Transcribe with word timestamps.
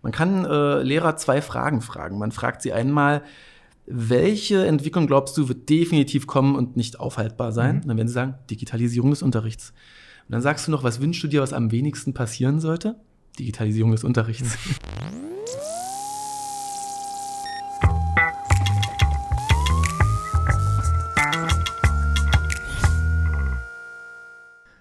Man 0.00 0.12
kann 0.12 0.44
äh, 0.44 0.82
Lehrer 0.82 1.16
zwei 1.16 1.42
Fragen 1.42 1.80
fragen. 1.80 2.18
Man 2.18 2.30
fragt 2.30 2.62
sie 2.62 2.72
einmal, 2.72 3.22
welche 3.86 4.64
Entwicklung 4.64 5.08
glaubst 5.08 5.36
du 5.36 5.48
wird 5.48 5.68
definitiv 5.68 6.26
kommen 6.28 6.54
und 6.54 6.76
nicht 6.76 7.00
aufhaltbar 7.00 7.50
sein? 7.52 7.76
Mhm. 7.76 7.82
Und 7.82 7.88
dann 7.88 7.96
werden 7.96 8.08
sie 8.08 8.14
sagen, 8.14 8.34
Digitalisierung 8.48 9.10
des 9.10 9.22
Unterrichts. 9.22 9.72
Und 10.28 10.32
dann 10.32 10.42
sagst 10.42 10.68
du 10.68 10.70
noch, 10.70 10.84
was 10.84 11.00
wünschst 11.00 11.24
du 11.24 11.26
dir, 11.26 11.42
was 11.42 11.52
am 11.52 11.72
wenigsten 11.72 12.14
passieren 12.14 12.60
sollte? 12.60 12.94
Digitalisierung 13.40 13.90
des 13.90 14.04
Unterrichts. 14.04 14.56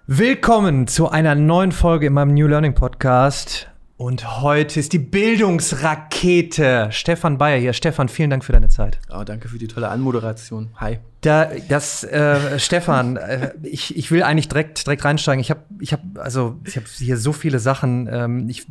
Willkommen 0.06 0.88
zu 0.88 1.10
einer 1.10 1.36
neuen 1.36 1.72
Folge 1.72 2.06
in 2.06 2.14
meinem 2.14 2.34
New 2.34 2.48
Learning 2.48 2.76
Podcast. 2.76 3.70
Und 3.98 4.41
heute 4.41 4.79
ist 4.79 4.93
die 4.93 5.00
Bildungsrakete. 5.00 6.89
Stefan 6.91 7.39
Bayer 7.39 7.60
hier. 7.60 7.74
Stefan, 7.74 8.10
vielen 8.10 8.29
Dank 8.29 8.46
für 8.46 8.51
deine 8.51 8.68
Zeit. 8.68 9.00
Oh, 9.11 9.24
danke 9.24 9.50
für 9.50 9.57
die 9.57 9.68
tolle 9.68 9.89
Anmoderation. 9.89 10.69
Hi. 10.75 11.00
Da, 11.21 11.50
das, 11.68 12.04
äh, 12.04 12.60
Stefan, 12.60 13.18
äh, 13.18 13.54
ich, 13.64 13.97
ich 13.97 14.11
will 14.11 14.21
eigentlich 14.21 14.50
direkt, 14.50 14.86
direkt 14.86 15.04
reinsteigen. 15.04 15.41
Ich 15.41 15.50
habe, 15.50 15.61
ich 15.79 15.93
hab, 15.93 16.02
also 16.18 16.60
ich 16.64 16.75
habe 16.75 16.86
hier 16.88 17.18
so 17.18 17.33
viele 17.33 17.57
Sachen. 17.57 18.07
Ähm, 18.11 18.47
ich, 18.50 18.68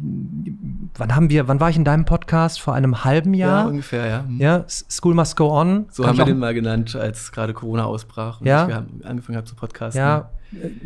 wann 0.96 1.16
haben 1.16 1.28
wir, 1.28 1.48
wann 1.48 1.58
war 1.58 1.70
ich 1.70 1.76
in 1.76 1.84
deinem 1.84 2.04
Podcast? 2.04 2.60
Vor 2.60 2.74
einem 2.74 3.02
halben 3.02 3.34
Jahr? 3.34 3.64
Ja, 3.64 3.68
ungefähr, 3.68 4.06
ja. 4.06 4.22
Mhm. 4.22 4.40
Ja, 4.40 4.64
School 4.68 5.14
Must 5.14 5.36
Go 5.36 5.50
On. 5.50 5.86
So 5.90 6.06
haben 6.06 6.18
wir 6.18 6.24
den 6.24 6.38
mal 6.38 6.54
genannt, 6.54 6.94
als 6.94 7.32
gerade 7.32 7.52
Corona 7.52 7.84
ausbrach 7.84 8.40
und 8.40 8.46
ja. 8.46 8.68
ich 8.68 9.04
angefangen 9.04 9.38
habe 9.38 9.46
zu 9.46 9.56
podcasten. 9.56 10.00
Ja, 10.00 10.30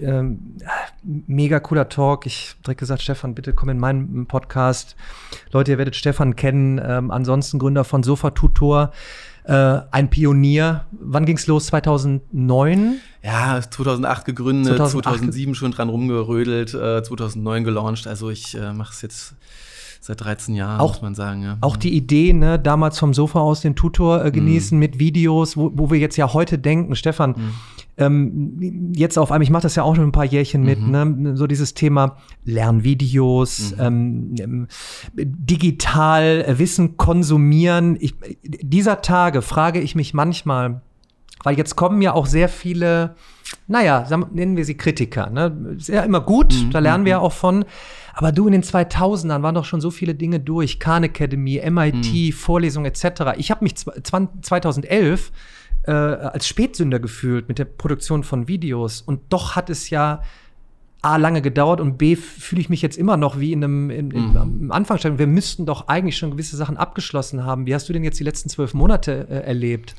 ähm, 0.01 0.57
mega 1.03 1.61
cooler 1.61 1.89
Talk. 1.89 2.27
Ich 2.27 2.51
habe 2.51 2.63
direkt 2.65 2.81
gesagt, 2.81 3.03
Stefan, 3.03 3.35
bitte 3.35 3.53
komm 3.53 3.69
in 3.69 3.79
meinen 3.79 4.27
Podcast. 4.27 4.97
Leute, 5.53 5.73
ihr 5.73 5.79
werdet 5.79 5.97
Stefan 5.97 6.37
kennen. 6.37 6.81
Ähm, 6.83 7.11
ansonsten 7.11 7.59
Gründer 7.59 7.85
von 7.85 8.03
Sofa 8.03 8.31
Tutor. 8.31 8.93
Äh, 9.45 9.81
ein 9.91 10.11
Pionier. 10.11 10.85
Wann 10.93 11.25
ging's 11.25 11.47
los? 11.47 11.67
2009? 11.67 13.01
Ja, 13.23 13.61
2008 13.61 14.25
gegründet, 14.25 14.77
2008 14.77 15.19
2007 15.19 15.55
schon 15.55 15.73
dran 15.73 15.89
rumgerödelt, 15.89 16.75
äh, 16.75 17.03
2009 17.03 17.65
gelauncht. 17.65 18.07
Also 18.07 18.31
ich 18.31 18.57
äh, 18.57 18.73
mache 18.73 18.93
es 18.93 19.03
jetzt 19.03 19.35
seit 20.01 20.23
13 20.23 20.55
Jahren, 20.55 20.81
auch, 20.81 20.95
muss 20.95 21.03
man 21.03 21.15
sagen. 21.15 21.43
Ja. 21.43 21.59
Auch 21.61 21.77
die 21.77 21.95
Idee, 21.95 22.33
ne, 22.33 22.59
damals 22.59 22.99
vom 22.99 23.15
Sofa 23.15 23.41
aus 23.41 23.61
den 23.61 23.77
Tutor 23.77 24.25
äh, 24.25 24.31
genießen 24.31 24.77
mm. 24.77 24.81
mit 24.81 24.99
Videos, 24.99 25.57
wo, 25.57 25.71
wo 25.75 25.91
wir 25.91 25.99
jetzt 25.99 26.17
ja 26.17 26.33
heute 26.33 26.59
denken, 26.59 26.97
Stefan, 26.97 27.33
mm 27.33 27.81
ähm, 28.01 28.93
jetzt 28.95 29.19
auf 29.19 29.31
einmal, 29.31 29.43
ich 29.43 29.51
mache 29.51 29.65
das 29.65 29.77
ja 29.77 29.83
auch 29.83 29.95
schon 29.95 30.07
ein 30.09 30.13
paar 30.13 30.25
Jährchen 30.25 30.65
mit, 30.65 30.81
mhm. 30.81 30.91
ne? 30.91 31.37
so 31.37 31.47
dieses 31.47 31.75
Thema 31.75 32.17
Lernvideos, 32.45 33.73
mhm. 33.73 33.81
ähm, 33.81 34.35
ähm 34.41 34.69
digital 35.17 36.45
äh, 36.47 36.59
Wissen 36.59 36.97
konsumieren. 36.97 37.97
Ich, 38.01 38.15
dieser 38.43 39.03
Tage 39.03 39.43
frage 39.43 39.81
ich 39.81 39.95
mich 39.95 40.15
manchmal, 40.15 40.81
weil 41.43 41.57
jetzt 41.57 41.77
kommen 41.77 42.03
ja 42.03 42.13
auch 42.13 42.27
sehr 42.27 42.49
viele, 42.49 43.15
naja, 43.67 44.07
nennen 44.33 44.57
wir 44.57 44.65
sie 44.65 44.77
Kritiker. 44.77 45.31
Ne? 45.31 45.77
Ist 45.77 45.89
ja 45.89 46.03
immer 46.03 46.21
gut, 46.21 46.55
mhm. 46.55 46.71
da 46.71 46.79
lernen 46.79 47.05
wir 47.05 47.13
ja 47.13 47.19
mhm. 47.19 47.25
auch 47.25 47.33
von. 47.33 47.65
Aber 48.15 48.33
du, 48.33 48.47
in 48.47 48.53
den 48.53 48.63
2000ern 48.63 49.43
waren 49.43 49.55
doch 49.55 49.65
schon 49.65 49.81
so 49.81 49.91
viele 49.91 50.15
Dinge 50.15 50.41
durch. 50.41 50.79
Khan 50.79 51.05
Academy, 51.05 51.61
MIT, 51.71 52.13
mhm. 52.13 52.33
Vorlesungen 52.33 52.87
etc. 52.87 53.39
Ich 53.39 53.51
habe 53.51 53.65
mich 53.65 53.77
2011 53.77 55.33
äh, 55.85 55.93
als 55.93 56.47
Spätsünder 56.47 56.99
gefühlt 56.99 57.49
mit 57.49 57.59
der 57.59 57.65
Produktion 57.65 58.25
von 58.25 58.49
Videos. 58.49 59.01
Und 59.01 59.21
doch 59.31 59.57
hat 59.57 59.71
es 59.71 59.91
ja 59.91 60.23
A, 61.03 61.17
lange 61.17 61.41
gedauert 61.41 61.81
und 61.81 61.97
B, 61.97 62.15
fühle 62.15 62.61
ich 62.61 62.69
mich 62.69 62.83
jetzt 62.83 62.99
immer 62.99 63.17
noch 63.17 63.41
wie 63.41 63.53
in 63.53 63.65
einem 63.65 63.91
in, 63.91 64.11
in, 64.11 64.33
mhm. 64.33 64.71
Anfangsstadium. 64.71 65.19
Wir 65.19 65.27
müssten 65.27 65.65
doch 65.65 65.89
eigentlich 65.89 66.19
schon 66.19 66.33
gewisse 66.33 66.57
Sachen 66.57 66.77
abgeschlossen 66.77 67.45
haben. 67.45 67.65
Wie 67.65 67.75
hast 67.75 67.89
du 67.89 67.95
denn 67.95 68.05
jetzt 68.05 68.21
die 68.21 68.25
letzten 68.25 68.51
zwölf 68.51 68.75
Monate 68.75 69.27
äh, 69.31 69.47
erlebt? 69.47 69.95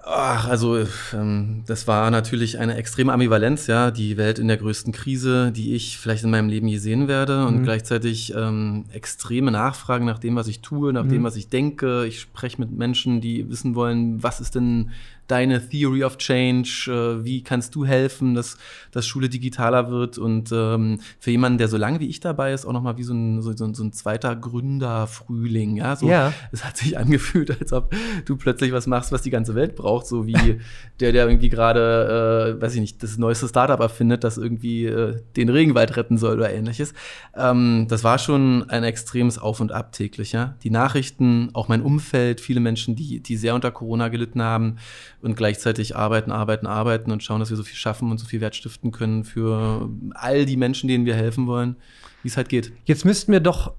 Ach, 0.00 0.48
also 0.48 0.78
ähm, 1.12 1.64
das 1.66 1.88
war 1.88 2.10
natürlich 2.10 2.58
eine 2.58 2.76
extreme 2.76 3.12
Ambivalenz, 3.12 3.66
ja, 3.66 3.90
die 3.90 4.16
Welt 4.16 4.38
in 4.38 4.48
der 4.48 4.56
größten 4.56 4.92
Krise, 4.92 5.50
die 5.50 5.74
ich 5.74 5.98
vielleicht 5.98 6.24
in 6.24 6.30
meinem 6.30 6.48
Leben 6.48 6.68
je 6.68 6.78
sehen 6.78 7.08
werde 7.08 7.44
und 7.46 7.58
mhm. 7.58 7.62
gleichzeitig 7.64 8.32
ähm, 8.34 8.84
extreme 8.92 9.50
Nachfragen 9.50 10.06
nach 10.06 10.18
dem, 10.18 10.36
was 10.36 10.46
ich 10.46 10.60
tue, 10.60 10.92
nach 10.92 11.04
mhm. 11.04 11.10
dem, 11.10 11.24
was 11.24 11.36
ich 11.36 11.48
denke. 11.48 12.06
Ich 12.06 12.20
spreche 12.20 12.60
mit 12.60 12.70
Menschen, 12.70 13.20
die 13.20 13.50
wissen 13.50 13.74
wollen, 13.74 14.22
was 14.22 14.40
ist 14.40 14.54
denn 14.54 14.92
deine 15.28 15.66
Theory 15.68 16.02
of 16.04 16.18
Change? 16.18 16.86
Äh, 16.88 17.24
wie 17.24 17.42
kannst 17.42 17.74
du 17.74 17.86
helfen, 17.86 18.34
dass, 18.34 18.58
dass 18.90 19.06
Schule 19.06 19.28
digitaler 19.28 19.90
wird? 19.90 20.18
Und 20.18 20.50
ähm, 20.52 21.00
für 21.20 21.30
jemanden, 21.30 21.58
der 21.58 21.68
so 21.68 21.76
lange 21.76 22.00
wie 22.00 22.08
ich 22.08 22.20
dabei 22.20 22.52
ist, 22.52 22.66
auch 22.66 22.72
nochmal 22.72 22.98
wie 22.98 23.04
so 23.04 23.14
ein, 23.14 23.40
so, 23.40 23.56
so, 23.56 23.72
so 23.72 23.84
ein 23.84 23.92
zweiter 23.92 24.34
Gründerfrühling. 24.34 25.76
Ja, 25.76 25.94
so, 25.96 26.08
ja. 26.08 26.32
es 26.50 26.64
hat 26.64 26.76
sich 26.76 26.98
angefühlt, 26.98 27.58
als 27.60 27.72
ob 27.72 27.94
du 28.24 28.36
plötzlich 28.36 28.72
was 28.72 28.86
machst, 28.86 29.12
was 29.12 29.22
die 29.22 29.30
ganze 29.30 29.54
Welt 29.54 29.76
braucht, 29.76 30.06
so 30.06 30.26
wie 30.26 30.32
der, 31.00 31.12
der 31.12 31.26
irgendwie 31.28 31.48
gerade, 31.48 32.56
äh, 32.58 32.62
weiß 32.62 32.74
ich 32.74 32.80
nicht, 32.80 33.02
das 33.02 33.18
neueste 33.18 33.48
Startup 33.48 33.78
erfindet, 33.78 34.24
das 34.24 34.38
irgendwie 34.38 34.86
äh, 34.86 35.20
den 35.36 35.48
Regenwald 35.48 35.96
retten 35.96 36.18
soll 36.18 36.36
oder 36.36 36.52
ähnliches. 36.52 36.94
Ähm, 37.36 37.86
das 37.88 38.04
war 38.04 38.18
schon 38.18 38.68
ein 38.70 38.84
extremes 38.84 39.38
Auf 39.38 39.60
und 39.60 39.72
Ab 39.72 39.92
täglich. 39.92 40.32
Ja? 40.32 40.56
Die 40.62 40.70
Nachrichten, 40.70 41.50
auch 41.52 41.68
mein 41.68 41.82
Umfeld, 41.82 42.40
viele 42.40 42.60
Menschen, 42.60 42.96
die, 42.96 43.20
die 43.20 43.36
sehr 43.36 43.54
unter 43.54 43.70
Corona 43.70 44.08
gelitten 44.08 44.42
haben, 44.42 44.76
und 45.22 45.36
gleichzeitig 45.36 45.96
arbeiten, 45.96 46.30
arbeiten, 46.30 46.66
arbeiten 46.66 47.10
und 47.10 47.22
schauen, 47.22 47.40
dass 47.40 47.50
wir 47.50 47.56
so 47.56 47.62
viel 47.62 47.76
schaffen 47.76 48.10
und 48.10 48.18
so 48.18 48.26
viel 48.26 48.40
Wert 48.40 48.54
stiften 48.54 48.92
können 48.92 49.24
für 49.24 49.88
all 50.14 50.46
die 50.46 50.56
Menschen, 50.56 50.88
denen 50.88 51.06
wir 51.06 51.14
helfen 51.14 51.46
wollen, 51.46 51.76
wie 52.22 52.28
es 52.28 52.36
halt 52.36 52.48
geht. 52.48 52.72
Jetzt 52.84 53.04
müssten 53.04 53.32
wir 53.32 53.40
doch 53.40 53.72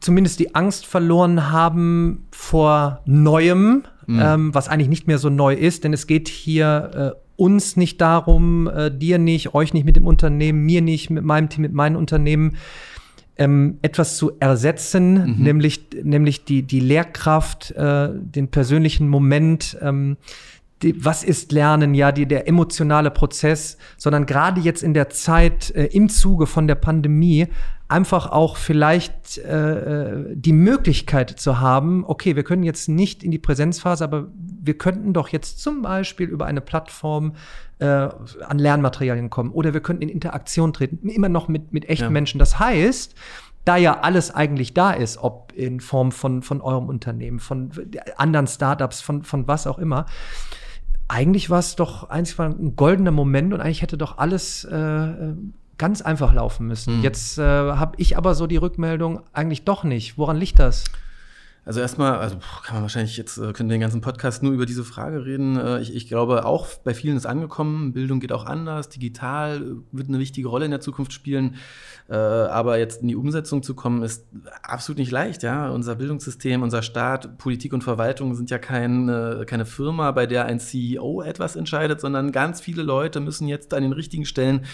zumindest 0.00 0.40
die 0.40 0.54
Angst 0.54 0.86
verloren 0.86 1.50
haben 1.50 2.26
vor 2.30 3.02
Neuem, 3.06 3.84
mhm. 4.06 4.20
ähm, 4.22 4.54
was 4.54 4.68
eigentlich 4.68 4.88
nicht 4.88 5.06
mehr 5.06 5.18
so 5.18 5.30
neu 5.30 5.54
ist, 5.54 5.84
denn 5.84 5.92
es 5.92 6.06
geht 6.06 6.28
hier 6.28 7.14
äh, 7.16 7.20
uns 7.36 7.76
nicht 7.76 8.00
darum, 8.00 8.66
äh, 8.66 8.90
dir 8.90 9.18
nicht, 9.18 9.54
euch 9.54 9.72
nicht 9.72 9.84
mit 9.84 9.96
dem 9.96 10.06
Unternehmen, 10.06 10.64
mir 10.64 10.82
nicht 10.82 11.10
mit 11.10 11.24
meinem 11.24 11.48
Team, 11.48 11.62
mit 11.62 11.72
meinem 11.72 11.96
Unternehmen, 11.96 12.56
ähm, 13.38 13.78
etwas 13.82 14.16
zu 14.16 14.32
ersetzen, 14.40 15.36
mhm. 15.36 15.42
nämlich, 15.42 15.86
nämlich 16.02 16.44
die, 16.44 16.62
die 16.62 16.80
Lehrkraft, 16.80 17.70
äh, 17.70 18.08
den 18.12 18.48
persönlichen 18.48 19.08
Moment, 19.08 19.78
ähm, 19.80 20.16
die, 20.82 21.04
was 21.04 21.24
ist 21.24 21.52
Lernen, 21.52 21.94
ja, 21.94 22.12
die, 22.12 22.26
der 22.26 22.46
emotionale 22.46 23.10
Prozess, 23.10 23.78
sondern 23.96 24.26
gerade 24.26 24.60
jetzt 24.60 24.82
in 24.82 24.94
der 24.94 25.08
Zeit 25.10 25.70
äh, 25.70 25.86
im 25.86 26.08
Zuge 26.08 26.46
von 26.46 26.68
der 26.68 26.76
Pandemie 26.76 27.48
einfach 27.88 28.30
auch 28.30 28.56
vielleicht 28.58 29.38
äh, 29.38 30.10
äh, 30.10 30.36
die 30.36 30.52
Möglichkeit 30.52 31.30
zu 31.30 31.58
haben, 31.58 32.04
okay, 32.06 32.36
wir 32.36 32.44
können 32.44 32.62
jetzt 32.62 32.88
nicht 32.88 33.24
in 33.24 33.30
die 33.30 33.38
Präsenzphase, 33.38 34.04
aber 34.04 34.28
wir 34.34 34.76
könnten 34.76 35.14
doch 35.14 35.30
jetzt 35.30 35.60
zum 35.60 35.80
Beispiel 35.80 36.28
über 36.28 36.44
eine 36.44 36.60
Plattform 36.60 37.34
äh, 37.78 37.86
an 37.86 38.58
Lernmaterialien 38.58 39.30
kommen 39.30 39.50
oder 39.52 39.72
wir 39.72 39.80
könnten 39.80 40.02
in 40.02 40.10
Interaktion 40.10 40.74
treten, 40.74 41.08
immer 41.08 41.30
noch 41.30 41.48
mit, 41.48 41.72
mit 41.72 41.88
echten 41.88 42.04
ja. 42.04 42.10
Menschen. 42.10 42.38
Das 42.38 42.58
heißt, 42.58 43.14
da 43.64 43.76
ja 43.76 44.00
alles 44.00 44.34
eigentlich 44.34 44.74
da 44.74 44.92
ist, 44.92 45.18
ob 45.18 45.52
in 45.54 45.80
Form 45.80 46.12
von, 46.12 46.42
von 46.42 46.60
eurem 46.60 46.88
Unternehmen, 46.88 47.38
von 47.38 47.70
anderen 48.16 48.46
Startups, 48.46 49.00
von, 49.00 49.22
von 49.24 49.48
was 49.48 49.66
auch 49.66 49.78
immer, 49.78 50.06
eigentlich 51.08 51.50
war 51.50 51.58
es 51.58 51.74
doch 51.76 52.10
eigentlich 52.10 52.38
war 52.38 52.46
ein 52.46 52.76
goldener 52.76 53.10
Moment 53.10 53.54
und 53.54 53.60
eigentlich 53.60 53.82
hätte 53.82 53.98
doch 53.98 54.18
alles 54.18 54.64
äh, 54.64 55.34
ganz 55.78 56.02
einfach 56.02 56.34
laufen 56.34 56.66
müssen. 56.66 56.98
Mhm. 56.98 57.02
Jetzt 57.02 57.38
äh, 57.38 57.42
habe 57.42 57.94
ich 57.96 58.16
aber 58.16 58.34
so 58.34 58.46
die 58.46 58.56
Rückmeldung 58.56 59.20
eigentlich 59.32 59.64
doch 59.64 59.84
nicht. 59.84 60.18
Woran 60.18 60.36
liegt 60.36 60.58
das? 60.58 60.84
Also 61.64 61.80
erstmal, 61.80 62.14
also 62.18 62.36
kann 62.64 62.76
man 62.76 62.82
wahrscheinlich 62.82 63.18
jetzt, 63.18 63.36
äh, 63.36 63.52
können 63.52 63.68
den 63.68 63.80
ganzen 63.80 64.00
Podcast 64.00 64.42
nur 64.42 64.52
über 64.52 64.64
diese 64.64 64.84
Frage 64.84 65.26
reden. 65.26 65.58
Äh, 65.58 65.80
ich, 65.80 65.94
ich, 65.94 66.08
glaube, 66.08 66.46
auch 66.46 66.66
bei 66.82 66.94
vielen 66.94 67.16
ist 67.16 67.26
angekommen, 67.26 67.92
Bildung 67.92 68.20
geht 68.20 68.32
auch 68.32 68.46
anders, 68.46 68.88
digital 68.88 69.56
äh, 69.56 69.74
wird 69.92 70.08
eine 70.08 70.18
wichtige 70.18 70.48
Rolle 70.48 70.64
in 70.64 70.70
der 70.70 70.80
Zukunft 70.80 71.12
spielen. 71.12 71.56
Aber 72.10 72.78
jetzt 72.78 73.02
in 73.02 73.08
die 73.08 73.16
Umsetzung 73.16 73.62
zu 73.62 73.74
kommen, 73.74 74.02
ist 74.02 74.24
absolut 74.62 74.98
nicht 74.98 75.10
leicht. 75.10 75.42
Ja? 75.42 75.68
Unser 75.68 75.96
Bildungssystem, 75.96 76.62
unser 76.62 76.80
Staat, 76.80 77.36
Politik 77.36 77.74
und 77.74 77.84
Verwaltung 77.84 78.34
sind 78.34 78.48
ja 78.48 78.56
kein, 78.56 79.44
keine 79.44 79.66
Firma, 79.66 80.10
bei 80.12 80.24
der 80.26 80.46
ein 80.46 80.58
CEO 80.58 81.20
etwas 81.20 81.54
entscheidet, 81.54 82.00
sondern 82.00 82.32
ganz 82.32 82.62
viele 82.62 82.82
Leute 82.82 83.20
müssen 83.20 83.46
jetzt 83.46 83.74
an 83.74 83.82
den 83.82 83.92
richtigen 83.92 84.24
Stellen 84.24 84.64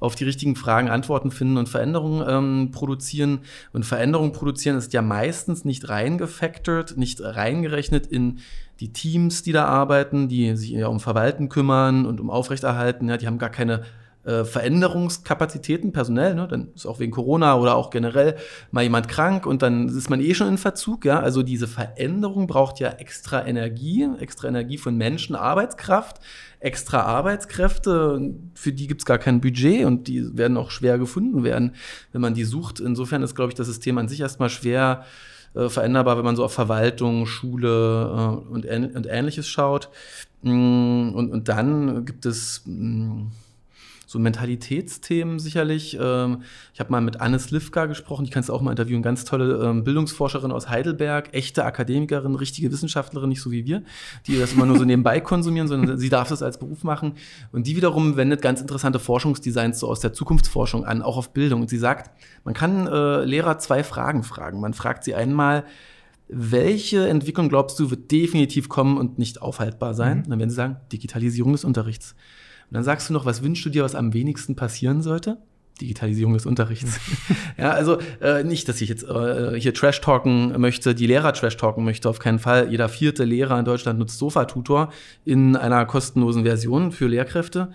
auf 0.00 0.14
die 0.14 0.24
richtigen 0.24 0.56
Fragen 0.56 0.88
Antworten 0.88 1.30
finden 1.30 1.58
und 1.58 1.68
Veränderungen 1.68 2.24
ähm, 2.26 2.70
produzieren. 2.72 3.40
Und 3.72 3.84
Veränderungen 3.84 4.32
produzieren 4.32 4.76
ist 4.76 4.92
ja 4.92 5.02
meistens 5.02 5.64
nicht 5.64 5.88
reingefactored, 5.88 6.96
nicht 6.96 7.20
reingerechnet 7.22 8.06
in 8.06 8.38
die 8.80 8.92
Teams, 8.92 9.42
die 9.42 9.52
da 9.52 9.66
arbeiten, 9.66 10.28
die 10.28 10.56
sich 10.56 10.70
ja 10.70 10.88
um 10.88 11.00
Verwalten 11.00 11.50
kümmern 11.50 12.06
und 12.06 12.18
um 12.18 12.30
Aufrechterhalten. 12.30 13.08
Ja, 13.08 13.18
die 13.18 13.26
haben 13.26 13.38
gar 13.38 13.50
keine 13.50 13.82
äh, 14.24 14.44
Veränderungskapazitäten 14.44 15.92
personell, 15.92 16.34
ne? 16.34 16.46
dann 16.46 16.68
ist 16.74 16.86
auch 16.86 17.00
wegen 17.00 17.12
Corona 17.12 17.56
oder 17.56 17.74
auch 17.76 17.90
generell 17.90 18.36
mal 18.70 18.82
jemand 18.82 19.08
krank 19.08 19.46
und 19.46 19.62
dann 19.62 19.88
ist 19.88 20.10
man 20.10 20.20
eh 20.20 20.34
schon 20.34 20.48
in 20.48 20.58
Verzug, 20.58 21.04
ja. 21.06 21.20
Also 21.20 21.42
diese 21.42 21.66
Veränderung 21.66 22.46
braucht 22.46 22.80
ja 22.80 22.90
extra 22.90 23.46
Energie, 23.46 24.06
extra 24.20 24.48
Energie 24.48 24.76
von 24.76 24.96
Menschen, 24.96 25.34
Arbeitskraft, 25.36 26.18
extra 26.58 27.00
Arbeitskräfte, 27.02 28.34
für 28.54 28.72
die 28.72 28.86
gibt 28.86 29.00
es 29.00 29.06
gar 29.06 29.18
kein 29.18 29.40
Budget 29.40 29.86
und 29.86 30.06
die 30.06 30.36
werden 30.36 30.58
auch 30.58 30.70
schwer 30.70 30.98
gefunden 30.98 31.42
werden, 31.42 31.74
wenn 32.12 32.20
man 32.20 32.34
die 32.34 32.44
sucht. 32.44 32.80
Insofern 32.80 33.22
ist, 33.22 33.34
glaube 33.34 33.50
ich, 33.50 33.54
das 33.54 33.68
System 33.68 33.96
an 33.96 34.08
sich 34.08 34.20
erstmal 34.20 34.50
schwer 34.50 35.04
äh, 35.54 35.68
veränderbar, 35.68 36.18
wenn 36.18 36.24
man 36.24 36.36
so 36.36 36.44
auf 36.44 36.52
Verwaltung, 36.52 37.26
Schule 37.26 38.42
äh, 38.48 38.52
und, 38.52 38.66
und 38.66 39.06
ähnliches 39.08 39.48
schaut. 39.48 39.88
Mm, 40.42 41.10
und, 41.14 41.30
und 41.30 41.48
dann 41.48 42.04
gibt 42.04 42.26
es 42.26 42.62
mm, 42.66 43.28
so 44.10 44.18
Mentalitätsthemen 44.18 45.38
sicherlich. 45.38 45.96
Ähm, 46.00 46.42
ich 46.74 46.80
habe 46.80 46.90
mal 46.90 47.00
mit 47.00 47.20
Anne 47.20 47.38
Slivka 47.38 47.86
gesprochen, 47.86 48.24
die 48.24 48.32
kannst 48.32 48.48
du 48.48 48.52
auch 48.52 48.60
mal 48.60 48.72
interviewen, 48.72 49.02
ganz 49.02 49.24
tolle 49.24 49.64
ähm, 49.64 49.84
Bildungsforscherin 49.84 50.50
aus 50.50 50.68
Heidelberg, 50.68 51.32
echte 51.32 51.64
Akademikerin, 51.64 52.34
richtige 52.34 52.72
Wissenschaftlerin, 52.72 53.28
nicht 53.28 53.40
so 53.40 53.52
wie 53.52 53.66
wir, 53.66 53.84
die 54.26 54.36
das 54.36 54.54
immer 54.54 54.66
nur 54.66 54.78
so 54.78 54.84
nebenbei 54.84 55.20
konsumieren, 55.20 55.68
sondern 55.68 55.96
sie 55.96 56.08
darf 56.08 56.28
das 56.28 56.42
als 56.42 56.58
Beruf 56.58 56.82
machen. 56.82 57.12
Und 57.52 57.68
die 57.68 57.76
wiederum 57.76 58.16
wendet 58.16 58.42
ganz 58.42 58.60
interessante 58.60 58.98
Forschungsdesigns 58.98 59.78
so 59.78 59.86
aus 59.86 60.00
der 60.00 60.12
Zukunftsforschung 60.12 60.84
an, 60.84 61.02
auch 61.02 61.16
auf 61.16 61.32
Bildung. 61.32 61.60
Und 61.60 61.70
sie 61.70 61.78
sagt, 61.78 62.10
man 62.42 62.52
kann 62.52 62.88
äh, 62.88 63.24
Lehrer 63.24 63.58
zwei 63.58 63.84
Fragen 63.84 64.24
fragen. 64.24 64.58
Man 64.60 64.74
fragt 64.74 65.04
sie 65.04 65.14
einmal, 65.14 65.62
welche 66.26 67.08
Entwicklung 67.08 67.48
glaubst 67.48 67.78
du 67.78 67.90
wird 67.90 68.10
definitiv 68.10 68.68
kommen 68.68 68.98
und 68.98 69.20
nicht 69.20 69.40
aufhaltbar 69.40 69.94
sein? 69.94 70.18
Mhm. 70.18 70.30
dann 70.30 70.38
werden 70.40 70.50
sie 70.50 70.56
sagen, 70.56 70.78
Digitalisierung 70.90 71.52
des 71.52 71.62
Unterrichts. 71.62 72.16
Und 72.70 72.74
dann 72.74 72.84
sagst 72.84 73.08
du 73.08 73.12
noch, 73.12 73.26
was 73.26 73.42
wünschst 73.42 73.64
du 73.66 73.70
dir, 73.70 73.82
was 73.82 73.94
am 73.94 74.12
wenigsten 74.14 74.54
passieren 74.54 75.02
sollte? 75.02 75.38
Digitalisierung 75.80 76.34
des 76.34 76.46
Unterrichts. 76.46 77.00
ja, 77.58 77.70
also 77.70 77.98
äh, 78.20 78.44
nicht, 78.44 78.68
dass 78.68 78.80
ich 78.80 78.88
jetzt 78.88 79.04
äh, 79.04 79.58
hier 79.58 79.74
Trash 79.74 80.00
talken 80.00 80.60
möchte, 80.60 80.94
die 80.94 81.06
Lehrer 81.06 81.32
Trash 81.32 81.56
talken 81.56 81.84
möchte, 81.84 82.08
auf 82.08 82.18
keinen 82.18 82.38
Fall. 82.38 82.70
Jeder 82.70 82.88
vierte 82.88 83.24
Lehrer 83.24 83.58
in 83.58 83.64
Deutschland 83.64 83.98
nutzt 83.98 84.18
Sofa-Tutor 84.18 84.92
in 85.24 85.56
einer 85.56 85.84
kostenlosen 85.86 86.44
Version 86.44 86.92
für 86.92 87.08
Lehrkräfte. 87.08 87.72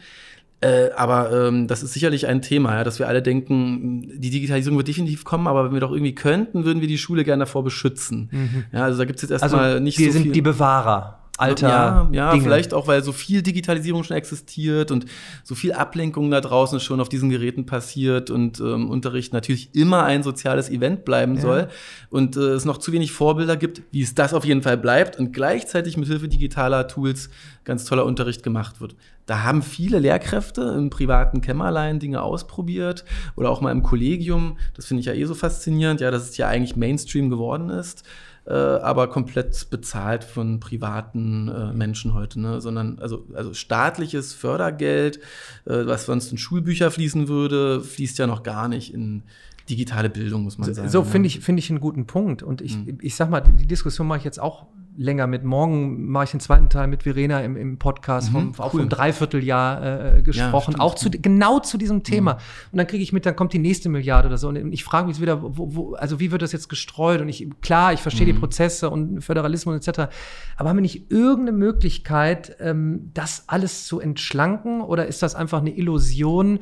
Äh, 0.62 0.92
aber 0.96 1.48
ähm, 1.48 1.68
das 1.68 1.84
ist 1.84 1.94
sicherlich 1.94 2.28
ein 2.28 2.42
Thema, 2.42 2.76
ja, 2.76 2.84
dass 2.84 2.98
wir 2.98 3.08
alle 3.10 3.22
denken, 3.22 4.20
die 4.20 4.30
Digitalisierung 4.30 4.78
wird 4.78 4.88
definitiv 4.88 5.26
kommen, 5.26 5.48
aber 5.48 5.66
wenn 5.66 5.74
wir 5.74 5.82
doch 5.82 5.92
irgendwie 5.92 6.16
könnten, 6.16 6.64
würden 6.64 6.80
wir 6.80 6.88
die 6.88 6.98
Schule 6.98 7.26
gerne 7.26 7.42
davor 7.42 7.64
beschützen. 7.64 8.30
Mhm. 8.32 8.64
Ja, 8.72 8.86
also 8.86 8.98
da 8.98 9.06
gibt 9.06 9.18
es 9.18 9.24
jetzt 9.24 9.32
erstmal 9.32 9.66
also, 9.66 9.80
nicht 9.84 10.00
wir 10.00 10.12
so. 10.12 10.14
Wir 10.18 10.24
sind 10.24 10.36
die 10.36 10.42
Bewahrer 10.42 11.25
alter 11.38 11.70
Ja, 11.70 12.10
ja 12.12 12.32
Dinge. 12.32 12.44
vielleicht 12.44 12.74
auch, 12.74 12.88
weil 12.88 13.04
so 13.04 13.12
viel 13.12 13.42
Digitalisierung 13.42 14.04
schon 14.04 14.16
existiert 14.16 14.92
und 14.92 15.06
so 15.44 15.56
viel 15.56 15.74
Ablenkung 15.74 16.32
da 16.32 16.42
draußen 16.42 16.80
schon 16.80 17.00
auf 17.00 17.10
diesen 17.10 17.30
Geräten 17.30 17.66
passiert 17.66 18.30
und 18.30 18.60
ähm, 18.60 18.90
Unterricht 18.90 19.34
natürlich 19.34 19.74
immer 19.74 20.04
ein 20.04 20.24
soziales 20.24 20.70
Event 20.70 21.06
bleiben 21.06 21.36
ja. 21.36 21.42
soll 21.42 21.68
und 22.10 22.38
äh, 22.38 22.40
es 22.40 22.66
noch 22.66 22.78
zu 22.78 22.92
wenig 22.92 23.12
Vorbilder 23.12 23.58
gibt, 23.58 23.82
wie 23.92 24.02
es 24.02 24.16
das 24.16 24.34
auf 24.34 24.46
jeden 24.46 24.62
Fall 24.62 24.78
bleibt 24.78 25.20
und 25.20 25.34
gleichzeitig 25.34 25.98
mit 25.98 26.08
Hilfe 26.08 26.28
digitaler 26.28 26.88
Tools 26.88 27.30
ganz 27.64 27.86
toller 27.86 28.06
Unterricht 28.06 28.44
gemacht 28.44 28.80
wird. 28.80 28.96
Da 29.26 29.44
haben 29.44 29.64
viele 29.64 30.00
Lehrkräfte 30.00 30.62
im 30.78 30.92
privaten 30.92 31.42
Kämmerlein 31.42 32.00
Dinge 32.00 32.22
ausprobiert 32.22 33.06
oder 33.36 33.50
auch 33.50 33.60
mal 33.60 33.72
im 33.72 33.82
Kollegium. 33.82 34.58
Das 34.76 34.86
finde 34.86 35.02
ich 35.02 35.08
ja 35.08 35.14
eh 35.14 35.26
so 35.26 35.34
faszinierend, 35.34 36.00
ja, 36.00 36.12
dass 36.12 36.30
es 36.30 36.38
ja 36.38 36.48
eigentlich 36.48 36.76
Mainstream 36.76 37.30
geworden 37.30 37.70
ist 37.70 38.04
äh, 38.48 38.54
aber 38.54 39.08
komplett 39.08 39.70
bezahlt 39.70 40.24
von 40.24 40.60
privaten 40.60 41.48
äh, 41.48 41.74
Menschen 41.74 42.14
heute, 42.14 42.40
ne? 42.40 42.62
sondern 42.62 43.00
also, 43.00 43.26
also 43.34 43.54
staatliches 43.54 44.34
Fördergeld, 44.34 45.18
äh, 45.66 45.86
was 45.86 46.06
sonst 46.06 46.32
in 46.32 46.38
Schulbücher 46.38 46.92
fließen 46.92 47.28
würde, 47.28 47.82
fließt 47.82 48.18
ja 48.20 48.28
noch 48.28 48.44
gar 48.44 48.68
nicht 48.68 48.94
in 48.94 49.24
digitale 49.70 50.10
Bildung, 50.10 50.44
muss 50.44 50.58
man 50.58 50.74
sagen. 50.74 50.90
So 50.90 51.00
ne? 51.00 51.06
finde 51.06 51.28
ich, 51.28 51.40
finde 51.40 51.60
ich 51.60 51.70
einen 51.70 51.80
guten 51.80 52.06
Punkt. 52.06 52.44
Und 52.44 52.62
ich, 52.62 52.78
mhm. 52.78 53.00
ich 53.02 53.16
sag 53.16 53.30
mal, 53.30 53.42
die 53.42 53.66
Diskussion 53.66 54.08
mache 54.08 54.20
ich 54.20 54.24
jetzt 54.24 54.40
auch 54.40 54.68
länger 54.98 55.28
mit. 55.28 55.44
Morgen 55.44 56.10
mache 56.10 56.26
ich 56.26 56.32
den 56.32 56.40
zweiten 56.40 56.70
Teil 56.70 56.88
mit 56.88 57.04
Verena 57.04 57.42
im, 57.42 57.56
im 57.58 57.78
Podcast, 57.78 58.30
mhm, 58.30 58.54
vom, 58.54 58.66
auch 58.66 58.74
cool. 58.74 58.82
vom 58.82 58.90
Dreivierteljahr 58.90 60.18
äh, 60.18 60.22
gesprochen, 60.22 60.76
ja, 60.78 60.84
auch 60.84 60.96
zu, 60.96 61.10
genau 61.10 61.60
zu 61.60 61.78
diesem 61.78 62.04
Thema. 62.04 62.34
Mhm. 62.34 62.40
Und 62.72 62.78
dann 62.78 62.88
kriege 62.88 63.04
ich 63.04 63.14
mit, 63.14 63.26
dann 63.26 63.36
kommt 63.36 63.54
die 63.54 63.60
nächste 63.60 63.90
Milliarde 63.90 64.28
oder 64.28 64.38
so. 64.38 64.50
Und 64.50 64.72
ich 64.72 64.84
frage 64.84 65.08
mich 65.08 65.20
wieder, 65.20 65.42
wo, 65.42 65.76
wo, 65.76 65.94
also 65.96 66.20
wie 66.20 66.32
wird 66.32 66.42
das 66.42 66.52
jetzt 66.52 66.70
gestreut? 66.70 67.22
Und 67.22 67.30
ich, 67.30 67.48
klar, 67.62 67.94
ich 67.94 68.02
verstehe 68.02 68.28
mhm. 68.28 68.34
die 68.34 68.40
Prozesse 68.40 68.90
und 68.90 69.22
Föderalismus 69.22 69.76
etc. 69.76 70.10
Aber 70.58 70.70
haben 70.70 70.78
wir 70.78 70.82
nicht 70.82 71.12
irgendeine 71.12 71.58
Möglichkeit, 71.58 72.56
ähm, 72.60 73.12
das 73.14 73.44
alles 73.48 73.86
zu 73.86 74.00
entschlanken? 74.00 74.82
Oder 74.82 75.08
ist 75.08 75.22
das 75.22 75.36
einfach 75.36 75.60
eine 75.60 75.76
Illusion? 75.76 76.60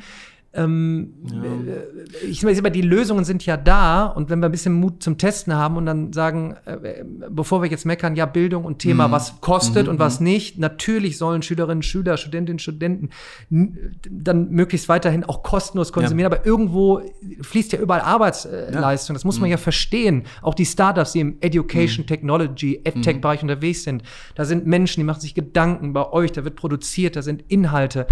Ähm, 0.56 1.14
ja. 1.32 1.44
Äh, 1.44 2.28
ich 2.28 2.42
sage 2.42 2.56
immer, 2.58 2.70
die 2.70 2.82
Lösungen 2.82 3.26
sind 3.26 3.44
ja 3.46 3.58
da 3.58 4.06
und 4.06 4.30
wenn 4.30 4.40
wir 4.40 4.50
ein 4.50 4.52
bisschen 4.52 4.74
Mut 4.74 5.02
zum 5.02 5.18
Testen 5.18 5.56
haben 5.56 5.78
und 5.78 5.88
dann 5.88 6.14
sagen, 6.14 6.56
äh, 6.66 7.04
bevor 7.30 7.64
wir 7.64 7.70
jetzt 7.72 7.86
meckern, 7.86 8.16
ja, 8.16 8.28
Bildung 8.28 8.64
und 8.64 8.78
Thema, 8.78 9.08
mhm. 9.08 9.14
was 9.14 9.42
kostet 9.42 9.86
mhm. 9.86 9.94
und 9.94 10.00
was 10.00 10.20
mhm. 10.20 10.26
nicht, 10.26 10.60
natürlich 10.60 11.18
sollen 11.18 11.42
Schülerinnen, 11.42 11.82
Schüler, 11.82 12.18
Studentinnen, 12.18 12.60
Studenten 12.60 13.10
dann 13.50 14.52
möglichst 14.52 14.90
weiterhin 14.90 15.24
auch 15.24 15.42
kostenlos 15.42 15.92
konsumieren, 15.92 16.32
ja. 16.32 16.38
aber 16.38 16.46
irgendwo 16.46 17.02
fließt 17.42 17.74
ja 17.74 17.80
überall 17.80 18.02
Arbeitsleistung, 18.02 19.16
ja. 19.16 19.18
das 19.18 19.26
muss 19.26 19.40
man 19.40 19.50
mhm. 19.50 19.54
ja 19.54 19.58
verstehen. 19.58 20.24
Auch 20.44 20.54
die 20.54 20.66
Startups, 20.66 21.14
die 21.14 21.22
im 21.22 21.38
Education, 21.42 22.04
mhm. 22.04 22.08
Technology, 22.08 22.80
EdTech-Bereich 22.84 23.42
mhm. 23.42 23.50
unterwegs 23.50 23.84
sind, 23.84 24.04
da 24.36 24.46
sind 24.46 24.68
Menschen, 24.68 25.00
die 25.00 25.06
machen 25.06 25.22
sich 25.22 25.34
Gedanken 25.34 25.94
bei 25.94 26.12
euch, 26.12 26.32
da 26.32 26.44
wird 26.44 26.56
produziert, 26.56 27.16
da 27.16 27.24
sind 27.24 27.44
Inhalte 27.48 28.06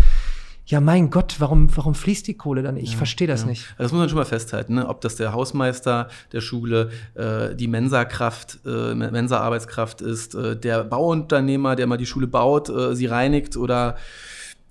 ja, 0.72 0.80
mein 0.80 1.10
Gott, 1.10 1.36
warum, 1.40 1.68
warum 1.76 1.94
fließt 1.94 2.26
die 2.28 2.36
Kohle 2.36 2.64
dann? 2.64 2.78
Ich 2.78 2.94
ja, 2.94 2.98
verstehe 2.98 3.28
das 3.28 3.42
ja. 3.42 3.48
nicht. 3.48 3.66
Also 3.72 3.84
das 3.84 3.92
muss 3.92 4.00
man 4.00 4.10
schon 4.10 4.18
mal 4.18 4.26
festhalten, 4.26 4.76
ne? 4.76 4.88
ob 4.88 5.02
das 5.02 5.18
der 5.18 5.34
Hausmeister 5.34 6.08
der 6.32 6.40
Schule, 6.40 6.92
äh, 7.14 7.54
die 7.56 7.68
Mensa-Kraft, 7.68 8.60
äh, 8.66 8.96
Mensa-Arbeitskraft 8.96 10.00
ist, 10.00 10.34
äh, 10.34 10.56
der 10.56 10.86
Bauunternehmer, 10.86 11.76
der 11.76 11.88
mal 11.88 11.98
die 11.98 12.06
Schule 12.06 12.26
baut, 12.26 12.70
äh, 12.70 12.96
sie 12.96 13.08
reinigt 13.08 13.58
oder 13.58 13.98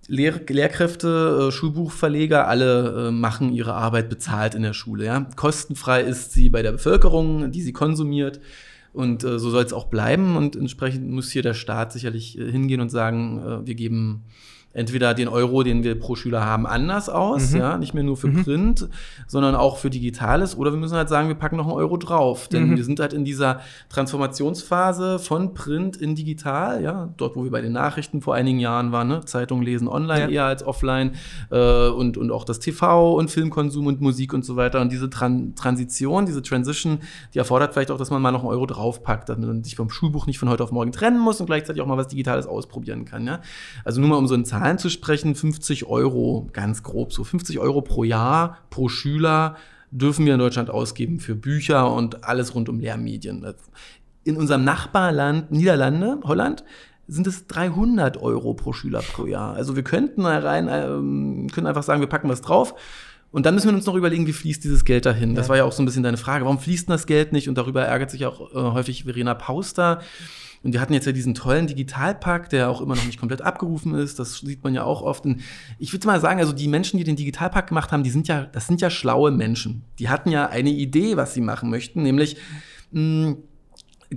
Lehr 0.09 0.41
Lehrkräfte, 0.49 1.49
äh, 1.49 1.53
Schulbuchverleger, 1.53 2.49
alle 2.49 3.09
äh, 3.09 3.11
machen 3.11 3.53
ihre 3.53 3.75
Arbeit 3.75 4.09
bezahlt 4.09 4.55
in 4.55 4.63
der 4.63 4.73
Schule. 4.73 5.05
Ja? 5.05 5.27
Kostenfrei 5.37 6.01
ist 6.01 6.33
sie 6.33 6.49
bei 6.49 6.63
der 6.63 6.73
Bevölkerung, 6.73 7.53
die 7.53 7.61
sie 7.61 7.75
konsumiert. 7.75 8.41
Und 8.93 9.23
so 9.23 9.39
soll 9.39 9.63
es 9.63 9.73
auch 9.73 9.85
bleiben. 9.85 10.37
Und 10.37 10.57
entsprechend 10.57 11.09
muss 11.09 11.31
hier 11.31 11.43
der 11.43 11.55
Staat 11.55 11.93
sicherlich 11.93 12.33
hingehen 12.33 12.81
und 12.81 12.89
sagen, 12.89 13.65
wir 13.65 13.77
geben 13.77 14.25
entweder 14.73 15.15
den 15.15 15.29
Euro, 15.29 15.63
den 15.63 15.83
wir 15.83 15.99
pro 15.99 16.15
Schüler 16.15 16.45
haben, 16.45 16.67
anders 16.67 17.09
aus, 17.09 17.51
mhm. 17.51 17.59
ja, 17.59 17.79
nicht 17.79 17.93
mehr 17.93 18.05
nur 18.05 18.17
für 18.17 18.29
mhm. 18.29 18.45
Print, 18.45 18.89
sondern 19.27 19.55
auch 19.55 19.79
für 19.79 19.91
Digitales. 19.91 20.57
Oder 20.57 20.73
wir 20.73 20.79
müssen 20.79 20.97
halt 20.97 21.09
sagen, 21.09 21.29
wir 21.29 21.35
packen 21.35 21.57
noch 21.57 21.67
einen 21.67 21.75
Euro 21.75 21.97
drauf. 21.97 22.49
Denn 22.49 22.71
mhm. 22.71 22.77
wir 22.77 22.85
sind 22.85 23.01
halt 23.01 23.13
in 23.13 23.25
dieser 23.25 23.61
Transformationsphase 23.89 25.19
von 25.19 25.55
Print 25.55 25.97
in 25.97 26.15
digital, 26.15 26.83
ja, 26.83 27.13
dort, 27.17 27.35
wo 27.35 27.45
wir 27.45 27.51
bei 27.51 27.61
den 27.61 27.73
Nachrichten 27.73 28.21
vor 28.21 28.35
einigen 28.35 28.61
Jahren 28.61 28.93
waren, 28.93 29.09
ne? 29.09 29.25
Zeitung 29.25 29.63
lesen 29.63 29.89
online 29.89 30.21
ja. 30.23 30.29
eher 30.29 30.45
als 30.45 30.63
offline 30.63 31.13
äh, 31.51 31.89
und, 31.89 32.17
und 32.17 32.31
auch 32.31 32.45
das 32.45 32.61
TV 32.61 33.15
und 33.15 33.31
Filmkonsum 33.31 33.87
und 33.87 34.01
Musik 34.01 34.33
und 34.33 34.45
so 34.45 34.57
weiter. 34.57 34.81
Und 34.81 34.93
diese 34.93 35.11
Tran 35.11 35.55
Transition, 35.57 36.27
diese 36.27 36.43
Transition, 36.43 37.01
die 37.35 37.39
erfordert 37.39 37.73
vielleicht 37.73 37.91
auch, 37.91 37.99
dass 37.99 38.11
man 38.11 38.23
mal 38.23 38.31
noch 38.31 38.41
einen 38.41 38.51
Euro 38.51 38.67
draufpackt, 38.67 39.29
damit 39.29 39.49
man 39.49 39.65
sich 39.65 39.75
vom 39.75 39.91
Schulbuch 39.91 40.27
nicht 40.27 40.39
von 40.39 40.49
heute 40.49 40.63
auf 40.63 40.71
morgen 40.71 40.93
trennen 40.93 41.19
muss 41.19 41.41
und 41.41 41.47
gleichzeitig 41.47 41.83
auch 41.83 41.87
mal 41.87 41.97
was 41.97 42.09
Digitales 42.09 42.47
ausprobieren 42.47 43.05
kann. 43.05 43.27
Ja? 43.27 43.41
Also 43.85 44.01
nur 44.01 44.11
mal 44.11 44.17
um 44.17 44.29
so 44.29 44.35
einen 44.35 44.45
Zahlen 44.45 44.60
zu 44.79 44.91
sprechen, 44.91 45.35
50 45.35 45.87
Euro, 45.87 46.49
ganz 46.53 46.83
grob 46.83 47.13
so, 47.13 47.25
50 47.25 47.59
Euro 47.59 47.83
pro 47.83 48.05
Jahr, 48.05 48.59
pro 48.71 48.89
Schüler 48.89 49.57
dürfen 49.91 50.25
wir 50.25 50.35
in 50.35 50.39
Deutschland 50.39 50.71
ausgeben 50.71 51.19
für 51.19 51.35
Bücher 51.35 51.93
und 51.93 52.25
alles 52.25 52.55
rund 52.55 52.69
um 52.69 52.79
Lehrmedien. 52.81 53.45
In 54.25 54.37
unserem 54.37 54.65
Nachbarland 54.65 55.51
Niederlande, 55.51 56.21
Holland, 56.23 56.65
sind 57.09 57.27
es 57.27 57.49
300 57.49 58.19
Euro 58.19 58.55
pro 58.55 58.73
Schüler 58.73 59.01
pro 59.01 59.27
Jahr. 59.27 59.55
Also 59.55 59.75
wir 59.75 59.83
könnten 59.83 60.25
rein, 60.25 60.69
ähm, 60.71 61.49
können 61.53 61.67
einfach 61.67 61.83
sagen, 61.83 62.01
wir 62.01 62.09
packen 62.09 62.29
was 62.29 62.41
drauf. 62.41 62.75
Und 63.33 63.47
dann 63.47 63.55
müssen 63.55 63.69
wir 63.69 63.75
uns 63.75 63.87
noch 63.87 63.95
überlegen, 63.95 64.27
wie 64.27 64.33
fließt 64.33 64.63
dieses 64.63 64.85
Geld 64.85 65.07
dahin. 65.07 65.35
Das 65.35 65.49
war 65.49 65.57
ja 65.57 65.65
auch 65.65 65.73
so 65.73 65.83
ein 65.83 65.87
bisschen 65.87 66.03
deine 66.03 66.17
Frage. 66.17 66.45
Warum 66.45 66.59
fließt 66.59 66.89
denn 66.89 66.95
das 66.95 67.07
Geld 67.07 67.33
nicht? 67.33 67.49
Und 67.49 67.57
darüber 67.57 67.85
ärgert 67.85 68.11
sich 68.11 68.27
auch 68.27 68.53
äh, 68.53 68.55
häufig 68.55 69.05
Verena 69.05 69.35
Pauster. 69.35 70.01
Und 70.63 70.75
wir 70.75 70.81
hatten 70.81 70.93
jetzt 70.93 71.07
ja 71.07 71.13
diesen 71.13 71.35
tollen 71.35 71.67
Digitalpakt, 71.67 72.53
der 72.53 72.69
auch 72.69 72.81
immer 72.81 72.95
noch 72.95 73.07
nicht 73.07 73.19
komplett 73.19 73.41
abgerufen 73.41 73.95
ist. 73.95 74.19
Das 74.19 74.39
sieht 74.39 74.63
man 74.63 74.75
ja 74.75 74.85
auch 74.85 75.01
oft. 75.03 75.25
Und 75.25 75.41
ich 75.79 75.93
würde 75.93 76.07
mal 76.07 76.21
sagen, 76.21 76.39
also 76.39 76.53
die 76.53 76.69
Menschen, 76.69 76.99
die 76.99 77.05
den 77.05 77.17
Digitalpakt 77.17 77.69
gemacht 77.69 77.93
haben, 77.93 78.03
die 78.03 78.11
sind 78.11 78.29
ja, 78.29 78.45
das 78.45 78.67
sind 78.67 78.81
ja 78.81 78.91
schlaue 78.91 79.31
Menschen. 79.31 79.85
Die 79.99 80.11
hatten 80.11 80.31
ja 80.31 80.49
eine 80.49 80.71
Idee, 80.71 81.17
was 81.17 81.33
sie 81.33 81.41
machen 81.41 81.71
möchten, 81.71 82.03
nämlich 82.03 82.37
mh, 82.93 83.27
hm, 83.27 83.37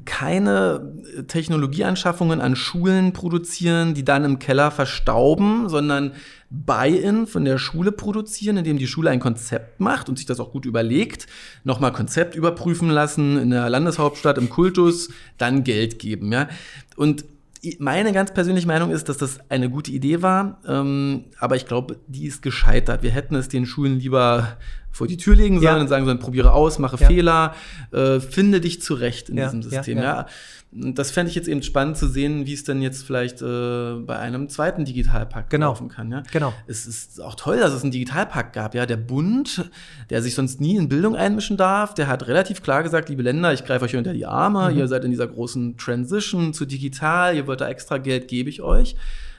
keine 0.05 0.93
Technologieanschaffungen 1.27 2.41
an 2.41 2.55
Schulen 2.55 3.13
produzieren, 3.13 3.93
die 3.93 4.03
dann 4.03 4.23
im 4.23 4.39
Keller 4.39 4.71
verstauben, 4.71 5.69
sondern 5.69 6.13
Buy-in 6.49 7.27
von 7.27 7.45
der 7.45 7.57
Schule 7.57 7.91
produzieren, 7.91 8.57
indem 8.57 8.77
die 8.77 8.87
Schule 8.87 9.11
ein 9.11 9.19
Konzept 9.19 9.79
macht 9.79 10.09
und 10.09 10.17
sich 10.17 10.25
das 10.25 10.39
auch 10.39 10.51
gut 10.51 10.65
überlegt, 10.65 11.27
nochmal 11.63 11.91
Konzept 11.91 12.35
überprüfen 12.35 12.89
lassen 12.89 13.39
in 13.39 13.51
der 13.51 13.69
Landeshauptstadt, 13.69 14.37
im 14.37 14.49
Kultus, 14.49 15.09
dann 15.37 15.63
Geld 15.63 15.99
geben. 15.99 16.31
Ja? 16.31 16.49
Und 16.95 17.25
meine 17.79 18.11
ganz 18.11 18.33
persönliche 18.33 18.67
Meinung 18.67 18.91
ist, 18.91 19.09
dass 19.09 19.17
das 19.17 19.39
eine 19.49 19.69
gute 19.69 19.91
Idee 19.91 20.21
war, 20.21 20.59
ähm, 20.67 21.25
aber 21.39 21.55
ich 21.55 21.65
glaube, 21.65 21.97
die 22.07 22.25
ist 22.25 22.41
gescheitert. 22.41 23.03
Wir 23.03 23.11
hätten 23.11 23.35
es 23.35 23.47
den 23.47 23.65
Schulen 23.65 23.99
lieber 23.99 24.57
vor 24.91 25.07
die 25.07 25.17
Tür 25.17 25.35
legen 25.35 25.59
sollen 25.59 25.75
ja. 25.77 25.81
und 25.81 25.87
sagen 25.87 26.05
sollen, 26.05 26.19
probiere 26.19 26.53
aus, 26.53 26.77
mache 26.77 26.97
ja. 26.99 27.07
Fehler, 27.07 27.55
äh, 27.91 28.19
finde 28.19 28.61
dich 28.61 28.81
zurecht 28.81 29.29
in 29.29 29.37
ja. 29.37 29.45
diesem 29.45 29.63
System. 29.63 29.97
Ja, 29.97 30.27
Das 30.75 31.11
fände 31.11 31.29
ich 31.29 31.35
jetzt 31.35 31.47
eben 31.47 31.61
spannend 31.61 31.97
zu 31.97 32.07
sehen, 32.07 32.45
wie 32.47 32.53
es 32.53 32.63
dann 32.63 32.81
jetzt 32.81 33.05
vielleicht 33.05 33.41
äh, 33.41 33.93
bei 33.95 34.17
einem 34.17 34.49
zweiten 34.49 34.85
Digitalpakt 34.85 35.49
genau. 35.49 35.67
laufen 35.67 35.87
kann. 35.87 36.11
Ja? 36.11 36.23
Genau. 36.31 36.53
Es 36.65 36.87
ist 36.87 37.21
auch 37.21 37.35
toll, 37.35 37.57
dass 37.57 37.73
es 37.73 37.83
einen 37.83 37.91
Digitalpakt 37.91 38.53
gab. 38.53 38.73
Ja, 38.73 38.85
der 38.85 38.97
Bund, 38.97 39.69
der 40.09 40.21
sich 40.21 40.33
sonst 40.33 40.61
nie 40.61 40.77
in 40.77 40.89
Bildung 40.89 41.15
einmischen 41.15 41.57
darf, 41.57 41.93
der 41.93 42.07
hat 42.07 42.27
relativ 42.27 42.63
klar 42.63 42.81
gesagt, 42.81 43.09
liebe 43.09 43.21
Länder, 43.21 43.53
ich 43.53 43.65
greife 43.65 43.85
euch 43.85 43.95
unter 43.95 44.13
die 44.13 44.25
Arme, 44.25 44.71
mhm. 44.71 44.79
ihr 44.79 44.87
seid 44.87 45.05
in 45.05 45.11
dieser 45.11 45.27
großen 45.27 45.77
Transition 45.77 46.53
zu 46.53 46.65
digital, 46.65 47.35
ihr 47.35 47.45
wollt 47.45 47.61
da 47.61 47.69
extra 47.69 47.99
Geld, 47.99 48.27
gebe 48.27 48.49
ich 48.49 48.61
euch. 48.61 48.95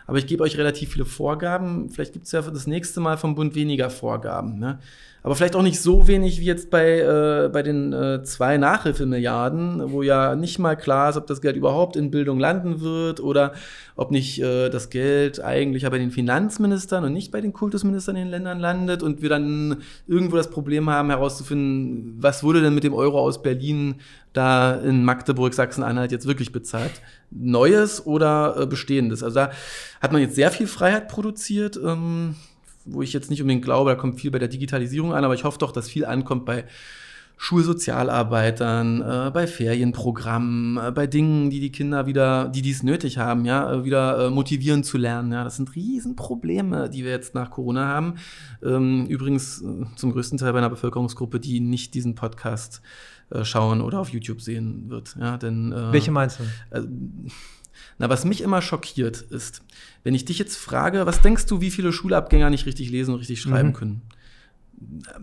Aber 0.07 0.19
ich 0.19 0.26
gebe 0.26 0.43
euch 0.43 0.59
relativ 0.59 0.93
viele 0.93 1.07
Vorgaben. 1.07 1.88
Vielleicht 1.88 2.12
gibt 2.12 2.26
es 2.26 2.33
ja 2.33 2.43
für 2.43 2.53
das 2.53 2.67
nächste 2.67 3.00
Mal 3.00 3.17
vom 3.17 3.35
Bund 3.35 3.55
weniger 3.55 3.88
Vorgaben. 3.91 4.59
Ne? 4.59 4.79
Aber 5.25 5.35
vielleicht 5.37 5.57
auch 5.57 5.62
nicht 5.62 5.81
so 5.81 6.07
wenig 6.07 6.38
wie 6.38 6.45
jetzt 6.45 6.69
bei, 6.69 7.00
äh, 7.00 7.49
bei 7.50 7.62
den 7.62 7.95
äh, 7.95 8.23
zwei 8.25 8.59
Nachhilfemilliarden, 8.59 9.90
wo 9.90 10.02
ja 10.02 10.37
nicht 10.37 10.59
mal 10.59 10.76
klar 10.76 11.09
ist, 11.09 11.16
ob 11.16 11.26
das 11.26 11.40
Geld 11.40 11.57
überhaupt 11.57 11.97
in 11.97 12.11
Bildung 12.11 12.38
landen 12.38 12.83
wird 12.83 13.21
oder 13.21 13.54
ob 13.97 14.11
nicht 14.11 14.43
äh, 14.43 14.69
das 14.69 14.90
Geld 14.90 15.43
eigentlich 15.43 15.85
ja 15.85 15.88
bei 15.88 15.97
den 15.97 16.11
Finanzministern 16.11 17.04
und 17.04 17.14
nicht 17.14 17.33
bei 17.33 17.40
den 17.40 17.54
Kultusministern 17.54 18.16
in 18.16 18.25
den 18.25 18.33
Ländern 18.33 18.61
landet 18.61 19.02
und 19.02 19.23
wir 19.23 19.31
dann 19.31 19.78
irgendwo 20.07 20.37
das 20.37 20.50
Problem 20.50 20.90
haben 20.90 21.09
herauszufinden, 21.09 22.16
was 22.19 22.45
wurde 22.45 22.61
denn 22.61 22.75
mit 22.75 22.85
dem 22.85 22.93
Euro 22.93 23.19
aus 23.19 23.40
Berlin 23.40 23.95
da 24.35 24.75
in 24.75 25.07
Magdeburg, 25.07 25.54
Sachsen-Anhalt 25.54 26.12
jetzt 26.12 26.26
wirklich 26.26 26.52
bezahlt? 26.52 27.00
Neues 27.31 28.04
oder 28.04 28.57
äh, 28.61 28.66
bestehendes? 28.66 29.23
Also 29.23 29.37
da 29.37 29.52
hat 30.02 30.12
man 30.12 30.21
jetzt 30.21 30.35
sehr 30.35 30.50
viel 30.50 30.66
Freiheit 30.66 31.09
produziert. 31.09 31.81
Ähm, 31.83 32.35
wo 32.85 33.03
ich 33.03 33.12
jetzt 33.12 33.31
nicht 33.31 33.41
unbedingt 33.41 33.64
glaube, 33.64 33.91
da 33.91 33.97
kommt 33.97 34.21
viel 34.21 34.31
bei 34.31 34.38
der 34.38 34.49
Digitalisierung 34.49 35.12
an, 35.12 35.25
aber 35.25 35.35
ich 35.35 35.45
hoffe 35.45 35.59
doch, 35.59 35.73
dass 35.73 35.88
viel 35.88 36.05
ankommt 36.05 36.45
bei 36.45 36.64
Schulsozialarbeitern, 37.37 39.03
äh, 39.03 39.31
bei 39.33 39.47
Ferienprogrammen, 39.47 40.76
äh, 40.76 40.93
bei 40.93 41.07
Dingen, 41.07 41.50
die 41.50 41.61
die 41.61 41.73
Kinder 41.73 42.07
wieder, 42.07 42.49
die 42.49 42.62
dies 42.62 42.83
nötig 42.83 43.19
haben, 43.19 43.45
ja, 43.45 43.73
äh, 43.73 43.85
wieder 43.85 44.26
äh, 44.26 44.31
motivieren 44.31 44.85
zu 44.85 44.99
lernen. 44.99 45.33
Ja, 45.33 45.45
das 45.45 45.57
sind 45.57 45.75
Riesenprobleme, 45.75 46.88
die 46.88 47.05
wir 47.05 47.11
jetzt 47.11 47.35
nach 47.35 47.50
Corona 47.50 47.87
haben. 47.87 48.14
Ähm, 48.62 49.07
übrigens 49.07 49.62
äh, 49.62 49.85
zum 49.97 50.12
größten 50.12 50.38
Teil 50.38 50.53
bei 50.53 50.59
einer 50.59 50.71
Bevölkerungsgruppe, 50.71 51.41
die 51.41 51.61
nicht 51.61 51.95
diesen 51.95 52.14
Podcast 52.14 52.83
äh, 53.31 53.45
schauen 53.45 53.81
oder 53.81 54.00
auf 54.00 54.11
YouTube 54.11 54.41
sehen 54.41 54.88
wird. 54.88 55.17
Ja, 55.19 55.37
denn 55.37 55.75
welche 55.91 56.12
meinst 56.12 56.38
du? 56.38 56.45
Na, 57.99 58.09
was 58.09 58.25
mich 58.25 58.41
immer 58.41 58.61
schockiert 58.63 59.21
ist, 59.21 59.63
wenn 60.03 60.15
ich 60.15 60.25
dich 60.25 60.39
jetzt 60.39 60.57
frage, 60.57 61.07
was 61.07 61.21
denkst 61.21 61.47
du, 61.47 61.61
wie 61.61 61.71
viele 61.71 61.93
Schulabgänger 61.93 62.51
nicht 62.51 62.67
richtig 62.67 62.91
lesen 62.91 63.13
und 63.15 63.21
richtig 63.21 63.41
schreiben 63.41 63.69
mhm. 63.69 63.75
können? 63.75 64.03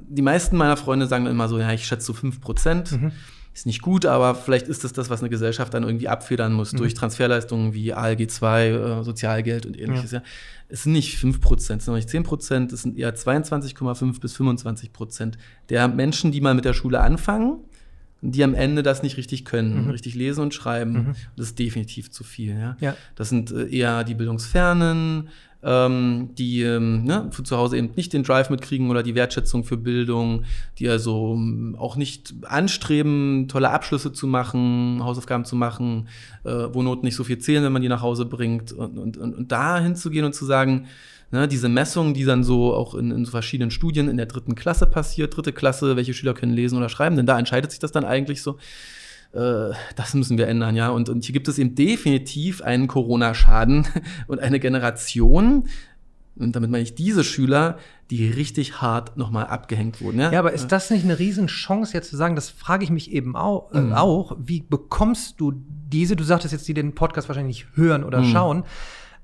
Die 0.08 0.22
meisten 0.22 0.58
meiner 0.58 0.78
Freunde 0.78 1.08
sagen 1.08 1.26
immer 1.26 1.48
so, 1.48 1.60
ja, 1.60 1.72
ich 1.74 1.86
schätze 1.86 2.08
so 2.08 2.14
5 2.14 2.40
Prozent. 2.42 2.92
Mhm. 2.94 3.12
Ist 3.54 3.66
nicht 3.66 3.82
gut, 3.82 4.06
aber 4.06 4.34
vielleicht 4.34 4.70
ist 4.70 4.86
es 4.86 4.94
das, 4.94 5.10
was 5.10 5.20
eine 5.20 5.30
Gesellschaft 5.30 5.74
dann 5.74 5.84
irgendwie 5.84 6.08
abfedern 6.08 6.54
muss 6.54 6.72
mhm. 6.72 6.78
durch 6.78 6.94
Transferleistungen 6.94 7.74
wie 7.74 7.94
ALG 7.94 8.30
2, 8.30 8.68
äh, 8.68 9.04
Sozialgeld 9.04 9.66
und 9.66 9.78
ähnliches. 9.78 10.12
Ja. 10.12 10.20
ja. 10.20 10.26
Es 10.70 10.84
sind 10.84 10.94
nicht 10.94 11.18
5 11.18 11.42
Prozent, 11.42 11.82
es 11.82 11.86
sind 11.86 11.92
noch 11.92 11.98
nicht 11.98 12.10
10 12.10 12.24
Prozent, 12.24 12.72
es 12.72 12.84
sind 12.84 12.98
eher 12.98 13.14
22,5 13.14 14.22
bis 14.22 14.34
25 14.38 14.94
Prozent 14.94 15.38
der 15.68 15.90
Menschen, 15.90 16.32
die 16.32 16.40
mal 16.40 16.54
mit 16.54 16.64
der 16.64 16.74
Schule 16.74 17.02
anfangen 17.02 17.60
die 18.22 18.44
am 18.44 18.54
Ende 18.54 18.84
das 18.84 19.02
nicht 19.04 19.18
richtig 19.18 19.46
können, 19.46 19.86
mhm. 19.86 19.90
richtig 19.90 20.16
lesen 20.16 20.42
und 20.42 20.54
schreiben. 20.54 20.94
Mhm. 20.94 21.16
Das 21.36 21.48
ist 21.48 21.60
definitiv 21.60 22.12
zu 22.12 22.24
viel. 22.24 22.58
Ja? 22.58 22.78
ja. 22.80 22.96
Das 23.16 23.30
sind 23.30 23.52
äh, 23.52 23.68
eher 23.68 24.04
die 24.04 24.14
Bildungsfernen, 24.14 25.30
ähm, 25.64 26.30
die 26.38 26.62
ähm, 26.62 27.04
ne, 27.04 27.30
zu 27.32 27.58
Hause 27.58 27.78
eben 27.78 27.92
nicht 27.96 28.14
den 28.14 28.24
Drive 28.24 28.50
mitkriegen 28.50 28.90
oder 28.90 29.04
die 29.04 29.16
Wertschätzung 29.16 29.64
für 29.64 29.78
Bildung, 29.78 30.44
die 30.78 30.88
also 30.88 31.34
ähm, 31.36 31.76
auch 31.78 31.96
nicht 31.96 32.34
anstreben, 32.44 33.48
tolle 33.48 33.70
Abschlüsse 33.70 34.14
zu 34.14 34.28
machen, 34.28 35.04
Hausaufgaben 35.04 35.46
zu 35.46 35.56
machen, 35.56 36.08
äh, 36.44 36.68
wo 36.72 36.84
Noten 36.84 37.06
nicht 37.06 37.16
so 37.16 37.24
viel 37.24 37.40
zählen, 37.40 37.64
wenn 37.64 37.74
man 37.74 37.82
die 37.82 37.90
nach 37.90 38.02
Hause 38.02 38.26
bringt. 38.26 38.72
Und, 38.72 38.98
und, 38.98 39.18
und, 39.18 39.36
und 39.36 39.52
da 39.52 39.80
hinzugehen 39.80 40.26
und 40.26 40.34
zu 40.34 40.46
sagen, 40.46 40.88
Ne, 41.32 41.48
diese 41.48 41.70
Messung, 41.70 42.14
die 42.14 42.26
dann 42.26 42.44
so 42.44 42.74
auch 42.74 42.94
in, 42.94 43.10
in 43.10 43.26
verschiedenen 43.26 43.72
Studien 43.72 44.10
in 44.10 44.18
der 44.18 44.26
dritten 44.26 44.54
Klasse 44.54 44.86
passiert, 44.86 45.36
dritte 45.36 45.54
Klasse, 45.54 45.96
welche 45.96 46.14
Schüler 46.14 46.34
können 46.34 46.52
lesen 46.52 46.78
oder 46.78 46.90
schreiben, 46.90 47.16
denn 47.16 47.26
da 47.26 47.40
entscheidet 47.40 47.72
sich 47.72 47.80
das 47.80 47.94
dann 47.94 48.04
eigentlich 48.04 48.42
so. 48.42 48.58
Äh, 49.32 49.72
das 49.96 50.14
müssen 50.14 50.38
wir 50.38 50.50
ändern, 50.50 50.76
ja. 50.76 50.90
Und, 50.90 51.08
und 51.08 51.24
hier 51.24 51.32
gibt 51.32 51.48
es 51.48 51.58
eben 51.58 51.74
definitiv 51.74 52.62
einen 52.62 52.88
Corona-Schaden 52.88 53.88
und 54.28 54.40
eine 54.40 54.60
Generation, 54.60 55.70
und 56.36 56.56
damit 56.56 56.70
meine 56.70 56.84
ich 56.84 56.96
diese 56.96 57.24
Schüler, 57.24 57.78
die 58.10 58.30
richtig 58.30 58.82
hart 58.82 59.16
nochmal 59.16 59.48
abgehängt 59.48 60.02
wurden. 60.02 60.20
Ja? 60.20 60.32
ja, 60.32 60.40
aber 60.40 60.54
ist 60.54 60.68
das 60.68 60.90
nicht 60.90 61.04
eine 61.04 61.20
Riesenchance, 61.20 61.94
jetzt 61.94 62.10
zu 62.10 62.18
sagen, 62.18 62.36
das 62.36 62.50
frage 62.50 62.84
ich 62.84 62.90
mich 62.90 63.12
eben 63.12 63.36
auch, 63.36 63.72
äh, 63.74 63.80
mhm. 63.80 63.94
auch, 63.94 64.36
wie 64.38 64.62
bekommst 64.62 65.40
du 65.40 65.54
diese, 65.56 66.16
du 66.16 66.24
sagtest 66.24 66.52
jetzt, 66.52 66.68
die 66.68 66.74
den 66.74 66.96
Podcast 66.96 67.30
wahrscheinlich 67.30 67.66
nicht 67.66 67.78
hören 67.78 68.04
oder 68.04 68.22
mhm. 68.22 68.32
schauen, 68.32 68.64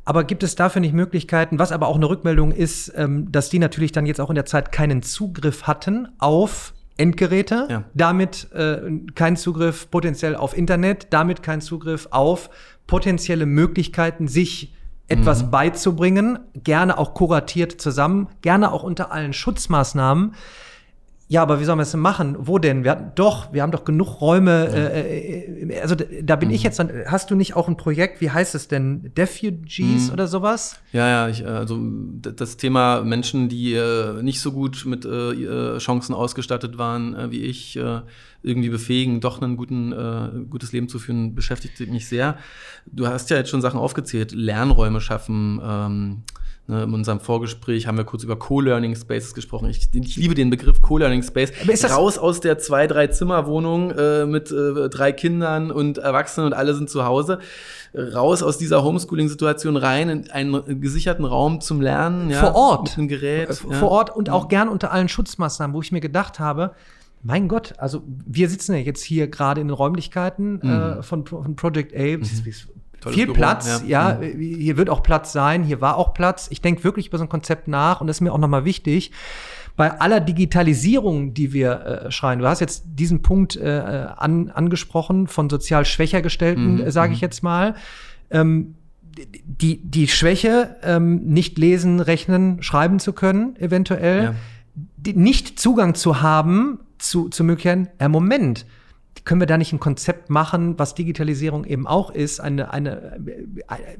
aber 0.08 0.24
gibt 0.24 0.42
es 0.42 0.56
dafür 0.56 0.80
nicht 0.80 0.94
Möglichkeiten, 0.94 1.60
was 1.60 1.74
aber 1.74 1.90
auch 1.90 1.98
eine 1.98 2.08
Rückmeldung 2.08 2.54
ist, 2.54 2.94
ähm, 2.96 3.30
dass 3.30 3.50
die 3.50 3.60
natürlich 3.60 3.92
dann 3.92 4.06
jetzt 4.06 4.22
auch 4.22 4.30
in 4.30 4.36
der 4.36 4.46
Zeit 4.46 4.72
keinen 4.72 5.04
Zugriff 5.04 5.64
hatten 5.64 6.08
auf 6.18 6.74
Endgeräte, 6.96 7.68
ja. 7.70 7.84
damit 7.94 8.50
äh, 8.54 8.90
keinen 9.16 9.36
Zugriff 9.36 9.92
potenziell 9.92 10.38
auf 10.38 10.58
Internet, 10.58 11.08
damit 11.10 11.44
keinen 11.44 11.60
Zugriff 11.60 12.08
auf 12.12 12.50
potenzielle 12.88 13.46
Möglichkeiten, 13.46 14.30
sich 14.30 14.74
etwas 15.10 15.44
mhm. 15.44 15.52
beizubringen, 15.52 16.40
gerne 16.54 16.98
auch 16.98 17.14
kuratiert 17.14 17.74
zusammen, 17.82 18.30
gerne 18.42 18.72
auch 18.72 18.84
unter 18.84 19.12
allen 19.12 19.34
Schutzmaßnahmen. 19.34 20.36
Ja, 21.29 21.41
aber 21.41 21.60
wie 21.60 21.65
sollen 21.65 21.77
wir 21.77 21.84
es 21.84 21.91
denn 21.91 22.00
machen? 22.00 22.38
Wo 22.39 22.57
denn? 22.57 22.86
Wir 22.86 22.91
hatten 22.91 23.12
doch, 23.15 23.51
wir 23.51 23.62
haben 23.62 23.72
doch 23.72 23.84
genug 23.84 24.22
Räume. 24.22 24.69
Äh, 24.74 25.63
äh, 25.63 25.81
also 25.81 25.96
da 25.96 26.38
bin 26.38 26.50
mhm. 26.50 26.55
ich 26.55 26.63
jetzt 26.63 26.79
dann. 26.79 26.89
Hast 27.05 27.29
du 27.29 27.36
nicht 27.36 27.55
auch 27.55 27.67
ein 27.67 27.75
Projekt? 27.75 28.22
Wie 28.22 28.31
heißt 28.31 28.55
es 28.55 28.69
denn? 28.69 29.12
Defugees 29.13 30.07
mhm. 30.07 30.13
oder 30.13 30.27
sowas? 30.27 30.79
Ja, 30.93 31.07
ja. 31.07 31.27
Ich, 31.27 31.46
also 31.46 31.79
das 32.22 32.55
Thema 32.55 33.01
Menschen, 33.03 33.50
die 33.50 33.74
äh, 33.74 34.24
nicht 34.24 34.39
so 34.39 34.53
gut 34.53 34.86
mit 34.86 35.03
äh, 35.03 35.31
äh 35.31 35.77
Chancen 35.79 36.15
ausgestattet 36.15 36.77
waren 36.77 37.13
äh, 37.13 37.29
wie 37.29 37.41
ich, 37.41 37.75
äh, 37.75 38.01
irgendwie 38.41 38.69
befähigen, 38.69 39.19
doch 39.19 39.41
ein 39.41 39.57
guten, 39.57 39.91
äh, 39.91 40.29
gutes 40.50 40.72
Leben 40.72 40.88
zu 40.88 40.98
führen, 41.00 41.36
beschäftigt 41.36 41.79
mich 41.91 42.07
sehr. 42.07 42.38
Du 42.86 43.07
hast 43.07 43.29
ja 43.29 43.38
jetzt 43.38 43.50
schon 43.50 43.62
Sachen 43.62 43.79
aufgezählt: 43.79 44.31
Lernräume 44.31 45.01
schaffen. 45.01 45.60
Ähm, 45.62 46.24
Ne, 46.69 46.83
in 46.83 46.93
unserem 46.93 47.21
Vorgespräch 47.21 47.88
haben 47.88 47.97
wir 47.97 48.03
kurz 48.03 48.24
über 48.24 48.36
Co-Learning 48.36 48.93
Spaces 48.93 49.33
gesprochen. 49.33 49.69
Ich, 49.69 49.88
ich, 49.93 50.17
liebe 50.17 50.36
den 50.36 50.50
Begriff 50.50 50.81
Co-Learning 50.81 51.24
Space. 51.24 51.53
Raus 51.89 52.17
aus 52.17 52.41
der 52.41 52.59
zwei, 52.59 52.88
drei 52.88 53.07
Zimmerwohnung 53.07 53.91
äh, 53.91 54.25
mit 54.25 54.51
äh, 54.51 54.89
drei 54.89 55.13
Kindern 55.13 55.71
und 55.71 55.97
Erwachsenen 55.97 56.47
und 56.47 56.53
alle 56.53 56.75
sind 56.75 56.89
zu 56.89 57.05
Hause. 57.05 57.39
Raus 57.95 58.43
aus 58.43 58.57
dieser 58.57 58.83
Homeschooling-Situation 58.83 59.77
rein 59.77 60.09
in 60.09 60.29
einen 60.29 60.81
gesicherten 60.81 61.24
Raum 61.24 61.62
zum 61.62 61.79
Lernen. 61.79 62.29
Ja, 62.29 62.41
Vor 62.41 62.55
Ort. 62.55 62.83
Mit 62.83 62.97
einem 62.97 63.07
Gerät. 63.07 63.53
Vor 63.53 63.71
ja. 63.71 63.81
Ort 63.83 64.13
und 64.13 64.29
auch 64.29 64.50
gern 64.50 64.67
unter 64.67 64.91
allen 64.91 65.07
Schutzmaßnahmen, 65.07 65.74
wo 65.74 65.81
ich 65.81 65.93
mir 65.93 66.01
gedacht 66.01 66.41
habe, 66.41 66.74
mein 67.24 67.47
Gott, 67.47 67.75
also 67.77 68.03
wir 68.05 68.50
sitzen 68.50 68.74
ja 68.74 68.79
jetzt 68.79 69.03
hier 69.03 69.29
gerade 69.29 69.62
in 69.62 69.67
den 69.67 69.74
Räumlichkeiten 69.74 70.59
mhm. 70.62 70.69
äh, 70.69 71.01
von, 71.01 71.25
von 71.25 71.55
Project 71.55 71.95
A. 71.95 72.17
Mhm. 72.17 72.24
Viel 73.14 73.26
Büro, 73.28 73.38
Platz, 73.38 73.84
ja. 73.86 74.20
ja. 74.20 74.28
Hier 74.28 74.78
wird 74.78 74.90
auch 74.90 75.04
Platz 75.04 75.32
sein, 75.32 75.64
hier 75.64 75.82
war 75.82 75.98
auch 75.98 76.14
Platz. 76.14 76.48
Ich 76.52 76.62
denke 76.62 76.84
wirklich 76.84 77.08
über 77.08 77.18
so 77.18 77.24
ein 77.24 77.30
Konzept 77.30 77.68
nach 77.68 78.02
und 78.02 78.08
das 78.08 78.18
ist 78.18 78.22
mir 78.22 78.34
auch 78.34 78.38
nochmal 78.38 78.66
wichtig. 78.66 79.12
Bei 79.76 80.00
aller 80.00 80.20
Digitalisierung, 80.20 81.36
die 81.36 81.54
wir 81.54 82.06
äh, 82.08 82.12
schreien, 82.12 82.40
du 82.40 82.48
hast 82.48 82.62
jetzt 82.62 82.84
diesen 82.86 83.22
Punkt 83.22 83.56
äh, 83.56 84.08
an, 84.18 84.50
angesprochen 84.50 85.28
von 85.28 85.50
sozial 85.50 85.86
schwächer 85.86 86.24
gestellten, 86.24 86.78
mhm. 86.78 86.90
sage 86.90 87.14
ich 87.14 87.20
mhm. 87.20 87.26
jetzt 87.26 87.44
mal. 87.44 87.76
Ähm, 88.32 88.76
die, 89.46 89.82
die 89.84 90.08
Schwäche, 90.08 90.76
ähm, 90.84 91.26
nicht 91.26 91.58
lesen, 91.58 92.00
rechnen, 92.00 92.62
schreiben 92.62 93.00
zu 93.00 93.14
können, 93.14 93.56
eventuell, 93.58 94.24
ja. 94.24 94.36
die, 94.98 95.14
nicht 95.14 95.60
Zugang 95.60 95.96
zu 95.96 96.22
haben 96.22 96.80
zu, 96.98 97.30
zu 97.30 97.44
Möglichkeiten, 97.44 97.88
äh, 98.00 98.08
Moment, 98.08 98.66
können 99.25 99.41
wir 99.41 99.47
da 99.47 99.57
nicht 99.57 99.74
ein 99.74 99.79
Konzept 99.79 100.29
machen, 100.29 100.77
was 100.77 100.95
Digitalisierung 100.95 101.65
eben 101.65 101.88
auch 101.88 102.12
ist, 102.12 102.39
eine, 102.39 102.71
eine, 102.71 103.19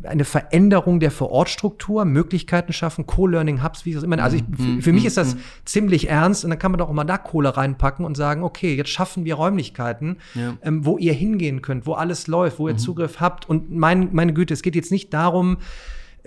eine 0.04 0.26
Veränderung 0.26 1.00
der 1.00 1.12
Vorortstruktur, 1.12 2.06
Möglichkeiten 2.06 2.74
schaffen, 2.74 3.06
Co-Learning-Hubs, 3.06 3.86
wie 3.86 3.94
es 3.94 4.04
immer. 4.04 4.22
Also 4.22 4.38
ich, 4.38 4.44
für, 4.56 4.82
für 4.82 4.94
mich 4.94 5.06
ist 5.06 5.18
das 5.18 5.38
ziemlich 5.66 6.10
ernst 6.10 6.44
und 6.44 6.50
dann 6.50 6.60
kann 6.60 6.72
man 6.72 6.80
doch 6.80 6.90
auch 6.90 6.94
mal 6.94 7.04
da 7.04 7.18
Kohle 7.18 7.56
reinpacken 7.56 8.06
und 8.06 8.16
sagen, 8.16 8.44
okay, 8.44 8.76
jetzt 8.76 8.90
schaffen 8.90 9.26
wir 9.26 9.36
Räumlichkeiten, 9.36 10.18
ja. 10.36 10.58
ähm, 10.62 10.86
wo 10.86 10.98
ihr 10.98 11.14
hingehen 11.14 11.62
könnt, 11.62 11.86
wo 11.86 11.94
alles 11.94 12.28
läuft, 12.28 12.60
wo 12.60 12.68
ihr 12.68 12.74
mhm. 12.74 12.80
Zugriff 12.80 13.20
habt. 13.20 13.50
Und 13.50 13.72
mein, 13.72 14.10
meine 14.12 14.34
Güte, 14.34 14.54
es 14.54 14.62
geht 14.62 14.76
jetzt 14.76 14.92
nicht 14.92 15.14
darum, 15.14 15.58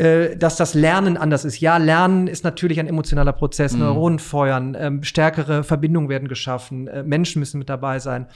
äh, 0.00 0.36
dass 0.36 0.56
das 0.56 0.72
Lernen 0.72 1.18
anders 1.18 1.44
ist. 1.44 1.60
Ja, 1.60 1.76
Lernen 1.76 2.26
ist 2.26 2.42
natürlich 2.42 2.80
ein 2.80 2.86
emotionaler 2.86 3.32
Prozess, 3.34 3.74
mhm. 3.74 3.80
Neuronen 3.80 4.18
feuern, 4.18 4.74
ähm, 4.78 5.02
stärkere 5.02 5.62
Verbindungen 5.62 6.08
werden 6.08 6.26
geschaffen, 6.26 6.88
äh, 6.88 7.02
Menschen 7.02 7.40
müssen 7.40 7.58
mit 7.58 7.68
dabei 7.68 7.98
sein. 7.98 8.26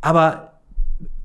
Aber 0.00 0.60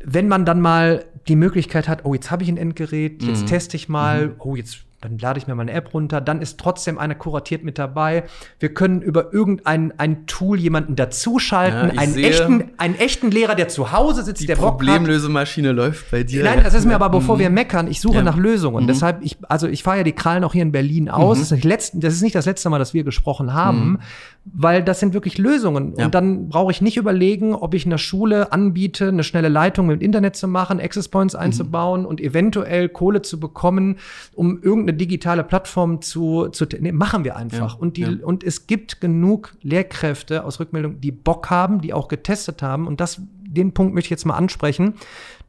wenn 0.03 0.27
man 0.27 0.45
dann 0.45 0.61
mal 0.61 1.05
die 1.27 1.35
Möglichkeit 1.35 1.87
hat, 1.87 2.05
oh, 2.05 2.13
jetzt 2.13 2.29
habe 2.31 2.43
ich 2.43 2.49
ein 2.49 2.57
Endgerät, 2.57 3.23
jetzt 3.23 3.43
Mhm. 3.43 3.47
teste 3.47 3.75
ich 3.77 3.89
mal, 3.89 4.35
oh, 4.39 4.55
jetzt 4.55 4.84
dann 5.01 5.17
lade 5.19 5.37
ich 5.37 5.45
mir 5.45 5.53
mal 5.53 5.61
eine 5.63 5.73
App 5.73 5.93
runter, 5.93 6.19
dann 6.21 6.41
ist 6.41 6.59
trotzdem 6.59 6.97
einer 6.97 7.13
kuratiert 7.15 7.63
mit 7.63 7.77
dabei. 7.77 8.23
Wir 8.59 8.73
können 8.73 9.01
über 9.01 9.33
irgendein 9.33 9.93
ein 9.99 10.25
Tool 10.25 10.59
jemanden 10.59 10.95
dazuschalten, 10.95 11.95
Ja, 11.95 12.01
einen, 12.01 12.15
echten, 12.17 12.63
einen 12.77 12.95
echten 12.95 13.29
Lehrer, 13.29 13.53
der 13.55 13.67
zu 13.67 13.91
Hause 13.91 14.23
sitzt, 14.23 14.41
Die 14.41 14.47
der 14.47 14.55
Bock 14.55 14.65
hat. 14.65 14.77
Problemlösemaschine 14.79 15.73
läuft 15.73 16.09
bei 16.09 16.23
dir. 16.23 16.43
Nein, 16.43 16.61
das 16.63 16.73
ist 16.73 16.85
mir 16.85 16.95
aber, 16.95 17.09
bevor 17.09 17.37
wir 17.37 17.49
meckern, 17.49 17.87
ich 17.87 18.01
suche 18.01 18.15
Ja. 18.17 18.23
nach 18.23 18.37
Lösungen. 18.37 18.83
Mhm. 18.83 18.87
Deshalb, 18.87 19.19
ich, 19.21 19.37
also 19.47 19.67
ich 19.67 19.83
fahre 19.83 19.97
ja 19.97 20.03
die 20.03 20.13
Krallen 20.13 20.43
auch 20.43 20.53
hier 20.53 20.63
in 20.63 20.71
Berlin 20.71 21.09
aus. 21.09 21.37
Mhm. 21.37 21.41
Das, 21.41 21.47
ist 21.47 21.51
nicht 21.51 21.65
letzt, 21.65 21.93
das 21.97 22.13
ist 22.13 22.21
nicht 22.23 22.35
das 22.35 22.45
letzte 22.45 22.69
Mal, 22.69 22.79
dass 22.79 22.93
wir 22.93 23.03
gesprochen 23.03 23.53
haben, 23.53 23.89
Mhm. 23.91 23.99
weil 24.45 24.83
das 24.83 24.99
sind 24.99 25.13
wirklich 25.13 25.37
Lösungen. 25.37 25.93
Ja. 25.97 26.05
Und 26.05 26.15
dann 26.15 26.49
brauche 26.49 26.71
ich 26.71 26.81
nicht 26.81 26.97
überlegen, 26.97 27.53
ob 27.53 27.73
ich 27.75 27.85
einer 27.85 27.97
Schule 27.99 28.51
anbiete, 28.51 29.09
eine 29.09 29.23
schnelle 29.23 29.49
Leitung 29.49 29.87
mit 29.87 30.01
dem 30.01 30.05
Internet 30.05 30.35
zu 30.35 30.47
machen, 30.47 30.79
Access 30.79 31.09
Points 31.09 31.33
Mhm. 31.35 31.39
einzubauen 31.41 32.05
und 32.05 32.21
eventuell 32.21 32.89
Kohle 32.89 33.21
zu 33.21 33.39
bekommen, 33.39 33.97
um 34.33 34.59
irgendeine 34.63 34.94
digitale 34.95 35.43
Plattform 35.43 36.01
zu, 36.01 36.47
zu 36.49 36.65
nee, 36.79 36.91
machen 36.91 37.23
wir 37.23 37.35
einfach. 37.35 37.73
Ja. 37.75 37.79
Und, 37.79 37.97
die, 37.97 38.01
Ja. 38.01 38.09
und 38.23 38.43
es 38.43 38.67
gibt 38.67 39.01
genug 39.01 39.55
Lehrkräfte 39.61 40.43
aus 40.43 40.59
Rückmeldung, 40.59 41.01
die 41.01 41.11
Bock 41.11 41.49
haben, 41.49 41.81
die 41.81 41.93
auch 41.93 42.07
getestet 42.07 42.61
haben. 42.61 42.87
Und 42.87 42.99
das, 42.99 43.21
den 43.43 43.73
Punkt 43.73 43.93
möchte 43.93 44.07
ich 44.07 44.11
jetzt 44.11 44.25
mal 44.25 44.35
ansprechen. 44.35 44.93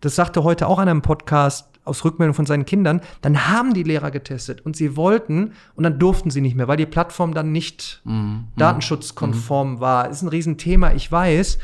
Das 0.01 0.15
sagte 0.15 0.45
heute 0.45 0.67
auch 0.69 0.79
einer 0.79 0.91
im 0.93 1.03
Podcast 1.03 1.69
aus 1.85 2.05
Rückmeldung 2.05 2.35
von 2.35 2.47
seinen 2.47 2.67
Kindern. 2.67 3.01
Dann 3.21 3.47
haben 3.49 3.73
die 3.73 3.85
Lehrer 3.85 4.11
getestet 4.11 4.61
und 4.67 4.75
sie 4.77 4.97
wollten 4.97 5.53
und 5.77 5.85
dann 5.85 5.99
durften 6.01 6.31
sie 6.31 6.41
nicht 6.41 6.57
mehr, 6.57 6.67
weil 6.67 6.77
die 6.77 6.85
Plattform 6.87 7.33
dann 7.33 7.53
nicht 7.53 8.01
Mhm. 8.05 8.45
datenschutzkonform 8.57 9.81
war. 9.81 10.09
Ist 10.11 10.23
ein 10.23 10.29
Riesenthema, 10.29 10.93
ich 10.93 11.11
weiß. 11.11 11.59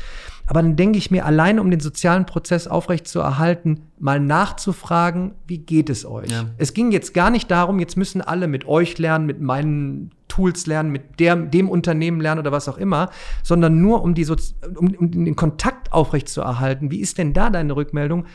Aber 0.45 0.61
dann 0.61 0.75
denke 0.75 0.97
ich 0.97 1.09
mir, 1.09 1.25
allein 1.25 1.59
um 1.59 1.71
den 1.71 1.79
sozialen 1.79 2.25
Prozess 2.25 2.67
aufrechtzuerhalten, 2.67 3.81
mal 3.97 4.19
nachzufragen, 4.19 5.35
wie 5.47 5.59
geht 5.59 5.89
es 5.89 6.05
euch? 6.05 6.31
Ja. 6.31 6.45
Es 6.57 6.73
ging 6.73 6.91
jetzt 6.91 7.13
gar 7.13 7.29
nicht 7.29 7.49
darum, 7.49 7.79
jetzt 7.79 7.95
müssen 7.95 8.21
alle 8.21 8.47
mit 8.47 8.67
euch 8.67 8.97
lernen, 8.97 9.25
mit 9.25 9.39
meinen 9.39 10.11
Tools 10.27 10.65
lernen, 10.65 10.91
mit 10.91 11.19
der, 11.19 11.35
dem 11.35 11.69
Unternehmen 11.69 12.19
lernen 12.19 12.39
oder 12.39 12.51
was 12.51 12.67
auch 12.67 12.77
immer, 12.77 13.09
sondern 13.43 13.81
nur 13.81 14.03
um, 14.03 14.15
die 14.15 14.23
Sozi 14.25 14.55
um, 14.75 14.93
um 14.95 15.11
den 15.11 15.35
Kontakt 15.35 15.93
aufrechtzuerhalten. 15.93 16.91
Wie 16.91 16.99
ist 16.99 17.17
denn 17.17 17.33
da 17.33 17.49
deine 17.49 17.75
Rückmeldung? 17.75 18.25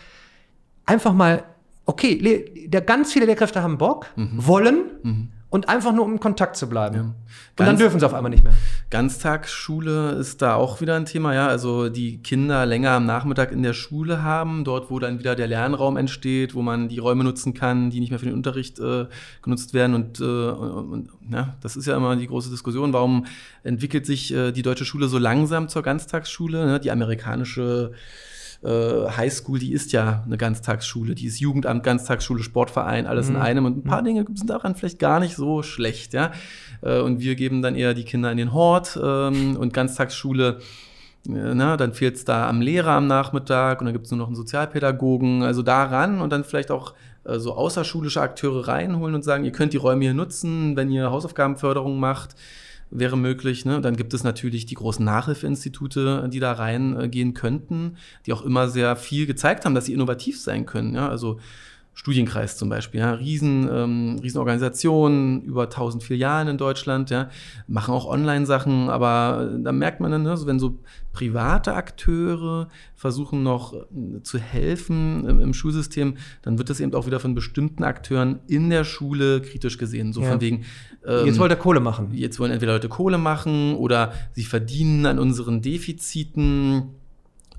Einfach 0.87 1.13
mal, 1.13 1.45
okay, 1.85 2.69
der, 2.69 2.81
ganz 2.81 3.13
viele 3.13 3.27
Lehrkräfte 3.27 3.63
haben 3.63 3.77
Bock, 3.77 4.07
wollen 4.17 4.77
Mhm. 5.03 5.29
Und 5.51 5.69
einfach 5.69 5.93
nur 5.93 6.05
um 6.05 6.13
in 6.13 6.21
Kontakt 6.21 6.57
zu 6.57 6.69
bleiben. 6.69 6.95
Ja. 6.95 7.03
Und 7.03 7.67
dann 7.67 7.79
dürfen 7.79 7.99
sie 7.99 8.07
auf 8.07 8.13
einmal 8.13 8.31
nicht 8.31 8.45
mehr. 8.45 8.53
Ganztagsschule 8.91 10.13
ist 10.13 10.43
da 10.43 10.55
auch 10.55 10.81
wieder 10.81 10.95
ein 10.95 11.07
Thema, 11.07 11.35
ja. 11.35 11.49
Also 11.49 11.89
die 11.89 12.23
Kinder 12.23 12.67
länger 12.67 12.91
am 12.91 13.07
Nachmittag 13.07 13.51
in 13.51 13.63
der 13.63 13.73
Schule 13.73 14.23
haben, 14.23 14.65
dort, 14.65 14.91
wo 14.91 14.99
dann 14.99 15.19
wieder 15.19 15.35
der 15.35 15.47
Lernraum 15.47 15.97
entsteht, 15.97 16.55
wo 16.55 16.61
man 16.61 16.89
die 16.89 16.99
Räume 16.99 17.25
nutzen 17.25 17.55
kann, 17.55 17.89
die 17.91 18.01
nicht 18.01 18.11
mehr 18.11 18.19
für 18.19 18.27
den 18.27 18.35
Unterricht 18.35 18.79
äh, 18.79 19.07
genutzt 19.43 19.73
werden. 19.73 19.95
Und, 19.95 20.21
äh, 20.21 20.25
und 20.25 21.11
ja, 21.31 21.57
das 21.63 21.77
ist 21.77 21.87
ja 21.87 21.97
immer 21.97 22.15
die 22.17 22.27
große 22.27 22.51
Diskussion. 22.51 22.93
Warum 22.93 23.25
entwickelt 23.63 24.05
sich 24.05 24.35
äh, 24.35 24.53
die 24.53 24.63
deutsche 24.63 24.85
Schule 24.85 25.09
so 25.09 25.19
langsam 25.19 25.69
zur 25.69 25.83
Ganztagsschule? 25.83 26.67
Ne? 26.67 26.81
Die 26.81 26.91
amerikanische 26.91 27.93
äh, 27.95 27.97
Highschool, 28.67 29.59
die 29.61 29.73
ist 29.73 29.93
ja 29.93 30.25
eine 30.27 30.37
Ganztagsschule, 30.37 31.15
die 31.15 31.27
ist 31.27 31.39
Jugendamt, 31.39 31.85
Ganztagsschule, 31.85 32.43
Sportverein, 32.43 33.07
alles 33.07 33.29
in 33.29 33.35
Mhm. 33.37 33.41
einem. 33.43 33.65
Und 33.67 33.77
ein 33.79 33.83
paar 33.85 34.03
Dinge 34.03 34.25
sind 34.35 34.51
daran 34.51 34.75
vielleicht 34.75 34.99
gar 34.99 35.21
nicht 35.21 35.37
so 35.37 35.63
schlecht, 35.63 36.13
ja. 36.13 36.33
Äh, 36.83 36.99
Und 37.01 37.21
wir 37.21 37.35
geben 37.37 37.63
dann 37.63 37.77
eher 37.77 37.95
die 37.95 38.05
Kinder 38.05 38.31
in 38.33 38.37
den 38.39 38.53
Hort 38.53 38.99
ähm, 39.03 39.57
und 39.57 39.73
Ganztagsschule. 39.73 40.59
äh, 41.29 41.55
Na, 41.55 41.77
dann 41.77 41.93
fehlt 41.93 42.17
es 42.17 42.25
da 42.25 42.49
am 42.49 42.61
Lehrer 42.61 42.93
am 42.93 43.07
Nachmittag 43.07 43.81
und 43.81 43.87
dann 43.87 43.93
gibt 43.93 44.07
es 44.07 44.11
nur 44.13 44.19
noch 44.19 44.27
einen 44.29 44.37
Sozialpädagogen. 44.37 45.43
Also 45.43 45.63
daran 45.63 46.21
und 46.21 46.31
dann 46.31 46.43
vielleicht 46.45 46.71
auch 46.71 46.95
äh, 47.25 47.39
so 47.39 47.55
außerschulische 47.55 48.21
Akteure 48.21 48.67
reinholen 48.67 49.15
und 49.15 49.23
sagen, 49.25 49.45
ihr 49.45 49.53
könnt 49.53 49.73
die 49.73 49.77
Räume 49.79 50.03
hier 50.05 50.15
nutzen, 50.15 50.75
wenn 50.77 50.91
ihr 50.91 51.11
Hausaufgabenförderung 51.11 51.99
macht 52.01 52.35
wäre 52.91 53.17
möglich. 53.17 53.65
Ne? 53.65 53.81
Dann 53.81 53.97
gibt 53.97 54.15
es 54.15 54.25
natürlich 54.25 54.67
die 54.67 54.75
großen 54.75 55.05
Nachhilfeinstitute, 55.05 56.29
die 56.33 56.41
da 56.41 56.53
reingehen 56.53 57.35
könnten, 57.35 57.97
die 58.27 58.33
auch 58.33 58.43
immer 58.43 58.69
sehr 58.69 58.97
viel 58.97 59.27
gezeigt 59.27 59.65
haben, 59.65 59.75
dass 59.75 59.87
sie 59.87 59.93
innovativ 59.93 60.41
sein 60.41 60.67
können. 60.67 60.95
Ja? 60.95 61.09
Also 61.09 61.39
Studienkreis 61.99 62.57
zum 62.57 62.69
Beispiel, 62.69 63.01
ja, 63.01 63.11
riesen, 63.11 63.69
ähm, 63.69 64.21
Riesenorganisationen, 64.23 65.43
über 65.43 65.65
1000 65.65 66.05
Filialen 66.05 66.47
in 66.47 66.57
Deutschland, 66.57 67.11
ja, 67.11 67.29
machen 67.67 67.93
auch 67.93 68.07
Online-Sachen, 68.07 68.89
aber 68.89 69.59
da 69.59 69.73
merkt 69.73 69.99
man 69.99 70.13
dann, 70.13 70.23
ne, 70.23 70.39
wenn 70.45 70.61
so 70.61 70.79
private 71.13 71.75
Akteure 71.75 72.69
versuchen 72.95 73.43
noch 73.43 73.75
äh, 73.75 74.23
zu 74.23 74.39
helfen 74.39 75.27
im, 75.29 75.41
im 75.41 75.53
Schulsystem, 75.53 76.15
dann 76.43 76.57
wird 76.57 76.71
das 76.71 76.79
eben 76.79 76.95
auch 76.95 77.07
wieder 77.09 77.19
von 77.19 77.35
bestimmten 77.35 77.83
Akteuren 77.83 78.39
in 78.47 78.71
der 78.71 78.85
Schule 78.85 79.41
kritisch 79.43 79.77
gesehen. 79.77 80.13
So 80.13 80.23
Ja. 80.23 80.31
von 80.31 80.41
wegen, 80.41 80.65
ähm, 81.05 81.27
Jetzt 81.27 81.41
wollt 81.41 81.51
ihr 81.51 81.57
Kohle 81.57 81.81
machen. 81.81 82.11
Jetzt 82.13 82.39
wollen 82.39 82.53
entweder 82.53 82.75
Leute 82.75 82.89
Kohle 82.89 83.19
machen 83.19 83.75
oder 83.75 84.13
sie 84.35 84.45
verdienen 84.45 85.05
an 85.05 85.19
unseren 85.19 85.63
Defiziten. 85.63 86.91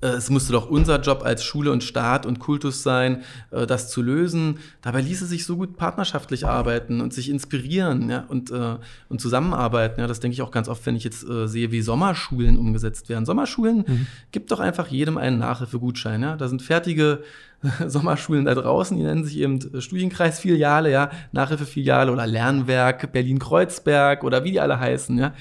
Äh, 0.01 0.07
Es 0.07 0.29
müsste 0.29 0.53
doch 0.53 0.69
unser 0.69 0.99
Job 1.01 1.23
als 1.23 1.43
Schule 1.43 1.71
und 1.71 1.83
Staat 1.83 2.25
und 2.25 2.39
Kultus 2.39 2.83
sein, 2.83 3.23
äh, 3.51 3.65
das 3.67 3.89
zu 3.89 4.01
lösen. 4.01 4.59
Dabei 4.81 5.01
ließe 5.01 5.25
sich 5.25 5.45
so 5.45 5.57
gut 5.57 5.77
partnerschaftlich 5.77 6.45
arbeiten 6.47 7.01
und 7.01 7.13
sich 7.13 7.29
inspirieren 7.29 8.09
ja, 8.09 8.25
und, 8.27 8.51
äh, 8.51 8.75
und 9.09 9.21
zusammenarbeiten. 9.21 9.99
Ja, 9.99 10.07
das 10.07 10.19
denke 10.19 10.33
ich 10.33 10.41
auch 10.41 10.51
ganz 10.51 10.67
oft, 10.69 10.85
wenn 10.85 10.95
ich 10.95 11.03
jetzt 11.03 11.27
äh, 11.27 11.47
sehe, 11.47 11.71
wie 11.71 11.81
Sommerschulen 11.81 12.57
umgesetzt 12.57 13.09
werden. 13.09 13.25
Sommerschulen 13.25 13.83
Mhm. 13.87 14.07
gibt 14.31 14.51
doch 14.51 14.59
einfach 14.59 14.87
jedem 14.87 15.17
einen 15.17 15.37
Nachhilfegutschein. 15.39 16.21
Ja? 16.21 16.35
Da 16.35 16.47
sind 16.47 16.61
fertige 16.61 17.23
Sommerschulen 17.87 18.45
da 18.45 18.55
draußen, 18.55 18.95
die 18.97 19.03
nennen 19.03 19.25
sich 19.25 19.37
eben 19.37 19.59
Studienkreisfiliale, 19.81 20.91
ja, 20.91 21.11
Nachhilfefiliale 21.33 22.11
oder 22.11 22.25
Lernwerk 22.25 23.11
Berlin-Kreuzberg 23.11 24.23
oder 24.23 24.43
wie 24.43 24.51
die 24.51 24.59
alle 24.59 24.79
heißen, 24.79 25.17
ja. 25.17 25.33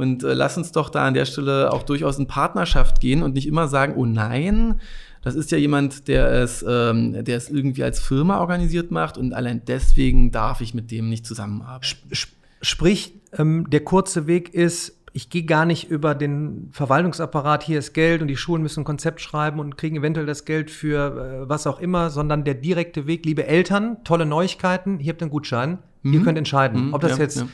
Und 0.00 0.24
äh, 0.24 0.34
lass 0.34 0.56
uns 0.56 0.72
doch 0.72 0.88
da 0.90 1.06
an 1.06 1.14
der 1.14 1.24
Stelle 1.26 1.72
auch 1.72 1.82
durchaus 1.82 2.18
in 2.18 2.26
Partnerschaft 2.26 3.00
gehen 3.00 3.22
und 3.22 3.34
nicht 3.34 3.46
immer 3.46 3.68
sagen, 3.68 3.94
oh 3.96 4.06
nein, 4.06 4.80
das 5.22 5.34
ist 5.34 5.50
ja 5.50 5.58
jemand, 5.58 6.08
der 6.08 6.30
es, 6.32 6.64
ähm, 6.66 7.24
der 7.24 7.36
es 7.36 7.50
irgendwie 7.50 7.84
als 7.84 8.00
Firma 8.00 8.40
organisiert 8.40 8.90
macht 8.90 9.18
und 9.18 9.32
allein 9.34 9.62
deswegen 9.66 10.30
darf 10.30 10.60
ich 10.62 10.72
mit 10.74 10.90
dem 10.90 11.08
nicht 11.08 11.26
zusammenarbeiten. 11.26 11.84
Sp- 12.16 12.34
Sprich, 12.62 13.14
ähm, 13.38 13.66
der 13.70 13.80
kurze 13.80 14.26
Weg 14.26 14.52
ist, 14.54 14.96
ich 15.12 15.28
gehe 15.30 15.44
gar 15.44 15.64
nicht 15.64 15.90
über 15.90 16.14
den 16.14 16.68
Verwaltungsapparat, 16.72 17.62
hier 17.64 17.78
ist 17.78 17.94
Geld 17.94 18.22
und 18.22 18.28
die 18.28 18.36
Schulen 18.36 18.62
müssen 18.62 18.80
ein 18.80 18.84
Konzept 18.84 19.20
schreiben 19.20 19.58
und 19.60 19.76
kriegen 19.76 19.96
eventuell 19.96 20.26
das 20.26 20.44
Geld 20.44 20.70
für 20.70 21.42
äh, 21.44 21.48
was 21.48 21.66
auch 21.66 21.80
immer, 21.80 22.10
sondern 22.10 22.44
der 22.44 22.54
direkte 22.54 23.06
Weg, 23.06 23.24
liebe 23.26 23.46
Eltern, 23.46 23.96
tolle 24.04 24.26
Neuigkeiten, 24.26 24.98
hier 24.98 25.12
habt 25.12 25.22
ihr 25.22 25.24
einen 25.24 25.30
Gutschein, 25.32 25.78
ihr 26.04 26.20
Mhm. 26.20 26.24
könnt 26.24 26.38
entscheiden, 26.38 26.88
Mhm, 26.88 26.94
ob 26.94 27.00
das 27.00 27.12
ja, 27.12 27.18
jetzt 27.18 27.36
ja. 27.38 27.48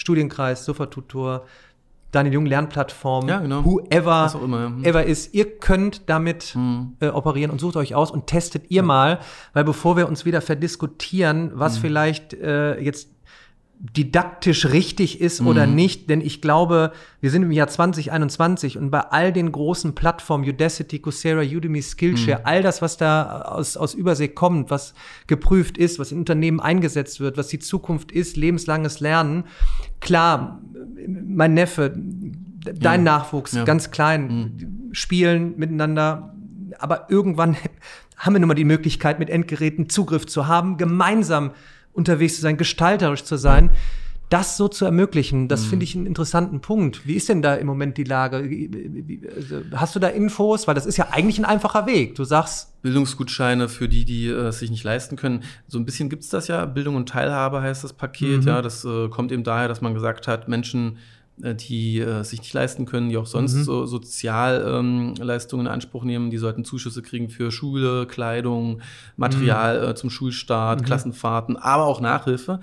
Studienkreis, 0.00 0.64
Sofa-Tutor, 0.64 1.44
Daniel 2.12 2.34
Jung 2.34 2.46
Lernplattform, 2.46 3.28
Ja, 3.28 3.38
genau. 3.38 3.64
whoever 3.64 4.24
Was 4.24 4.34
auch 4.34 4.42
immer. 4.42 4.60
ja. 4.62 4.68
Mhm. 4.70 4.84
ever 4.84 5.04
ist, 5.04 5.32
ihr 5.32 5.58
könnt 5.58 6.08
damit 6.08 6.54
Mhm. 6.56 6.96
äh, 7.00 7.08
operieren 7.08 7.52
und 7.52 7.60
sucht 7.60 7.76
euch 7.76 7.94
aus 7.94 8.10
und 8.10 8.26
testet 8.26 8.68
ihr 8.70 8.82
mal, 8.82 9.20
weil 9.52 9.62
bevor 9.62 9.96
wir 9.96 10.08
uns 10.08 10.24
wieder 10.24 10.40
verdiskutieren, 10.40 11.52
was 11.54 11.76
Mhm. 11.76 11.80
vielleicht 11.82 12.34
äh, 12.34 12.80
jetzt 12.80 13.10
didaktisch 13.82 14.66
richtig 14.66 15.22
ist 15.22 15.40
oder 15.40 15.66
Mhm. 15.66 15.74
nicht, 15.74 16.10
denn 16.10 16.20
ich 16.20 16.42
glaube, 16.42 16.92
wir 17.22 17.30
sind 17.30 17.44
im 17.44 17.50
Jahr 17.50 17.66
2021 17.68 18.76
und 18.76 18.90
bei 18.90 19.00
all 19.00 19.32
den 19.32 19.50
großen 19.52 19.94
Plattformen, 19.94 20.46
Udacity, 20.46 20.98
Coursera, 20.98 21.40
Udemy, 21.40 21.80
Skillshare, 21.80 22.44
all 22.44 22.62
das, 22.62 22.82
was 22.82 22.98
da 22.98 23.40
aus, 23.42 23.78
aus 23.78 23.94
Übersee 23.94 24.28
kommt, 24.28 24.70
was 24.70 24.92
geprüft 25.28 25.78
ist, 25.78 25.98
was 25.98 26.12
in 26.12 26.18
Unternehmen 26.18 26.60
eingesetzt 26.60 27.20
wird, 27.20 27.38
was 27.38 27.48
die 27.48 27.58
Zukunft 27.58 28.12
ist, 28.12 28.36
lebenslanges 28.36 29.00
Lernen. 29.00 29.44
Klar, 30.00 30.60
mein 31.08 31.54
Neffe, 31.54 31.94
dein 31.96 33.06
Ja. 33.06 33.12
Nachwuchs, 33.18 33.52
Ja. 33.52 33.64
ganz 33.64 33.90
klein, 33.90 34.90
spielen 34.92 35.54
miteinander, 35.56 36.34
aber 36.78 37.06
irgendwann 37.08 37.56
haben 38.18 38.34
wir 38.34 38.40
nun 38.40 38.48
mal 38.48 38.54
die 38.54 38.64
Möglichkeit, 38.64 39.18
mit 39.18 39.30
Endgeräten 39.30 39.88
Zugriff 39.88 40.26
zu 40.26 40.46
haben, 40.46 40.76
gemeinsam 40.76 41.52
unterwegs 41.92 42.36
zu 42.36 42.42
sein, 42.42 42.56
gestalterisch 42.56 43.24
zu 43.24 43.36
sein. 43.36 43.72
Das 44.28 44.56
so 44.56 44.68
zu 44.68 44.84
ermöglichen, 44.84 45.48
das 45.48 45.64
finde 45.64 45.82
ich 45.82 45.96
einen 45.96 46.06
interessanten 46.06 46.60
Punkt. 46.60 47.04
Wie 47.04 47.14
ist 47.14 47.28
denn 47.28 47.42
da 47.42 47.56
im 47.56 47.66
Moment 47.66 47.96
die 47.96 48.04
Lage? 48.04 48.48
Also, 49.34 49.62
Hast 49.74 49.96
du 49.96 49.98
da 49.98 50.06
Infos? 50.06 50.68
Weil 50.68 50.76
das 50.76 50.86
ist 50.86 50.98
ja 50.98 51.08
eigentlich 51.10 51.40
ein 51.40 51.44
einfacher 51.44 51.84
Weg. 51.86 52.14
Du 52.14 52.22
sagst, 52.22 52.80
Bildungsgutscheine 52.82 53.68
für 53.68 53.88
die, 53.88 54.04
die 54.04 54.28
äh, 54.28 54.46
es 54.46 54.60
sich 54.60 54.70
nicht 54.70 54.84
leisten 54.84 55.16
können. 55.16 55.42
So 55.66 55.80
ein 55.80 55.84
bisschen 55.84 56.08
gibt's 56.10 56.28
das 56.28 56.46
ja. 56.46 56.64
Bildung 56.64 56.94
und 56.94 57.08
Teilhabe 57.08 57.60
heißt 57.60 57.82
das 57.82 57.92
Paket. 57.92 58.42
Mhm. 58.42 58.46
Ja, 58.46 58.62
das 58.62 58.84
äh, 58.84 59.08
kommt 59.08 59.32
eben 59.32 59.42
daher, 59.42 59.66
dass 59.66 59.80
man 59.80 59.94
gesagt 59.94 60.28
hat, 60.28 60.46
Menschen, 60.46 60.92
äh, 60.92 60.98
die 61.42 61.98
äh, 62.00 62.22
sich 62.24 62.40
nicht 62.40 62.52
leisten 62.52 62.86
können, 62.86 63.08
die 63.08 63.16
auch 63.16 63.26
sonst 63.26 63.54
Mhm. 63.54 63.64
so 63.64 63.86
Sozialleistungen 63.86 65.66
ähm, 65.66 65.70
in 65.70 65.72
Anspruch 65.72 66.04
nehmen, 66.04 66.30
die 66.30 66.38
sollten 66.38 66.64
Zuschüsse 66.64 67.02
kriegen 67.02 67.28
für 67.30 67.50
Schule, 67.50 68.06
Kleidung, 68.06 68.80
Material 69.16 69.88
äh, 69.90 69.94
zum 69.94 70.10
Schulstart, 70.10 70.80
Mhm. 70.80 70.84
Klassenfahrten, 70.84 71.56
aber 71.56 71.84
auch 71.86 72.00
Nachhilfe. 72.00 72.60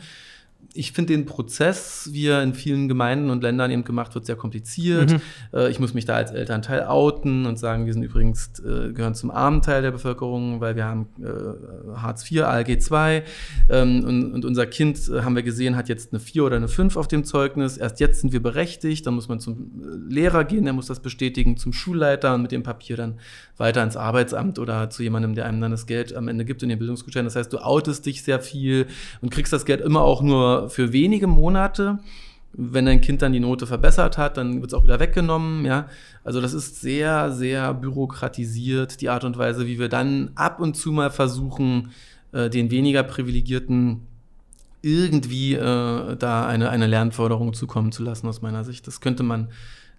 Ich 0.78 0.92
finde 0.92 1.13
den 1.13 1.26
Prozess, 1.26 2.10
wie 2.12 2.28
er 2.28 2.44
in 2.44 2.54
vielen 2.54 2.88
Gemeinden 2.88 3.30
und 3.30 3.42
Ländern 3.42 3.72
eben 3.72 3.84
gemacht 3.84 4.13
wird, 4.13 4.26
sehr 4.26 4.36
kompliziert. 4.36 5.12
Mhm. 5.12 5.22
Äh, 5.54 5.70
ich 5.70 5.80
muss 5.80 5.94
mich 5.94 6.06
da 6.06 6.16
als 6.16 6.32
Elternteil 6.32 6.84
outen 6.86 7.46
und 7.46 7.58
sagen, 7.58 7.86
wir 7.86 7.94
sind 7.94 8.04
übrigens, 8.04 8.60
äh, 8.60 8.94
gehören 8.94 9.16
zum 9.16 9.32
armen 9.32 9.62
Teil 9.62 9.82
der 9.82 9.92
Bevölkerung, 9.92 10.62
weil 10.62 10.76
wir 10.76 10.86
haben 10.86 11.08
äh, 11.20 11.98
Hartz 11.98 12.30
IV, 12.30 12.44
ALG 12.44 12.70
II 12.70 13.24
ähm, 13.70 14.04
und, 14.04 14.34
und, 14.34 14.46
unser 14.46 14.68
Kind, 14.68 15.10
äh, 15.10 15.22
haben 15.22 15.36
wir 15.36 15.44
gesehen, 15.44 15.76
hat 15.76 15.90
jetzt 15.90 16.13
eine 16.13 16.20
4 16.20 16.44
oder 16.44 16.56
eine 16.58 16.68
5 16.68 16.96
auf 16.96 17.08
dem 17.08 17.24
Zeugnis. 17.24 17.78
Erst 17.78 18.00
jetzt 18.00 18.22
sind 18.22 18.32
wir 18.32 18.42
berechtigt, 18.42 19.08
dann 19.08 19.16
muss 19.16 19.28
man 19.28 19.40
zum 19.40 19.82
äh, 19.82 20.13
Lehrer 20.13 20.44
gehen, 20.44 20.66
der 20.66 20.74
muss 20.74 20.86
das 20.86 21.00
bestätigen, 21.00 21.58
zum 21.58 21.74
Schulleiter 21.74 22.36
und 22.36 22.44
mit 22.44 22.52
dem 22.52 22.63
Papier 22.63 22.98
dann 22.98 23.20
weiter 23.58 23.84
ins 23.84 23.98
Arbeitsamt 23.98 24.60
oder 24.60 24.90
zu 24.90 25.02
jemandem, 25.02 25.34
der 25.34 25.46
einem 25.46 25.60
dann 25.60 25.72
das 25.72 25.88
Geld 25.88 26.16
am 26.16 26.28
Ende 26.28 26.46
gibt 26.46 26.62
in 26.62 26.70
den 26.70 26.78
Bildungsgutschein. 26.78 27.26
Das 27.26 27.36
heißt, 27.36 27.52
du 27.52 27.58
outest 27.58 28.06
dich 28.06 28.22
sehr 28.22 28.40
viel 28.40 28.86
und 29.22 29.32
kriegst 29.32 29.52
das 29.52 29.66
Geld 29.66 29.82
immer 29.82 30.02
auch 30.02 30.22
nur 30.22 30.66
für 30.69 30.93
wenige 30.93 31.27
Monate. 31.27 31.99
Wenn 32.53 32.86
dein 32.86 33.01
Kind 33.01 33.21
dann 33.21 33.34
die 33.34 33.39
Note 33.39 33.67
verbessert 33.67 34.17
hat, 34.17 34.38
dann 34.38 34.62
wird 34.62 34.71
es 34.71 34.73
auch 34.73 34.84
wieder 34.84 34.99
weggenommen. 34.99 35.65
Ja? 35.65 35.88
Also 36.23 36.41
das 36.41 36.53
ist 36.53 36.82
sehr, 36.82 37.32
sehr 37.32 37.73
bürokratisiert, 37.73 39.01
die 39.01 39.10
Art 39.10 39.23
und 39.23 39.38
Weise, 39.38 39.67
wie 39.67 39.80
wir 39.80 39.89
dann 39.89 40.32
ab 40.36 40.60
und 40.60 40.75
zu 40.75 40.91
mal 40.91 41.12
versuchen, 41.12 41.91
äh, 42.32 42.49
den 42.49 42.71
weniger 42.71 43.03
privilegierten 43.03 44.08
irgendwie 44.82 45.56
äh, 45.56 46.15
da 46.15 46.47
eine, 46.47 46.69
eine 46.69 46.88
Lernförderung 46.88 47.53
zukommen 47.53 47.91
zu 47.91 48.03
lassen, 48.03 48.27
aus 48.27 48.41
meiner 48.41 48.63
Sicht. 48.63 48.88
Das 48.88 49.01
könnte 49.01 49.23
man 49.23 49.49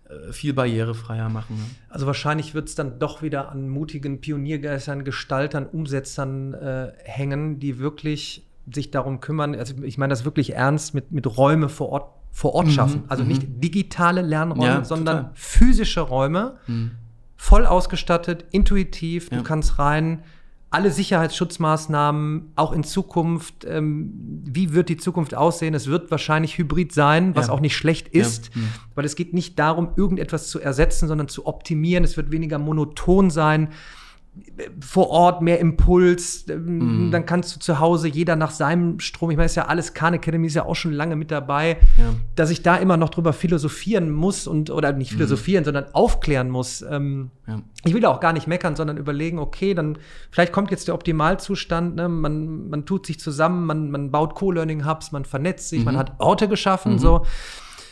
äh, 0.09 0.33
viel 0.33 0.55
barrierefreier 0.55 1.29
machen. 1.29 1.57
Ne? 1.57 1.65
Also 1.89 2.07
wahrscheinlich 2.07 2.55
wird 2.55 2.69
es 2.69 2.75
dann 2.75 2.99
doch 2.99 3.23
wieder 3.23 3.51
an 3.51 3.69
mutigen 3.69 4.21
Pioniergeistern, 4.21 5.05
Gestaltern, 5.05 5.67
Umsetzern 5.67 6.55
äh, 6.55 6.93
hängen, 7.05 7.59
die 7.59 7.79
wirklich 7.79 8.45
sich 8.73 8.91
darum 8.91 9.21
kümmern. 9.21 9.55
Also 9.55 9.75
ich 9.83 9.99
meine 9.99 10.11
das 10.11 10.25
wirklich 10.25 10.55
ernst 10.55 10.95
mit, 10.95 11.13
mit 11.13 11.39
Räume 11.39 11.69
vor 11.69 11.91
Ort, 11.91 12.13
vor 12.31 12.55
Ort 12.55 12.67
mhm, 12.67 12.71
schaffen. 12.71 13.03
Also 13.09 13.23
mhm. 13.23 13.29
nicht 13.29 13.43
digitale 13.47 14.23
Lernräume, 14.23 14.67
ja, 14.67 14.85
sondern 14.85 15.17
total. 15.17 15.31
physische 15.35 16.01
Räume, 16.01 16.57
mhm. 16.67 16.93
voll 17.37 17.67
ausgestattet, 17.67 18.45
intuitiv. 18.51 19.31
Ja. 19.31 19.39
Du 19.39 19.45
kannst 19.45 19.79
rein 19.79 20.23
alle 20.71 20.91
Sicherheitsschutzmaßnahmen 20.91 22.53
auch 22.55 22.73
in 22.73 22.85
Zukunft, 22.85 23.65
ähm, 23.65 24.13
wie 24.45 24.75
wird 24.75 24.91
die 24.91 24.99
Zukunft 24.99 25.35
aussehen? 25.35 25.73
Es 25.73 25.87
wird 25.87 26.11
wahrscheinlich 26.11 26.59
hybrid 26.59 26.93
sein, 26.93 27.35
was 27.35 27.47
ja. 27.47 27.55
auch 27.55 27.61
nicht 27.61 27.75
schlecht 27.75 28.09
ist. 28.09 28.55
Mhm. 28.55 28.69
weil 28.95 29.07
es 29.07 29.17
geht 29.17 29.33
nicht 29.33 29.59
darum, 29.59 29.91
irgendetwas 29.97 30.49
zu 30.49 30.61
ersetzen, 30.61 31.09
sondern 31.09 31.29
zu 31.29 31.47
optimieren. 31.47 32.05
Es 32.05 32.19
wird 32.19 32.31
weniger 32.31 32.59
monoton 32.59 33.31
sein 33.31 33.69
vor 34.81 35.11
Ort 35.11 35.43
mehr 35.43 35.59
Impuls, 35.59 36.47
mm. 36.47 37.11
dann 37.11 37.27
kannst 37.27 37.55
du 37.55 37.61
zu 37.61 37.81
Hause 37.81 38.09
jeder 38.09 38.37
nach 38.37 38.51
seinem 38.51 39.01
Strom, 39.01 39.31
ich 39.31 39.37
meine, 39.37 39.47
ist 39.47 39.57
ja 39.57 39.67
alles, 39.67 39.95
Khan 39.95 40.15
Academy 40.15 40.47
ist 40.47 40.55
ja 40.55 40.65
auch 40.65 40.75
schon 40.75 40.93
lange 40.93 41.17
mit 41.17 41.31
dabei, 41.31 41.79
ja. 41.97 42.15
dass 42.37 42.51
ich 42.51 42.63
da 42.63 42.77
immer 42.77 42.97
noch 42.97 43.09
drüber 43.09 43.33
philosophieren 43.33 44.11
muss 44.11 44.47
und, 44.47 44.71
oder 44.71 44.93
nicht 44.93 45.13
mhm. 45.13 45.17
philosophieren, 45.17 45.63
mm. 45.63 45.67
sondern 45.67 45.85
aufklären 45.93 46.51
muss. 46.51 46.83
Ähm, 46.83 47.31
ja. 47.47 47.63
Ich 47.85 47.95
will 47.95 48.05
auch 48.07 48.21
gar 48.21 48.33
nicht 48.33 48.47
meckern, 48.47 48.77
sondern 48.77 48.97
überlegen, 48.97 49.39
okay, 49.39 49.75
dann 49.75 49.99
vielleicht 50.31 50.53
kommt 50.53 50.71
jetzt 50.71 50.89
der 50.89 50.95
Optimalzustand, 50.95 51.97
ne? 51.97 52.09
man, 52.09 52.69
man 52.69 52.87
tut 52.87 53.07
sich 53.07 53.19
zusammen, 53.21 53.67
man, 53.67 53.91
man 53.91 54.11
baut 54.11 54.35
Co-Learning-Hubs, 54.35 55.13
man 55.13 55.25
vernetzt 55.25 55.69
sich, 55.69 55.81
mhm. 55.81 55.87
man 55.87 55.97
hat 55.97 56.13
Orte 56.19 56.49
geschaffen, 56.49 56.93
mhm. 56.93 56.99
so. 56.99 57.23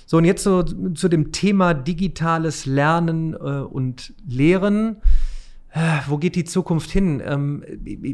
So, 0.09 0.18
und 0.18 0.25
jetzt 0.25 0.44
so 0.44 0.62
zu 0.62 1.09
dem 1.09 1.33
Thema 1.33 1.75
digitales 1.75 2.64
Lernen 2.64 3.35
äh, 3.35 3.37
und 3.37 4.14
Lehren 4.25 4.99
wo 6.06 6.18
geht 6.18 6.36
die 6.36 6.44
Zukunft 6.44 6.90
hin? 6.90 7.22
Ähm, 7.24 7.64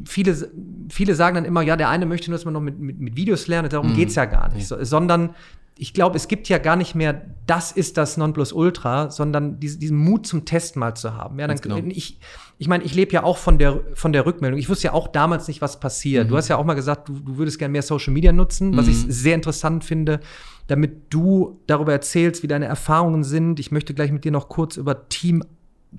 viele, 0.07 0.51
viele 0.91 1.15
sagen 1.15 1.37
dann 1.37 1.45
immer, 1.45 1.63
ja, 1.63 1.77
der 1.77 1.89
eine 1.89 2.07
möchte 2.07 2.31
nur, 2.31 2.39
dass 2.39 2.45
man 2.45 2.55
noch 2.55 2.61
mit, 2.61 2.79
mit, 2.79 3.01
mit 3.01 3.17
Videos 3.17 3.47
lernt, 3.47 3.73
darum 3.73 3.91
mhm. 3.91 3.97
geht's 3.97 4.15
ja 4.15 4.25
gar 4.25 4.53
nicht. 4.53 4.67
So, 4.67 4.83
sondern 4.83 5.35
ich 5.79 5.95
glaube, 5.95 6.17
es 6.17 6.29
gibt 6.29 6.49
ja 6.49 6.59
gar 6.59 6.77
nicht 6.77 6.95
mehr, 6.95 7.23
das 7.47 7.73
ist 7.73 7.97
das 7.97 8.17
Nonplusultra, 8.17 9.11
sondern 9.11 9.59
diesen, 9.59 9.81
diesen 9.81 9.97
Mut 9.97 10.27
zum 10.27 10.45
Test 10.45 10.77
mal 10.77 10.95
zu 10.95 11.15
haben. 11.15 11.39
Ja, 11.39 11.47
dann, 11.47 11.57
genau. 11.57 11.77
ich, 11.77 12.19
ich 12.59 12.69
meine, 12.69 12.85
ich 12.85 12.95
lebe 12.95 13.13
ja 13.13 13.23
auch 13.25 13.39
von 13.39 13.59
der, 13.59 13.81
von 13.95 14.13
der 14.13 14.27
Rückmeldung. 14.27 14.59
Ich 14.59 14.69
wusste 14.69 14.89
ja 14.89 14.93
auch 14.93 15.09
damals 15.09 15.49
nicht, 15.49 15.63
was 15.63 15.81
passiert. 15.81 16.27
Mhm. 16.27 16.29
Du 16.31 16.37
hast 16.37 16.49
ja 16.49 16.57
auch 16.57 16.65
mal 16.65 16.75
gesagt, 16.75 17.09
du, 17.09 17.19
du 17.19 17.39
würdest 17.39 17.59
gerne 17.59 17.73
mehr 17.73 17.83
Social 17.83 18.13
Media 18.13 18.33
nutzen, 18.33 18.77
was 18.77 18.87
mhm. 18.87 18.93
ich 18.93 18.99
sehr 19.09 19.35
interessant 19.35 19.85
finde, 19.85 20.21
damit 20.67 21.13
du 21.13 21.61
darüber 21.67 21.93
erzählst, 21.93 22.43
wie 22.43 22.49
deine 22.49 22.67
Erfahrungen 22.67 23.25
sind. 23.25 23.59
Ich 23.59 23.73
möchte 23.73 23.95
gleich 23.95 24.13
mit 24.13 24.25
dir 24.25 24.33
noch 24.33 24.49
kurz 24.49 24.77
über 24.77 25.09
Team 25.09 25.43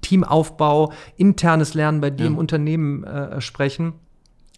Teamaufbau, 0.02 0.92
internes 1.18 1.74
Lernen 1.74 2.02
bei 2.02 2.10
dir 2.10 2.24
ja. 2.24 2.30
im 2.32 2.38
Unternehmen 2.38 3.04
äh, 3.04 3.42
sprechen. 3.42 3.94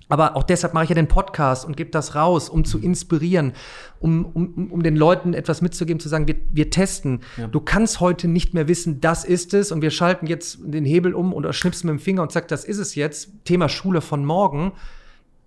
Aber 0.07 0.35
auch 0.35 0.43
deshalb 0.43 0.73
mache 0.73 0.83
ich 0.83 0.89
ja 0.89 0.95
den 0.95 1.07
Podcast 1.07 1.65
und 1.65 1.75
gebe 1.75 1.89
das 1.89 2.15
raus, 2.15 2.47
um 2.49 2.63
zu 2.63 2.77
inspirieren, 2.77 3.53
um, 3.99 4.25
um, 4.25 4.71
um 4.71 4.83
den 4.83 4.95
Leuten 4.95 5.33
etwas 5.33 5.61
mitzugeben, 5.61 5.99
zu 5.99 6.09
sagen, 6.09 6.27
wir, 6.27 6.35
wir 6.51 6.69
testen. 6.69 7.21
Ja. 7.37 7.47
Du 7.47 7.59
kannst 7.59 7.99
heute 7.99 8.27
nicht 8.27 8.53
mehr 8.53 8.67
wissen, 8.67 9.01
das 9.01 9.25
ist 9.25 9.53
es 9.55 9.71
und 9.71 9.81
wir 9.81 9.89
schalten 9.89 10.27
jetzt 10.27 10.59
den 10.61 10.85
Hebel 10.85 11.13
um 11.13 11.33
oder 11.33 11.53
schnipsen 11.53 11.89
mit 11.89 11.99
dem 11.99 12.03
Finger 12.03 12.21
und 12.21 12.31
sagst, 12.31 12.51
das 12.51 12.65
ist 12.65 12.77
es 12.77 12.93
jetzt. 12.93 13.31
Thema 13.45 13.67
Schule 13.67 14.01
von 14.01 14.23
morgen. 14.25 14.73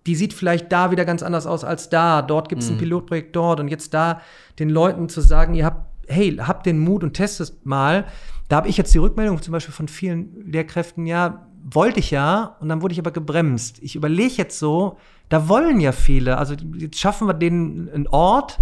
Die 0.06 0.16
sieht 0.16 0.32
vielleicht 0.32 0.72
da 0.72 0.90
wieder 0.90 1.04
ganz 1.04 1.22
anders 1.22 1.46
aus 1.46 1.62
als 1.62 1.88
da. 1.88 2.22
Dort 2.22 2.48
gibt 2.48 2.62
es 2.62 2.68
mhm. 2.68 2.76
ein 2.76 2.78
Pilotprojekt 2.78 3.36
dort 3.36 3.60
und 3.60 3.68
jetzt 3.68 3.94
da 3.94 4.22
den 4.58 4.70
Leuten 4.70 5.08
zu 5.08 5.20
sagen, 5.20 5.54
ihr 5.54 5.66
habt, 5.66 5.86
hey, 6.08 6.34
habt 6.36 6.66
den 6.66 6.80
Mut 6.80 7.04
und 7.04 7.12
testet 7.12 7.64
mal 7.64 8.06
da 8.48 8.56
habe 8.56 8.68
ich 8.68 8.76
jetzt 8.76 8.94
die 8.94 8.98
Rückmeldung 8.98 9.40
zum 9.42 9.52
Beispiel 9.52 9.74
von 9.74 9.88
vielen 9.88 10.50
Lehrkräften, 10.50 11.06
ja, 11.06 11.46
wollte 11.70 12.00
ich 12.00 12.10
ja, 12.10 12.56
und 12.60 12.68
dann 12.68 12.82
wurde 12.82 12.92
ich 12.92 12.98
aber 12.98 13.10
gebremst. 13.10 13.78
Ich 13.82 13.94
überlege 13.94 14.34
jetzt 14.36 14.58
so, 14.58 14.98
da 15.28 15.48
wollen 15.48 15.80
ja 15.80 15.92
viele, 15.92 16.38
also 16.38 16.54
jetzt 16.76 16.98
schaffen 16.98 17.26
wir 17.26 17.34
denen 17.34 17.88
einen 17.90 18.06
Ort, 18.08 18.58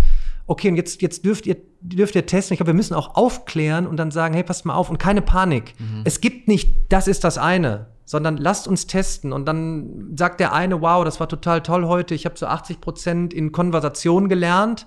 okay, 0.47 0.69
und 0.69 0.77
jetzt, 0.77 1.03
jetzt 1.03 1.25
dürft 1.25 1.47
ihr, 1.47 1.57
dürft 1.81 2.15
ihr 2.15 2.27
testen. 2.27 2.55
Ich 2.55 2.59
glaube, 2.59 2.71
wir 2.71 2.77
müssen 2.77 2.95
auch 2.95 3.15
aufklären 3.17 3.87
und 3.87 3.97
dann 3.97 4.11
sagen, 4.11 4.35
hey, 4.35 4.43
passt 4.43 4.65
mal 4.65 4.75
auf 4.75 4.91
und 4.91 4.99
keine 4.99 5.23
Panik. 5.23 5.75
Mhm. 5.79 6.03
Es 6.05 6.21
gibt 6.21 6.49
nicht, 6.49 6.75
das 6.89 7.09
ist 7.09 7.25
das 7.25 7.39
eine, 7.39 7.87
sondern 8.05 8.37
lasst 8.37 8.69
uns 8.69 8.87
testen. 8.87 9.33
Und 9.33 9.47
dann 9.47 10.13
sagt 10.17 10.41
der 10.41 10.53
eine, 10.53 10.81
wow, 10.81 11.05
das 11.05 11.21
war 11.21 11.29
total 11.29 11.63
toll 11.63 11.87
heute, 11.87 12.15
ich 12.15 12.25
habe 12.25 12.37
so 12.39 12.47
80 12.47 12.81
Prozent 12.81 13.35
in 13.35 13.53
Konversation 13.53 14.29
gelernt. 14.29 14.87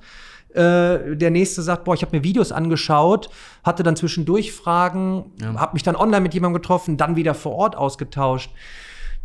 Äh, 0.53 1.15
der 1.15 1.29
nächste 1.29 1.61
sagt, 1.61 1.83
boah, 1.83 1.93
ich 1.93 2.01
habe 2.01 2.17
mir 2.17 2.23
Videos 2.23 2.51
angeschaut, 2.51 3.29
hatte 3.63 3.83
dann 3.83 3.95
zwischendurch 3.95 4.51
Fragen, 4.51 5.31
ja. 5.39 5.53
habe 5.55 5.73
mich 5.73 5.83
dann 5.83 5.95
online 5.95 6.21
mit 6.21 6.33
jemandem 6.33 6.61
getroffen, 6.61 6.97
dann 6.97 7.15
wieder 7.15 7.35
vor 7.35 7.53
Ort 7.53 7.75
ausgetauscht. 7.75 8.51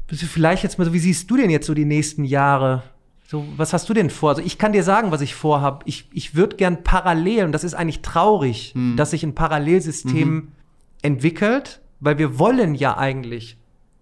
Vielleicht 0.09 0.63
jetzt 0.63 0.79
mal 0.79 0.85
so, 0.85 0.93
wie 0.93 0.99
siehst 0.99 1.31
du 1.31 1.37
denn 1.39 1.49
jetzt 1.49 1.67
so 1.67 1.73
die 1.73 1.87
nächsten 1.87 2.25
Jahre? 2.25 2.83
So, 3.27 3.47
was 3.57 3.73
hast 3.73 3.89
du 3.89 3.95
denn 3.95 4.11
vor? 4.11 4.31
Also 4.31 4.43
ich 4.43 4.59
kann 4.59 4.73
dir 4.73 4.83
sagen, 4.83 5.11
was 5.11 5.23
ich 5.23 5.35
vorhabe. 5.35 5.81
Ich, 5.87 6.11
ich 6.13 6.35
würde 6.35 6.57
gern 6.57 6.85
parallel, 6.85 7.47
und 7.47 7.53
das 7.53 7.65
ist 7.65 7.73
eigentlich 7.73 8.03
traurig, 8.03 8.73
hm. 8.75 8.97
dass 8.97 9.11
sich 9.11 9.23
ein 9.23 9.35
Parallelsystem 9.35 10.29
mhm. 10.29 10.49
entwickelt, 11.01 11.81
weil 12.01 12.19
wir 12.19 12.39
wollen 12.39 12.75
ja 12.75 12.99
eigentlich 12.99 13.57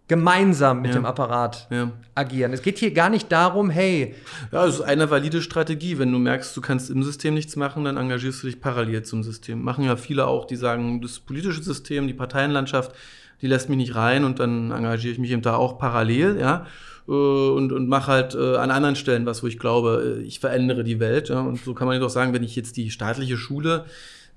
gemeinsam 0.09 0.83
mit 0.83 0.91
ja. 0.91 1.01
dem 1.01 1.07
Apparat 1.07 1.69
ja. 1.71 1.91
agieren. 2.15 2.53
Es 2.53 2.63
geht 2.63 2.79
hier 2.79 2.93
gar 2.93 3.09
nicht 3.09 3.31
darum, 3.33 3.71
hey. 3.71 4.15
Ja, 4.51 4.67
es 4.67 4.77
ist 4.77 4.81
eine 4.83 5.11
valide 5.11 5.41
Strategie. 5.41 5.99
Wenn 5.99 6.13
du 6.13 6.19
merkst, 6.19 6.57
du 6.57 6.61
kannst 6.61 6.91
im 6.91 7.03
System 7.03 7.35
nichts 7.35 7.57
machen, 7.57 7.85
dann 7.85 7.97
engagierst 7.97 8.43
du 8.43 8.49
dich 8.49 8.61
parallel 8.61 9.05
zum 9.05 9.23
System. 9.23 9.63
Machen 9.63 9.85
ja 9.85 9.97
viele 9.97 10.27
auch, 10.27 10.45
die 10.45 10.57
sagen, 10.57 11.01
das 11.01 11.21
politische 11.21 11.63
System, 11.63 12.09
die 12.09 12.15
Parteienlandschaft, 12.15 12.93
die 13.41 13.47
lässt 13.47 13.69
mich 13.69 13.79
nicht 13.79 13.95
rein 13.95 14.25
und 14.25 14.39
dann 14.39 14.71
engagiere 14.71 15.13
ich 15.13 15.19
mich 15.19 15.31
eben 15.31 15.43
da 15.43 15.57
auch 15.57 15.79
parallel, 15.79 16.39
ja. 16.39 16.67
Äh, 17.09 17.13
und, 17.13 17.73
und 17.73 17.89
mache 17.89 18.11
halt 18.13 18.35
äh, 18.35 18.57
an 18.57 18.71
anderen 18.71 18.97
Stellen 18.97 19.27
was, 19.27 19.43
wo 19.43 19.47
ich 19.47 19.59
glaube, 19.59 20.19
äh, 20.21 20.23
ich 20.23 20.41
verändere 20.41 20.85
die 20.85 21.01
Welt. 21.01 21.29
Ja? 21.29 21.41
Und 21.41 21.65
so 21.65 21.75
kann 21.75 21.89
man 21.89 21.99
doch 22.01 22.11
sagen, 22.11 22.33
wenn 22.33 22.45
ich 22.45 22.57
jetzt 22.57 22.77
die 22.77 22.91
staatliche 22.91 23.37
Schule 23.37 23.85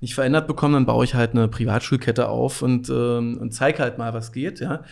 nicht 0.00 0.14
verändert 0.14 0.46
bekomme, 0.46 0.74
dann 0.74 0.86
baue 0.86 1.04
ich 1.04 1.14
halt 1.14 1.32
eine 1.32 1.48
Privatschulkette 1.48 2.28
auf 2.28 2.62
und, 2.62 2.90
ähm, 2.90 3.38
und 3.38 3.52
zeige 3.52 3.78
halt 3.78 3.98
mal, 3.98 4.12
was 4.12 4.32
geht, 4.32 4.60
ja. 4.60 4.82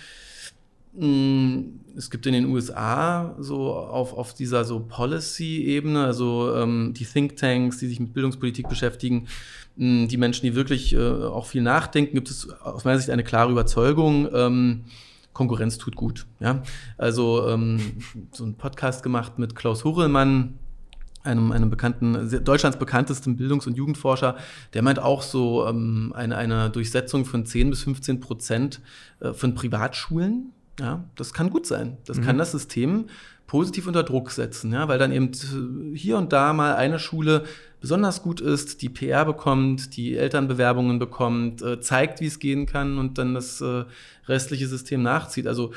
Es 0.96 2.10
gibt 2.10 2.26
in 2.26 2.32
den 2.32 2.46
USA 2.46 3.34
so 3.38 3.72
auf, 3.72 4.12
auf 4.12 4.32
dieser 4.32 4.64
so 4.64 4.80
Policy-Ebene, 4.80 6.04
also 6.04 6.54
ähm, 6.54 6.92
die 6.94 7.04
Thinktanks, 7.04 7.78
die 7.78 7.88
sich 7.88 7.98
mit 7.98 8.12
Bildungspolitik 8.12 8.68
beschäftigen, 8.68 9.26
mh, 9.76 10.04
mm, 10.04 10.08
die 10.08 10.16
Menschen, 10.16 10.46
die 10.46 10.54
wirklich 10.54 10.94
äh, 10.94 10.98
auch 10.98 11.46
viel 11.46 11.62
nachdenken, 11.62 12.14
gibt 12.14 12.30
es 12.30 12.48
aus 12.60 12.84
meiner 12.84 12.98
Sicht 12.98 13.10
eine 13.10 13.24
klare 13.24 13.50
Überzeugung, 13.50 14.28
ähm, 14.32 14.84
Konkurrenz 15.32 15.78
tut 15.78 15.96
gut. 15.96 16.26
Ja? 16.38 16.62
Also 16.96 17.48
ähm, 17.48 17.80
so 18.30 18.44
ein 18.44 18.54
Podcast 18.54 19.02
gemacht 19.02 19.38
mit 19.38 19.56
Klaus 19.56 19.84
Hurelmann, 19.84 20.58
einem, 21.24 21.52
einem 21.52 21.70
bekannten, 21.70 22.44
Deutschlands 22.44 22.78
bekanntesten 22.78 23.36
Bildungs- 23.36 23.66
und 23.66 23.76
Jugendforscher, 23.76 24.36
der 24.74 24.82
meint 24.82 25.00
auch 25.00 25.22
so 25.22 25.66
ähm, 25.66 26.12
eine, 26.14 26.36
eine 26.36 26.70
Durchsetzung 26.70 27.24
von 27.24 27.44
10 27.44 27.70
bis 27.70 27.82
15 27.82 28.20
Prozent 28.20 28.80
äh, 29.20 29.32
von 29.32 29.54
Privatschulen 29.54 30.52
ja, 30.80 31.04
das 31.16 31.32
kann 31.32 31.50
gut 31.50 31.66
sein. 31.66 31.98
Das 32.06 32.18
mhm. 32.18 32.22
kann 32.22 32.38
das 32.38 32.52
System 32.52 33.06
positiv 33.46 33.86
unter 33.86 34.02
Druck 34.02 34.30
setzen, 34.30 34.72
ja, 34.72 34.88
weil 34.88 34.98
dann 34.98 35.12
eben 35.12 35.30
hier 35.94 36.16
und 36.16 36.32
da 36.32 36.52
mal 36.52 36.74
eine 36.76 36.98
Schule 36.98 37.44
besonders 37.80 38.22
gut 38.22 38.40
ist, 38.40 38.80
die 38.80 38.88
PR 38.88 39.26
bekommt, 39.26 39.96
die 39.96 40.16
Elternbewerbungen 40.16 40.98
bekommt, 40.98 41.60
äh, 41.60 41.80
zeigt, 41.80 42.20
wie 42.20 42.26
es 42.26 42.38
gehen 42.38 42.64
kann 42.64 42.98
und 42.98 43.18
dann 43.18 43.34
das 43.34 43.60
äh, 43.60 43.84
restliche 44.26 44.66
System 44.66 45.02
nachzieht. 45.02 45.46
Also 45.46 45.72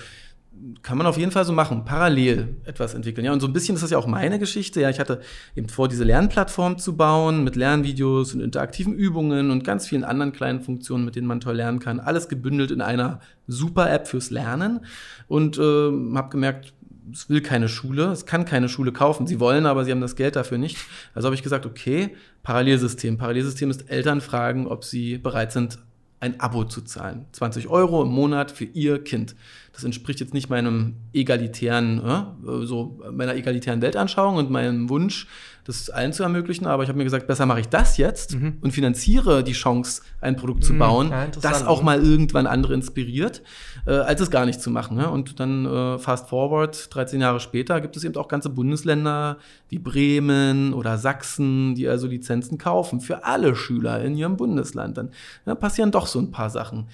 kann 0.81 0.97
man 0.97 1.07
auf 1.07 1.17
jeden 1.17 1.31
Fall 1.31 1.45
so 1.45 1.53
machen, 1.53 1.85
parallel 1.85 2.57
etwas 2.65 2.93
entwickeln. 2.93 3.25
Ja, 3.25 3.33
und 3.33 3.39
so 3.39 3.47
ein 3.47 3.53
bisschen 3.53 3.75
ist 3.75 3.81
das 3.81 3.91
ja 3.91 3.97
auch 3.97 4.07
meine 4.07 4.39
Geschichte. 4.39 4.81
Ja, 4.81 4.89
ich 4.89 4.99
hatte 4.99 5.21
eben 5.55 5.69
vor, 5.69 5.87
diese 5.87 6.03
Lernplattform 6.03 6.77
zu 6.77 6.95
bauen 6.95 7.43
mit 7.43 7.55
Lernvideos 7.55 8.33
und 8.33 8.41
interaktiven 8.41 8.93
Übungen 8.93 9.51
und 9.51 9.63
ganz 9.63 9.87
vielen 9.87 10.03
anderen 10.03 10.31
kleinen 10.31 10.61
Funktionen, 10.61 11.05
mit 11.05 11.15
denen 11.15 11.27
man 11.27 11.39
toll 11.39 11.55
lernen 11.55 11.79
kann. 11.79 11.99
Alles 11.99 12.27
gebündelt 12.27 12.71
in 12.71 12.81
einer 12.81 13.19
super 13.47 13.91
App 13.91 14.07
fürs 14.07 14.29
Lernen. 14.29 14.85
Und 15.27 15.57
äh, 15.57 15.61
habe 15.61 16.29
gemerkt, 16.29 16.73
es 17.11 17.29
will 17.29 17.41
keine 17.41 17.69
Schule, 17.69 18.11
es 18.11 18.25
kann 18.25 18.45
keine 18.45 18.69
Schule 18.69 18.91
kaufen. 18.91 19.27
Sie 19.27 19.39
wollen, 19.39 19.65
aber 19.65 19.85
sie 19.85 19.91
haben 19.91 20.01
das 20.01 20.15
Geld 20.15 20.35
dafür 20.35 20.57
nicht. 20.57 20.77
Also 21.13 21.27
habe 21.27 21.35
ich 21.35 21.43
gesagt, 21.43 21.65
okay, 21.65 22.15
Parallelsystem. 22.43 23.17
Parallelsystem 23.17 23.69
ist 23.69 23.89
Eltern 23.89 24.21
fragen, 24.21 24.67
ob 24.67 24.83
sie 24.83 25.17
bereit 25.17 25.51
sind, 25.51 25.79
ein 26.19 26.39
Abo 26.39 26.63
zu 26.63 26.81
zahlen. 26.81 27.25
20 27.31 27.67
Euro 27.67 28.01
im 28.01 28.09
Monat 28.09 28.51
für 28.51 28.65
ihr 28.65 29.03
Kind. 29.03 29.35
Das 29.77 29.83
entspricht 29.83 30.19
jetzt 30.19 30.33
nicht 30.33 30.49
meinem 30.49 30.95
egalitären, 31.13 32.01
äh, 32.03 32.65
so 32.65 32.99
meiner 33.11 33.35
egalitären 33.35 33.79
Weltanschauung 33.79 34.37
und 34.37 34.49
meinem 34.49 34.89
Wunsch, 34.89 35.27
das 35.65 35.91
allen 35.91 36.13
zu 36.13 36.23
ermöglichen. 36.23 36.65
Aber 36.65 36.81
ich 36.81 36.89
habe 36.89 36.97
mir 36.97 37.03
gesagt, 37.03 37.27
besser 37.27 37.45
mache 37.45 37.59
ich 37.59 37.69
das 37.69 37.97
jetzt 37.97 38.33
mhm. 38.33 38.57
und 38.61 38.71
finanziere 38.71 39.43
die 39.43 39.51
Chance, 39.51 40.01
ein 40.19 40.35
Produkt 40.35 40.63
zu 40.63 40.73
mhm. 40.73 40.79
bauen, 40.79 41.09
ja, 41.11 41.27
das 41.27 41.63
auch 41.63 41.83
mal 41.83 42.03
irgendwann 42.03 42.47
andere 42.47 42.73
inspiriert, 42.73 43.43
äh, 43.85 43.91
als 43.91 44.19
es 44.19 44.31
gar 44.31 44.47
nicht 44.47 44.61
zu 44.61 44.71
machen. 44.71 44.97
Ja? 44.97 45.09
Und 45.09 45.39
dann 45.39 45.67
äh, 45.67 45.99
fast 45.99 46.27
forward, 46.27 46.95
13 46.95 47.21
Jahre 47.21 47.39
später, 47.39 47.79
gibt 47.79 47.95
es 47.97 48.03
eben 48.03 48.15
auch 48.15 48.29
ganze 48.29 48.49
Bundesländer 48.49 49.37
wie 49.69 49.77
Bremen 49.77 50.73
oder 50.73 50.97
Sachsen, 50.97 51.75
die 51.75 51.87
also 51.87 52.07
Lizenzen 52.07 52.57
kaufen 52.57 52.99
für 52.99 53.25
alle 53.25 53.55
Schüler 53.55 54.03
in 54.03 54.15
ihrem 54.17 54.37
Bundesland. 54.37 54.97
Dann 54.97 55.11
ja, 55.45 55.53
passieren 55.53 55.91
doch 55.91 56.07
so 56.07 56.17
ein 56.17 56.31
paar 56.31 56.49
Sachen. 56.49 56.87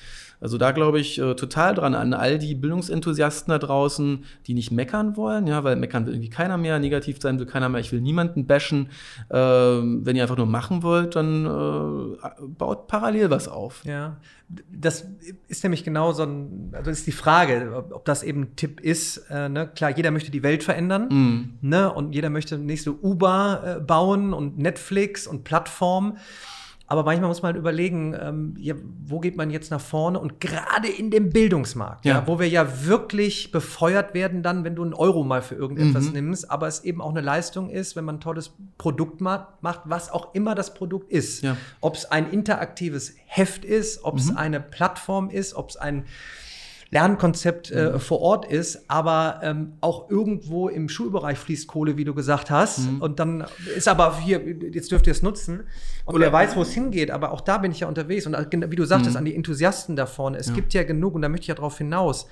Also 0.44 0.58
da 0.58 0.72
glaube 0.72 1.00
ich 1.00 1.20
äh, 1.20 1.36
total 1.36 1.74
dran 1.74 1.96
an 1.96 2.14
all 2.14 2.38
die 2.38 2.54
Bildungsenthusiasten 2.54 3.50
da 3.50 3.60
draußen, 3.60 4.26
die 4.46 4.54
nicht 4.54 4.72
meckern 4.72 5.16
wollen, 5.16 5.48
ja, 5.48 5.64
weil 5.64 5.78
meckern 5.78 6.06
will 6.06 6.14
irgendwie 6.14 6.30
keiner 6.30 6.58
mehr, 6.58 6.80
negativ 6.80 7.22
sein 7.22 7.40
will 7.40 7.46
keiner 7.46 7.70
mehr, 7.70 7.80
ich 7.80 7.94
will 7.94 8.02
niemanden 8.02 8.46
bashen. 8.46 8.90
Äh, 9.30 9.38
wenn 9.38 10.18
ihr 10.18 10.22
einfach 10.22 10.36
nur 10.36 10.46
machen 10.46 10.84
wollt, 10.84 11.16
dann 11.16 11.46
äh, 11.46 12.46
baut 12.46 12.88
parallel 12.88 13.30
was 13.30 13.48
auf. 13.48 13.86
Ja, 13.86 14.18
das 14.70 15.06
ist 15.48 15.64
nämlich 15.64 15.86
genau 15.86 16.12
so 16.12 16.24
ein, 16.24 16.72
also 16.74 16.92
ist 16.92 17.08
die 17.08 17.14
Frage, 17.14 17.72
ob, 17.74 17.94
ob 17.94 18.04
das 18.04 18.22
eben 18.22 18.42
ein 18.42 18.56
Tipp 18.58 18.82
ist. 18.82 19.18
Äh, 19.30 19.48
ne? 19.48 19.70
Klar, 19.74 19.96
jeder 19.96 20.12
möchte 20.12 20.30
die 20.30 20.44
Welt 20.44 20.64
verändern, 20.64 21.08
mm. 21.08 21.68
ne? 21.68 21.92
Und 21.92 22.14
jeder 22.14 22.30
möchte 22.30 22.58
nächste 22.58 22.92
Uber 22.92 23.78
äh, 23.78 23.80
bauen 23.80 24.34
und 24.34 24.58
Netflix 24.58 25.26
und 25.26 25.46
Plattformen. 25.46 26.18
Aber 26.94 27.06
manchmal 27.06 27.28
muss 27.28 27.42
man 27.42 27.54
halt 27.54 27.58
überlegen, 27.58 28.16
ähm, 28.22 28.54
ja, 28.60 28.76
wo 29.04 29.20
geht 29.20 29.36
man 29.36 29.50
jetzt 29.50 29.72
nach 29.72 29.82
vorne? 29.82 30.20
Und 30.20 30.40
gerade 30.40 30.88
in 30.88 31.10
dem 31.10 31.32
Bildungsmarkt, 31.32 32.06
ja. 32.06 32.20
ja. 32.20 32.28
wo 32.28 32.38
wir 32.38 32.48
ja 32.48 32.86
wirklich 32.86 33.52
befeuert 33.52 34.14
werden 34.14 34.44
dann, 34.44 34.64
wenn 34.64 34.76
du 34.76 34.84
einen 34.84 34.94
Euro 34.94 35.24
mal 35.24 35.42
für 35.42 35.56
irgendetwas 35.56 36.06
mhm. 36.06 36.14
nimmst, 36.14 36.52
aber 36.52 36.68
es 36.68 36.84
eben 36.84 37.02
auch 37.02 37.10
eine 37.10 37.22
Leistung 37.22 37.72
ist, 37.72 37.96
wenn 37.96 38.06
man 38.06 38.18
ein 38.18 38.22
tolles 38.22 38.52
Produkt 38.78 39.22
macht, 39.22 39.48
was 39.62 40.12
auch 40.12 40.36
immer 40.36 40.54
das 40.54 40.76
Produkt 40.76 41.12
ist. 41.12 41.42
Ja. 41.42 41.58
Ob 41.82 41.96
es 41.96 42.06
ein 42.06 42.30
interaktives 42.30 43.16
Heft 43.26 43.66
ist, 43.66 44.04
ob 44.04 44.20
es 44.20 44.30
mhm. 44.30 44.38
eine 44.38 44.60
Plattform 44.60 45.32
ist, 45.32 45.56
ob 45.56 45.72
es 45.72 45.78
ein 45.78 46.06
Lernkonzept 46.94 47.72
äh, 47.72 47.92
mhm. 47.94 48.00
vor 48.00 48.22
Ort 48.22 48.46
ist, 48.46 48.86
aber 48.88 49.40
ähm, 49.42 49.74
auch 49.82 50.10
irgendwo 50.10 50.70
im 50.70 50.88
Schulbereich 50.88 51.40
fließt 51.40 51.68
Kohle, 51.68 51.98
wie 51.98 52.04
du 52.04 52.14
gesagt 52.14 52.52
hast. 52.52 52.90
Mhm. 52.90 53.02
Und 53.02 53.20
dann 53.20 53.46
ist 53.76 53.88
aber 53.88 54.20
hier, 54.20 54.40
jetzt 54.72 54.92
dürft 54.92 55.08
ihr 55.08 55.12
es 55.12 55.24
nutzen. 55.24 55.64
Und 56.06 56.16
Oder 56.16 56.26
wer 56.26 56.34
weiß, 56.34 56.56
wo 56.56 56.62
es 56.62 56.72
hingeht, 56.72 57.10
aber 57.10 57.32
auch 57.32 57.42
da 57.42 57.58
bin 57.58 57.72
ich 57.72 57.80
ja 57.80 57.88
unterwegs. 57.88 58.28
Und 58.28 58.36
äh, 58.36 58.72
wie 58.72 58.76
du 58.76 58.86
sagtest, 58.86 59.12
mhm. 59.12 59.18
an 59.18 59.26
die 59.26 59.36
Enthusiasten 59.36 59.96
da 59.96 60.06
vorne, 60.06 60.38
es 60.38 60.50
ja. 60.50 60.54
gibt 60.54 60.74
ja 60.74 60.84
genug, 60.84 61.16
und 61.16 61.24
da 61.24 61.30
möchte 61.30 61.44
ich 61.44 61.48
ja 61.50 61.56
drauf 61.56 61.78
hinaus, 61.78 62.28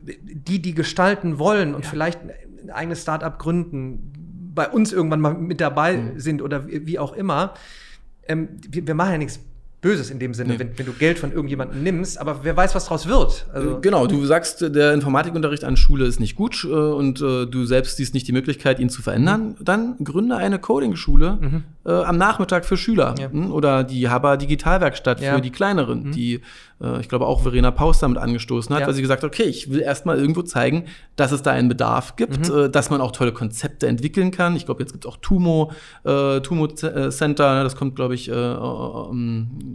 die, 0.00 0.62
die 0.62 0.74
gestalten 0.74 1.38
wollen 1.38 1.74
und 1.74 1.84
ja. 1.84 1.90
vielleicht 1.90 2.20
ein 2.22 2.70
eigenes 2.70 3.02
Startup 3.02 3.38
gründen, 3.38 4.12
bei 4.54 4.68
uns 4.68 4.92
irgendwann 4.92 5.20
mal 5.20 5.34
mit 5.34 5.60
dabei 5.60 5.96
mhm. 5.96 6.20
sind 6.20 6.42
oder 6.42 6.68
wie 6.68 6.98
auch 6.98 7.12
immer. 7.12 7.54
Ähm, 8.28 8.50
wir, 8.68 8.86
wir 8.86 8.94
machen 8.94 9.12
ja 9.12 9.18
nichts 9.18 9.40
Böses 9.84 10.10
in 10.10 10.18
dem 10.18 10.32
Sinne, 10.32 10.54
nee. 10.54 10.58
wenn, 10.58 10.78
wenn, 10.78 10.86
du 10.86 10.94
Geld 10.94 11.18
von 11.18 11.30
irgendjemandem 11.30 11.82
nimmst, 11.82 12.18
aber 12.18 12.40
wer 12.42 12.56
weiß, 12.56 12.74
was 12.74 12.84
daraus 12.84 13.06
wird. 13.06 13.44
Also 13.52 13.80
genau, 13.82 14.06
du 14.06 14.24
sagst, 14.24 14.62
der 14.62 14.94
Informatikunterricht 14.94 15.62
an 15.62 15.76
Schule 15.76 16.06
ist 16.06 16.20
nicht 16.20 16.36
gut 16.36 16.64
äh, 16.64 16.68
und 16.68 17.20
äh, 17.20 17.44
du 17.44 17.66
selbst 17.66 17.98
siehst 17.98 18.14
nicht 18.14 18.26
die 18.26 18.32
Möglichkeit, 18.32 18.80
ihn 18.80 18.88
zu 18.88 19.02
verändern, 19.02 19.56
mhm. 19.58 19.64
dann 19.64 19.96
gründe 20.02 20.38
eine 20.38 20.58
Coding-Schule 20.58 21.38
mhm. 21.38 21.64
äh, 21.84 21.92
am 21.92 22.16
Nachmittag 22.16 22.64
für 22.64 22.78
Schüler 22.78 23.14
ja. 23.18 23.30
Hm? 23.30 23.52
oder 23.52 23.84
die 23.84 24.08
Haber 24.08 24.38
Digitalwerkstatt 24.38 25.20
ja. 25.20 25.34
für 25.34 25.42
die 25.42 25.50
Kleineren, 25.50 26.04
mhm. 26.04 26.12
die 26.12 26.40
äh, 26.80 27.00
ich 27.00 27.08
glaube 27.08 27.26
auch 27.26 27.42
Verena 27.42 27.70
Paus 27.70 27.98
damit 27.98 28.18
angestoßen 28.18 28.74
hat, 28.74 28.82
ja. 28.82 28.86
weil 28.86 28.94
sie 28.94 29.02
gesagt 29.02 29.22
hat, 29.22 29.30
okay, 29.30 29.44
ich 29.44 29.70
will 29.70 29.80
erstmal 29.80 30.18
irgendwo 30.18 30.42
zeigen, 30.42 30.84
dass 31.16 31.32
es 31.32 31.42
da 31.42 31.52
einen 31.52 31.68
Bedarf 31.68 32.16
gibt, 32.16 32.48
mhm. 32.48 32.58
äh, 32.58 32.70
dass 32.70 32.90
man 32.90 33.00
auch 33.00 33.12
tolle 33.12 33.32
Konzepte 33.32 33.86
entwickeln 33.86 34.30
kann. 34.30 34.56
Ich 34.56 34.66
glaube, 34.66 34.82
jetzt 34.82 34.92
gibt 34.92 35.04
es 35.04 35.10
auch 35.10 35.16
Tumo, 35.18 35.72
äh, 36.04 36.40
Tumo 36.40 36.68
Center, 36.68 37.62
das 37.62 37.76
kommt, 37.76 37.96
glaube 37.96 38.14
ich, 38.14 38.28
äh, 38.28 38.32
um 38.32 39.73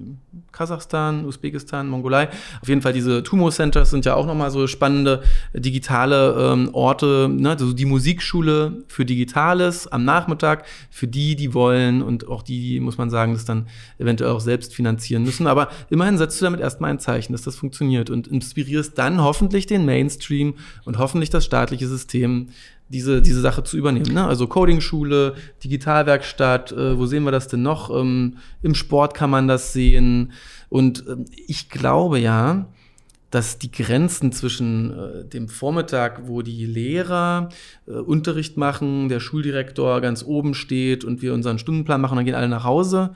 Kasachstan, 0.51 1.25
Usbekistan, 1.25 1.87
Mongolei. 1.87 2.29
Auf 2.61 2.67
jeden 2.67 2.81
Fall 2.81 2.93
diese 2.93 3.23
Tumo 3.23 3.49
Centers 3.49 3.89
sind 3.89 4.05
ja 4.05 4.15
auch 4.15 4.25
nochmal 4.25 4.51
so 4.51 4.67
spannende 4.67 5.21
digitale 5.53 6.53
ähm, 6.53 6.69
Orte, 6.73 7.29
ne? 7.29 7.51
also 7.51 7.73
die 7.73 7.85
Musikschule 7.85 8.83
für 8.87 9.05
Digitales 9.05 9.87
am 9.87 10.05
Nachmittag, 10.05 10.65
für 10.89 11.07
die, 11.07 11.35
die 11.35 11.53
wollen 11.53 12.01
und 12.01 12.27
auch 12.27 12.43
die, 12.43 12.59
die, 12.59 12.79
muss 12.79 12.97
man 12.97 13.09
sagen, 13.09 13.33
das 13.33 13.45
dann 13.45 13.67
eventuell 13.97 14.31
auch 14.31 14.41
selbst 14.41 14.73
finanzieren 14.73 15.23
müssen. 15.23 15.47
Aber 15.47 15.69
immerhin 15.89 16.17
setzt 16.17 16.39
du 16.41 16.45
damit 16.45 16.59
erstmal 16.59 16.91
ein 16.91 16.99
Zeichen, 16.99 17.33
dass 17.33 17.43
das 17.43 17.55
funktioniert 17.55 18.09
und 18.09 18.27
inspirierst 18.27 18.97
dann 18.97 19.21
hoffentlich 19.21 19.67
den 19.67 19.85
Mainstream 19.85 20.55
und 20.85 20.97
hoffentlich 20.97 21.29
das 21.29 21.45
staatliche 21.45 21.87
System, 21.87 22.47
diese, 22.89 23.21
diese 23.21 23.41
Sache 23.41 23.63
zu 23.63 23.77
übernehmen. 23.77 24.13
Ne? 24.13 24.25
Also 24.25 24.47
Coding-Schule, 24.47 25.35
Digitalwerkstatt, 25.63 26.71
äh, 26.71 26.97
wo 26.97 27.05
sehen 27.05 27.23
wir 27.23 27.31
das 27.31 27.47
denn 27.47 27.61
noch? 27.61 27.89
Ähm, 27.95 28.37
Im 28.61 28.75
Sport 28.75 29.13
kann 29.13 29.29
man 29.29 29.47
das 29.47 29.73
sehen. 29.73 30.31
Und 30.69 31.07
äh, 31.07 31.15
ich 31.47 31.69
glaube 31.69 32.19
ja, 32.19 32.67
dass 33.31 33.59
die 33.59 33.71
Grenzen 33.71 34.31
zwischen 34.31 34.91
äh, 34.91 35.25
dem 35.25 35.49
Vormittag, 35.49 36.27
wo 36.27 36.41
die 36.41 36.65
Lehrer 36.65 37.49
äh, 37.87 37.91
Unterricht 37.91 38.57
machen, 38.57 39.07
der 39.07 39.19
Schuldirektor 39.19 40.01
ganz 40.01 40.23
oben 40.23 40.55
steht 40.55 41.03
und 41.03 41.21
wir 41.21 41.33
unseren 41.33 41.59
Stundenplan 41.59 42.01
machen, 42.01 42.15
dann 42.15 42.25
gehen 42.25 42.35
alle 42.35 42.49
nach 42.49 42.63
Hause 42.63 43.11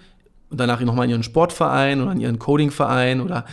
und 0.51 0.59
danach 0.59 0.81
nochmal 0.81 1.05
in 1.05 1.12
ihren 1.12 1.23
Sportverein 1.23 1.99
oder 1.99 2.12
in 2.12 2.19
ihren 2.19 2.38
Codingverein 2.38 3.21
oder 3.21 3.45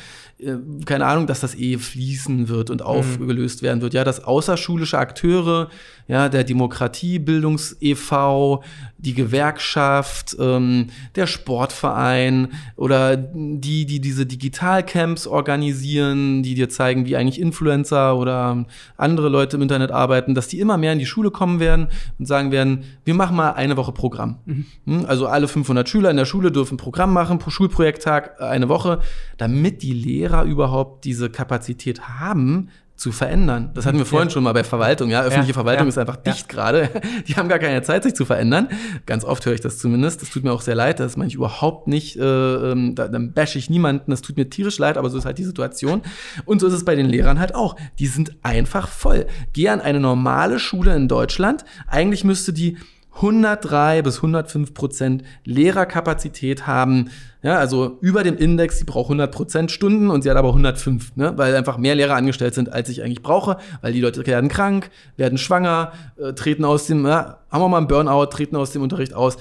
äh, 0.42 0.58
keine 0.84 1.06
Ahnung, 1.06 1.26
dass 1.26 1.40
das 1.40 1.54
eh 1.54 1.78
fließen 1.78 2.48
wird 2.48 2.70
und 2.70 2.80
mhm. 2.80 2.86
aufgelöst 2.86 3.62
werden 3.62 3.82
wird. 3.82 3.94
Ja, 3.94 4.04
dass 4.04 4.24
außerschulische 4.24 4.98
Akteure, 4.98 5.68
ja, 6.08 6.28
der 6.28 6.44
Demokratiebildungs 6.44 7.76
e.V., 7.80 8.62
die 8.98 9.14
Gewerkschaft, 9.14 10.36
ähm, 10.38 10.88
der 11.14 11.26
Sportverein 11.26 12.48
oder 12.76 13.16
die, 13.16 13.86
die 13.86 14.00
diese 14.00 14.26
Digitalcamps 14.26 15.26
organisieren, 15.26 16.42
die 16.42 16.54
dir 16.54 16.68
zeigen, 16.68 17.06
wie 17.06 17.16
eigentlich 17.16 17.40
Influencer 17.40 18.16
oder 18.16 18.66
andere 18.96 19.28
Leute 19.28 19.56
im 19.56 19.62
Internet 19.62 19.90
arbeiten, 19.90 20.34
dass 20.34 20.48
die 20.48 20.60
immer 20.60 20.76
mehr 20.76 20.92
in 20.92 20.98
die 20.98 21.06
Schule 21.06 21.30
kommen 21.30 21.60
werden 21.60 21.88
und 22.18 22.26
sagen 22.26 22.52
werden, 22.52 22.84
wir 23.04 23.14
machen 23.14 23.36
mal 23.36 23.52
eine 23.52 23.76
Woche 23.76 23.92
Programm. 23.92 24.38
Mhm. 24.44 24.66
Hm, 24.86 25.06
also 25.06 25.26
alle 25.26 25.48
500 25.48 25.88
Schüler 25.88 26.10
in 26.10 26.16
der 26.16 26.26
Schule 26.26 26.52
dürfen 26.52 26.76
Programm 26.76 27.12
machen, 27.12 27.38
pro 27.38 27.50
Schulprojekttag 27.50 28.40
eine 28.40 28.68
Woche, 28.68 29.00
damit 29.38 29.82
die 29.82 29.92
Lehrer 29.92 30.29
Lehrer 30.30 30.44
überhaupt 30.44 31.04
diese 31.04 31.30
Kapazität 31.30 32.02
haben, 32.02 32.70
zu 32.96 33.12
verändern. 33.12 33.70
Das 33.72 33.86
hatten 33.86 33.96
wir 33.96 34.04
vorhin 34.04 34.28
ja. 34.28 34.34
schon 34.34 34.44
mal 34.44 34.52
bei 34.52 34.62
Verwaltung. 34.62 35.08
Ja, 35.08 35.22
öffentliche 35.22 35.52
ja, 35.52 35.54
Verwaltung 35.54 35.86
ja, 35.86 35.88
ist 35.88 35.96
einfach 35.96 36.16
dicht 36.16 36.50
gerade. 36.50 36.90
Die 37.26 37.34
haben 37.34 37.48
gar 37.48 37.58
keine 37.58 37.80
Zeit, 37.80 38.02
sich 38.02 38.14
zu 38.14 38.26
verändern. 38.26 38.68
Ganz 39.06 39.24
oft 39.24 39.46
höre 39.46 39.54
ich 39.54 39.62
das 39.62 39.78
zumindest. 39.78 40.20
Das 40.20 40.28
tut 40.28 40.44
mir 40.44 40.52
auch 40.52 40.60
sehr 40.60 40.74
leid. 40.74 41.00
Das 41.00 41.16
meine 41.16 41.28
ich 41.28 41.34
überhaupt 41.34 41.88
nicht. 41.88 42.18
Äh, 42.18 42.22
ähm, 42.22 42.94
da, 42.94 43.08
dann 43.08 43.32
bashe 43.32 43.58
ich 43.58 43.70
niemanden. 43.70 44.10
Das 44.10 44.20
tut 44.20 44.36
mir 44.36 44.50
tierisch 44.50 44.78
leid, 44.78 44.98
aber 44.98 45.08
so 45.08 45.16
ist 45.16 45.24
halt 45.24 45.38
die 45.38 45.44
Situation. 45.44 46.02
Und 46.44 46.60
so 46.60 46.66
ist 46.66 46.74
es 46.74 46.84
bei 46.84 46.94
den 46.94 47.06
Lehrern 47.06 47.40
halt 47.40 47.54
auch. 47.54 47.74
Die 47.98 48.06
sind 48.06 48.36
einfach 48.42 48.86
voll. 48.86 49.26
Geh 49.54 49.70
an 49.70 49.80
eine 49.80 49.98
normale 49.98 50.58
Schule 50.58 50.94
in 50.94 51.08
Deutschland. 51.08 51.64
Eigentlich 51.86 52.22
müsste 52.22 52.52
die 52.52 52.76
103 53.14 54.02
bis 54.02 54.16
105 54.16 54.74
Prozent 54.74 55.24
Lehrerkapazität 55.44 56.66
haben. 56.66 57.08
Ja, 57.42 57.56
also 57.56 57.96
über 58.02 58.22
dem 58.22 58.36
Index, 58.36 58.78
sie 58.78 58.84
braucht 58.84 59.06
100 59.06 59.32
Prozent 59.32 59.70
Stunden 59.70 60.10
und 60.10 60.22
sie 60.22 60.30
hat 60.30 60.36
aber 60.36 60.48
105, 60.48 61.16
ne? 61.16 61.32
weil 61.36 61.54
einfach 61.56 61.78
mehr 61.78 61.94
Lehrer 61.94 62.14
angestellt 62.14 62.54
sind, 62.54 62.70
als 62.70 62.90
ich 62.90 63.02
eigentlich 63.02 63.22
brauche, 63.22 63.56
weil 63.80 63.94
die 63.94 64.00
Leute 64.00 64.26
werden 64.26 64.50
krank, 64.50 64.90
werden 65.16 65.38
schwanger, 65.38 65.92
äh, 66.18 66.34
treten 66.34 66.66
aus 66.66 66.86
dem, 66.86 67.06
ja, 67.06 67.38
haben 67.50 67.62
wir 67.62 67.68
mal 67.68 67.78
einen 67.78 67.86
Burnout, 67.86 68.26
treten 68.26 68.56
aus 68.56 68.72
dem 68.72 68.82
Unterricht 68.82 69.14
aus. 69.14 69.38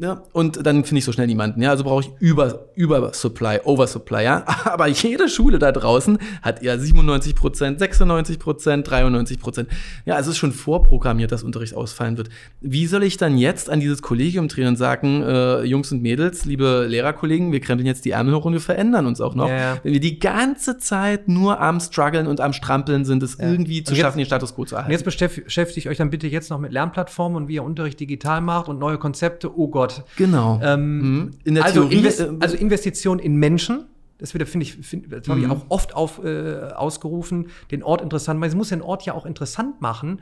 Ja, 0.00 0.22
und 0.32 0.66
dann 0.66 0.84
finde 0.84 1.00
ich 1.00 1.04
so 1.04 1.12
schnell 1.12 1.26
niemanden. 1.26 1.60
Ja, 1.60 1.70
also 1.70 1.84
brauche 1.84 2.04
ich 2.04 2.10
über, 2.20 2.66
Übersupply, 2.74 3.60
Oversupply. 3.64 4.24
Ja, 4.24 4.44
aber 4.64 4.86
jede 4.86 5.28
Schule 5.28 5.58
da 5.58 5.72
draußen 5.72 6.18
hat 6.40 6.62
eher 6.62 6.78
97 6.78 7.34
Prozent, 7.34 7.78
96 7.78 8.38
Prozent, 8.38 8.90
93 8.90 9.38
Prozent. 9.38 9.68
Ja, 10.06 10.18
es 10.18 10.26
ist 10.26 10.38
schon 10.38 10.52
vorprogrammiert, 10.52 11.32
dass 11.32 11.42
Unterricht 11.42 11.74
ausfallen 11.74 12.16
wird. 12.16 12.30
Wie 12.62 12.86
soll 12.86 13.02
ich 13.02 13.18
dann 13.18 13.36
jetzt 13.36 13.68
an 13.68 13.80
dieses 13.80 14.00
Kollegium 14.00 14.48
drehen 14.48 14.68
und 14.68 14.76
sagen, 14.76 15.22
äh, 15.22 15.64
Jungs 15.64 15.92
und 15.92 16.00
Mädels, 16.00 16.46
liebe 16.46 16.86
Lehrerkollegen, 16.88 17.52
wir 17.52 17.60
krempeln 17.60 17.86
jetzt 17.86 18.06
die 18.06 18.12
Ärmel 18.12 18.34
hoch 18.34 18.46
und 18.46 18.54
wir 18.54 18.60
verändern 18.60 19.04
uns 19.04 19.20
auch 19.20 19.34
noch. 19.34 19.48
Ja, 19.48 19.56
ja. 19.56 19.78
Wenn 19.82 19.92
wir 19.92 20.00
die 20.00 20.18
ganze 20.18 20.78
Zeit 20.78 21.28
nur 21.28 21.60
am 21.60 21.78
struggeln 21.78 22.26
und 22.26 22.40
am 22.40 22.54
strampeln 22.54 23.04
sind, 23.04 23.22
es 23.22 23.36
ja. 23.36 23.50
irgendwie 23.50 23.84
zu 23.84 23.92
jetzt, 23.92 24.00
schaffen, 24.00 24.16
den 24.16 24.26
Status 24.26 24.54
quo 24.54 24.64
zu 24.64 24.76
erhalten. 24.76 24.90
Und 24.90 24.98
jetzt 24.98 25.04
beschäftigt 25.04 25.86
euch 25.88 25.98
dann 25.98 26.08
bitte 26.08 26.26
jetzt 26.26 26.48
noch 26.48 26.58
mit 26.58 26.72
Lernplattformen 26.72 27.36
und 27.36 27.48
wie 27.48 27.56
ihr 27.56 27.64
Unterricht 27.64 28.00
digital 28.00 28.40
macht 28.40 28.68
und 28.68 28.78
neue 28.78 28.96
Konzepte. 28.96 29.54
Oh 29.54 29.68
Gott, 29.68 29.89
Gott. 29.96 30.04
Genau. 30.16 30.60
Ähm, 30.62 30.98
mhm. 30.98 31.30
in 31.44 31.54
der 31.54 31.64
also, 31.64 31.80
Theorie, 31.82 31.96
Invest 31.98 32.20
äh, 32.20 32.30
also 32.40 32.56
Investition 32.56 33.18
in 33.18 33.36
Menschen. 33.36 33.86
Das 34.18 34.34
wird, 34.34 34.46
finde 34.48 34.64
ich, 34.64 34.74
find, 34.74 35.10
das 35.10 35.28
habe 35.28 35.40
ich 35.40 35.46
mhm. 35.46 35.52
auch 35.52 35.62
oft 35.70 35.94
auf, 35.94 36.22
äh, 36.22 36.72
ausgerufen, 36.74 37.48
den 37.70 37.82
Ort 37.82 38.02
interessant 38.02 38.38
machen. 38.38 38.50
Es 38.50 38.54
muss 38.54 38.68
den 38.68 38.82
Ort 38.82 39.02
ja 39.04 39.14
auch 39.14 39.24
interessant 39.24 39.80
machen. 39.80 40.20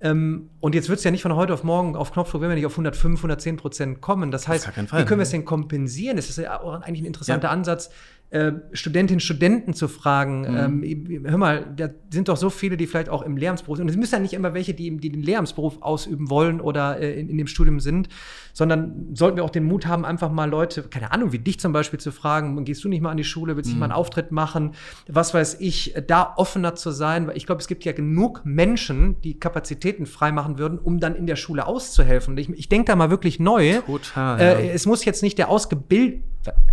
Ähm, 0.00 0.50
und 0.60 0.74
jetzt 0.74 0.88
wird 0.88 0.98
es 0.98 1.04
ja 1.04 1.10
nicht 1.10 1.22
von 1.22 1.34
heute 1.34 1.52
auf 1.52 1.64
morgen 1.64 1.96
auf 1.96 2.12
Knopfdruck, 2.12 2.40
wenn 2.42 2.48
wir 2.48 2.54
nicht 2.54 2.66
auf 2.66 2.72
105, 2.72 3.18
110 3.18 3.56
Prozent 3.56 4.00
kommen. 4.00 4.30
Das 4.30 4.48
heißt, 4.48 4.68
wie 4.68 5.04
können 5.04 5.18
wir 5.18 5.24
es 5.24 5.30
denn 5.30 5.44
kompensieren? 5.44 6.16
Das 6.16 6.30
ist 6.30 6.38
ja 6.38 6.60
auch 6.60 6.80
eigentlich 6.80 7.02
ein 7.02 7.06
interessanter 7.06 7.48
ja. 7.48 7.52
Ansatz 7.52 7.90
äh, 8.30 8.52
Studentinnen 8.72 9.16
und 9.16 9.22
Studenten 9.22 9.74
zu 9.74 9.88
fragen, 9.88 10.42
mhm. 10.42 10.84
ähm, 10.84 11.24
hör 11.24 11.36
mal, 11.36 11.66
da 11.76 11.88
sind 12.10 12.28
doch 12.28 12.36
so 12.36 12.48
viele, 12.48 12.76
die 12.76 12.86
vielleicht 12.86 13.08
auch 13.08 13.22
im 13.22 13.36
Lehramtsberuf 13.36 13.78
sind. 13.78 13.86
Und 13.86 13.90
es 13.90 13.96
müssen 13.96 14.14
ja 14.14 14.20
nicht 14.20 14.34
immer 14.34 14.54
welche, 14.54 14.72
die, 14.72 14.96
die 14.98 15.10
den 15.10 15.22
Lehramtsberuf 15.22 15.82
ausüben 15.82 16.30
wollen 16.30 16.60
oder 16.60 17.00
äh, 17.00 17.18
in, 17.18 17.28
in, 17.28 17.38
dem 17.38 17.48
Studium 17.48 17.80
sind, 17.80 18.08
sondern 18.52 19.08
sollten 19.14 19.36
wir 19.36 19.42
auch 19.42 19.50
den 19.50 19.64
Mut 19.64 19.86
haben, 19.86 20.04
einfach 20.04 20.30
mal 20.30 20.48
Leute, 20.48 20.84
keine 20.84 21.10
Ahnung, 21.10 21.32
wie 21.32 21.40
dich 21.40 21.58
zum 21.58 21.72
Beispiel 21.72 21.98
zu 21.98 22.12
fragen, 22.12 22.64
gehst 22.64 22.84
du 22.84 22.88
nicht 22.88 23.00
mal 23.00 23.10
an 23.10 23.16
die 23.16 23.24
Schule, 23.24 23.56
willst 23.56 23.70
du 23.70 23.72
mhm. 23.72 23.78
nicht 23.78 23.80
mal 23.80 23.86
einen 23.86 24.00
Auftritt 24.00 24.30
machen, 24.30 24.74
was 25.08 25.34
weiß 25.34 25.56
ich, 25.58 25.94
da 26.06 26.34
offener 26.36 26.76
zu 26.76 26.92
sein, 26.92 27.26
weil 27.26 27.36
ich 27.36 27.46
glaube, 27.46 27.60
es 27.60 27.66
gibt 27.66 27.84
ja 27.84 27.90
genug 27.90 28.42
Menschen, 28.44 29.20
die 29.22 29.40
Kapazitäten 29.40 30.06
freimachen 30.06 30.56
würden, 30.56 30.78
um 30.78 31.00
dann 31.00 31.16
in 31.16 31.26
der 31.26 31.36
Schule 31.36 31.66
auszuhelfen. 31.66 32.38
Ich, 32.38 32.48
ich 32.48 32.68
denke 32.68 32.86
da 32.86 32.94
mal 32.94 33.10
wirklich 33.10 33.40
neu. 33.40 33.80
Total. 33.80 34.40
Äh, 34.40 34.66
ja. 34.68 34.72
Es 34.72 34.86
muss 34.86 35.04
jetzt 35.04 35.24
nicht 35.24 35.36
der 35.36 35.48
ausgebild, 35.48 36.22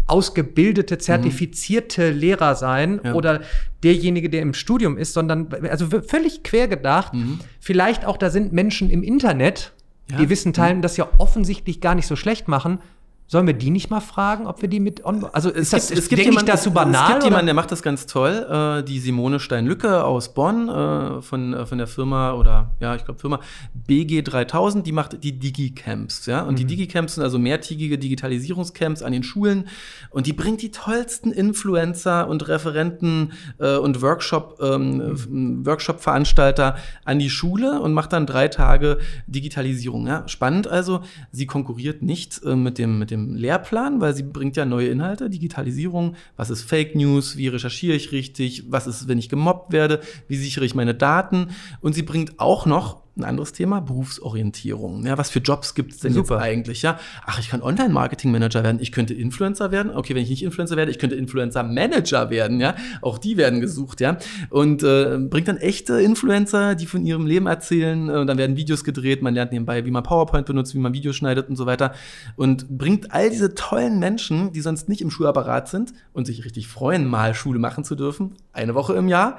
ausgebildete, 0.07 0.95
mhm. 0.95 0.99
zertifizierte 0.99 2.11
mhm. 2.11 2.19
Lehrer 2.19 2.55
sein 2.55 3.01
ja. 3.03 3.13
oder 3.13 3.41
derjenige, 3.83 4.29
der 4.29 4.41
im 4.41 4.53
Studium 4.53 4.97
ist, 4.97 5.13
sondern 5.13 5.47
also 5.69 5.87
völlig 6.01 6.43
quer 6.43 6.67
gedacht. 6.67 7.13
Mhm. 7.13 7.39
Vielleicht 7.59 8.05
auch 8.05 8.17
da 8.17 8.29
sind 8.29 8.53
Menschen 8.53 8.89
im 8.89 9.03
Internet, 9.03 9.73
ja. 10.09 10.17
die 10.17 10.29
Wissen 10.29 10.53
teilen, 10.53 10.77
mhm. 10.77 10.81
das 10.81 10.97
ja 10.97 11.09
offensichtlich 11.17 11.81
gar 11.81 11.95
nicht 11.95 12.07
so 12.07 12.15
schlecht 12.15 12.47
machen 12.47 12.79
Sollen 13.29 13.45
wir 13.45 13.53
die 13.53 13.71
nicht 13.71 13.89
mal 13.89 13.99
fragen, 13.99 14.47
ob 14.47 14.61
wir 14.61 14.69
die 14.69 14.79
mit 14.79 15.03
on 15.03 15.25
Also 15.33 15.49
ist 15.49 15.73
das, 15.73 15.91
es 15.91 16.07
gibt 16.07 16.23
jemand, 16.23 16.47
das 16.47 16.63
zu 16.63 16.71
banal? 16.71 17.03
Es 17.03 17.09
gibt 17.09 17.23
jemanden, 17.25 17.47
der 17.47 17.55
macht 17.55 17.73
das 17.73 17.83
ganz 17.83 18.05
toll. 18.05 18.47
Äh, 18.49 18.83
die 18.83 18.99
Simone 18.99 19.41
Stein-Lücke 19.41 20.05
aus 20.05 20.33
Bonn 20.33 20.69
äh, 20.69 21.21
von, 21.21 21.53
äh, 21.53 21.65
von 21.65 21.77
der 21.77 21.87
Firma 21.87 22.31
oder 22.31 22.71
ja, 22.79 22.95
ich 22.95 23.03
glaube 23.03 23.19
Firma 23.19 23.41
BG3000, 23.89 24.83
die 24.83 24.93
macht 24.93 25.21
die 25.25 25.37
Digicamps. 25.37 26.25
Ja? 26.25 26.43
Und 26.43 26.53
mhm. 26.53 26.55
die 26.55 26.65
Digicamps 26.67 27.15
sind 27.15 27.23
also 27.25 27.37
mehrtägige 27.37 27.97
Digitalisierungscamps 27.97 29.01
an 29.01 29.11
den 29.11 29.23
Schulen. 29.23 29.67
Und 30.09 30.25
die 30.25 30.33
bringt 30.33 30.61
die 30.61 30.71
tollsten 30.71 31.33
Influencer 31.33 32.29
und 32.29 32.47
Referenten 32.47 33.33
äh, 33.59 33.75
und 33.75 34.01
Workshop, 34.01 34.59
ähm, 34.61 35.17
mhm. 35.29 35.65
Workshop-Veranstalter 35.65 36.77
an 37.03 37.19
die 37.19 37.29
Schule 37.29 37.81
und 37.81 37.91
macht 37.91 38.13
dann 38.13 38.25
drei 38.25 38.47
Tage 38.47 38.99
Digitalisierung. 39.27 40.07
Ja? 40.07 40.25
Spannend 40.29 40.67
also, 40.67 41.01
sie 41.33 41.45
konkurriert 41.45 42.01
nicht 42.03 42.41
äh, 42.45 42.55
mit 42.55 42.77
dem, 42.77 42.99
mit 42.99 43.11
dem 43.11 43.16
dem 43.17 43.35
Lehrplan, 43.35 44.01
weil 44.01 44.15
sie 44.15 44.23
bringt 44.23 44.55
ja 44.55 44.65
neue 44.65 44.87
Inhalte, 44.87 45.29
Digitalisierung, 45.29 46.15
was 46.35 46.49
ist 46.49 46.63
Fake 46.63 46.95
News, 46.95 47.37
wie 47.37 47.47
recherchiere 47.47 47.95
ich 47.95 48.11
richtig, 48.11 48.65
was 48.69 48.87
ist, 48.87 49.07
wenn 49.07 49.17
ich 49.17 49.29
gemobbt 49.29 49.73
werde, 49.73 50.01
wie 50.27 50.37
sichere 50.37 50.65
ich 50.65 50.75
meine 50.75 50.93
Daten? 50.93 51.49
Und 51.81 51.93
sie 51.93 52.03
bringt 52.03 52.39
auch 52.39 52.65
noch 52.65 53.06
ein 53.17 53.23
anderes 53.23 53.53
Thema, 53.53 53.79
Berufsorientierung. 53.79 55.05
Ja, 55.05 55.17
was 55.17 55.29
für 55.29 55.39
Jobs 55.39 55.75
gibt 55.75 55.93
es 55.93 55.99
denn 55.99 56.13
Super. 56.13 56.35
jetzt 56.35 56.43
eigentlich? 56.43 56.81
Ja, 56.81 56.99
ach, 57.25 57.39
ich 57.39 57.49
kann 57.49 57.61
Online-Marketing-Manager 57.61 58.63
werden, 58.63 58.79
ich 58.81 58.91
könnte 58.91 59.13
Influencer 59.13 59.71
werden. 59.71 59.91
Okay, 59.95 60.15
wenn 60.15 60.23
ich 60.23 60.29
nicht 60.29 60.43
Influencer 60.43 60.77
werde, 60.77 60.91
ich 60.91 60.99
könnte 60.99 61.15
Influencer-Manager 61.15 62.29
werden. 62.29 62.59
Ja, 62.59 62.75
auch 63.01 63.17
die 63.17 63.37
werden 63.37 63.61
gesucht. 63.61 64.01
Ja, 64.01 64.17
und 64.49 64.83
äh, 64.83 65.17
bringt 65.19 65.47
dann 65.47 65.57
echte 65.57 65.99
Influencer, 66.01 66.75
die 66.75 66.85
von 66.85 67.05
ihrem 67.05 67.25
Leben 67.25 67.47
erzählen. 67.47 68.09
Äh, 68.09 68.17
und 68.17 68.27
dann 68.27 68.37
werden 68.37 68.57
Videos 68.57 68.83
gedreht. 68.83 69.21
Man 69.21 69.33
lernt 69.33 69.51
nebenbei, 69.51 69.85
wie 69.85 69.91
man 69.91 70.03
PowerPoint 70.03 70.45
benutzt, 70.45 70.73
wie 70.75 70.79
man 70.79 70.93
Videos 70.93 71.15
schneidet 71.15 71.49
und 71.49 71.55
so 71.55 71.65
weiter. 71.65 71.93
Und 72.35 72.67
bringt 72.69 73.11
all 73.11 73.29
diese 73.29 73.55
tollen 73.55 73.99
Menschen, 73.99 74.51
die 74.51 74.61
sonst 74.61 74.89
nicht 74.89 75.01
im 75.01 75.11
Schulapparat 75.11 75.67
sind 75.67 75.93
und 76.13 76.25
sich 76.27 76.45
richtig 76.45 76.67
freuen, 76.67 77.07
mal 77.07 77.33
Schule 77.33 77.59
machen 77.59 77.83
zu 77.83 77.95
dürfen, 77.95 78.35
eine 78.53 78.75
Woche 78.75 78.93
im 78.93 79.07
Jahr, 79.07 79.37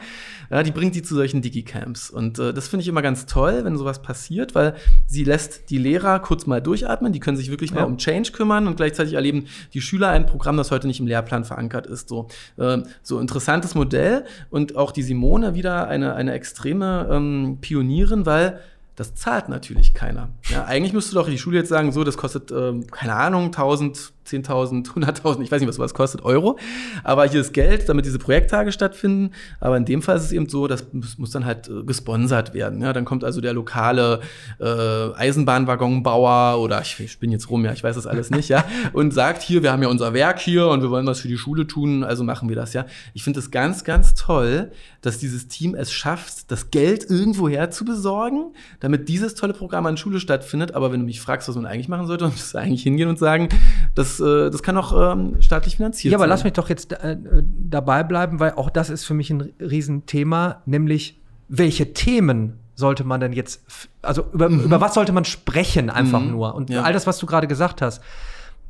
ja, 0.51 0.63
die 0.63 0.71
bringt 0.71 0.95
die 0.95 1.03
zu 1.03 1.15
solchen 1.15 1.43
Digicamps. 1.43 2.11
Und 2.11 2.39
äh, 2.39 2.55
das 2.55 2.69
finde 2.69 2.83
ich 2.83 2.89
immer 2.89 3.03
ganz 3.03 3.27
toll 3.27 3.63
wenn 3.69 3.79
sowas 3.79 4.03
passiert, 4.03 4.55
weil 4.55 4.75
sie 5.07 5.25
lässt 5.25 5.71
die 5.71 5.79
Lehrer 5.79 6.19
kurz 6.21 6.47
mal 6.47 6.61
durchatmen, 6.61 7.13
die 7.13 7.21
können 7.21 7.37
sich 7.37 7.51
wirklich 7.51 7.71
ja. 7.71 7.77
mal 7.77 7.85
um 7.85 7.99
Change 7.99 8.33
kümmern 8.33 8.67
und 8.67 8.77
gleichzeitig 8.77 9.15
erleben 9.15 9.47
die 9.75 9.81
Schüler 9.81 10.09
ein 10.09 10.27
Programm, 10.27 10.57
das 10.57 10.71
heute 10.71 10.87
nicht 10.87 11.01
im 11.01 11.07
Lehrplan 11.07 11.45
verankert 11.45 11.87
ist. 11.87 12.09
So, 12.09 12.29
äh, 12.57 12.79
so 13.03 13.21
interessantes 13.21 13.75
Modell 13.75 14.25
und 14.51 14.77
auch 14.77 14.91
die 14.91 15.03
Simone 15.03 15.55
wieder 15.55 15.89
eine, 15.89 16.15
eine 16.15 16.33
extreme 16.33 17.09
ähm, 17.11 17.59
Pionierin, 17.61 18.27
weil 18.27 18.61
das 18.97 19.15
zahlt 19.15 19.49
natürlich 19.49 19.95
keiner. 19.95 20.31
Ja, 20.49 20.65
eigentlich 20.65 20.93
müsste 20.93 21.15
doch 21.15 21.29
die 21.29 21.39
Schule 21.39 21.59
jetzt 21.59 21.69
sagen, 21.69 21.93
so, 21.93 22.03
das 22.03 22.17
kostet, 22.17 22.51
ähm, 22.51 22.89
keine 22.91 23.15
Ahnung, 23.15 23.47
1000 23.47 24.13
10.000, 24.29 24.87
100.000, 24.89 25.43
ich 25.43 25.51
weiß 25.51 25.61
nicht, 25.61 25.69
was 25.69 25.77
sowas 25.77 25.95
kostet, 25.95 26.23
Euro. 26.23 26.59
Aber 27.05 27.27
hier 27.27 27.41
ist 27.41 27.53
Geld, 27.53 27.89
damit 27.89 28.07
diese 28.07 28.19
Projekttage 28.19 28.73
stattfinden. 28.73 29.33
Aber 29.61 29.77
in 29.77 29.85
dem 29.85 30.03
Fall 30.03 30.17
ist 30.17 30.25
es 30.25 30.33
eben 30.33 30.49
so, 30.49 30.67
das 30.67 30.87
muss 31.17 31.31
dann 31.31 31.45
halt 31.45 31.69
äh, 31.69 31.83
gesponsert 31.85 32.55
werden. 32.55 32.81
Ja, 32.83 32.93
dann 32.93 33.05
kommt 33.05 33.25
also 33.25 33.41
der 33.41 33.53
lokale 33.53 34.21
äh, 34.61 34.65
Eisenbahnwaggonbauer 34.65 36.61
oder 36.61 36.81
ich, 36.81 36.99
ich 37.01 37.19
bin 37.19 37.31
jetzt 37.31 37.51
rum, 37.51 37.65
ja, 37.65 37.73
ich 37.73 37.83
weiß 37.83 37.97
das 37.97 38.07
alles 38.07 38.31
nicht, 38.31 38.49
ja, 38.49 38.65
und 38.93 39.13
sagt 39.13 39.43
hier, 39.43 39.63
wir 39.63 39.73
haben 39.73 39.83
ja 39.83 39.89
unser 39.89 40.13
Werk 40.15 40.39
hier 40.41 40.69
und 40.69 40.83
wir 40.83 40.91
wollen 40.91 41.07
was 41.07 41.21
für 41.21 41.29
die 41.29 41.39
Schule 41.39 41.67
tun, 41.67 42.05
also 42.05 42.25
machen 42.25 42.49
wir 42.49 42.57
das, 42.57 42.73
ja. 42.73 42.87
Ich 43.15 43.23
finde 43.23 43.41
es 43.41 43.51
ganz, 43.51 43.85
ganz 43.85 44.15
toll, 44.15 44.71
dass 45.01 45.19
dieses 45.19 45.49
Team 45.49 45.75
es 45.75 45.93
schafft, 45.93 46.51
das 46.51 46.71
Geld 46.71 47.09
irgendwoher 47.09 47.71
zu 47.71 47.85
besorgen, 47.85 48.53
damit 48.81 49.09
dieses 49.09 49.35
tolle 49.35 49.53
Programm 49.53 49.87
an 49.87 49.97
Schule 49.97 50.21
stattfindet. 50.21 50.75
Aber 50.75 50.93
wenn 50.93 51.01
du 51.01 51.07
mich 51.07 51.21
fragst, 51.21 51.49
was 51.49 51.57
man 51.57 51.67
eigentlich 51.67 51.89
machen 51.89 52.07
sollte, 52.07 52.25
müsstest 52.29 52.55
du 52.55 52.59
eigentlich 52.59 52.83
hingehen 52.83 53.09
und 53.09 53.19
sagen, 53.19 53.49
das 53.95 54.18
äh, 54.21 54.51
das 54.51 54.63
kann 54.63 54.77
auch 54.77 55.13
ähm, 55.13 55.41
staatlich 55.41 55.77
finanziert 55.77 56.11
sein. 56.11 56.13
Ja, 56.13 56.19
aber 56.19 56.27
lass 56.27 56.45
mich 56.45 56.53
doch 56.53 56.69
jetzt 56.69 56.93
äh, 56.93 57.17
dabei 57.41 58.03
bleiben, 58.03 58.41
weil 58.41 58.53
auch 58.53 58.71
das 58.71 58.91
ist 58.91 59.05
für 59.05 59.15
mich 59.15 59.31
ein 59.31 59.53
Riesenthema, 59.61 60.63
nämlich 60.67 61.21
welche 61.49 61.93
Themen 61.93 62.59
sollte 62.75 63.03
man 63.03 63.21
denn 63.21 63.33
jetzt, 63.33 63.63
also 64.03 64.25
über, 64.33 64.49
mhm. 64.49 64.61
über 64.61 64.81
was 64.81 64.95
sollte 64.95 65.13
man 65.13 65.25
sprechen 65.25 65.91
einfach 65.91 66.21
mhm. 66.21 66.31
nur? 66.31 66.55
Und 66.55 66.71
ja. 66.71 66.83
all 66.83 66.93
das, 66.93 67.07
was 67.07 67.19
du 67.19 67.27
gerade 67.27 67.49
gesagt 67.49 67.83
hast. 67.83 68.03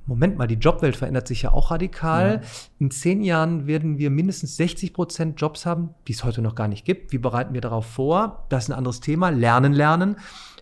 Moment 0.06 0.38
mal, 0.38 0.46
die 0.46 0.54
Jobwelt 0.54 0.96
verändert 0.96 1.28
sich 1.28 1.42
ja 1.42 1.52
auch 1.52 1.70
radikal. 1.70 2.40
Ja. 2.42 2.48
In 2.78 2.90
zehn 2.90 3.20
Jahren 3.20 3.66
werden 3.66 3.98
wir 3.98 4.08
mindestens 4.08 4.56
60 4.56 4.94
Prozent 4.94 5.38
Jobs 5.38 5.66
haben, 5.66 5.90
die 6.06 6.12
es 6.12 6.24
heute 6.24 6.40
noch 6.40 6.54
gar 6.54 6.66
nicht 6.66 6.86
gibt. 6.86 7.12
Wie 7.12 7.18
bereiten 7.18 7.52
wir 7.52 7.60
darauf 7.60 7.84
vor? 7.84 8.46
Das 8.48 8.64
ist 8.64 8.70
ein 8.70 8.78
anderes 8.78 9.00
Thema. 9.00 9.28
Lernen, 9.28 9.74
lernen. 9.74 10.16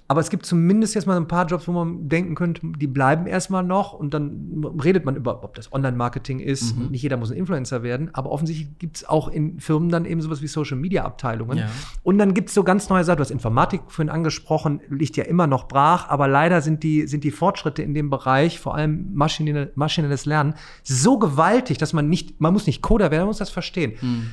Aber 0.09 0.21
es 0.21 0.31
gibt 0.31 0.47
zumindest 0.47 0.95
jetzt 0.95 1.07
mal 1.07 1.17
ein 1.17 1.27
paar 1.27 1.47
Jobs, 1.47 1.67
wo 1.67 1.73
man 1.73 2.09
denken 2.09 2.37
könnte, 2.37 2.61
die 2.65 2.87
bleiben 2.87 3.27
erstmal 3.27 3.65
noch 3.65 3.93
und 3.93 4.15
dann 4.15 4.65
redet 4.83 5.05
man 5.05 5.17
über, 5.17 5.43
ob 5.43 5.55
das 5.55 5.73
Online-Marketing 5.73 6.39
ist. 6.39 6.77
Mhm. 6.77 6.91
Nicht 6.91 7.03
jeder 7.03 7.17
muss 7.17 7.33
ein 7.33 7.37
Influencer 7.37 7.83
werden, 7.83 8.11
aber 8.13 8.31
offensichtlich 8.31 8.79
gibt 8.79 8.99
es 8.99 9.09
auch 9.09 9.29
in 9.29 9.59
Firmen 9.59 9.89
dann 9.89 10.05
eben 10.05 10.21
sowas 10.21 10.43
wie 10.43 10.47
Social-Media-Abteilungen. 10.47 11.59
Ja. 11.59 11.69
Und 12.05 12.19
dann 12.19 12.35
gibt 12.35 12.51
es 12.51 12.55
so 12.55 12.63
ganz 12.63 12.89
neue 12.89 13.03
Sachen. 13.03 13.17
Du 13.17 13.23
hast 13.23 13.33
Informatik 13.33 13.83
vorhin 13.89 14.09
angesprochen, 14.09 14.81
liegt 14.89 15.17
ja 15.17 15.25
immer 15.25 15.49
noch 15.49 15.67
brach, 15.67 16.09
aber 16.09 16.29
leider 16.29 16.61
sind 16.61 16.85
die, 16.85 17.09
sind 17.09 17.25
die 17.25 17.33
Fortschritte 17.33 17.83
in 17.83 17.93
dem 17.93 18.09
Bereich, 18.09 18.61
vor 18.61 18.77
allem 18.77 19.13
maschinelle, 19.13 19.73
maschinelles 19.75 20.25
Lernen, 20.25 20.55
so 20.85 21.19
gewaltig, 21.19 21.79
dass 21.79 21.93
man 21.93 22.09
nicht, 22.09 22.41
man 22.41 22.53
muss 22.53 22.67
nicht 22.69 22.81
Coder 22.81 23.11
werden, 23.11 23.23
man 23.23 23.29
muss 23.29 23.39
das 23.39 23.51
verstehen. 23.51 23.95
Mhm. 24.01 24.31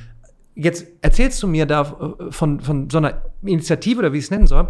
Jetzt 0.54 0.86
erzählst 1.00 1.42
du 1.42 1.48
mir 1.48 1.66
da 1.66 2.14
äh, 2.20 2.30
von, 2.30 2.60
von 2.60 2.88
so 2.88 2.98
einer 2.98 3.22
Initiative 3.42 3.98
oder 3.98 4.12
wie 4.12 4.18
ich 4.18 4.24
es 4.24 4.30
nennen 4.30 4.46
soll 4.46 4.68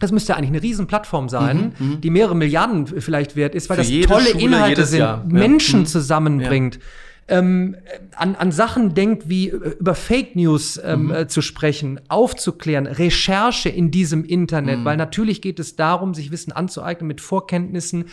das 0.00 0.12
müsste 0.12 0.36
eigentlich 0.36 0.50
eine 0.50 0.62
Riesenplattform 0.62 1.28
sein, 1.28 1.72
mhm, 1.78 1.86
mhm, 1.86 2.00
die 2.00 2.10
mehrere 2.10 2.36
Milliarden 2.36 2.86
vielleicht 2.86 3.34
wert 3.34 3.54
ist, 3.54 3.70
weil 3.70 3.82
Für 3.82 3.98
das 3.98 4.06
tolle 4.06 4.30
Schule, 4.30 4.44
Inhalte 4.44 4.84
sind, 4.84 4.98
Jahr. 5.00 5.24
Menschen 5.26 5.80
ja. 5.80 5.86
zusammenbringt. 5.86 6.76
Ja. 6.76 6.80
Ähm, 7.28 7.76
an, 8.14 8.36
an 8.36 8.52
Sachen 8.52 8.94
denkt, 8.94 9.28
wie 9.28 9.48
äh, 9.48 9.76
über 9.80 9.96
Fake 9.96 10.36
News 10.36 10.80
ähm, 10.84 11.06
mhm. 11.06 11.10
äh, 11.10 11.26
zu 11.26 11.42
sprechen, 11.42 11.98
aufzuklären, 12.08 12.86
Recherche 12.86 13.68
in 13.68 13.90
diesem 13.90 14.24
Internet, 14.24 14.80
mhm. 14.80 14.84
weil 14.84 14.96
natürlich 14.96 15.42
geht 15.42 15.58
es 15.58 15.74
darum, 15.74 16.14
sich 16.14 16.30
Wissen 16.30 16.52
anzueignen 16.52 17.08
mit 17.08 17.20
Vorkenntnissen. 17.20 18.04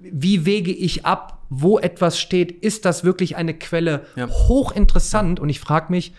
Wie 0.00 0.44
wege 0.44 0.72
ich 0.72 1.06
ab, 1.06 1.38
wo 1.48 1.78
etwas 1.78 2.20
steht? 2.20 2.50
Ist 2.62 2.84
das 2.84 3.04
wirklich 3.04 3.36
eine 3.36 3.54
Quelle? 3.54 4.04
Ja. 4.16 4.28
Hochinteressant. 4.28 5.40
Und 5.40 5.48
ich 5.48 5.60
frage 5.60 5.86
mich, 5.90 6.12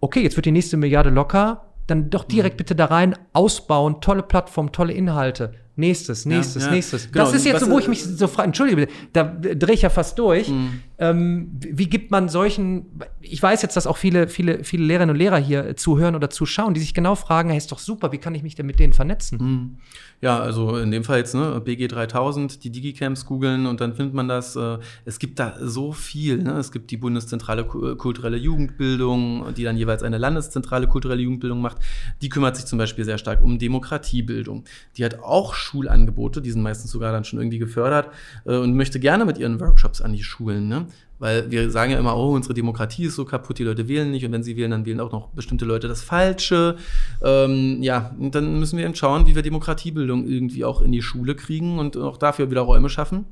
okay, 0.00 0.22
jetzt 0.22 0.34
wird 0.34 0.46
die 0.46 0.52
nächste 0.52 0.76
Milliarde 0.76 1.10
locker 1.10 1.66
dann 1.86 2.10
doch 2.10 2.24
direkt 2.24 2.56
mhm. 2.56 2.58
bitte 2.58 2.74
da 2.74 2.86
rein, 2.86 3.14
ausbauen, 3.32 4.00
tolle 4.00 4.22
Plattform, 4.22 4.72
tolle 4.72 4.92
Inhalte. 4.92 5.54
Nächstes, 5.76 6.24
nächstes, 6.24 6.62
Ja, 6.62 6.68
ja. 6.68 6.74
nächstes. 6.74 7.12
Genau, 7.12 7.24
Das 7.26 7.34
ist 7.34 7.44
jetzt 7.44 7.60
so, 7.60 7.70
wo 7.70 7.78
ich 7.78 7.86
mich 7.86 8.02
so 8.02 8.26
frage, 8.28 8.46
entschuldige 8.46 8.76
bitte, 8.76 8.92
da 9.12 9.24
drehe 9.24 9.74
ich 9.74 9.82
ja 9.82 9.90
fast 9.90 10.18
durch. 10.18 10.48
Mhm. 10.48 10.80
Ähm, 10.98 11.50
wie 11.60 11.86
gibt 11.86 12.10
man 12.10 12.30
solchen, 12.30 12.86
ich 13.20 13.42
weiß 13.42 13.60
jetzt, 13.60 13.76
dass 13.76 13.86
auch 13.86 13.98
viele, 13.98 14.28
viele, 14.28 14.64
viele 14.64 14.84
Lehrerinnen 14.84 15.14
und 15.14 15.18
Lehrer 15.18 15.36
hier 15.36 15.76
zuhören 15.76 16.14
oder 16.14 16.30
zuschauen, 16.30 16.72
die 16.72 16.80
sich 16.80 16.94
genau 16.94 17.14
fragen, 17.14 17.50
hey, 17.50 17.58
ist 17.58 17.70
doch 17.70 17.78
super, 17.78 18.10
wie 18.12 18.18
kann 18.18 18.34
ich 18.34 18.42
mich 18.42 18.54
denn 18.54 18.64
mit 18.64 18.78
denen 18.78 18.94
vernetzen? 18.94 19.38
Hm. 19.38 19.76
Ja, 20.22 20.40
also 20.40 20.78
in 20.78 20.90
dem 20.90 21.04
Fall 21.04 21.18
jetzt, 21.18 21.34
ne, 21.34 21.60
BG 21.62 21.88
3000, 21.88 22.64
die 22.64 22.70
Digicamps 22.70 23.26
googeln 23.26 23.66
und 23.66 23.82
dann 23.82 23.94
findet 23.94 24.14
man 24.14 24.28
das. 24.28 24.56
Äh, 24.56 24.78
es 25.04 25.18
gibt 25.18 25.38
da 25.38 25.56
so 25.60 25.92
viel. 25.92 26.38
Ne? 26.42 26.52
Es 26.52 26.72
gibt 26.72 26.90
die 26.90 26.96
Bundeszentrale 26.96 27.62
äh, 27.62 27.96
kulturelle 27.96 28.38
Jugendbildung, 28.38 29.52
die 29.54 29.64
dann 29.64 29.76
jeweils 29.76 30.02
eine 30.02 30.16
Landeszentrale 30.16 30.86
kulturelle 30.86 31.20
Jugendbildung 31.20 31.60
macht. 31.60 31.78
Die 32.22 32.30
kümmert 32.30 32.56
sich 32.56 32.64
zum 32.64 32.78
Beispiel 32.78 33.04
sehr 33.04 33.18
stark 33.18 33.42
um 33.44 33.58
Demokratiebildung. 33.58 34.64
Die 34.96 35.04
hat 35.04 35.20
auch 35.20 35.52
Schulangebote, 35.66 36.40
die 36.40 36.50
sind 36.50 36.62
meistens 36.62 36.90
sogar 36.90 37.12
dann 37.12 37.24
schon 37.24 37.38
irgendwie 37.38 37.58
gefördert 37.58 38.08
äh, 38.44 38.56
und 38.56 38.74
möchte 38.74 39.00
gerne 39.00 39.24
mit 39.24 39.38
ihren 39.38 39.60
Workshops 39.60 40.00
an 40.00 40.12
die 40.12 40.22
Schulen. 40.22 40.68
Ne? 40.68 40.86
Weil 41.18 41.50
wir 41.50 41.70
sagen 41.70 41.92
ja 41.92 41.98
immer, 41.98 42.16
oh, 42.16 42.34
unsere 42.34 42.54
Demokratie 42.54 43.04
ist 43.04 43.16
so 43.16 43.24
kaputt, 43.24 43.58
die 43.58 43.64
Leute 43.64 43.88
wählen 43.88 44.10
nicht 44.10 44.24
und 44.24 44.32
wenn 44.32 44.42
sie 44.42 44.56
wählen, 44.56 44.70
dann 44.70 44.86
wählen 44.86 45.00
auch 45.00 45.12
noch 45.12 45.28
bestimmte 45.28 45.64
Leute 45.64 45.88
das 45.88 46.02
Falsche. 46.02 46.76
Ähm, 47.22 47.82
ja, 47.82 48.14
und 48.18 48.34
dann 48.34 48.58
müssen 48.58 48.78
wir 48.78 48.84
eben 48.84 48.94
schauen, 48.94 49.26
wie 49.26 49.34
wir 49.34 49.42
Demokratiebildung 49.42 50.26
irgendwie 50.26 50.64
auch 50.64 50.80
in 50.82 50.92
die 50.92 51.02
Schule 51.02 51.34
kriegen 51.34 51.78
und 51.78 51.96
auch 51.96 52.18
dafür 52.18 52.50
wieder 52.50 52.60
Räume 52.62 52.88
schaffen. 52.88 53.24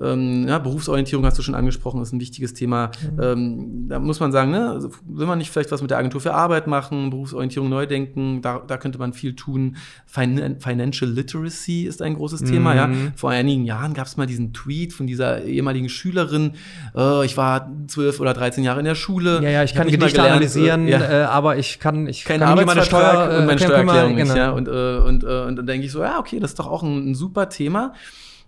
Ähm, 0.00 0.46
ja, 0.48 0.58
Berufsorientierung 0.58 1.24
hast 1.24 1.38
du 1.38 1.42
schon 1.42 1.54
angesprochen, 1.54 2.02
ist 2.02 2.12
ein 2.12 2.20
wichtiges 2.20 2.54
Thema. 2.54 2.90
Ähm, 3.20 3.88
da 3.88 3.98
muss 3.98 4.20
man 4.20 4.32
sagen, 4.32 4.50
ne, 4.50 4.70
also 4.70 4.90
will 5.06 5.26
man 5.26 5.38
nicht 5.38 5.50
vielleicht 5.50 5.72
was 5.72 5.82
mit 5.82 5.90
der 5.90 5.98
Agentur 5.98 6.20
für 6.20 6.34
Arbeit 6.34 6.66
machen, 6.66 7.10
Berufsorientierung 7.10 7.68
neu 7.68 7.86
denken, 7.86 8.42
da, 8.42 8.62
da 8.66 8.76
könnte 8.76 8.98
man 8.98 9.12
viel 9.12 9.34
tun. 9.34 9.76
Fin 10.06 10.56
Financial 10.60 11.10
Literacy 11.10 11.84
ist 11.84 12.02
ein 12.02 12.14
großes 12.14 12.42
Thema. 12.44 12.74
Ja. 12.74 12.86
Mhm. 12.88 13.12
Vor 13.16 13.30
einigen 13.30 13.64
Jahren 13.64 13.94
gab 13.94 14.06
es 14.06 14.16
mal 14.16 14.26
diesen 14.26 14.52
Tweet 14.52 14.92
von 14.92 15.06
dieser 15.06 15.42
ehemaligen 15.44 15.88
Schülerin, 15.88 16.52
äh, 16.96 17.24
ich 17.24 17.36
war 17.36 17.70
zwölf 17.86 18.20
oder 18.20 18.34
13 18.34 18.64
Jahre 18.64 18.80
in 18.80 18.84
der 18.84 18.94
Schule. 18.94 19.40
Ja, 19.42 19.50
ja, 19.50 19.64
ich, 19.64 19.74
kann 19.74 19.88
Gedichte 19.88 20.22
analysieren, 20.22 20.86
äh, 20.86 20.90
ja 20.90 21.22
äh, 21.22 21.24
aber 21.24 21.56
ich 21.56 21.78
kann, 21.78 22.06
ich 22.06 22.24
kein 22.24 22.40
kann 22.40 22.54
nicht 22.54 22.66
meine 22.66 22.82
Steuer, 22.82 23.38
und 23.38 23.46
meine 23.46 23.60
kann 23.60 23.68
Steuererklärung 23.68 24.14
nicht. 24.14 24.28
Ja? 24.28 24.52
genau. 24.52 24.56
Und, 24.56 24.68
äh, 24.68 25.08
und, 25.08 25.24
äh, 25.24 25.48
und 25.48 25.56
dann 25.56 25.66
denke 25.66 25.86
ich 25.86 25.92
so, 25.92 26.02
ja, 26.02 26.18
okay, 26.18 26.40
das 26.40 26.52
ist 26.52 26.58
doch 26.58 26.66
auch 26.66 26.82
ein, 26.82 27.10
ein 27.10 27.14
super 27.14 27.48
Thema. 27.48 27.92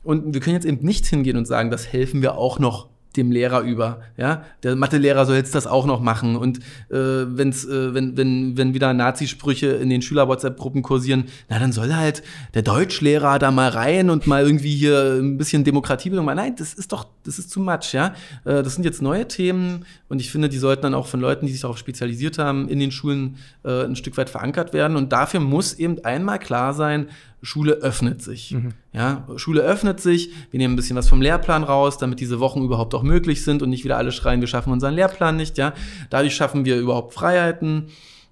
Und 0.06 0.32
wir 0.34 0.40
können 0.40 0.54
jetzt 0.54 0.66
eben 0.66 0.84
nicht 0.84 1.04
hingehen 1.06 1.36
und 1.36 1.46
sagen, 1.46 1.70
das 1.70 1.92
helfen 1.92 2.22
wir 2.22 2.38
auch 2.38 2.58
noch 2.58 2.88
dem 3.16 3.32
Lehrer 3.32 3.62
über. 3.62 4.00
Ja? 4.16 4.44
Der 4.62 4.76
Mathelehrer 4.76 5.26
soll 5.26 5.36
jetzt 5.36 5.54
das 5.54 5.66
auch 5.66 5.86
noch 5.86 6.00
machen. 6.00 6.36
Und 6.36 6.58
äh, 6.90 7.26
wenn's, 7.26 7.64
äh, 7.64 7.94
wenn, 7.94 8.16
wenn, 8.16 8.56
wenn 8.56 8.74
wieder 8.74 8.92
Nazisprüche 8.92 9.68
in 9.68 9.90
den 9.90 10.02
Schüler-WhatsApp-Gruppen 10.02 10.82
kursieren, 10.82 11.24
na 11.48 11.58
dann 11.58 11.72
soll 11.72 11.94
halt 11.94 12.22
der 12.54 12.62
Deutschlehrer 12.62 13.38
da 13.38 13.50
mal 13.50 13.70
rein 13.70 14.10
und 14.10 14.26
mal 14.26 14.44
irgendwie 14.44 14.74
hier 14.74 15.18
ein 15.20 15.38
bisschen 15.38 15.64
Demokratiebildung 15.64 16.26
machen. 16.26 16.36
Nein, 16.36 16.56
das 16.56 16.74
ist 16.74 16.92
doch, 16.92 17.06
das 17.24 17.38
ist 17.38 17.50
zu 17.50 17.60
much, 17.60 17.92
ja. 17.92 18.14
Äh, 18.44 18.62
das 18.62 18.74
sind 18.74 18.84
jetzt 18.84 19.02
neue 19.02 19.26
Themen 19.26 19.84
und 20.08 20.20
ich 20.20 20.30
finde, 20.30 20.48
die 20.48 20.58
sollten 20.58 20.82
dann 20.82 20.94
auch 20.94 21.06
von 21.06 21.20
Leuten, 21.20 21.46
die 21.46 21.52
sich 21.52 21.62
darauf 21.62 21.78
spezialisiert 21.78 22.38
haben, 22.38 22.68
in 22.68 22.78
den 22.78 22.92
Schulen 22.92 23.36
äh, 23.64 23.84
ein 23.84 23.96
Stück 23.96 24.16
weit 24.16 24.30
verankert 24.30 24.72
werden. 24.72 24.96
Und 24.96 25.12
dafür 25.12 25.40
muss 25.40 25.74
eben 25.74 26.04
einmal 26.04 26.38
klar 26.38 26.74
sein, 26.74 27.08
Schule 27.46 27.74
öffnet 27.74 28.22
sich. 28.22 28.56
Ja, 28.92 29.26
Schule 29.36 29.62
öffnet 29.62 30.00
sich, 30.00 30.30
wir 30.50 30.58
nehmen 30.58 30.74
ein 30.74 30.76
bisschen 30.76 30.96
was 30.96 31.08
vom 31.08 31.22
Lehrplan 31.22 31.62
raus, 31.64 31.96
damit 31.96 32.18
diese 32.20 32.40
Wochen 32.40 32.62
überhaupt 32.62 32.94
auch 32.94 33.02
möglich 33.02 33.44
sind 33.44 33.62
und 33.62 33.70
nicht 33.70 33.84
wieder 33.84 33.96
alle 33.96 34.12
schreien, 34.12 34.40
wir 34.40 34.48
schaffen 34.48 34.72
unseren 34.72 34.94
Lehrplan 34.94 35.36
nicht, 35.36 35.56
ja. 35.56 35.72
Dadurch 36.10 36.34
schaffen 36.34 36.64
wir 36.64 36.76
überhaupt 36.76 37.14
Freiheiten. 37.14 37.86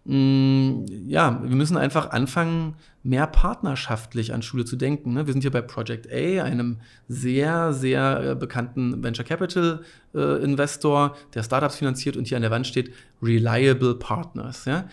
Mm, 0.05 0.85
Ja, 1.07 1.41
wir 1.43 1.57
müssen 1.57 1.77
einfach 1.77 2.11
anfangen, 2.11 2.75
mehr 3.05 3.27
partnerschaftlich 3.27 4.33
an 4.33 4.41
Schule 4.43 4.65
zu 4.65 4.77
denken. 4.77 5.13
ne? 5.13 5.27
Wir 5.27 5.33
sind 5.35 5.43
hier 5.43 5.51
bei 5.51 5.61
Project 5.61 6.09
A, 6.11 6.43
einem 6.43 6.79
sehr, 7.07 7.73
sehr 7.75 8.31
äh, 8.31 8.35
bekannten 8.35 9.05
Venture 9.05 9.25
Capital 9.27 9.83
äh, 10.15 10.43
Investor, 10.43 11.15
der 11.35 11.43
Startups 11.43 11.77
finanziert 11.77 12.17
und 12.17 12.27
hier 12.27 12.37
an 12.39 12.43
der 12.43 12.51
Wand 12.51 12.67
steht 12.67 12.93
Reliable 13.23 13.95
Partners. 13.95 14.65
Ja? 14.65 14.89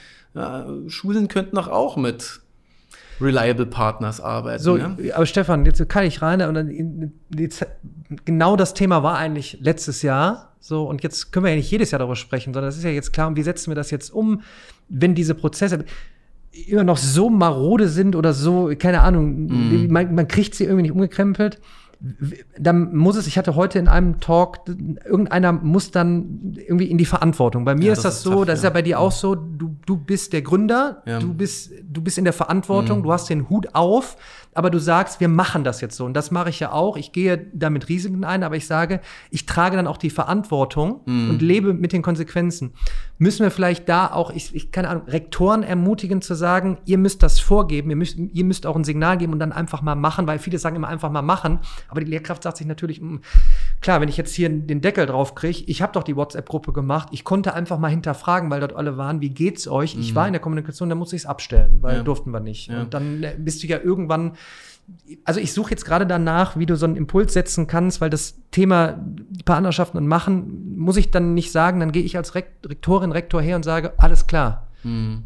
Schulen 0.87 1.27
könnten 1.29 1.57
auch 1.57 1.97
mit 1.97 2.40
Reliable 3.19 3.65
Partners 3.65 4.21
arbeiten. 4.21 4.63
So, 4.63 4.77
ja? 4.77 4.95
aber 5.13 5.25
Stefan, 5.25 5.65
jetzt 5.65 5.87
kann 5.89 6.05
ich 6.05 6.21
rein 6.21 6.41
und 6.41 6.53
dann, 6.53 7.11
jetzt, 7.35 7.65
genau 8.25 8.55
das 8.55 8.73
Thema 8.73 9.03
war 9.03 9.17
eigentlich 9.17 9.57
letztes 9.61 10.01
Jahr. 10.01 10.53
So, 10.59 10.83
und 10.87 11.01
jetzt 11.03 11.31
können 11.31 11.45
wir 11.45 11.49
ja 11.51 11.57
nicht 11.57 11.71
jedes 11.71 11.91
Jahr 11.91 11.99
darüber 11.99 12.15
sprechen, 12.15 12.53
sondern 12.53 12.69
das 12.69 12.77
ist 12.77 12.83
ja 12.83 12.91
jetzt 12.91 13.13
klar, 13.13 13.35
wie 13.35 13.43
setzen 13.43 13.71
wir 13.71 13.75
das 13.75 13.89
jetzt 13.89 14.11
um, 14.11 14.41
wenn 14.89 15.15
diese 15.15 15.33
Prozesse 15.33 15.85
immer 16.67 16.83
noch 16.83 16.97
so 16.97 17.29
marode 17.29 17.87
sind 17.87 18.15
oder 18.15 18.33
so, 18.33 18.71
keine 18.77 19.01
Ahnung, 19.01 19.45
Mhm. 19.45 19.87
man, 19.89 20.13
man 20.13 20.27
kriegt 20.27 20.53
sie 20.53 20.65
irgendwie 20.65 20.83
nicht 20.83 20.91
umgekrempelt. 20.91 21.59
Dann 22.57 22.95
muss 22.95 23.15
es, 23.15 23.27
ich 23.27 23.37
hatte 23.37 23.55
heute 23.55 23.77
in 23.77 23.87
einem 23.87 24.19
Talk, 24.19 24.61
irgendeiner 25.05 25.51
muss 25.51 25.91
dann 25.91 26.55
irgendwie 26.55 26.85
in 26.87 26.97
die 26.97 27.05
Verantwortung. 27.05 27.63
Bei 27.63 27.75
mir 27.75 27.85
Ja, 27.87 27.93
ist 27.93 27.99
das 27.99 28.15
das, 28.15 28.15
ist 28.17 28.23
so, 28.23 28.31
tough, 28.37 28.45
das 28.45 28.59
ist 28.59 28.63
ja. 28.63 28.69
ja 28.69 28.73
bei 28.73 28.81
dir 28.81 28.99
auch 28.99 29.11
so, 29.11 29.35
du, 29.35 29.75
du 29.85 29.97
bist 29.97 30.33
der 30.33 30.41
Gründer, 30.41 31.03
Ja. 31.05 31.19
du 31.19 31.31
bist, 31.33 31.71
du 31.83 32.01
bist 32.01 32.17
in 32.17 32.23
der 32.23 32.33
Verantwortung, 32.33 32.99
Mhm. 32.99 33.03
du 33.03 33.11
hast 33.13 33.29
den 33.29 33.49
Hut 33.49 33.67
auf, 33.75 34.17
aber 34.53 34.69
du 34.69 34.79
sagst, 34.79 35.19
wir 35.19 35.27
machen 35.29 35.63
das 35.63 35.79
jetzt 35.81 35.95
so. 35.95 36.05
Und 36.05 36.13
das 36.13 36.29
mache 36.31 36.49
ich 36.49 36.59
ja 36.59 36.71
auch. 36.71 36.97
Ich 36.97 37.11
gehe 37.11 37.47
damit 37.53 37.87
Risiken 37.89 38.23
ein, 38.23 38.43
aber 38.43 38.55
ich 38.57 38.67
sage, 38.67 38.99
ich 39.29 39.45
trage 39.45 39.75
dann 39.77 39.87
auch 39.87 39.97
die 39.97 40.09
Verantwortung 40.09 41.01
Mhm. 41.05 41.29
und 41.29 41.41
lebe 41.41 41.73
mit 41.73 41.93
den 41.93 42.01
Konsequenzen. 42.01 42.73
Müssen 43.17 43.43
wir 43.43 43.51
vielleicht 43.51 43.87
da 43.87 44.07
auch, 44.11 44.31
ich, 44.31 44.53
ich 44.55 44.71
keine 44.71 44.89
Ahnung, 44.89 45.03
Rektoren 45.07 45.63
ermutigen 45.63 46.21
zu 46.21 46.33
sagen, 46.33 46.77
ihr 46.85 46.97
müsst 46.97 47.23
das 47.23 47.39
vorgeben, 47.39 47.89
ihr 47.91 47.95
müsst, 47.95 48.17
ihr 48.17 48.43
müsst 48.45 48.65
auch 48.65 48.75
ein 48.75 48.83
Signal 48.83 49.17
geben 49.17 49.33
und 49.33 49.39
dann 49.39 49.51
einfach 49.51 49.81
mal 49.81 49.95
machen, 49.95 50.27
weil 50.27 50.39
viele 50.39 50.57
sagen 50.57 50.75
immer 50.75 50.87
einfach 50.87 51.11
mal 51.11 51.21
machen. 51.21 51.59
Aber 51.87 52.01
die 52.01 52.09
Lehrkraft 52.09 52.43
sagt 52.43 52.57
sich 52.57 52.67
natürlich, 52.67 52.97
hm, 52.97 53.21
klar, 53.81 54.01
wenn 54.01 54.09
ich 54.09 54.17
jetzt 54.17 54.33
hier 54.33 54.49
den 54.49 54.81
Deckel 54.81 55.05
drauf 55.05 55.35
kriege, 55.35 55.63
ich 55.67 55.81
habe 55.81 55.93
doch 55.93 56.03
die 56.03 56.15
WhatsApp-Gruppe 56.15 56.73
gemacht, 56.73 57.09
ich 57.11 57.23
konnte 57.23 57.53
einfach 57.53 57.77
mal 57.77 57.89
hinterfragen, 57.89 58.49
weil 58.49 58.59
dort 58.59 58.73
alle 58.75 58.97
waren, 58.97 59.21
wie 59.21 59.29
geht's 59.29 59.67
euch? 59.67 59.95
Ich 59.97 60.15
war 60.15 60.25
in 60.27 60.33
der 60.33 60.41
Kommunikation, 60.41 60.89
da 60.89 60.95
muss 60.95 61.13
ich 61.13 61.21
es 61.21 61.25
abstellen, 61.25 61.77
weil 61.81 61.91
Mhm. 61.93 61.97
Ja. 61.99 62.03
durften 62.03 62.31
wir 62.31 62.39
nicht. 62.39 62.67
Ja. 62.69 62.81
Und 62.81 62.93
dann 62.93 63.23
äh, 63.23 63.35
bist 63.37 63.61
du 63.63 63.67
ja 63.67 63.77
irgendwann 63.77 64.33
also 65.23 65.39
ich 65.39 65.53
suche 65.53 65.71
jetzt 65.71 65.85
gerade 65.85 66.05
danach, 66.05 66.57
wie 66.57 66.65
du 66.65 66.75
so 66.75 66.85
einen 66.85 66.95
Impuls 66.97 67.33
setzen 67.33 67.67
kannst, 67.67 68.01
weil 68.01 68.09
das 68.09 68.35
Thema 68.51 68.99
Partnerschaften 69.45 69.97
und 69.97 70.07
Machen, 70.07 70.77
muss 70.77 70.97
ich 70.97 71.11
dann 71.11 71.33
nicht 71.33 71.51
sagen, 71.51 71.79
dann 71.79 71.91
gehe 71.91 72.03
ich 72.03 72.17
als 72.17 72.35
Rekt 72.35 72.67
Rektorin, 72.67 73.11
Rektor 73.11 73.41
her 73.41 73.55
und 73.55 73.63
sage, 73.63 73.93
alles 73.97 74.27
klar, 74.27 74.67
Hm. 74.81 75.23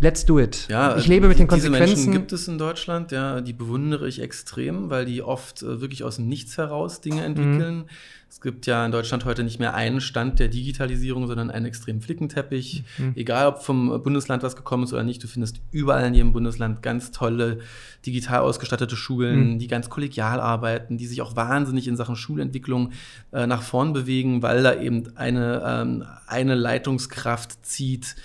let's 0.00 0.24
do 0.24 0.38
it. 0.38 0.66
Ja, 0.70 0.96
ich 0.96 1.06
lebe 1.08 1.28
mit 1.28 1.38
den 1.38 1.48
Diese 1.48 1.68
Menschen 1.70 1.86
Konsequenzen. 1.88 2.12
gibt 2.12 2.32
es 2.32 2.48
in 2.48 2.56
Deutschland, 2.56 3.12
ja, 3.12 3.40
die 3.40 3.52
bewundere 3.52 4.08
ich 4.08 4.22
extrem, 4.22 4.88
weil 4.90 5.04
die 5.04 5.22
oft 5.22 5.62
äh, 5.62 5.80
wirklich 5.80 6.04
aus 6.04 6.16
dem 6.16 6.28
Nichts 6.28 6.56
heraus 6.56 7.00
Dinge 7.00 7.24
entwickeln. 7.24 7.84
Es 8.28 8.40
gibt 8.42 8.66
ja 8.66 8.84
in 8.84 8.92
Deutschland 8.92 9.24
heute 9.24 9.44
nicht 9.44 9.58
mehr 9.60 9.74
einen 9.74 10.00
Stand 10.00 10.38
der 10.40 10.48
Digitalisierung, 10.48 11.26
sondern 11.26 11.50
einen 11.50 11.64
extremen 11.64 12.00
Flickenteppich. 12.02 12.84
Egal, 13.14 13.46
ob 13.46 13.62
vom 13.62 14.02
Bundesland 14.02 14.42
was 14.42 14.56
gekommen 14.56 14.84
ist 14.84 14.92
oder 14.92 15.04
nicht, 15.04 15.22
du 15.22 15.26
findest 15.26 15.60
überall 15.70 16.06
in 16.06 16.14
jedem 16.14 16.32
Bundesland 16.32 16.82
ganz 16.82 17.12
tolle 17.12 17.60
digital 18.04 18.40
ausgestattete 18.40 18.94
Schulen, 18.94 19.54
Mhm. 19.54 19.58
die 19.58 19.68
ganz 19.68 19.88
kollegial 19.88 20.38
arbeiten, 20.40 20.98
die 20.98 21.06
sich 21.06 21.22
auch 21.22 21.34
wahnsinnig 21.34 21.88
in 21.88 21.96
Sachen 21.96 22.14
Schulentwicklung 22.14 22.92
äh, 23.32 23.46
nach 23.46 23.62
vorn 23.62 23.92
bewegen, 23.94 24.42
weil 24.42 24.62
da 24.62 24.74
eben 24.78 25.16
eine, 25.16 25.62
ähm, 25.66 26.04
eine 26.26 26.54
Leitungskraft 26.54 27.64
zieht, 27.64 28.16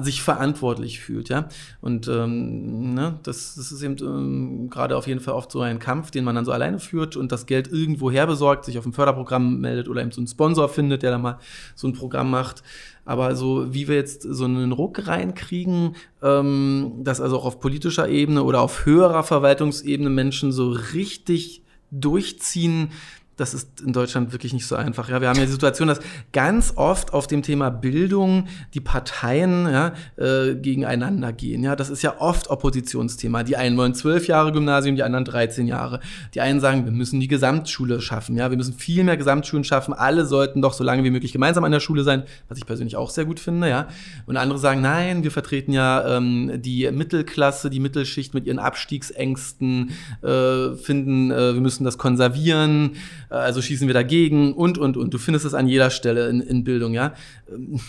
sich 0.00 0.20
verantwortlich 0.22 0.98
fühlt, 1.00 1.28
ja. 1.28 1.48
Und 1.80 2.08
ähm, 2.08 2.94
ne, 2.94 3.20
das, 3.22 3.54
das 3.54 3.70
ist 3.70 3.82
eben 3.82 3.96
ähm, 4.00 4.70
gerade 4.70 4.96
auf 4.96 5.06
jeden 5.06 5.20
Fall 5.20 5.34
oft 5.34 5.52
so 5.52 5.60
ein 5.60 5.78
Kampf, 5.78 6.10
den 6.10 6.24
man 6.24 6.34
dann 6.34 6.44
so 6.44 6.50
alleine 6.50 6.80
führt 6.80 7.14
und 7.16 7.30
das 7.30 7.46
Geld 7.46 7.68
irgendwo 7.68 8.10
her 8.10 8.26
besorgt, 8.26 8.64
sich 8.64 8.78
auf 8.78 8.86
ein 8.86 8.92
Förderprogramm 9.14 9.60
meldet 9.60 9.88
oder 9.88 10.02
eben 10.02 10.10
so 10.10 10.20
einen 10.20 10.26
Sponsor 10.26 10.68
findet, 10.68 11.02
der 11.02 11.12
da 11.12 11.18
mal 11.18 11.38
so 11.74 11.86
ein 11.88 11.92
Programm 11.92 12.30
macht. 12.30 12.62
Aber 13.04 13.36
so 13.36 13.72
wie 13.72 13.88
wir 13.88 13.96
jetzt 13.96 14.22
so 14.22 14.44
einen 14.44 14.72
Ruck 14.72 15.06
reinkriegen, 15.06 15.96
ähm, 16.22 16.92
dass 16.98 17.20
also 17.20 17.38
auch 17.38 17.44
auf 17.44 17.60
politischer 17.60 18.08
Ebene 18.08 18.42
oder 18.42 18.60
auf 18.60 18.86
höherer 18.86 19.22
Verwaltungsebene 19.22 20.10
Menschen 20.10 20.52
so 20.52 20.70
richtig 20.70 21.62
durchziehen, 21.90 22.90
das 23.36 23.52
ist 23.52 23.80
in 23.80 23.92
Deutschland 23.92 24.32
wirklich 24.32 24.52
nicht 24.52 24.66
so 24.66 24.76
einfach. 24.76 25.08
Ja, 25.08 25.20
wir 25.20 25.28
haben 25.28 25.38
ja 25.38 25.44
die 25.44 25.50
Situation, 25.50 25.88
dass 25.88 26.00
ganz 26.32 26.74
oft 26.76 27.12
auf 27.12 27.26
dem 27.26 27.42
Thema 27.42 27.70
Bildung 27.70 28.46
die 28.74 28.80
Parteien 28.80 29.66
ja, 29.66 29.92
äh, 30.16 30.54
gegeneinander 30.54 31.32
gehen. 31.32 31.64
Ja, 31.64 31.74
das 31.74 31.90
ist 31.90 32.02
ja 32.02 32.20
oft 32.20 32.50
Oppositionsthema. 32.50 33.42
Die 33.42 33.56
einen 33.56 33.76
wollen 33.76 33.94
zwölf 33.94 34.28
Jahre 34.28 34.52
Gymnasium, 34.52 34.94
die 34.94 35.02
anderen 35.02 35.24
13 35.24 35.66
Jahre. 35.66 36.00
Die 36.34 36.40
einen 36.40 36.60
sagen, 36.60 36.84
wir 36.84 36.92
müssen 36.92 37.18
die 37.18 37.26
Gesamtschule 37.26 38.00
schaffen. 38.00 38.36
Ja, 38.36 38.50
wir 38.50 38.56
müssen 38.56 38.74
viel 38.74 39.02
mehr 39.02 39.16
Gesamtschulen 39.16 39.64
schaffen. 39.64 39.94
Alle 39.94 40.26
sollten 40.26 40.62
doch 40.62 40.72
so 40.72 40.84
lange 40.84 41.02
wie 41.02 41.10
möglich 41.10 41.32
gemeinsam 41.32 41.64
an 41.64 41.72
der 41.72 41.80
Schule 41.80 42.04
sein, 42.04 42.22
was 42.48 42.58
ich 42.58 42.66
persönlich 42.66 42.96
auch 42.96 43.10
sehr 43.10 43.24
gut 43.24 43.40
finde. 43.40 43.68
Ja, 43.68 43.88
und 44.26 44.36
andere 44.36 44.60
sagen, 44.60 44.80
nein, 44.80 45.24
wir 45.24 45.32
vertreten 45.32 45.72
ja 45.72 46.16
ähm, 46.16 46.52
die 46.62 46.88
Mittelklasse, 46.92 47.68
die 47.68 47.80
Mittelschicht 47.80 48.32
mit 48.32 48.46
ihren 48.46 48.60
Abstiegsängsten, 48.60 49.90
äh, 50.22 50.76
finden, 50.76 51.32
äh, 51.32 51.54
wir 51.54 51.60
müssen 51.60 51.84
das 51.84 51.98
konservieren 51.98 52.92
also 53.34 53.62
schießen 53.62 53.86
wir 53.86 53.94
dagegen 53.94 54.54
und, 54.54 54.78
und, 54.78 54.96
und. 54.96 55.12
Du 55.12 55.18
findest 55.18 55.44
es 55.44 55.54
an 55.54 55.68
jeder 55.68 55.90
Stelle 55.90 56.28
in, 56.28 56.40
in 56.40 56.64
Bildung, 56.64 56.94
ja. 56.94 57.14
Ähm, 57.50 57.80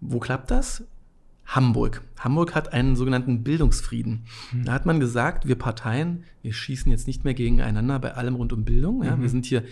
Wo 0.00 0.18
klappt 0.18 0.50
das? 0.50 0.84
Hamburg. 1.46 2.02
Hamburg 2.18 2.54
hat 2.54 2.72
einen 2.72 2.96
sogenannten 2.96 3.42
Bildungsfrieden. 3.42 4.24
Mhm. 4.52 4.64
Da 4.64 4.72
hat 4.72 4.86
man 4.86 5.00
gesagt, 5.00 5.46
wir 5.46 5.56
Parteien, 5.56 6.24
wir 6.40 6.52
schießen 6.52 6.90
jetzt 6.90 7.06
nicht 7.06 7.24
mehr 7.24 7.34
gegeneinander 7.34 7.98
bei 7.98 8.14
allem 8.14 8.36
rund 8.36 8.52
um 8.52 8.64
Bildung. 8.64 9.02
Ja? 9.02 9.16
Mhm. 9.16 9.22
Wir 9.22 9.28
sind 9.28 9.46
hier 9.46 9.62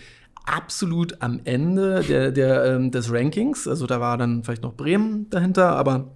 absolut 0.45 1.21
am 1.21 1.41
Ende 1.43 2.03
der, 2.03 2.31
der, 2.31 2.65
ähm, 2.65 2.91
des 2.91 3.11
Rankings. 3.11 3.67
Also 3.67 3.87
da 3.87 3.99
war 3.99 4.17
dann 4.17 4.43
vielleicht 4.43 4.63
noch 4.63 4.73
Bremen 4.73 5.29
dahinter, 5.29 5.75
aber 5.75 6.11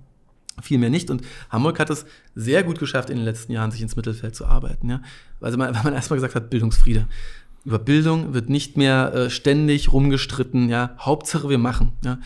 viel 0.61 0.77
mehr 0.77 0.89
nicht. 0.89 1.09
Und 1.09 1.21
Hamburg 1.49 1.79
hat 1.79 1.89
es 1.89 2.05
sehr 2.33 2.63
gut 2.63 2.79
geschafft, 2.79 3.09
in 3.09 3.17
den 3.17 3.25
letzten 3.25 3.51
Jahren 3.51 3.71
sich 3.71 3.81
ins 3.81 3.95
Mittelfeld 3.95 4.35
zu 4.35 4.45
arbeiten. 4.45 4.89
Ja? 4.89 5.01
Also 5.41 5.57
man, 5.57 5.73
weil 5.75 5.83
man 5.83 5.93
erstmal 5.93 6.17
gesagt 6.17 6.35
hat, 6.35 6.49
Bildungsfriede. 6.49 7.07
Über 7.65 7.79
Bildung 7.79 8.33
wird 8.33 8.49
nicht 8.49 8.77
mehr 8.77 9.13
äh, 9.13 9.29
ständig 9.29 9.91
rumgestritten. 9.91 10.69
Ja? 10.69 10.95
Hauptsache 10.99 11.49
wir 11.49 11.57
machen. 11.57 11.93
Ja? 12.03 12.19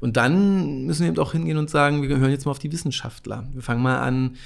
Und 0.00 0.16
dann 0.16 0.84
müssen 0.84 1.02
wir 1.02 1.08
eben 1.08 1.18
auch 1.18 1.32
hingehen 1.32 1.58
und 1.58 1.70
sagen, 1.70 2.02
wir 2.02 2.18
hören 2.18 2.30
jetzt 2.30 2.44
mal 2.44 2.50
auf 2.50 2.58
die 2.58 2.72
Wissenschaftler. 2.72 3.48
Wir 3.52 3.62
fangen 3.62 3.82
mal 3.82 4.00
an, 4.00 4.36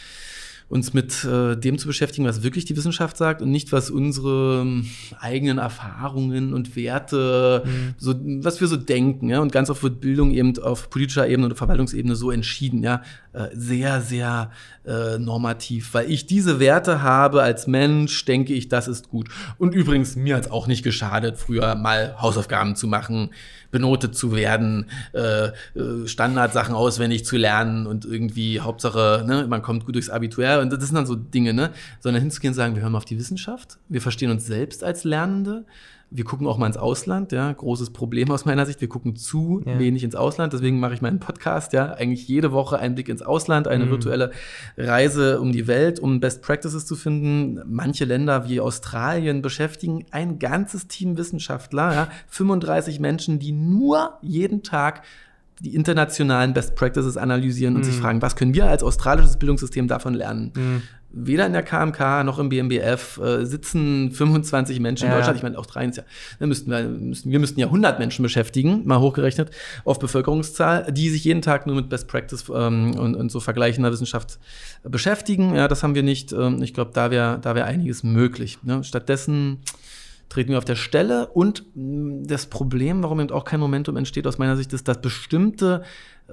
uns 0.69 0.95
mit 0.95 1.25
äh, 1.25 1.57
dem 1.57 1.79
zu 1.79 1.87
beschäftigen, 1.87 2.27
was 2.27 2.43
wirklich 2.43 2.65
die 2.65 2.77
Wissenschaft 2.77 3.17
sagt 3.17 3.43
und 3.43 3.51
nicht, 3.51 3.71
was 3.71 3.91
unsere 3.91 4.63
ähm, 4.63 4.87
eigenen 5.21 5.59
Erfahrungen 5.59 6.55
und 6.55 6.75
Werte, 6.75 7.63
mhm. 7.65 7.95
so, 7.99 8.15
was 8.43 8.61
wir 8.61 8.69
so 8.69 8.77
denken. 8.77 9.29
Ja? 9.29 9.41
Und 9.41 9.53
ganz 9.53 9.71
oft 9.71 9.83
wird 9.83 10.01
Bildung 10.01 10.33
eben 10.33 10.59
auf 10.59 10.91
politischer 10.91 11.29
Ebene 11.29 11.47
oder 11.47 11.57
Verwaltungsebene 11.57 12.17
so 12.17 12.31
entschieden. 12.31 12.83
Ja? 12.83 13.03
Äh, 13.35 13.49
sehr, 13.53 14.01
sehr 14.01 14.53
äh, 14.87 15.19
normativ. 15.19 15.93
Weil 15.93 16.09
ich 16.09 16.27
diese 16.27 16.61
Werte 16.61 17.03
habe 17.03 17.43
als 17.43 17.67
Mensch, 17.67 18.25
denke 18.27 18.55
ich, 18.55 18.69
das 18.69 18.87
ist 18.87 19.09
gut. 19.09 19.29
Und 19.59 19.75
übrigens, 19.75 20.15
mir 20.15 20.37
hat 20.37 20.45
es 20.45 20.51
auch 20.53 20.69
nicht 20.69 20.85
geschadet, 20.85 21.37
früher 21.37 21.75
mal 21.75 22.15
Hausaufgaben 22.21 22.77
zu 22.77 22.87
machen, 22.87 23.31
benotet 23.73 24.15
zu 24.15 24.37
werden, 24.37 24.89
äh, 25.15 25.47
äh, 25.47 26.07
Standardsachen 26.07 26.77
auswendig 26.77 27.25
zu 27.25 27.37
lernen 27.37 27.89
und 27.89 28.05
irgendwie 28.05 28.61
Hauptsache, 28.61 29.25
ne, 29.27 29.47
man 29.49 29.63
kommt 29.63 29.85
gut 29.85 29.97
durchs 29.97 30.11
Abitur. 30.11 30.61
Und 30.61 30.73
das 30.73 30.85
sind 30.85 30.95
dann 30.95 31.07
so 31.07 31.17
Dinge, 31.17 31.55
ne? 31.55 31.71
Sondern 31.99 32.23
hinzugehen 32.23 32.53
und 32.53 32.57
sagen, 32.57 32.77
wir 32.77 32.83
hören 32.83 32.93
mal 32.93 32.99
auf 32.99 33.05
die 33.05 33.19
Wissenschaft, 33.19 33.79
wir 33.89 34.01
verstehen 34.01 34.31
uns 34.31 34.47
selbst 34.47 34.85
als 34.85 35.03
Lernende 35.03 35.65
wir 36.11 36.25
gucken 36.25 36.47
auch 36.47 36.59
mal 36.59 36.67
ins 36.67 36.77
Ausland, 36.77 37.33
ja, 37.33 37.53
großes 37.53 37.91
Problem 37.91 38.31
aus 38.31 38.45
meiner 38.45 38.67
Sicht. 38.67 38.81
Wir 38.81 38.89
gucken 38.89 39.17
zu 39.17 39.63
ja. 39.67 39.79
wenig 39.79 40.05
ins 40.05 40.15
Ausland, 40.15 40.53
deswegen 40.53 40.79
mache 40.79 40.95
ich 40.95 41.03
meinen 41.03 41.19
Podcast, 41.19 41.73
ja, 41.73 41.93
eigentlich 41.93 42.29
jede 42.29 42.53
Woche 42.53 42.79
einen 42.79 42.95
Blick 42.95 43.09
ins 43.09 43.23
Ausland, 43.23 43.69
eine 43.69 43.87
mhm. 43.87 43.91
virtuelle 43.91 44.31
Reise 44.77 45.41
um 45.41 45.53
die 45.53 45.67
Welt, 45.67 45.99
um 45.99 46.21
Best 46.21 46.43
Practices 46.43 46.87
zu 46.87 46.97
finden. 46.97 47.61
Manche 47.67 48.05
Länder 48.05 48.49
wie 48.49 48.61
Australien 48.61 49.43
beschäftigen 49.43 50.07
ein 50.11 50.39
ganzes 50.39 50.87
Team 50.87 51.17
Wissenschaftler, 51.17 51.93
ja, 51.93 52.09
35 52.29 53.01
Menschen, 53.01 53.39
die 53.39 53.53
nur 53.53 54.19
jeden 54.23 54.63
Tag 54.63 55.03
die 55.61 55.75
internationalen 55.75 56.53
Best 56.53 56.75
Practices 56.75 57.17
analysieren 57.17 57.77
und 57.77 57.83
mhm. 57.83 57.87
sich 57.87 57.97
fragen, 57.97 58.23
was 58.23 58.37
können 58.37 58.55
wir 58.55 58.67
als 58.67 58.83
australisches 58.83 59.37
Bildungssystem 59.37 59.89
davon 59.89 60.15
lernen? 60.15 60.53
Mhm 60.55 60.83
weder 61.17 61.47
in 61.47 61.53
der 61.53 61.63
KMK 61.63 62.25
noch 62.25 62.39
im 62.39 62.49
BMBF 62.49 63.19
äh, 63.19 63.45
sitzen 63.45 64.11
25 64.11 64.81
Menschen 64.81 65.07
ja. 65.07 65.13
in 65.13 65.19
Deutschland. 65.19 65.37
Ich 65.37 65.43
meine, 65.43 65.59
auch 65.59 65.67
drei 65.67 65.85
ist 65.87 65.97
ja, 65.97 66.05
müssten 66.47 66.71
wir, 66.71 66.83
müssten, 66.83 67.31
wir 67.31 67.39
müssten 67.39 67.61
ja 67.61 67.67
100 67.67 67.99
Menschen 67.99 68.23
beschäftigen, 68.23 68.83
mal 68.85 69.01
hochgerechnet, 69.01 69.51
auf 69.85 69.99
Bevölkerungszahl, 69.99 70.93
die 70.93 71.11
sich 71.11 71.25
jeden 71.25 71.43
Tag 71.43 71.67
nur 71.67 71.77
mit 71.77 71.89
Best 71.89 72.09
Practice 72.09 72.45
ähm, 72.55 72.99
und, 72.99 73.15
und 73.15 73.31
so 73.31 73.41
vergleichender 73.41 73.93
Wissenschaft 73.93 74.39
beschäftigen. 74.83 75.55
Ja, 75.55 75.69
das 75.69 75.83
haben 75.83 75.95
wir 75.95 76.03
nicht. 76.03 76.33
Ähm, 76.33 76.63
ich 76.63 76.75
glaube, 76.75 76.91
da 76.93 77.11
wäre 77.11 77.39
da 77.41 77.55
wär 77.55 77.67
einiges 77.67 78.03
möglich. 78.03 78.59
Ne? 78.63 78.83
Stattdessen 78.83 79.61
treten 80.29 80.51
wir 80.51 80.59
auf 80.59 80.65
der 80.65 80.77
Stelle 80.77 81.29
und 81.29 81.65
mm, 81.75 82.25
das 82.27 82.47
Problem, 82.47 83.03
warum 83.03 83.21
eben 83.21 83.31
auch 83.31 83.45
kein 83.45 83.61
Momentum 83.61 83.97
entsteht, 83.97 84.27
aus 84.27 84.39
meiner 84.39 84.57
Sicht, 84.57 84.73
ist, 84.73 84.89
dass 84.89 85.01
bestimmte 85.01 85.83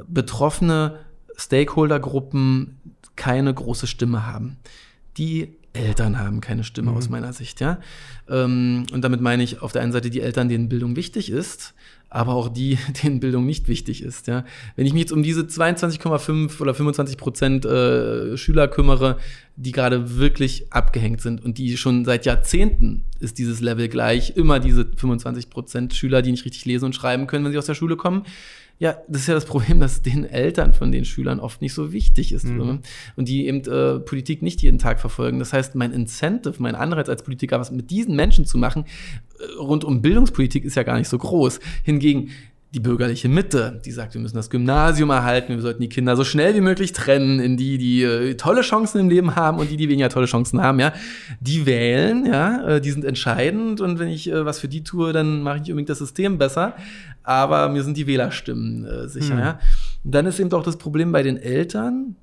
betroffene 0.07 0.99
Stakeholdergruppen 1.37 2.79
keine 3.21 3.53
große 3.53 3.85
Stimme 3.85 4.25
haben. 4.25 4.57
Die 5.17 5.49
Eltern 5.73 6.17
haben 6.17 6.41
keine 6.41 6.63
Stimme 6.63 6.89
mhm. 6.89 6.97
aus 6.97 7.07
meiner 7.07 7.33
Sicht, 7.33 7.61
ja. 7.61 7.79
Ähm, 8.27 8.87
und 8.91 9.03
damit 9.03 9.21
meine 9.21 9.43
ich 9.43 9.61
auf 9.61 9.71
der 9.73 9.83
einen 9.83 9.91
Seite 9.91 10.09
die 10.09 10.21
Eltern, 10.21 10.49
denen 10.49 10.69
Bildung 10.69 10.95
wichtig 10.95 11.29
ist, 11.29 11.75
aber 12.09 12.33
auch 12.33 12.49
die, 12.49 12.79
denen 13.03 13.19
Bildung 13.19 13.45
nicht 13.45 13.67
wichtig 13.67 14.01
ist, 14.01 14.25
ja. 14.25 14.43
Wenn 14.75 14.87
ich 14.87 14.93
mich 14.93 15.01
jetzt 15.01 15.11
um 15.11 15.21
diese 15.21 15.41
22,5 15.41 16.59
oder 16.59 16.73
25 16.73 17.17
Prozent 17.17 17.63
äh, 17.63 18.37
Schüler 18.37 18.67
kümmere, 18.67 19.19
die 19.55 19.71
gerade 19.71 20.17
wirklich 20.17 20.73
abgehängt 20.73 21.21
sind 21.21 21.45
und 21.45 21.59
die 21.59 21.77
schon 21.77 22.05
seit 22.05 22.25
Jahrzehnten 22.25 23.03
ist 23.19 23.37
dieses 23.37 23.61
Level 23.61 23.87
gleich, 23.87 24.35
immer 24.35 24.59
diese 24.59 24.87
25 24.97 25.51
Prozent 25.51 25.93
Schüler, 25.93 26.23
die 26.23 26.31
nicht 26.31 26.45
richtig 26.45 26.65
lesen 26.65 26.85
und 26.85 26.95
schreiben 26.95 27.27
können, 27.27 27.45
wenn 27.45 27.51
sie 27.51 27.59
aus 27.59 27.67
der 27.67 27.75
Schule 27.75 27.97
kommen, 27.97 28.23
ja, 28.81 28.97
das 29.07 29.21
ist 29.21 29.27
ja 29.27 29.35
das 29.35 29.45
Problem, 29.45 29.79
dass 29.79 30.01
den 30.01 30.25
Eltern 30.25 30.73
von 30.73 30.91
den 30.91 31.05
Schülern 31.05 31.39
oft 31.39 31.61
nicht 31.61 31.75
so 31.75 31.93
wichtig 31.93 32.31
ist. 32.31 32.45
Mhm. 32.45 32.79
Und 33.15 33.27
die 33.27 33.45
eben 33.45 33.63
äh, 33.65 33.99
Politik 33.99 34.41
nicht 34.41 34.63
jeden 34.63 34.79
Tag 34.79 34.99
verfolgen. 34.99 35.37
Das 35.37 35.53
heißt, 35.53 35.75
mein 35.75 35.91
Incentive, 35.91 36.55
mein 36.57 36.73
Anreiz 36.73 37.07
als 37.07 37.21
Politiker, 37.21 37.59
was 37.59 37.69
mit 37.69 37.91
diesen 37.91 38.15
Menschen 38.15 38.47
zu 38.47 38.57
machen, 38.57 38.85
äh, 39.39 39.59
rund 39.59 39.83
um 39.83 40.01
Bildungspolitik 40.01 40.65
ist 40.65 40.73
ja 40.73 40.81
gar 40.81 40.97
nicht 40.97 41.09
so 41.09 41.19
groß. 41.19 41.59
Hingegen 41.83 42.31
die 42.73 42.79
bürgerliche 42.79 43.27
Mitte, 43.27 43.81
die 43.83 43.91
sagt, 43.91 44.13
wir 44.13 44.21
müssen 44.21 44.37
das 44.37 44.49
Gymnasium 44.49 45.09
erhalten, 45.09 45.55
wir 45.55 45.61
sollten 45.61 45.81
die 45.81 45.89
Kinder 45.89 46.15
so 46.15 46.23
schnell 46.23 46.55
wie 46.55 46.61
möglich 46.61 46.93
trennen 46.93 47.41
in 47.41 47.57
die, 47.57 47.77
die 47.77 48.03
äh, 48.03 48.35
tolle 48.35 48.61
Chancen 48.61 49.01
im 49.01 49.09
Leben 49.09 49.35
haben 49.35 49.59
und 49.59 49.69
die, 49.69 49.75
die 49.75 49.89
weniger 49.89 50.07
tolle 50.07 50.25
Chancen 50.25 50.61
haben, 50.61 50.79
ja. 50.79 50.93
Die 51.41 51.65
wählen, 51.65 52.25
ja, 52.25 52.67
äh, 52.67 52.81
die 52.81 52.91
sind 52.91 53.03
entscheidend 53.03 53.81
und 53.81 53.99
wenn 53.99 54.07
ich 54.07 54.29
äh, 54.29 54.45
was 54.45 54.59
für 54.59 54.69
die 54.69 54.83
tue, 54.83 55.11
dann 55.11 55.43
mache 55.43 55.57
ich 55.57 55.63
unbedingt 55.63 55.89
das 55.89 55.99
System 55.99 56.37
besser, 56.37 56.75
aber 57.23 57.67
mir 57.67 57.83
sind 57.83 57.97
die 57.97 58.07
Wählerstimmen 58.07 58.85
äh, 58.85 59.07
sicher, 59.09 59.33
hm. 59.33 59.39
ja. 59.39 59.59
Und 60.05 60.15
dann 60.15 60.25
ist 60.25 60.39
eben 60.39 60.51
auch 60.53 60.63
das 60.63 60.77
Problem 60.77 61.11
bei 61.11 61.23
den 61.23 61.35
Eltern, 61.35 62.15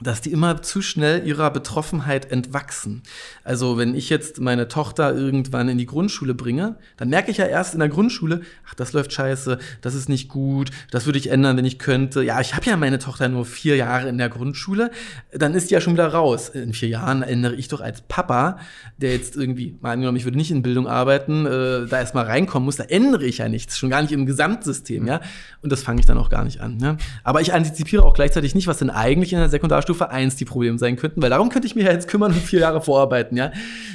dass 0.00 0.20
die 0.20 0.32
immer 0.32 0.60
zu 0.62 0.82
schnell 0.82 1.24
ihrer 1.26 1.50
Betroffenheit 1.50 2.30
entwachsen. 2.32 3.02
Also 3.44 3.78
wenn 3.78 3.94
ich 3.94 4.10
jetzt 4.10 4.40
meine 4.40 4.66
Tochter 4.66 5.14
irgendwann 5.14 5.68
in 5.68 5.78
die 5.78 5.86
Grundschule 5.86 6.34
bringe, 6.34 6.76
dann 6.96 7.10
merke 7.10 7.30
ich 7.30 7.36
ja 7.36 7.46
erst 7.46 7.74
in 7.74 7.80
der 7.80 7.88
Grundschule, 7.88 8.40
ach, 8.68 8.74
das 8.74 8.92
läuft 8.92 9.12
scheiße, 9.12 9.58
das 9.82 9.94
ist 9.94 10.08
nicht 10.08 10.28
gut, 10.28 10.70
das 10.90 11.06
würde 11.06 11.18
ich 11.18 11.30
ändern, 11.30 11.56
wenn 11.56 11.64
ich 11.64 11.78
könnte. 11.78 12.22
Ja, 12.22 12.40
ich 12.40 12.54
habe 12.54 12.66
ja 12.66 12.76
meine 12.76 12.98
Tochter 12.98 13.28
nur 13.28 13.44
vier 13.44 13.76
Jahre 13.76 14.08
in 14.08 14.18
der 14.18 14.28
Grundschule, 14.28 14.90
dann 15.32 15.54
ist 15.54 15.70
die 15.70 15.74
ja 15.74 15.80
schon 15.80 15.92
wieder 15.92 16.08
raus. 16.08 16.48
In 16.48 16.72
vier 16.72 16.88
Jahren 16.88 17.22
ändere 17.22 17.54
ich 17.54 17.68
doch 17.68 17.80
als 17.80 18.00
Papa, 18.00 18.58
der 18.96 19.12
jetzt 19.12 19.36
irgendwie, 19.36 19.76
mal 19.80 19.92
angenommen, 19.92 20.16
ich 20.16 20.24
würde 20.24 20.38
nicht 20.38 20.50
in 20.50 20.62
Bildung 20.62 20.88
arbeiten, 20.88 21.46
äh, 21.46 21.86
da 21.86 22.00
erstmal 22.00 22.24
reinkommen 22.24 22.64
muss, 22.64 22.76
da 22.76 22.84
ändere 22.84 23.26
ich 23.26 23.38
ja 23.38 23.48
nichts, 23.48 23.78
schon 23.78 23.90
gar 23.90 24.02
nicht 24.02 24.12
im 24.12 24.26
Gesamtsystem, 24.26 25.06
ja. 25.06 25.20
Und 25.62 25.70
das 25.70 25.82
fange 25.82 26.00
ich 26.00 26.06
dann 26.06 26.18
auch 26.18 26.30
gar 26.30 26.42
nicht 26.42 26.60
an. 26.60 26.78
Ja? 26.80 26.96
Aber 27.22 27.40
ich 27.40 27.54
antizipiere 27.54 28.02
auch 28.04 28.14
gleichzeitig 28.14 28.56
nicht, 28.56 28.66
was 28.66 28.78
denn 28.78 28.90
eigentlich 28.90 29.32
in 29.32 29.38
der 29.38 29.48
Sekundar 29.48 29.83
Stufe 29.84 30.10
1 30.10 30.36
die 30.36 30.44
Probleme 30.44 30.78
sein 30.78 30.96
könnten, 30.96 31.22
weil 31.22 31.30
darum 31.30 31.48
könnte 31.48 31.66
ich 31.66 31.76
mich 31.76 31.84
ja 31.84 31.92
jetzt 31.92 32.08
kümmern 32.08 32.32
und 32.32 32.40
vier 32.40 32.60
Jahre 32.60 32.82
vorarbeiten, 32.82 33.36
ja. 33.36 33.52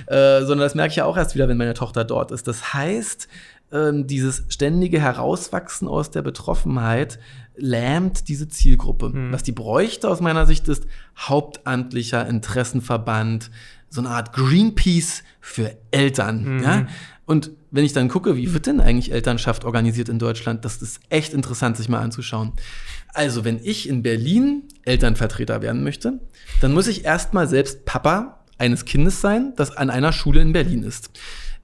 Äh, 0.08 0.40
sondern 0.42 0.60
das 0.60 0.76
merke 0.76 0.92
ich 0.92 0.96
ja 0.96 1.06
auch 1.06 1.18
erst 1.18 1.36
wieder, 1.36 1.48
wenn 1.50 1.58
meine 1.58 1.74
Tochter 1.74 2.06
dort 2.06 2.32
ist. 2.32 2.48
Das 2.48 2.74
heißt, 2.74 3.28
ähm, 3.72 4.08
dieses 4.08 4.46
ständige 4.50 5.00
Herauswachsen 5.00 5.88
aus 5.88 6.12
der 6.12 6.22
Betroffenheit 6.22 7.20
lähmt 7.56 8.28
diese 8.30 8.48
Zielgruppe. 8.48 9.10
Mhm. 9.10 9.32
Was 9.32 9.44
die 9.44 9.52
bräuchte 9.52 10.10
aus 10.10 10.22
meiner 10.22 10.46
Sicht 10.46 10.68
ist 10.68 10.86
hauptamtlicher 11.18 12.26
Interessenverband, 12.28 13.52
so 13.90 14.02
eine 14.02 14.10
Art 14.10 14.34
Greenpeace 14.34 15.24
für 15.40 15.78
Eltern. 15.92 16.58
Mhm. 16.58 16.64
Ja? 16.64 16.88
Und 17.26 17.52
wenn 17.72 17.86
ich 17.86 17.94
dann 17.94 18.10
gucke, 18.10 18.36
wie 18.36 18.54
wird 18.54 18.66
denn 18.66 18.82
eigentlich 18.82 19.12
Elternschaft 19.12 19.64
organisiert 19.64 20.10
in 20.10 20.18
Deutschland, 20.18 20.66
das 20.66 20.82
ist 20.82 21.00
echt 21.10 21.34
interessant, 21.34 21.78
sich 21.78 21.88
mal 21.88 22.00
anzuschauen. 22.00 22.54
Also, 23.14 23.46
wenn 23.46 23.60
ich 23.64 23.88
in 23.88 24.02
Berlin 24.02 24.64
Elternvertreter 24.84 25.62
werden 25.62 25.84
möchte, 25.84 26.20
dann 26.62 26.74
muss 26.74 26.88
ich 26.88 27.06
erstmal 27.06 27.48
selbst 27.48 27.86
Papa 27.86 28.40
eines 28.58 28.86
Kindes 28.86 29.22
sein, 29.22 29.54
das 29.56 29.76
an 29.76 29.90
einer 29.90 30.12
Schule 30.12 30.42
in 30.42 30.54
Berlin 30.54 30.84
ist. 30.84 31.12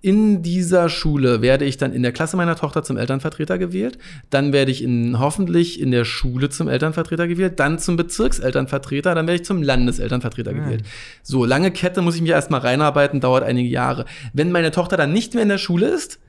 In 0.06 0.44
dieser 0.44 0.88
Schule 0.88 1.42
werde 1.42 1.66
ich 1.66 1.78
dann 1.78 1.92
in 1.92 2.04
der 2.04 2.12
Klasse 2.12 2.38
meiner 2.38 2.56
Tochter 2.56 2.84
zum 2.84 2.96
Elternvertreter 2.96 3.58
gewählt. 3.58 3.98
Dann 4.30 4.54
werde 4.54 4.70
ich 4.70 4.84
in, 4.84 5.18
hoffentlich 5.18 5.82
in 5.82 5.90
der 5.90 6.06
Schule 6.06 6.50
zum 6.50 6.68
Elternvertreter 6.68 7.28
gewählt. 7.28 7.60
Dann 7.60 7.80
zum 7.80 7.96
Bezirkselternvertreter. 7.96 9.16
Dann 9.16 9.26
werde 9.26 9.42
ich 9.42 9.46
zum 9.48 9.64
Landeselternvertreter 9.64 10.52
ja. 10.52 10.60
gewählt. 10.60 10.84
So, 11.24 11.44
lange 11.44 11.72
Kette 11.72 12.04
muss 12.04 12.14
ich 12.14 12.22
mich 12.22 12.30
erstmal 12.30 12.60
reinarbeiten, 12.60 13.20
dauert 13.20 13.44
einige 13.44 13.68
Jahre. 13.68 14.06
Wenn 14.32 14.52
meine 14.52 14.70
Tochter 14.70 14.96
dann 14.96 15.12
nicht 15.12 15.34
mehr 15.34 15.42
in 15.42 15.50
der 15.50 15.58
Schule 15.58 15.88
ist, 15.88 16.20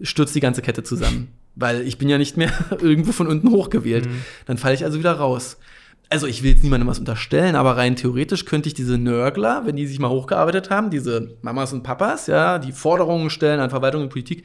stürzt 0.00 0.36
die 0.36 0.40
ganze 0.40 0.62
Kette 0.62 0.84
zusammen. 0.84 1.26
Weil 1.56 1.80
ich 1.80 1.98
bin 1.98 2.08
ja 2.08 2.18
nicht 2.18 2.36
mehr 2.36 2.52
irgendwo 2.80 3.10
von 3.10 3.26
unten 3.26 3.50
hochgewählt. 3.50 4.06
Mhm. 4.06 4.22
Dann 4.46 4.58
falle 4.58 4.74
ich 4.74 4.84
also 4.84 5.00
wieder 5.00 5.14
raus 5.14 5.56
also 6.10 6.26
ich 6.26 6.42
will 6.42 6.52
jetzt 6.52 6.62
niemandem 6.62 6.88
was 6.88 6.98
unterstellen, 6.98 7.56
aber 7.56 7.76
rein 7.76 7.96
theoretisch 7.96 8.44
könnte 8.44 8.68
ich 8.68 8.74
diese 8.74 8.98
Nörgler, 8.98 9.62
wenn 9.64 9.76
die 9.76 9.86
sich 9.86 9.98
mal 9.98 10.10
hochgearbeitet 10.10 10.70
haben, 10.70 10.90
diese 10.90 11.36
Mamas 11.42 11.72
und 11.72 11.82
Papas, 11.82 12.26
ja, 12.26 12.58
die 12.58 12.72
Forderungen 12.72 13.30
stellen 13.30 13.60
an 13.60 13.70
Verwaltung 13.70 14.02
und 14.02 14.10
Politik, 14.10 14.44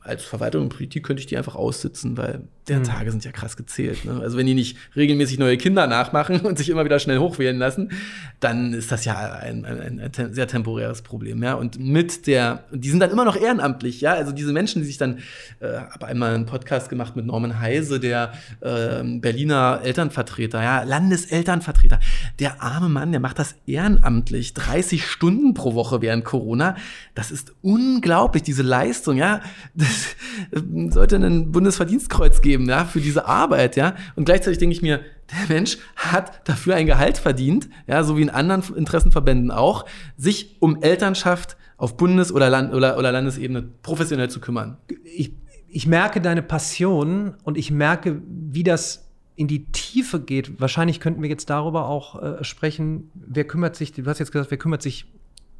als 0.00 0.24
Verwaltung 0.24 0.64
und 0.64 0.68
Politik 0.70 1.04
könnte 1.04 1.20
ich 1.20 1.26
die 1.26 1.36
einfach 1.36 1.54
aussitzen, 1.54 2.16
weil 2.16 2.42
der 2.68 2.78
mhm. 2.78 2.84
Tage 2.84 3.10
sind 3.10 3.24
ja 3.24 3.32
krass 3.32 3.56
gezählt. 3.56 4.04
Ne? 4.04 4.20
Also 4.20 4.38
wenn 4.38 4.46
die 4.46 4.54
nicht 4.54 4.76
regelmäßig 4.94 5.38
neue 5.38 5.56
Kinder 5.56 5.86
nachmachen 5.86 6.40
und 6.46 6.56
sich 6.56 6.68
immer 6.68 6.84
wieder 6.84 6.98
schnell 6.98 7.18
hochwählen 7.18 7.58
lassen, 7.58 7.90
dann 8.38 8.72
ist 8.72 8.92
das 8.92 9.04
ja 9.04 9.32
ein, 9.32 9.64
ein, 9.64 10.00
ein 10.00 10.34
sehr 10.34 10.46
temporäres 10.46 11.02
Problem. 11.02 11.42
Ja? 11.42 11.54
Und 11.54 11.78
mit 11.78 12.26
der, 12.26 12.64
die 12.70 12.88
sind 12.88 13.00
dann 13.00 13.10
immer 13.10 13.24
noch 13.24 13.36
ehrenamtlich, 13.36 14.00
ja. 14.00 14.12
Also 14.12 14.32
diese 14.32 14.52
Menschen, 14.52 14.82
die 14.82 14.86
sich 14.86 14.98
dann, 14.98 15.18
äh, 15.60 15.80
habe 15.90 16.06
einmal 16.06 16.34
einen 16.34 16.46
Podcast 16.46 16.88
gemacht 16.88 17.16
mit 17.16 17.26
Norman 17.26 17.60
Heise, 17.60 18.00
der 18.00 18.32
äh, 18.60 19.02
Berliner 19.02 19.80
Elternvertreter, 19.82 20.62
ja, 20.62 20.82
Landeselternvertreter. 20.82 21.98
Der 22.38 22.62
arme 22.62 22.88
Mann, 22.88 23.10
der 23.10 23.20
macht 23.20 23.38
das 23.38 23.56
ehrenamtlich, 23.66 24.54
30 24.54 25.04
Stunden 25.06 25.54
pro 25.54 25.74
Woche 25.74 26.02
während 26.02 26.24
Corona. 26.24 26.76
Das 27.14 27.30
ist 27.30 27.52
unglaublich, 27.62 28.42
diese 28.42 28.62
Leistung, 28.62 29.16
ja. 29.16 29.40
Das 29.74 30.16
äh, 30.52 30.90
sollte 30.90 31.16
ein 31.16 31.52
Bundesverdienstkreuz 31.52 32.40
geben, 32.40 32.68
ja, 32.68 32.84
für 32.84 33.00
diese 33.00 33.26
Arbeit, 33.26 33.76
ja. 33.76 33.94
Und 34.16 34.24
gleichzeitig 34.24 34.58
denke 34.58 34.74
ich 34.74 34.82
mir, 34.82 35.00
der 35.30 35.56
Mensch 35.56 35.78
hat 35.96 36.48
dafür 36.48 36.74
ein 36.74 36.86
Gehalt 36.86 37.18
verdient, 37.18 37.68
ja, 37.86 38.02
so 38.02 38.16
wie 38.16 38.22
in 38.22 38.30
anderen 38.30 38.62
Interessenverbänden 38.74 39.50
auch, 39.50 39.86
sich 40.16 40.56
um 40.60 40.82
Elternschaft 40.82 41.56
auf 41.76 41.96
Bundes- 41.96 42.32
oder, 42.32 42.50
Land 42.50 42.74
oder, 42.74 42.98
oder 42.98 43.12
Landesebene 43.12 43.62
professionell 43.82 44.28
zu 44.28 44.40
kümmern. 44.40 44.76
Ich, 45.04 45.32
ich 45.68 45.86
merke 45.86 46.20
deine 46.20 46.42
Passion 46.42 47.34
und 47.44 47.56
ich 47.56 47.70
merke, 47.70 48.20
wie 48.26 48.64
das 48.64 49.10
in 49.36 49.48
die 49.48 49.64
Tiefe 49.72 50.20
geht. 50.20 50.60
Wahrscheinlich 50.60 51.00
könnten 51.00 51.22
wir 51.22 51.30
jetzt 51.30 51.48
darüber 51.48 51.88
auch 51.88 52.20
äh, 52.20 52.44
sprechen, 52.44 53.10
wer 53.14 53.44
kümmert 53.44 53.76
sich, 53.76 53.92
du 53.92 54.04
hast 54.04 54.18
jetzt 54.18 54.32
gesagt, 54.32 54.50
wer 54.50 54.58
kümmert 54.58 54.82
sich 54.82 55.06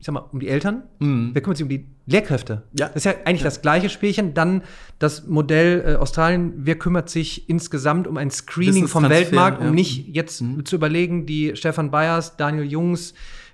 ich 0.00 0.06
sag 0.06 0.14
mal, 0.14 0.20
um 0.32 0.40
die 0.40 0.48
Eltern, 0.48 0.84
mhm. 0.98 1.30
wer 1.34 1.42
kümmert 1.42 1.58
sich 1.58 1.64
um 1.64 1.68
die 1.68 1.86
Lehrkräfte? 2.06 2.62
Ja. 2.72 2.86
Das 2.86 2.96
ist 2.96 3.04
ja 3.04 3.12
eigentlich 3.26 3.42
ja. 3.42 3.44
das 3.44 3.60
gleiche 3.60 3.90
Spielchen. 3.90 4.32
Dann 4.32 4.62
das 4.98 5.26
Modell 5.26 5.84
äh, 5.86 5.94
Australien, 5.96 6.54
wer 6.56 6.76
kümmert 6.76 7.10
sich 7.10 7.50
insgesamt 7.50 8.06
um 8.06 8.16
ein 8.16 8.30
Screening 8.30 8.88
vom 8.88 9.08
Weltmarkt, 9.10 9.60
um 9.60 9.66
ja. 9.66 9.72
nicht 9.72 10.08
jetzt 10.08 10.40
mhm. 10.40 10.64
zu 10.64 10.76
überlegen, 10.76 11.26
die 11.26 11.54
Stefan 11.54 11.90
Bayers, 11.90 12.38
Daniel 12.38 12.64
Jungs, 12.64 13.12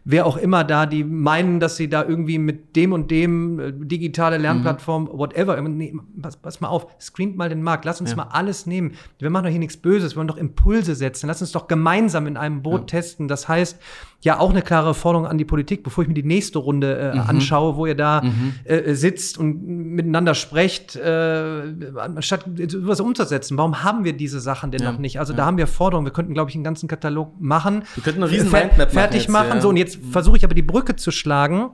wer 0.09 0.25
auch 0.25 0.37
immer 0.37 0.63
da, 0.63 0.87
die 0.87 1.03
meinen, 1.03 1.59
dass 1.59 1.77
sie 1.77 1.91
da 1.91 2.05
irgendwie 2.05 2.39
mit 2.39 2.77
dem 2.77 2.93
und 2.93 3.11
dem 3.11 3.59
äh, 3.59 3.73
digitale 3.73 4.39
Lernplattform, 4.39 5.05
mhm. 5.05 5.19
whatever, 5.19 5.61
nee, 5.61 5.95
pass, 6.23 6.37
pass, 6.37 6.61
mal 6.61 6.69
auf, 6.69 6.87
screent 7.01 7.37
mal 7.37 7.49
den 7.49 7.61
Markt, 7.61 7.85
lass 7.85 8.01
uns 8.01 8.11
ja. 8.11 8.17
mal 8.17 8.29
alles 8.31 8.67
nehmen. 8.67 8.93
Wir 9.19 9.31
machen 9.31 9.45
doch 9.45 9.51
hier 9.51 9.59
nichts 9.59 9.77
Böses, 9.77 10.13
wir 10.13 10.19
wollen 10.19 10.29
doch 10.29 10.37
Impulse 10.37 10.95
setzen, 10.95 11.27
lass 11.27 11.41
uns 11.41 11.51
doch 11.51 11.67
gemeinsam 11.67 12.29
in 12.29 12.37
einem 12.37 12.63
Boot 12.63 12.83
ja. 12.83 12.99
testen. 12.99 13.27
Das 13.27 13.49
heißt, 13.49 13.81
ja 14.27 14.41
auch 14.41 14.51
eine 14.51 14.63
klare 14.63 14.95
Forderung 14.95 15.27
an 15.27 15.39
die 15.39 15.45
Politik, 15.45 15.83
bevor 15.83 16.03
ich 16.03 16.09
mir 16.09 16.15
die 16.15 16.23
nächste 16.23 16.59
Runde 16.59 16.99
äh, 16.99 17.15
mhm. 17.15 17.21
anschaue, 17.23 17.77
wo 17.77 17.87
ihr 17.87 17.95
da 17.95 18.23
mhm. 18.23 18.55
äh, 18.65 18.95
sitzt 18.95 19.39
und 19.39 19.65
miteinander 19.67 20.35
sprecht, 20.35 20.97
äh, 20.97 21.63
anstatt 21.97 22.45
sowas 22.69 23.01
umzusetzen. 23.01 23.57
Warum 23.57 23.85
haben 23.85 24.05
wir 24.05 24.15
diese 24.15 24.41
Sachen 24.41 24.71
denn 24.71 24.83
ja. 24.83 24.93
noch 24.93 24.99
nicht? 24.99 25.21
Also 25.21 25.33
da 25.33 25.47
haben 25.47 25.59
wir 25.59 25.67
Forderungen. 25.67 26.07
Wir 26.07 26.13
könnten, 26.13 26.35
glaube 26.35 26.51
ich, 26.51 26.57
einen 26.57 26.65
ganzen 26.65 26.89
Katalog 26.89 27.41
machen. 27.41 27.85
Wir 27.95 28.03
könnten 28.03 28.23
eine 28.23 28.33
riesen 28.33 28.51
Fer 28.51 28.71
fertig 28.89 29.29
machen. 29.29 29.55
Ja. 29.55 29.61
So, 29.61 29.69
und 29.69 29.77
jetzt 29.77 29.96
mhm. 29.99 30.11
versuche 30.11 30.37
ich 30.37 30.45
aber 30.45 30.55
die 30.55 30.63
Brücke 30.63 30.97
zu 30.97 31.11
schlagen, 31.11 31.71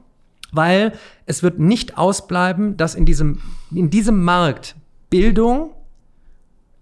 weil 0.52 0.92
es 1.26 1.42
wird 1.42 1.58
nicht 1.58 1.98
ausbleiben, 1.98 2.76
dass 2.76 2.94
in 2.94 3.06
diesem, 3.06 3.40
in 3.74 3.90
diesem 3.90 4.22
Markt 4.22 4.76
Bildung, 5.10 5.70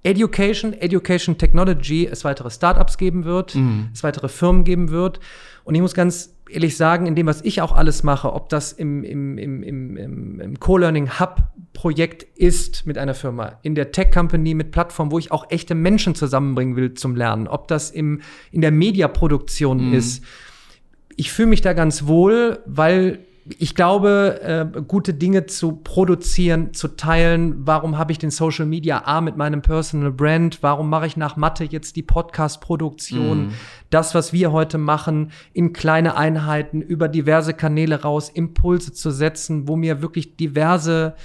Education, 0.02 0.72
Education 0.72 1.36
Technology 1.36 2.06
es 2.06 2.24
weitere 2.24 2.50
Startups 2.50 2.96
geben 2.96 3.24
wird, 3.24 3.54
mhm. 3.54 3.90
es 3.92 4.02
weitere 4.02 4.28
Firmen 4.28 4.64
geben 4.64 4.90
wird. 4.90 5.20
Und 5.64 5.74
ich 5.74 5.80
muss 5.82 5.94
ganz 5.94 6.34
ehrlich 6.48 6.76
sagen, 6.76 7.06
in 7.06 7.14
dem, 7.14 7.26
was 7.26 7.42
ich 7.42 7.60
auch 7.60 7.72
alles 7.72 8.02
mache, 8.02 8.32
ob 8.32 8.48
das 8.48 8.72
im, 8.72 9.04
im, 9.04 9.38
im, 9.38 9.62
im, 9.62 10.40
im 10.40 10.60
Co-Learning 10.60 11.20
Hub 11.20 11.42
Projekt 11.72 12.24
ist 12.36 12.86
mit 12.86 12.98
einer 12.98 13.14
Firma, 13.14 13.58
in 13.62 13.74
der 13.74 13.92
Tech 13.92 14.10
Company 14.10 14.54
mit 14.54 14.72
Plattformen, 14.72 15.12
wo 15.12 15.18
ich 15.18 15.30
auch 15.30 15.50
echte 15.50 15.74
Menschen 15.74 16.14
zusammenbringen 16.14 16.76
will 16.76 16.94
zum 16.94 17.14
Lernen, 17.14 17.46
ob 17.46 17.68
das 17.68 17.90
im, 17.90 18.20
in 18.50 18.60
der 18.60 18.72
Mediaproduktion 18.72 19.88
mhm. 19.88 19.94
ist. 19.94 20.24
Ich 21.20 21.32
fühle 21.32 21.48
mich 21.48 21.60
da 21.60 21.74
ganz 21.74 22.06
wohl, 22.06 22.60
weil 22.64 23.18
ich 23.58 23.74
glaube, 23.74 24.40
äh, 24.42 24.80
gute 24.80 25.12
Dinge 25.12 25.44
zu 25.44 25.72
produzieren, 25.72 26.72
zu 26.72 26.96
teilen. 26.96 27.66
Warum 27.66 27.98
habe 27.98 28.10
ich 28.12 28.16
den 28.16 28.30
Social 28.30 28.64
Media 28.64 29.02
A 29.04 29.20
mit 29.20 29.36
meinem 29.36 29.60
Personal 29.60 30.12
Brand? 30.12 30.62
Warum 30.62 30.88
mache 30.88 31.06
ich 31.06 31.18
nach 31.18 31.36
Mathe 31.36 31.64
jetzt 31.64 31.96
die 31.96 32.02
Podcast-Produktion? 32.02 33.48
Mm. 33.48 33.52
Das, 33.90 34.14
was 34.14 34.32
wir 34.32 34.50
heute 34.50 34.78
machen, 34.78 35.30
in 35.52 35.74
kleine 35.74 36.16
Einheiten 36.16 36.80
über 36.80 37.06
diverse 37.06 37.52
Kanäle 37.52 38.00
raus, 38.00 38.30
Impulse 38.30 38.94
zu 38.94 39.10
setzen, 39.10 39.68
wo 39.68 39.76
mir 39.76 40.00
wirklich 40.00 40.38
diverse 40.38 41.16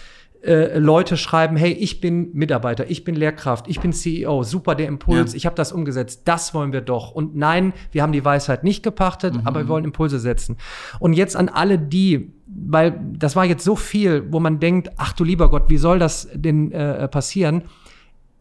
äh, 0.45 0.77
Leute 0.77 1.17
schreiben, 1.17 1.57
hey, 1.57 1.71
ich 1.71 2.01
bin 2.01 2.29
Mitarbeiter, 2.33 2.89
ich 2.89 3.03
bin 3.03 3.15
Lehrkraft, 3.15 3.67
ich 3.67 3.79
bin 3.79 3.93
CEO, 3.93 4.43
super 4.43 4.75
der 4.75 4.87
Impuls, 4.87 5.33
ja. 5.33 5.37
ich 5.37 5.45
habe 5.45 5.55
das 5.55 5.71
umgesetzt, 5.71 6.21
das 6.25 6.53
wollen 6.53 6.71
wir 6.71 6.81
doch. 6.81 7.11
Und 7.11 7.35
nein, 7.35 7.73
wir 7.91 8.03
haben 8.03 8.11
die 8.11 8.23
Weisheit 8.23 8.63
nicht 8.63 8.83
gepachtet, 8.83 9.33
mhm. 9.33 9.41
aber 9.45 9.61
wir 9.61 9.67
wollen 9.67 9.85
Impulse 9.85 10.19
setzen. 10.19 10.57
Und 10.99 11.13
jetzt 11.13 11.35
an 11.35 11.49
alle 11.49 11.79
die, 11.79 12.33
weil 12.45 12.99
das 13.13 13.35
war 13.35 13.45
jetzt 13.45 13.63
so 13.63 13.75
viel, 13.75 14.31
wo 14.31 14.39
man 14.39 14.59
denkt, 14.59 14.91
ach 14.97 15.13
du 15.13 15.23
lieber 15.23 15.49
Gott, 15.49 15.63
wie 15.69 15.77
soll 15.77 15.97
das 15.97 16.29
denn 16.33 16.71
äh, 16.71 17.07
passieren? 17.07 17.63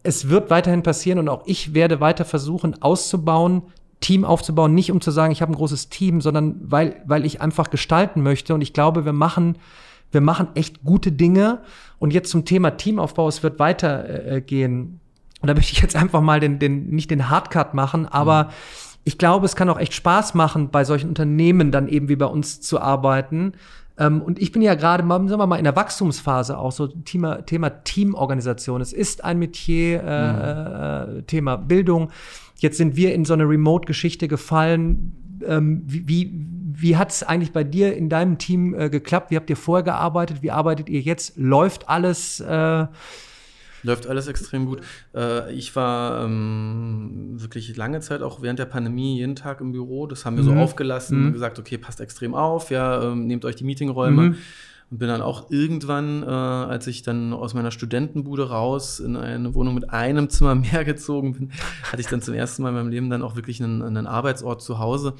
Es 0.03 0.29
wird 0.29 0.51
weiterhin 0.51 0.83
passieren 0.83 1.17
und 1.17 1.27
auch 1.27 1.41
ich 1.47 1.73
werde 1.73 1.99
weiter 2.01 2.25
versuchen 2.25 2.81
auszubauen, 2.83 3.63
Team 3.99 4.25
aufzubauen, 4.25 4.75
nicht 4.75 4.91
um 4.91 5.01
zu 5.01 5.09
sagen, 5.09 5.31
ich 5.31 5.41
habe 5.41 5.53
ein 5.53 5.55
großes 5.55 5.89
Team, 5.89 6.21
sondern 6.21 6.57
weil, 6.61 7.01
weil 7.07 7.25
ich 7.25 7.41
einfach 7.41 7.71
gestalten 7.71 8.21
möchte. 8.21 8.53
Und 8.53 8.61
ich 8.61 8.73
glaube, 8.73 9.05
wir 9.05 9.13
machen 9.13 9.57
wir 10.11 10.21
machen 10.21 10.47
echt 10.55 10.83
gute 10.83 11.11
Dinge. 11.11 11.59
Und 11.99 12.11
jetzt 12.11 12.29
zum 12.29 12.45
Thema 12.45 12.71
Teamaufbau, 12.71 13.27
es 13.27 13.43
wird 13.43 13.59
weitergehen. 13.59 14.99
Äh, 15.01 15.41
und 15.41 15.47
da 15.47 15.53
möchte 15.53 15.73
ich 15.73 15.81
jetzt 15.81 15.95
einfach 15.95 16.21
mal 16.21 16.39
den, 16.39 16.59
den 16.59 16.89
nicht 16.89 17.11
den 17.11 17.29
Hardcut 17.29 17.73
machen, 17.73 18.07
aber 18.07 18.45
mhm. 18.45 18.49
ich 19.03 19.17
glaube, 19.17 19.45
es 19.45 19.55
kann 19.55 19.69
auch 19.69 19.79
echt 19.79 19.93
Spaß 19.93 20.33
machen, 20.33 20.69
bei 20.69 20.83
solchen 20.83 21.09
Unternehmen 21.09 21.71
dann 21.71 21.87
eben 21.87 22.09
wie 22.09 22.15
bei 22.15 22.25
uns 22.25 22.61
zu 22.61 22.79
arbeiten. 22.79 23.53
Ähm, 23.97 24.21
und 24.21 24.41
ich 24.41 24.51
bin 24.51 24.61
ja 24.61 24.75
gerade, 24.75 25.07
sagen 25.07 25.29
wir 25.29 25.47
mal, 25.47 25.57
in 25.57 25.63
der 25.63 25.75
Wachstumsphase 25.75 26.57
auch 26.57 26.71
so 26.71 26.87
Thema, 26.87 27.45
Thema 27.45 27.69
Teamorganisation. 27.69 28.81
Es 28.81 28.91
ist 28.93 29.23
ein 29.23 29.39
Metier, 29.39 30.03
äh, 30.03 31.13
mhm. 31.13 31.19
Äh, 31.19 31.21
Thema 31.23 31.57
Bildung. 31.57 32.11
Jetzt 32.57 32.77
sind 32.77 32.95
wir 32.95 33.13
in 33.13 33.25
so 33.25 33.33
eine 33.33 33.47
Remote-Geschichte 33.47 34.27
gefallen. 34.27 35.41
Ähm, 35.45 35.83
wie, 35.85 36.07
wie, 36.07 36.45
wie 36.77 36.97
hat 36.97 37.11
es 37.11 37.23
eigentlich 37.23 37.51
bei 37.51 37.63
dir 37.63 37.95
in 37.95 38.09
deinem 38.09 38.37
Team 38.37 38.73
äh, 38.73 38.89
geklappt? 38.89 39.31
Wie 39.31 39.35
habt 39.35 39.49
ihr 39.49 39.57
vorher 39.57 39.83
gearbeitet? 39.83 40.41
Wie 40.41 40.51
arbeitet 40.51 40.89
ihr 40.89 41.01
jetzt? 41.01 41.37
Läuft 41.37 41.89
alles? 41.89 42.39
Äh 42.39 42.87
Läuft 43.85 44.07
alles 44.07 44.27
extrem 44.27 44.65
gut. 44.65 44.81
Äh, 45.13 45.53
ich 45.53 45.75
war 45.75 46.25
ähm, 46.25 47.33
wirklich 47.35 47.77
lange 47.77 47.99
Zeit 47.99 48.23
auch 48.23 48.41
während 48.41 48.57
der 48.57 48.65
Pandemie 48.65 49.17
jeden 49.17 49.35
Tag 49.35 49.61
im 49.61 49.71
Büro. 49.71 50.07
Das 50.07 50.25
haben 50.25 50.37
wir 50.37 50.43
mhm. 50.43 50.47
so 50.47 50.53
aufgelassen, 50.55 51.27
mhm. 51.27 51.33
gesagt, 51.33 51.59
okay, 51.59 51.77
passt 51.77 52.01
extrem 52.01 52.33
auf, 52.33 52.71
ja, 52.71 53.03
ähm, 53.03 53.27
nehmt 53.27 53.45
euch 53.45 53.55
die 53.55 53.63
Meetingräume. 53.63 54.21
Mhm. 54.21 54.37
Und 54.91 54.99
bin 54.99 55.07
dann 55.07 55.21
auch 55.21 55.51
irgendwann, 55.51 56.23
äh, 56.23 56.27
als 56.27 56.87
ich 56.87 57.03
dann 57.03 57.33
aus 57.33 57.53
meiner 57.53 57.71
Studentenbude 57.71 58.49
raus 58.49 58.99
in 58.99 59.15
eine 59.15 59.53
Wohnung 59.53 59.75
mit 59.75 59.89
einem 59.91 60.29
Zimmer 60.29 60.55
mehr 60.55 60.83
gezogen 60.83 61.33
bin, 61.33 61.51
hatte 61.83 62.01
ich 62.01 62.07
dann 62.07 62.21
zum 62.21 62.33
ersten 62.33 62.63
Mal 62.63 62.69
in 62.69 62.75
meinem 62.75 62.89
Leben 62.89 63.09
dann 63.09 63.21
auch 63.21 63.35
wirklich 63.35 63.61
einen, 63.61 63.83
einen 63.83 64.07
Arbeitsort 64.07 64.61
zu 64.61 64.79
Hause. 64.79 65.13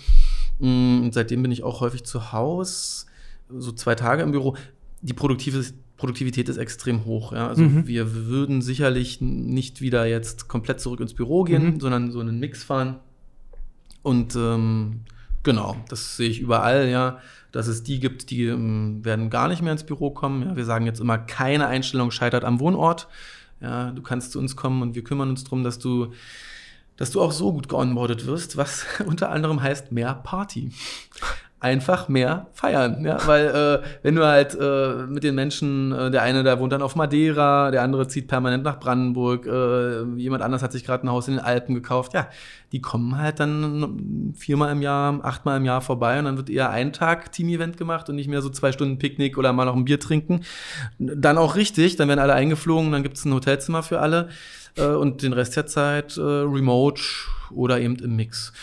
Mm, 0.60 1.03
und 1.03 1.14
seitdem 1.14 1.41
bin 1.41 1.51
ich 1.51 1.64
auch 1.64 1.82
häufig 1.82 2.03
zu 2.03 2.32
Hause, 2.32 3.06
so 3.49 3.72
zwei 3.72 3.95
Tage 3.95 4.24
im 4.24 4.32
Büro. 4.32 4.56
Die 5.01 5.14
Produktivität 5.14 6.49
ist 6.49 6.58
extrem 6.58 7.06
hoch. 7.06 7.34
Ja? 7.34 7.47
Also 7.47 7.64
mhm. 7.64 7.88
wir 7.88 8.14
würden 8.28 8.62
sicherlich 8.62 9.22
nicht 9.22 9.82
wieder 9.82 10.06
jetzt 10.06 10.47
komplett 10.47 10.80
zurück 10.80 10.99
ins 10.99 11.14
Büro 11.14 11.43
gehen, 11.43 11.76
mhm. 11.76 11.80
sondern 11.80 12.12
so 12.12 12.20
einen 12.20 12.39
Mix 12.39 12.64
fahren. 12.64 12.97
Und 14.01 14.36
ähm, 14.36 15.01
genau, 15.43 15.78
das 15.89 16.18
sehe 16.18 16.30
ich 16.30 16.39
überall, 16.39 16.88
ja, 16.89 17.20
dass 17.51 17.68
es 17.68 17.84
die 17.84 17.99
gibt, 17.99 18.30
die 18.30 18.45
ähm, 18.45 19.03
werden 19.03 19.30
gar 19.30 19.47
nicht 19.47 19.62
mehr 19.62 19.72
ins 19.72 19.84
Büro 19.84 20.12
kommen. 20.12 20.43
Ja? 20.43 20.56
Wir 20.56 20.66
sagen 20.66 20.86
jetzt 20.86 20.99
immer, 20.99 21.18
keine 21.18 21.68
Einstellung 21.68 22.12
scheitert 22.12 22.43
am 22.43 22.60
Wohnort. 22.60 23.08
Ja, 23.62 23.91
du 23.91 24.01
kannst 24.01 24.34
zu 24.34 24.39
uns 24.39 24.56
kommen 24.56 24.82
und 24.82 24.95
wir 24.95 25.03
kümmern 25.03 25.30
uns 25.30 25.43
darum, 25.43 25.64
dass 25.64 25.80
du 25.80 26.12
dass 26.98 27.12
du 27.12 27.22
auch 27.22 27.32
so 27.32 27.52
gut 27.52 27.70
geonboardet 27.70 28.26
wirst, 28.26 28.58
was 28.58 28.86
unter 29.06 29.30
anderem 29.30 29.62
heißt 29.62 29.91
mehr 29.91 30.14
Party. 30.14 30.72
Einfach 31.62 32.10
mehr 32.10 32.48
feiern, 32.54 33.04
ja, 33.04 33.18
weil 33.26 33.48
äh, 33.48 33.88
wenn 34.04 34.14
du 34.14 34.24
halt 34.24 34.56
äh, 34.60 35.08
mit 35.08 35.24
den 35.24 35.34
Menschen, 35.34 35.91
äh, 35.93 36.12
der 36.12 36.22
eine, 36.22 36.43
der 36.43 36.60
wohnt 36.60 36.72
dann 36.74 36.84
auf 36.84 36.96
Madeira, 36.96 37.72
der 37.72 37.82
andere 37.82 38.08
zieht 38.08 38.28
permanent 38.28 38.64
nach 38.64 38.80
Brandenburg, 38.80 39.48
äh, 39.48 40.04
jemand 40.16 40.43
anders 40.43 40.62
hat 40.62 40.74
sich 40.74 40.84
gerade 40.84 41.08
ein 41.08 41.10
Haus 41.10 41.28
in 41.28 41.36
den 41.36 41.43
Alpen 41.43 41.74
gekauft, 41.74 42.14
ja, 42.14 42.28
die 42.72 42.82
kommen 42.82 43.18
halt 43.18 43.39
dann 43.39 44.34
viermal 44.38 44.74
im 44.74 44.84
Jahr, 44.84 45.20
achtmal 45.24 45.58
im 45.58 45.66
Jahr 45.66 45.82
vorbei 45.82 46.20
und 46.20 46.26
dann 46.26 46.38
wird 46.38 46.52
eher 46.52 46.70
ein 46.70 46.93
Tag 46.93 47.32
Team-Event 47.32 47.78
gemacht 47.78 48.10
und 48.10 48.16
nicht 48.18 48.28
mehr 48.28 48.43
so 48.43 48.50
zwei 48.50 48.72
Stunden 48.72 49.00
Picknick 49.00 49.38
oder 49.38 49.52
mal 49.52 49.66
noch 49.66 49.76
ein 49.76 49.86
Bier 49.86 50.00
trinken. 50.00 50.41
Dann 51.00 51.39
auch 51.39 51.56
richtig, 51.56 51.96
dann 51.96 52.10
werden 52.10 52.20
alle 52.20 52.34
eingeflogen, 52.34 52.91
dann 52.91 53.02
gibt 53.02 53.18
es 53.18 53.26
ein 53.26 53.34
Hotelzimmer 53.34 53.82
für 53.82 54.02
alle 54.02 54.30
äh, 54.78 54.88
und 54.88 55.22
den 55.22 55.34
Rest 55.34 55.56
der 55.56 55.68
Zeit 55.68 56.18
äh, 56.18 56.22
remote 56.22 57.02
oder 57.52 57.80
eben 57.80 57.96
im 57.96 58.16
Mix. 58.16 58.54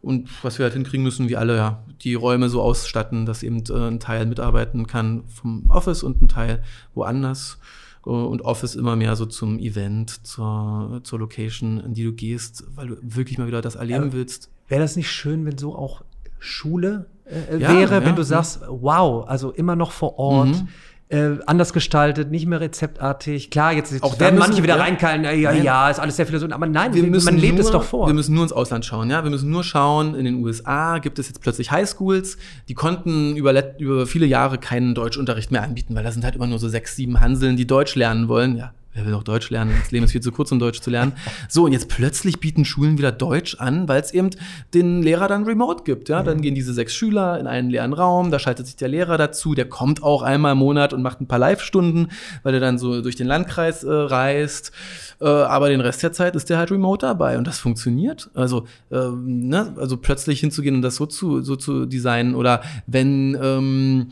Und 0.00 0.28
was 0.42 0.58
wir 0.58 0.64
halt 0.64 0.74
hinkriegen 0.74 1.04
müssen, 1.04 1.28
wie 1.28 1.36
alle, 1.36 1.56
ja, 1.56 1.84
die 2.02 2.14
Räume 2.14 2.48
so 2.48 2.60
ausstatten, 2.60 3.24
dass 3.24 3.42
eben 3.42 3.62
äh, 3.70 3.88
ein 3.88 4.00
Teil 4.00 4.26
mitarbeiten 4.26 4.86
kann 4.86 5.24
vom 5.28 5.70
Office 5.70 6.02
und 6.02 6.20
ein 6.22 6.28
Teil 6.28 6.62
woanders. 6.94 7.58
und 8.02 8.42
Office 8.42 8.74
immer 8.74 8.96
mehr 8.96 9.14
so 9.14 9.26
zum 9.26 9.60
Event, 9.60 10.26
zur, 10.26 11.00
zur 11.04 11.20
Location, 11.20 11.78
in 11.78 11.94
die 11.94 12.02
du 12.02 12.12
gehst, 12.12 12.64
weil 12.74 12.88
du 12.88 12.96
wirklich 13.00 13.38
mal 13.38 13.46
wieder 13.46 13.62
das 13.62 13.76
erleben 13.76 14.06
ja, 14.06 14.12
willst. 14.12 14.50
Wäre 14.66 14.80
das 14.80 14.96
nicht 14.96 15.08
schön, 15.08 15.44
wenn 15.44 15.56
so 15.56 15.76
auch 15.76 16.02
Schule 16.40 17.06
äh, 17.24 17.58
ja, 17.58 17.72
wäre, 17.72 18.00
ja, 18.00 18.04
wenn 18.04 18.16
du 18.16 18.24
sagst, 18.24 18.62
wow, 18.68 19.28
also 19.28 19.52
immer 19.52 19.76
noch 19.76 19.92
vor 19.92 20.18
Ort. 20.18 20.48
Mhm 20.48 20.68
äh, 21.12 21.38
anders 21.46 21.72
gestaltet, 21.74 22.30
nicht 22.30 22.46
mehr 22.46 22.60
rezeptartig. 22.60 23.50
Klar, 23.50 23.72
jetzt 23.74 24.02
auch 24.02 24.18
werden 24.18 24.38
manche 24.38 24.62
wieder 24.62 24.76
ja, 24.76 24.82
reinkeilen, 24.82 25.24
äh, 25.24 25.34
ja, 25.34 25.52
ja, 25.52 25.90
ist 25.90 26.00
alles 26.00 26.16
sehr 26.16 26.26
philosophisch, 26.26 26.54
aber 26.54 26.66
nein, 26.66 26.94
wir 26.94 27.02
man 27.02 27.36
lebt 27.36 27.56
nur, 27.56 27.64
es 27.66 27.70
doch 27.70 27.84
vor. 27.84 28.06
Wir 28.06 28.14
müssen 28.14 28.34
nur 28.34 28.44
ins 28.44 28.52
Ausland 28.52 28.86
schauen, 28.86 29.10
ja. 29.10 29.22
Wir 29.22 29.30
müssen 29.30 29.50
nur 29.50 29.62
schauen, 29.62 30.14
in 30.14 30.24
den 30.24 30.42
USA 30.42 30.98
gibt 30.98 31.18
es 31.18 31.28
jetzt 31.28 31.42
plötzlich 31.42 31.70
Highschools, 31.70 32.38
die 32.68 32.74
konnten 32.74 33.36
über, 33.36 33.78
über 33.78 34.06
viele 34.06 34.24
Jahre 34.24 34.56
keinen 34.56 34.94
Deutschunterricht 34.94 35.50
mehr 35.50 35.62
anbieten, 35.62 35.94
weil 35.94 36.02
da 36.02 36.12
sind 36.12 36.24
halt 36.24 36.34
immer 36.34 36.46
nur 36.46 36.58
so 36.58 36.68
sechs, 36.68 36.96
sieben 36.96 37.20
Hanseln, 37.20 37.56
die 37.56 37.66
Deutsch 37.66 37.94
lernen 37.94 38.28
wollen. 38.28 38.56
Ja, 38.56 38.72
wer 38.94 39.06
will 39.06 39.14
auch 39.14 39.22
Deutsch 39.22 39.50
lernen? 39.50 39.74
Das 39.80 39.90
Leben 39.90 40.04
ist 40.04 40.12
viel 40.12 40.20
zu 40.20 40.32
kurz, 40.32 40.52
um 40.52 40.58
Deutsch 40.58 40.80
zu 40.80 40.90
lernen. 40.90 41.12
So, 41.48 41.64
und 41.64 41.72
jetzt 41.72 41.88
plötzlich 41.88 42.40
bieten 42.40 42.64
Schulen 42.64 42.98
wieder 42.98 43.12
Deutsch 43.12 43.56
an, 43.58 43.88
weil 43.88 44.00
es 44.00 44.12
eben 44.12 44.30
den 44.74 45.02
Lehrer 45.02 45.28
dann 45.28 45.44
remote 45.44 45.84
gibt. 45.84 46.08
Ja? 46.08 46.22
Dann 46.22 46.42
gehen 46.42 46.54
diese 46.54 46.74
sechs 46.74 46.94
Schüler 46.94 47.38
in 47.38 47.46
einen 47.46 47.70
leeren 47.70 47.92
Raum, 47.92 48.30
da 48.30 48.38
schaltet 48.38 48.66
sich 48.66 48.76
der 48.76 48.88
Lehrer 48.88 49.16
dazu, 49.16 49.54
der 49.54 49.68
kommt 49.68 50.02
auch 50.02 50.22
einmal 50.22 50.52
im 50.52 50.58
Monat 50.58 50.92
und 50.92 51.02
macht 51.02 51.20
ein 51.20 51.26
paar 51.26 51.38
Live-Stunden, 51.38 52.08
weil 52.42 52.54
er 52.54 52.60
dann 52.60 52.78
so 52.78 53.00
durch 53.00 53.16
den 53.16 53.26
Landkreis 53.26 53.84
äh, 53.84 53.90
reist. 53.90 54.72
Äh, 55.20 55.26
aber 55.26 55.68
den 55.68 55.80
Rest 55.80 56.02
der 56.02 56.12
Zeit 56.12 56.36
ist 56.36 56.50
der 56.50 56.58
halt 56.58 56.70
remote 56.70 57.06
dabei 57.06 57.38
und 57.38 57.46
das 57.46 57.58
funktioniert. 57.58 58.30
Also, 58.34 58.66
äh, 58.90 59.08
ne? 59.08 59.74
also 59.78 59.96
plötzlich 59.96 60.40
hinzugehen 60.40 60.74
und 60.74 60.82
das 60.82 60.96
so 60.96 61.06
zu, 61.06 61.40
so 61.40 61.56
zu 61.56 61.86
designen 61.86 62.34
oder 62.34 62.62
wenn 62.86 63.38
ähm, 63.40 64.08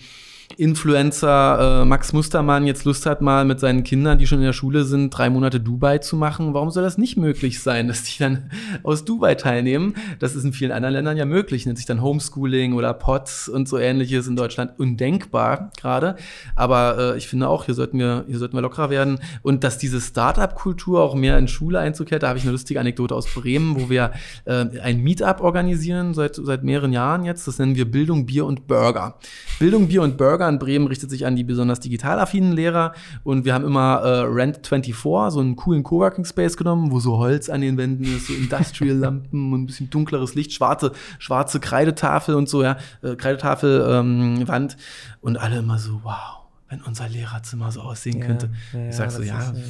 Influencer 0.60 1.80
äh, 1.80 1.84
Max 1.86 2.12
Mustermann 2.12 2.66
jetzt 2.66 2.84
Lust 2.84 3.06
hat, 3.06 3.22
mal 3.22 3.46
mit 3.46 3.60
seinen 3.60 3.82
Kindern, 3.82 4.18
die 4.18 4.26
schon 4.26 4.40
in 4.40 4.44
der 4.44 4.52
Schule 4.52 4.84
sind, 4.84 5.08
drei 5.08 5.30
Monate 5.30 5.58
Dubai 5.58 5.96
zu 5.98 6.16
machen, 6.16 6.52
warum 6.52 6.70
soll 6.70 6.82
das 6.82 6.98
nicht 6.98 7.16
möglich 7.16 7.62
sein, 7.62 7.88
dass 7.88 8.02
die 8.02 8.18
dann 8.18 8.50
aus 8.82 9.06
Dubai 9.06 9.36
teilnehmen? 9.36 9.94
Das 10.18 10.36
ist 10.36 10.44
in 10.44 10.52
vielen 10.52 10.72
anderen 10.72 10.92
Ländern 10.92 11.16
ja 11.16 11.24
möglich, 11.24 11.64
nennt 11.64 11.78
sich 11.78 11.86
dann 11.86 12.02
Homeschooling 12.02 12.74
oder 12.74 12.92
POTS 12.92 13.48
und 13.48 13.70
so 13.70 13.78
ähnliches 13.78 14.26
in 14.26 14.36
Deutschland 14.36 14.78
undenkbar 14.78 15.70
gerade. 15.80 16.16
Aber 16.56 17.14
äh, 17.14 17.16
ich 17.16 17.26
finde 17.26 17.48
auch, 17.48 17.64
hier 17.64 17.74
sollten 17.74 17.98
wir, 17.98 18.26
hier 18.28 18.38
sollten 18.38 18.54
wir 18.54 18.60
lockerer 18.60 18.90
werden. 18.90 19.18
Und 19.40 19.64
dass 19.64 19.78
diese 19.78 19.98
Startup-Kultur 19.98 21.00
auch 21.00 21.14
mehr 21.14 21.38
in 21.38 21.48
Schule 21.48 21.78
einzukehrt, 21.78 22.22
da 22.22 22.28
habe 22.28 22.38
ich 22.38 22.44
eine 22.44 22.52
lustige 22.52 22.80
Anekdote 22.80 23.14
aus 23.14 23.26
Bremen, 23.32 23.80
wo 23.80 23.88
wir 23.88 24.12
äh, 24.44 24.66
ein 24.82 25.02
Meetup 25.02 25.40
organisieren 25.40 26.12
seit, 26.12 26.34
seit 26.36 26.64
mehreren 26.64 26.92
Jahren 26.92 27.24
jetzt. 27.24 27.48
Das 27.48 27.58
nennen 27.58 27.76
wir 27.76 27.90
Bildung, 27.90 28.26
Bier 28.26 28.44
und 28.44 28.66
Burger. 28.66 29.14
Bildung, 29.58 29.88
Bier 29.88 30.02
und 30.02 30.18
Burger 30.18 30.49
in 30.50 30.58
Bremen 30.58 30.86
richtet 30.86 31.08
sich 31.10 31.24
an 31.24 31.36
die 31.36 31.44
besonders 31.44 31.80
digital 31.80 32.18
affinen 32.18 32.52
Lehrer. 32.52 32.92
Und 33.24 33.46
wir 33.46 33.54
haben 33.54 33.64
immer 33.64 34.02
äh, 34.04 34.24
Rent24, 34.24 35.30
so 35.30 35.40
einen 35.40 35.56
coolen 35.56 35.82
Coworking 35.82 36.26
Space 36.26 36.58
genommen, 36.58 36.92
wo 36.92 37.00
so 37.00 37.16
Holz 37.16 37.48
an 37.48 37.62
den 37.62 37.78
Wänden 37.78 38.04
ist, 38.04 38.26
so 38.26 38.34
Industrial-Lampen 38.34 39.52
und 39.52 39.62
ein 39.62 39.66
bisschen 39.66 39.88
dunkleres 39.88 40.34
Licht, 40.34 40.52
schwarze, 40.52 40.92
schwarze 41.18 41.60
Kreidetafel 41.60 42.34
und 42.34 42.48
so, 42.48 42.62
ja, 42.62 42.76
äh, 43.02 43.16
Kreidetafel, 43.16 43.86
ähm, 43.88 44.46
Wand. 44.46 44.76
Und 45.22 45.38
alle 45.38 45.58
immer 45.58 45.78
so, 45.78 46.00
wow 46.02 46.40
wenn 46.70 46.80
unser 46.82 47.08
Lehrerzimmer 47.08 47.72
so 47.72 47.80
aussehen 47.80 48.20
ja, 48.20 48.26
könnte. 48.26 48.50
Ja, 48.72 48.88
ich 48.88 48.94
sag 48.94 49.10
so, 49.10 49.22
ja, 49.22 49.40
ist, 49.40 49.56
äh, 49.56 49.60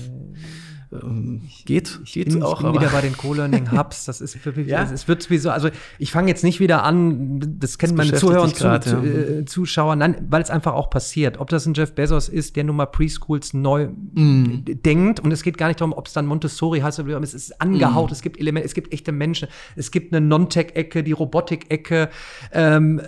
ähm, 0.93 1.43
geht, 1.67 2.01
ich, 2.05 2.13
geht 2.15 2.29
bin, 2.31 2.43
auch. 2.43 2.61
Ich 2.61 2.67
bin 2.67 2.75
wieder 2.75 2.91
bei 2.91 3.01
den 3.01 3.17
Co-Learning 3.17 3.71
Hubs. 3.71 4.07
Das 4.07 4.21
ist 4.21 4.37
für, 4.37 4.59
ja? 4.67 4.83
es 4.83 5.07
wird 5.07 5.23
sowieso, 5.23 5.51
also 5.51 5.69
ich 5.99 6.11
fange 6.11 6.29
jetzt 6.29 6.43
nicht 6.43 6.59
wieder 6.59 6.83
an, 6.83 7.59
das 7.61 7.79
kennen 7.79 7.95
meine 7.95 8.15
Zuhörer 8.15 8.43
und 8.43 8.57
grad, 8.57 8.85
zu, 8.85 8.97
ja. 8.97 9.03
äh, 9.03 9.45
Zuschauer, 9.45 9.95
nein, 9.95 10.27
weil 10.29 10.43
es 10.43 10.51
einfach 10.51 10.73
auch 10.73 10.91
passiert. 10.91 11.39
Ob 11.39 11.49
das 11.49 11.67
ein 11.67 11.75
Jeff 11.75 11.95
Bezos 11.95 12.29
ist, 12.29 12.57
der 12.57 12.65
nun 12.65 12.77
mal 12.77 12.87
Preschools 12.87 13.55
neu 13.55 13.89
mm. 13.89 14.65
denkt 14.85 15.21
und 15.21 15.31
es 15.31 15.45
geht 15.45 15.59
gar 15.59 15.69
nicht 15.69 15.81
darum, 15.81 15.93
ob 15.93 16.09
es 16.09 16.13
dann 16.13 16.27
Montessori 16.27 16.81
heißt 16.81 16.99
oder 16.99 17.21
es 17.21 17.35
ist 17.35 17.61
angehaut, 17.61 18.11
mm. 18.11 18.13
es 18.13 18.23
gibt 18.23 18.41
Elemente, 18.41 18.67
es 18.67 18.75
gibt 18.75 18.93
echte 18.93 19.13
Menschen, 19.13 19.49
es 19.77 19.93
gibt 19.93 20.13
eine 20.13 20.27
Non-Tech-Ecke, 20.27 21.05
die 21.05 21.13
Robotik-Ecke, 21.13 22.09
ähm, 22.53 23.01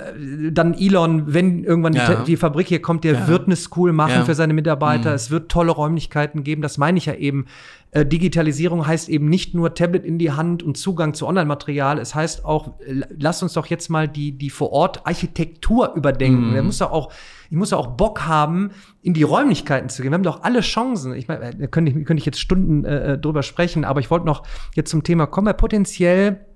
dann 0.53 0.74
Elon, 0.74 1.35
wenn 1.35 1.64
irgendwann 1.64 1.95
ja. 1.95 2.14
die, 2.14 2.24
die, 2.33 2.37
Fabrik 2.37 2.68
hier 2.68 2.80
kommt, 2.80 3.03
der 3.03 3.26
wird 3.26 3.47
eine 3.47 3.57
School 3.57 3.93
machen 3.93 4.24
für 4.24 4.37
seine 4.37 4.55
Mitarbeiter, 4.55 5.11
mm. 5.11 5.14
es 5.14 5.30
wird 5.33 5.51
tolle 5.51 5.72
Räumlichkeiten 5.72 6.45
geben, 6.45 6.62
das 6.62 6.78
meine 6.78 6.99
ich 6.99 7.07
ja 7.07 7.14
eben. 7.14 7.47
Äh, 7.90 8.06
Digitalisierung 8.06 8.86
heißt 8.86 9.08
eben 9.08 9.28
nicht 9.28 9.54
nur 9.54 9.74
Tablet 9.74 10.04
in 10.04 10.18
die 10.18 10.32
Hand 10.32 10.62
und 10.62 10.76
Zugang 10.76 11.14
zu 11.14 11.26
Online-Material. 11.26 11.98
Es 11.98 12.14
heißt 12.14 12.44
auch, 12.44 12.72
lasst 13.18 13.42
uns 13.42 13.52
doch 13.52 13.66
jetzt 13.66 13.90
mal 13.90 14.08
die, 14.08 14.32
die 14.32 14.50
vor 14.50 14.72
Ort 14.72 15.06
Architektur 15.06 15.92
überdenken. 15.94 16.54
Mhm. 16.54 16.64
muss 16.64 16.78
doch 16.78 16.90
auch, 16.90 17.12
ich 17.50 17.56
muss 17.56 17.70
ja 17.70 17.76
auch 17.76 17.88
Bock 17.88 18.26
haben, 18.26 18.70
in 19.02 19.14
die 19.14 19.22
Räumlichkeiten 19.22 19.88
zu 19.90 20.02
gehen. 20.02 20.10
Wir 20.10 20.14
haben 20.14 20.22
doch 20.22 20.42
alle 20.42 20.60
Chancen. 20.60 21.14
Ich 21.14 21.28
meine, 21.28 21.54
da 21.54 21.66
könnte 21.66 21.92
ich, 21.92 22.06
könnte 22.06 22.20
ich 22.20 22.26
jetzt 22.26 22.40
Stunden 22.40 22.84
äh, 22.84 23.12
äh, 23.12 23.18
drüber 23.18 23.42
sprechen, 23.42 23.84
aber 23.84 24.00
ich 24.00 24.10
wollte 24.10 24.26
noch 24.26 24.42
jetzt 24.74 24.90
zum 24.90 25.02
Thema 25.02 25.26
kommen. 25.26 25.46
Weil 25.46 25.54
potenziell 25.54 26.46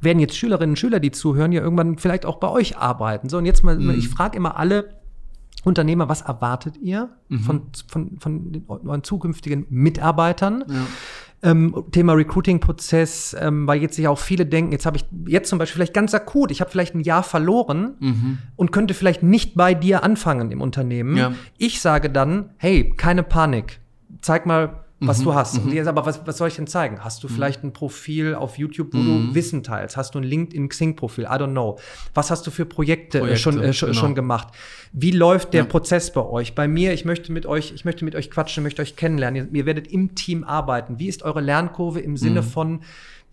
werden 0.00 0.20
jetzt 0.20 0.36
Schülerinnen 0.36 0.72
und 0.72 0.78
Schüler, 0.78 1.00
die 1.00 1.10
zuhören, 1.10 1.50
ja 1.50 1.62
irgendwann 1.62 1.98
vielleicht 1.98 2.26
auch 2.26 2.36
bei 2.36 2.48
euch 2.48 2.76
arbeiten. 2.76 3.28
So, 3.28 3.38
und 3.38 3.46
jetzt 3.46 3.64
mal, 3.64 3.78
mhm. 3.78 3.90
ich 3.98 4.08
frage 4.08 4.36
immer 4.36 4.56
alle, 4.56 4.90
Unternehmer, 5.62 6.08
was 6.08 6.22
erwartet 6.22 6.76
ihr 6.76 7.10
mhm. 7.28 7.38
von, 7.40 7.62
von, 7.88 8.18
von 8.18 8.52
den, 8.52 8.64
euren 8.68 9.02
zukünftigen 9.02 9.66
Mitarbeitern? 9.70 10.64
Ja. 10.68 10.86
Ähm, 11.42 11.84
Thema 11.90 12.14
Recruiting-Prozess, 12.14 13.36
ähm, 13.38 13.66
weil 13.66 13.82
jetzt 13.82 13.96
sich 13.96 14.08
auch 14.08 14.18
viele 14.18 14.46
denken, 14.46 14.72
jetzt 14.72 14.86
habe 14.86 14.96
ich 14.96 15.04
jetzt 15.26 15.50
zum 15.50 15.58
Beispiel 15.58 15.74
vielleicht 15.74 15.94
ganz 15.94 16.14
akut, 16.14 16.50
ich 16.50 16.62
habe 16.62 16.70
vielleicht 16.70 16.94
ein 16.94 17.00
Jahr 17.00 17.22
verloren 17.22 17.96
mhm. 18.00 18.38
und 18.56 18.72
könnte 18.72 18.94
vielleicht 18.94 19.22
nicht 19.22 19.54
bei 19.54 19.74
dir 19.74 20.04
anfangen 20.04 20.50
im 20.50 20.62
Unternehmen. 20.62 21.16
Ja. 21.16 21.32
Ich 21.58 21.80
sage 21.82 22.08
dann, 22.08 22.50
hey, 22.56 22.94
keine 22.96 23.22
Panik. 23.22 23.80
Zeig 24.22 24.46
mal 24.46 24.83
was 25.06 25.20
mhm, 25.20 25.24
du 25.24 25.34
hast. 25.34 25.58
Und 25.58 25.66
mhm. 25.66 25.72
jetzt 25.72 25.86
aber, 25.86 26.06
was, 26.06 26.26
was 26.26 26.36
soll 26.36 26.48
ich 26.48 26.56
denn 26.56 26.66
zeigen? 26.66 27.02
Hast 27.02 27.22
du 27.22 27.28
mhm. 27.28 27.32
vielleicht 27.32 27.64
ein 27.64 27.72
Profil 27.72 28.34
auf 28.34 28.58
YouTube, 28.58 28.92
wo 28.92 28.98
mhm. 28.98 29.28
du 29.28 29.34
Wissen 29.34 29.62
teilst? 29.62 29.96
Hast 29.96 30.14
du 30.14 30.18
ein 30.18 30.24
LinkedIn-Xing-Profil? 30.24 31.24
I 31.24 31.28
don't 31.28 31.52
know. 31.52 31.78
Was 32.14 32.30
hast 32.30 32.46
du 32.46 32.50
für 32.50 32.66
Projekte, 32.66 33.18
äh, 33.18 33.20
Projekte 33.20 33.42
schon, 33.42 33.58
äh, 33.58 33.72
genau. 33.72 33.92
schon 33.92 34.14
gemacht? 34.14 34.48
Wie 34.92 35.10
läuft 35.10 35.54
der 35.54 35.62
ja. 35.62 35.66
Prozess 35.66 36.12
bei 36.12 36.22
euch? 36.22 36.54
Bei 36.54 36.68
mir, 36.68 36.92
ich 36.92 37.04
möchte 37.04 37.32
mit 37.32 37.46
euch, 37.46 37.72
ich 37.74 37.84
möchte 37.84 38.04
mit 38.04 38.14
euch 38.14 38.30
quatschen, 38.30 38.62
möchte 38.62 38.82
euch 38.82 38.96
kennenlernen. 38.96 39.48
Ihr, 39.52 39.58
ihr 39.60 39.66
werdet 39.66 39.88
im 39.88 40.14
Team 40.14 40.44
arbeiten. 40.44 40.98
Wie 40.98 41.08
ist 41.08 41.22
eure 41.22 41.40
Lernkurve 41.40 42.00
im 42.00 42.16
Sinne 42.16 42.42
mhm. 42.42 42.46
von, 42.46 42.80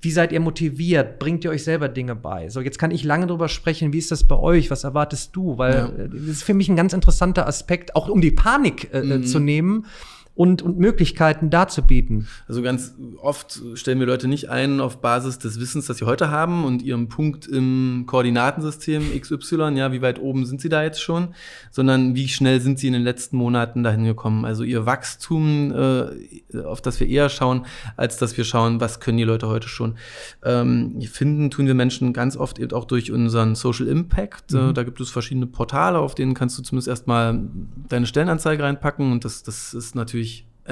wie 0.01 0.11
seid 0.11 0.31
ihr 0.31 0.39
motiviert? 0.39 1.19
Bringt 1.19 1.43
ihr 1.43 1.51
euch 1.51 1.63
selber 1.63 1.87
Dinge 1.87 2.15
bei? 2.15 2.49
So, 2.49 2.59
jetzt 2.61 2.79
kann 2.79 2.89
ich 2.89 3.03
lange 3.03 3.27
drüber 3.27 3.47
sprechen. 3.47 3.93
Wie 3.93 3.99
ist 3.99 4.09
das 4.09 4.23
bei 4.23 4.35
euch? 4.35 4.71
Was 4.71 4.83
erwartest 4.83 5.35
du? 5.35 5.59
Weil 5.59 5.73
ja. 5.73 5.85
Äh, 5.85 6.09
das 6.09 6.21
ist 6.21 6.43
für 6.43 6.55
mich 6.55 6.69
ein 6.69 6.75
ganz 6.75 6.93
interessanter 6.93 7.47
Aspekt, 7.47 7.95
auch 7.95 8.09
um 8.09 8.19
die 8.19 8.31
Panik 8.31 8.89
äh, 8.93 9.03
mhm. 9.03 9.23
zu 9.23 9.39
nehmen 9.39 9.85
und, 10.33 10.61
und 10.61 10.79
Möglichkeiten 10.79 11.49
darzubieten. 11.49 12.27
Also 12.47 12.61
ganz 12.61 12.95
oft 13.21 13.61
stellen 13.73 13.99
wir 13.99 14.07
Leute 14.07 14.27
nicht 14.27 14.49
ein 14.49 14.79
auf 14.79 15.01
Basis 15.01 15.39
des 15.39 15.59
Wissens, 15.59 15.87
das 15.87 15.97
sie 15.97 16.05
heute 16.05 16.31
haben 16.31 16.63
und 16.63 16.81
ihrem 16.81 17.09
Punkt 17.09 17.47
im 17.47 18.05
Koordinatensystem 18.07 19.19
XY, 19.19 19.73
ja, 19.75 19.91
wie 19.91 20.01
weit 20.01 20.19
oben 20.19 20.45
sind 20.45 20.61
sie 20.61 20.69
da 20.69 20.83
jetzt 20.83 21.01
schon, 21.01 21.35
sondern 21.69 22.15
wie 22.15 22.29
schnell 22.29 22.61
sind 22.61 22.79
sie 22.79 22.87
in 22.87 22.93
den 22.93 23.03
letzten 23.03 23.35
Monaten 23.35 23.83
dahin 23.83 24.05
gekommen. 24.05 24.45
Also 24.45 24.63
ihr 24.63 24.85
Wachstum, 24.85 25.73
äh, 25.73 26.59
auf 26.59 26.81
das 26.81 26.99
wir 27.01 27.07
eher 27.07 27.27
schauen, 27.27 27.65
als 27.97 28.17
dass 28.17 28.37
wir 28.37 28.45
schauen, 28.45 28.79
was 28.79 29.01
können 29.01 29.17
die 29.17 29.25
Leute 29.25 29.47
heute 29.47 29.67
schon. 29.67 29.95
Ähm, 30.43 31.01
finden 31.01 31.51
tun 31.51 31.67
wir 31.67 31.73
Menschen 31.73 32.13
ganz 32.13 32.37
oft 32.37 32.57
eben 32.57 32.71
auch 32.71 32.85
durch 32.85 33.11
unseren 33.11 33.55
Social 33.55 33.87
Impact. 33.87 34.53
Mhm. 34.53 34.69
Äh, 34.69 34.73
da 34.73 34.83
gibt 34.83 35.01
es 35.01 35.09
verschiedene 35.09 35.47
Portale, 35.47 35.99
auf 35.99 36.15
denen 36.15 36.33
kannst 36.33 36.57
du 36.57 36.63
zumindest 36.63 36.87
erstmal 36.87 37.41
deine 37.89 38.05
Stellenanzeige 38.05 38.63
reinpacken 38.63 39.11
und 39.11 39.25
das, 39.25 39.43
das 39.43 39.73
ist 39.73 39.93
natürlich 39.93 40.20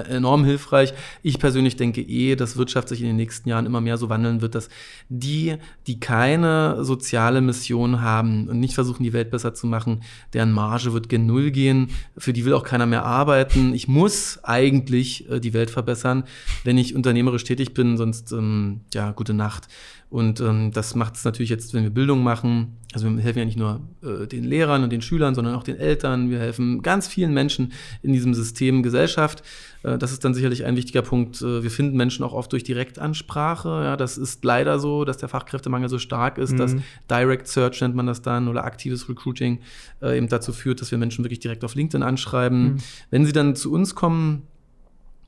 enorm 0.08 0.46
hilfreich. 0.46 0.94
Ich 1.24 1.40
persönlich 1.40 1.76
denke 1.76 2.02
eh, 2.02 2.36
dass 2.36 2.58
Wirtschaft 2.58 2.90
sich 2.90 3.02
in 3.02 3.08
den 3.08 3.16
nächsten 3.16 3.50
Jahren 3.50 3.66
immer 3.66 3.82
mehr 3.82 3.98
so 3.98 4.10
wandeln 4.10 4.42
wird, 4.42 4.56
dass 4.56 4.70
die, 5.10 5.56
die 5.88 6.00
keine 6.00 6.84
soziale 6.84 7.42
Mission 7.42 8.02
haben 8.02 8.48
und 8.48 8.60
nicht 8.60 8.76
versuchen, 8.76 9.04
die 9.04 9.14
Welt 9.14 9.32
besser 9.32 9.54
zu 9.54 9.68
machen, 9.68 10.02
deren 10.34 10.52
Marge 10.52 10.94
wird 10.94 11.10
gen 11.10 11.26
Null 11.26 11.52
gehen, 11.52 11.90
für 12.18 12.34
die 12.34 12.46
will 12.46 12.54
auch 12.54 12.64
keiner 12.64 12.86
mehr 12.86 13.04
arbeiten. 13.06 13.74
Ich 13.74 13.88
muss 13.88 14.40
eigentlich 14.44 15.30
äh, 15.30 15.40
die 15.40 15.54
Welt 15.54 15.70
verbessern, 15.70 16.24
wenn 16.64 16.78
ich 16.78 16.96
unternehmerisch 16.96 17.44
tätig 17.44 17.74
bin, 17.74 17.98
sonst 17.98 18.32
ähm, 18.32 18.82
ja, 18.94 19.12
gute 19.12 19.34
Nacht. 19.34 19.68
Und 20.10 20.42
ähm, 20.42 20.72
das 20.72 20.96
macht 20.96 21.16
es 21.16 21.24
natürlich 21.24 21.52
jetzt, 21.52 21.74
wenn 21.76 21.84
wir 21.84 21.92
Bildung 21.92 22.24
machen. 22.24 22.78
Also 22.94 23.08
wir 23.08 23.22
helfen 23.22 23.40
ja 23.40 23.46
nicht 23.46 23.60
nur 23.60 23.82
äh, 24.02 24.26
den 24.26 24.44
Lehrern 24.44 24.84
und 24.84 24.92
den 24.92 25.04
Schülern, 25.04 25.36
sondern 25.36 25.54
auch 25.54 25.62
den 25.62 25.78
Eltern. 25.78 26.32
Wir 26.32 26.40
helfen 26.40 26.82
ganz 26.82 27.08
vielen 27.08 27.32
Menschen 27.32 27.74
in 28.02 28.12
diesem 28.12 28.34
System 28.34 28.82
Gesellschaft. 28.82 29.44
Äh, 29.84 30.00
das 30.00 30.12
ist 30.12 30.26
dann 30.26 30.34
sicherlich 30.34 30.66
ein 30.66 30.76
wichtiger 30.76 31.04
Punkt. 31.04 31.44
Äh, 31.44 31.62
wir 31.62 31.70
finden 31.70 31.96
Menschen 31.96 32.24
auch 32.24 32.34
oft 32.34 32.52
durch 32.52 32.64
Direktansprache. 32.64 33.70
Ja, 33.70 33.98
das 33.98 34.18
ist 34.18 34.44
leider 34.44 34.80
so, 34.80 35.06
dass 35.06 35.18
der 35.18 35.30
Fachkräftemangel 35.30 35.90
so 35.90 36.00
stark 36.00 36.40
ist, 36.40 36.54
mhm. 36.54 36.58
dass 36.58 36.76
Direct 37.12 37.48
Search 37.48 37.80
nennt 37.82 37.94
man 37.94 38.08
das 38.08 38.24
dann 38.24 38.48
oder 38.48 38.64
aktives 38.64 39.10
Recruiting 39.10 39.60
äh, 40.02 40.18
eben 40.18 40.28
dazu 40.28 40.54
führt, 40.54 40.82
dass 40.82 40.90
wir 40.90 40.98
Menschen 40.98 41.24
wirklich 41.24 41.40
direkt 41.40 41.64
auf 41.64 41.76
LinkedIn 41.76 42.02
anschreiben. 42.02 42.64
Mhm. 42.64 42.78
Wenn 43.12 43.26
sie 43.28 43.32
dann 43.32 43.56
zu 43.56 43.72
uns 43.72 43.94
kommen, 43.94 44.48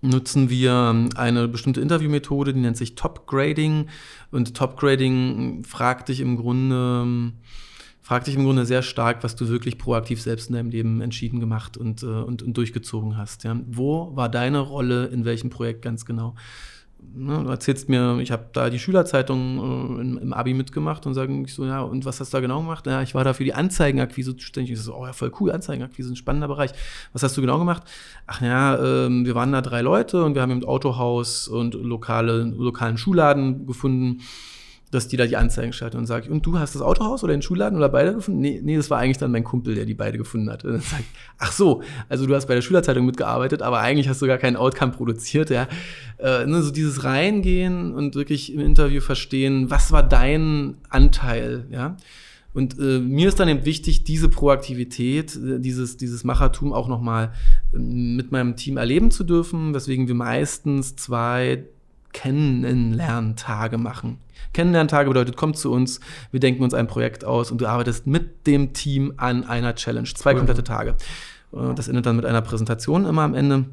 nutzen 0.02 0.50
wir 0.50 1.10
eine 1.16 1.48
bestimmte 1.48 1.82
Interviewmethode, 1.82 2.54
die 2.54 2.60
nennt 2.60 2.78
sich 2.78 2.96
Top 2.96 3.28
Grading. 3.28 3.88
Und 4.32 4.56
Top 4.56 4.78
Grading 4.80 5.64
fragt 5.64 6.10
dich 6.10 6.20
im 6.20 6.38
Grunde, 6.38 7.34
fragt 8.02 8.28
dich 8.28 8.36
im 8.36 8.44
Grunde 8.44 8.66
sehr 8.66 8.82
stark, 8.82 9.24
was 9.24 9.36
du 9.36 9.48
wirklich 9.48 9.78
proaktiv 9.78 10.22
selbst 10.22 10.50
in 10.50 10.56
deinem 10.56 10.70
Leben 10.70 11.02
entschieden 11.02 11.40
gemacht 11.40 11.78
und, 11.78 12.04
äh, 12.04 12.08
und, 12.08 12.42
und 12.42 12.58
durchgezogen 12.58 13.16
hast. 13.18 13.44
Ja? 13.44 13.60
Wo 13.68 14.16
war 14.16 14.30
deine 14.30 14.60
Rolle 14.60 15.06
in 15.06 15.24
welchem 15.24 15.50
Projekt 15.50 15.84
ganz 15.84 16.06
genau? 16.06 16.36
Ne, 17.14 17.44
du 17.44 17.50
erzählst 17.50 17.90
mir, 17.90 18.20
ich 18.20 18.32
habe 18.32 18.46
da 18.54 18.70
die 18.70 18.80
Schülerzeitung 18.80 19.58
äh, 19.58 20.02
im, 20.02 20.18
im, 20.18 20.34
Abi 20.34 20.54
mitgemacht 20.54 21.06
und 21.06 21.14
sagen 21.14 21.44
ich 21.44 21.54
so, 21.54 21.66
ja, 21.66 21.82
und 21.82 22.06
was 22.06 22.20
hast 22.20 22.32
du 22.32 22.38
da 22.38 22.42
genau 22.42 22.60
gemacht? 22.60 22.86
Ja, 22.88 23.02
ich 23.02 23.16
war 23.16 23.24
da 23.24 23.34
für 23.34 23.44
die 23.44 23.54
Anzeigenakquise 23.54 24.38
zuständig. 24.38 24.72
Ich 24.72 24.80
so, 24.80 24.96
oh 24.96 25.06
ja, 25.06 25.12
voll 25.12 25.32
cool, 25.40 25.52
Anzeigenakquise, 25.52 26.14
ein 26.14 26.16
spannender 26.16 26.48
Bereich. 26.48 26.72
Was 27.12 27.24
hast 27.24 27.36
du 27.36 27.42
genau 27.42 27.58
gemacht? 27.58 27.84
Ach 28.28 28.42
ja, 28.42 28.76
äh, 28.76 29.10
wir 29.10 29.36
waren 29.36 29.52
da 29.52 29.62
drei 29.62 29.82
Leute 29.82 30.24
und 30.24 30.36
wir 30.36 30.42
haben 30.42 30.52
im 30.52 30.64
Autohaus 30.64 31.48
und 31.48 31.74
lokale, 31.74 32.44
lokalen 32.44 32.98
Schuhladen 32.98 33.66
gefunden 33.66 34.22
dass 34.92 35.08
die 35.08 35.18
da 35.18 35.26
die 35.26 35.38
Anzeigen 35.38 35.74
schalten 35.74 35.98
und 35.98 36.06
sage 36.06 36.30
und 36.30 36.46
du 36.46 36.60
hast 36.60 36.76
das 36.76 36.82
Autohaus 36.82 37.24
oder 37.24 37.34
den 37.34 37.42
Schulladen 37.42 37.78
oder 37.78 37.90
beide 37.90 38.14
gefunden? 38.14 38.42
Nee, 38.42 38.60
nee, 38.62 38.76
das 38.76 38.90
war 38.90 39.00
eigentlich 39.00 39.18
dann 39.18 39.32
mein 39.32 39.44
Kumpel, 39.44 39.74
der 39.74 39.86
die 39.86 39.94
beide 39.94 40.18
gefunden 40.18 40.50
hat. 40.50 40.66
Und 40.66 40.74
dann 40.74 40.82
sage 40.82 41.04
ich, 41.04 41.20
ach 41.40 41.52
so, 41.52 41.82
also 42.10 42.26
du 42.26 42.36
hast 42.36 42.48
bei 42.48 42.56
der 42.56 42.62
Schülerzeitung 42.62 43.06
mitgearbeitet, 43.06 43.62
aber 43.62 43.80
eigentlich 43.80 44.10
hast 44.10 44.22
du 44.22 44.28
gar 44.28 44.38
keinen 44.38 44.58
Outcome 44.58 44.92
produziert, 44.92 45.50
ja. 45.50 45.68
Äh, 46.18 46.46
ne, 46.46 46.62
so 46.62 46.72
dieses 46.72 47.04
Reingehen 47.04 47.94
und 47.94 48.16
wirklich 48.16 48.54
im 48.54 48.60
Interview 48.60 49.02
verstehen, 49.02 49.70
was 49.70 49.92
war 49.92 50.04
dein 50.04 50.76
Anteil, 50.90 51.66
ja. 51.72 51.96
Und 52.54 52.78
äh, 52.80 53.00
mir 53.00 53.30
ist 53.30 53.40
dann 53.40 53.48
eben 53.48 53.66
wichtig, 53.66 54.04
diese 54.04 54.28
Proaktivität, 54.28 55.36
äh, 55.38 55.60
dieses, 55.60 55.96
dieses 55.98 56.24
Machertum 56.24 56.74
auch 56.74 56.90
nochmal 56.90 57.32
äh, 57.74 57.78
mit 57.78 58.32
meinem 58.32 58.58
Team 58.58 58.78
erleben 58.78 59.10
zu 59.10 59.24
dürfen, 59.24 59.74
weswegen 59.74 60.08
wir 60.08 60.16
meistens 60.16 60.96
zwei 60.98 61.64
Kennenlerntage 62.12 63.78
machen. 63.78 64.18
Kennenlerntage 64.54 65.10
bedeutet, 65.10 65.38
komm 65.38 65.54
zu 65.54 65.72
uns, 65.72 66.00
wir 66.32 66.40
denken 66.40 66.64
uns 66.64 66.74
ein 66.74 66.88
Projekt 66.88 67.26
aus 67.26 67.52
und 67.52 67.62
du 67.62 67.68
arbeitest 67.68 68.08
mit 68.08 68.48
dem 68.48 68.74
Team 68.74 69.14
an 69.18 69.44
einer 69.44 69.76
Challenge. 69.76 70.08
Zwei 70.14 70.34
komplette 70.34 70.64
Tage. 70.64 70.96
Äh, 71.54 71.74
das 71.76 71.88
endet 71.88 72.06
dann 72.06 72.16
mit 72.16 72.26
einer 72.26 72.42
Präsentation 72.42 73.06
immer 73.06 73.24
am 73.24 73.34
Ende. 73.34 73.66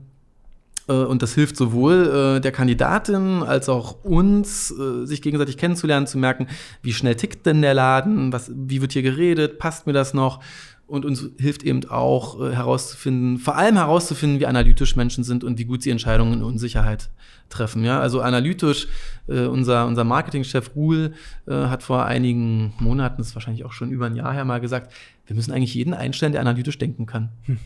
Äh, 0.88 0.92
und 0.92 1.22
das 1.22 1.34
hilft 1.34 1.56
sowohl 1.56 2.36
äh, 2.36 2.40
der 2.40 2.52
Kandidatin 2.52 3.42
als 3.42 3.68
auch 3.68 4.04
uns, 4.04 4.68
sich 4.68 5.22
gegenseitig 5.22 5.56
kennenzulernen, 5.56 6.06
zu 6.06 6.18
merken, 6.18 6.48
wie 6.82 6.92
schnell 6.92 7.14
tickt 7.14 7.46
denn 7.46 7.62
der 7.62 7.74
Laden, 7.74 8.32
was, 8.32 8.50
wie 8.54 8.80
wird 8.80 8.92
hier 8.92 9.02
geredet, 9.02 9.58
passt 9.58 9.86
mir 9.86 9.92
das 9.92 10.14
noch 10.14 10.40
und 10.88 11.04
uns 11.04 11.30
hilft 11.38 11.62
eben 11.62 11.88
auch 11.88 12.40
äh, 12.40 12.54
herauszufinden, 12.54 13.38
vor 13.38 13.56
allem 13.56 13.76
herauszufinden, 13.76 14.40
wie 14.40 14.46
analytisch 14.46 14.96
Menschen 14.96 15.22
sind 15.22 15.44
und 15.44 15.58
wie 15.58 15.66
gut 15.66 15.82
sie 15.82 15.90
Entscheidungen 15.90 16.32
in 16.32 16.42
Unsicherheit 16.42 17.10
treffen. 17.50 17.84
Ja, 17.84 18.00
also 18.00 18.20
analytisch, 18.22 18.88
äh, 19.28 19.44
unser, 19.44 19.86
unser 19.86 20.04
Marketingchef 20.04 20.74
Ruhl 20.74 21.12
äh, 21.46 21.52
hat 21.52 21.82
vor 21.82 22.06
einigen 22.06 22.72
Monaten, 22.78 23.18
das 23.18 23.28
ist 23.28 23.34
wahrscheinlich 23.34 23.64
auch 23.64 23.72
schon 23.72 23.90
über 23.90 24.06
ein 24.06 24.16
Jahr 24.16 24.32
her 24.32 24.44
mal 24.44 24.60
gesagt, 24.60 24.92
wir 25.26 25.36
müssen 25.36 25.52
eigentlich 25.52 25.74
jeden 25.74 25.94
einstellen, 25.94 26.32
der 26.32 26.40
analytisch 26.40 26.78
denken 26.78 27.06
kann. 27.06 27.30
Hm. 27.44 27.58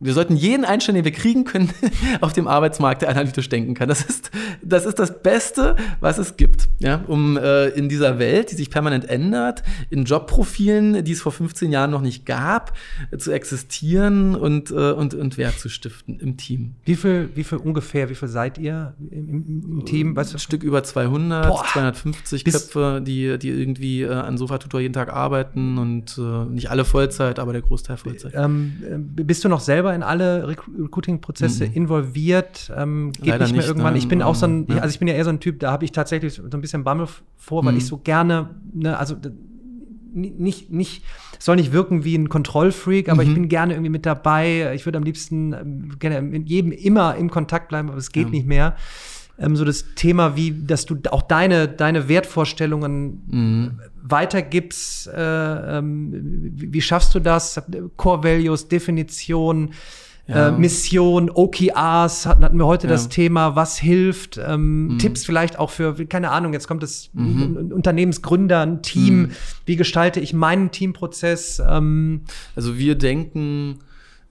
Wir 0.00 0.14
sollten 0.14 0.34
jeden 0.34 0.64
einstellen, 0.64 0.96
den 0.96 1.04
wir 1.04 1.12
kriegen 1.12 1.44
können, 1.44 1.70
auf 2.22 2.32
dem 2.32 2.48
Arbeitsmarkt, 2.48 3.02
der 3.02 3.10
analytisch 3.10 3.48
denken 3.50 3.74
kann. 3.74 3.88
Das 3.88 4.02
ist 4.02 4.30
das, 4.62 4.86
ist 4.86 4.98
das 4.98 5.22
Beste, 5.22 5.76
was 6.00 6.18
es 6.18 6.36
gibt, 6.36 6.68
ja, 6.78 7.04
um 7.06 7.36
äh, 7.36 7.68
in 7.68 7.88
dieser 7.88 8.18
Welt, 8.18 8.50
die 8.50 8.56
sich 8.56 8.70
permanent 8.70 9.08
ändert, 9.08 9.62
in 9.90 10.04
Jobprofilen, 10.04 11.04
die 11.04 11.12
es 11.12 11.20
vor 11.20 11.32
15 11.32 11.70
Jahren 11.70 11.90
noch 11.90 12.00
nicht 12.00 12.26
gab, 12.26 12.76
äh, 13.10 13.18
zu 13.18 13.32
existieren 13.32 14.34
und, 14.34 14.70
äh, 14.70 14.92
und, 14.92 15.14
und 15.14 15.36
Wert 15.38 15.58
zu 15.58 15.68
stiften 15.68 16.18
im 16.20 16.36
Team. 16.36 16.74
Wie 16.84 16.96
viel, 16.96 17.30
wie 17.34 17.44
viel 17.44 17.58
ungefähr, 17.58 18.08
wie 18.08 18.14
viel 18.14 18.28
seid 18.28 18.58
ihr 18.58 18.94
im, 19.10 19.62
im 19.78 19.84
Team? 19.84 20.16
Weißt 20.16 20.32
du? 20.32 20.36
Ein 20.36 20.40
Stück 20.40 20.62
über 20.62 20.82
200, 20.82 21.48
Boah. 21.48 21.64
250 21.72 22.44
Köpfe, 22.44 23.02
die, 23.04 23.38
die 23.38 23.48
irgendwie 23.48 24.02
äh, 24.02 24.12
an 24.12 24.38
Sofa-Tutor 24.38 24.80
jeden 24.80 24.94
Tag 24.94 25.12
arbeiten 25.12 25.78
und 25.78 26.16
äh, 26.18 26.44
nicht 26.46 26.70
alle 26.70 26.84
Vollzeit, 26.84 27.38
aber 27.38 27.52
der 27.52 27.62
Großteil 27.62 27.96
Vollzeit. 27.96 28.32
Ähm, 28.34 28.82
äh, 28.88 29.22
bist 29.22 29.44
du 29.44 29.48
noch 29.48 29.60
selber 29.60 29.89
selber 29.90 29.94
in 29.94 30.02
alle 30.02 30.48
Recruiting-Prozesse 30.48 31.66
mhm. 31.66 31.72
involviert? 31.72 32.72
Ähm, 32.76 33.12
geht 33.12 33.26
Leider 33.26 33.44
nicht 33.44 33.56
mehr 33.56 33.66
irgendwann. 33.66 33.92
Nein, 33.92 34.02
ich 34.02 34.08
bin 34.08 34.22
auch 34.22 34.34
so 34.34 34.46
ein, 34.46 34.66
ja. 34.68 34.78
also 34.78 34.92
ich 34.92 34.98
bin 34.98 35.08
ja 35.08 35.14
eher 35.14 35.24
so 35.24 35.30
ein 35.30 35.40
Typ, 35.40 35.60
da 35.60 35.72
habe 35.72 35.84
ich 35.84 35.92
tatsächlich 35.92 36.34
so 36.34 36.42
ein 36.42 36.60
bisschen 36.60 36.84
Bammel 36.84 37.08
vor, 37.36 37.64
weil 37.64 37.72
mhm. 37.72 37.78
ich 37.78 37.86
so 37.86 37.98
gerne, 37.98 38.50
ne, 38.72 38.96
also 38.96 39.16
nicht, 40.12 40.70
nicht, 40.70 41.04
soll 41.38 41.56
nicht 41.56 41.72
wirken 41.72 42.04
wie 42.04 42.16
ein 42.16 42.28
Kontrollfreak, 42.28 43.08
aber 43.08 43.22
mhm. 43.22 43.28
ich 43.28 43.34
bin 43.34 43.48
gerne 43.48 43.74
irgendwie 43.74 43.90
mit 43.90 44.06
dabei. 44.06 44.74
Ich 44.74 44.84
würde 44.84 44.98
am 44.98 45.04
liebsten 45.04 45.52
ähm, 45.52 45.98
gerne 45.98 46.22
mit 46.22 46.48
jedem 46.48 46.72
immer 46.72 47.14
im 47.16 47.30
Kontakt 47.30 47.68
bleiben, 47.68 47.88
aber 47.88 47.98
es 47.98 48.10
geht 48.10 48.26
ja. 48.26 48.30
nicht 48.30 48.46
mehr 48.46 48.76
ähm, 49.40 49.56
so 49.56 49.64
das 49.64 49.94
Thema, 49.94 50.36
wie, 50.36 50.52
dass 50.52 50.86
du 50.86 50.96
auch 51.10 51.22
deine, 51.22 51.66
deine 51.66 52.08
Wertvorstellungen 52.08 53.22
mhm. 53.26 53.80
weitergibst. 54.02 55.08
Äh, 55.08 55.78
ähm, 55.78 56.52
wie, 56.54 56.72
wie, 56.72 56.80
schaffst 56.80 57.14
du 57.14 57.20
das? 57.20 57.60
Core 57.96 58.22
Values, 58.22 58.68
Definition, 58.68 59.70
äh, 60.28 60.32
ja. 60.32 60.48
äh, 60.48 60.52
Mission, 60.52 61.30
OKRs 61.30 62.26
hatten 62.26 62.58
wir 62.58 62.66
heute 62.66 62.86
ja. 62.86 62.92
das 62.92 63.08
Thema, 63.08 63.56
was 63.56 63.78
hilft, 63.78 64.38
ähm, 64.38 64.88
mhm. 64.88 64.98
Tipps 64.98 65.24
vielleicht 65.24 65.58
auch 65.58 65.70
für, 65.70 65.94
keine 66.06 66.30
Ahnung, 66.30 66.52
jetzt 66.52 66.68
kommt 66.68 66.82
das 66.82 67.10
mhm. 67.14 67.72
Unternehmensgründer, 67.74 68.60
ein 68.60 68.82
Team, 68.82 69.22
mhm. 69.22 69.30
wie 69.64 69.76
gestalte 69.76 70.20
ich 70.20 70.32
meinen 70.32 70.70
Teamprozess? 70.70 71.62
Ähm, 71.66 72.22
also 72.54 72.78
wir 72.78 72.96
denken, 72.96 73.78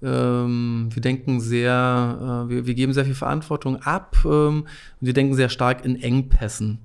wir 0.01 1.01
denken 1.01 1.41
sehr, 1.41 2.45
äh, 2.45 2.49
wir, 2.49 2.65
wir, 2.65 2.73
geben 2.73 2.93
sehr 2.93 3.05
viel 3.05 3.15
Verantwortung 3.15 3.81
ab 3.81 4.15
ähm, 4.25 4.65
und 5.01 5.05
wir 5.05 5.13
denken 5.13 5.35
sehr 5.35 5.49
stark 5.49 5.83
in 5.83 6.01
Engpässen. 6.01 6.79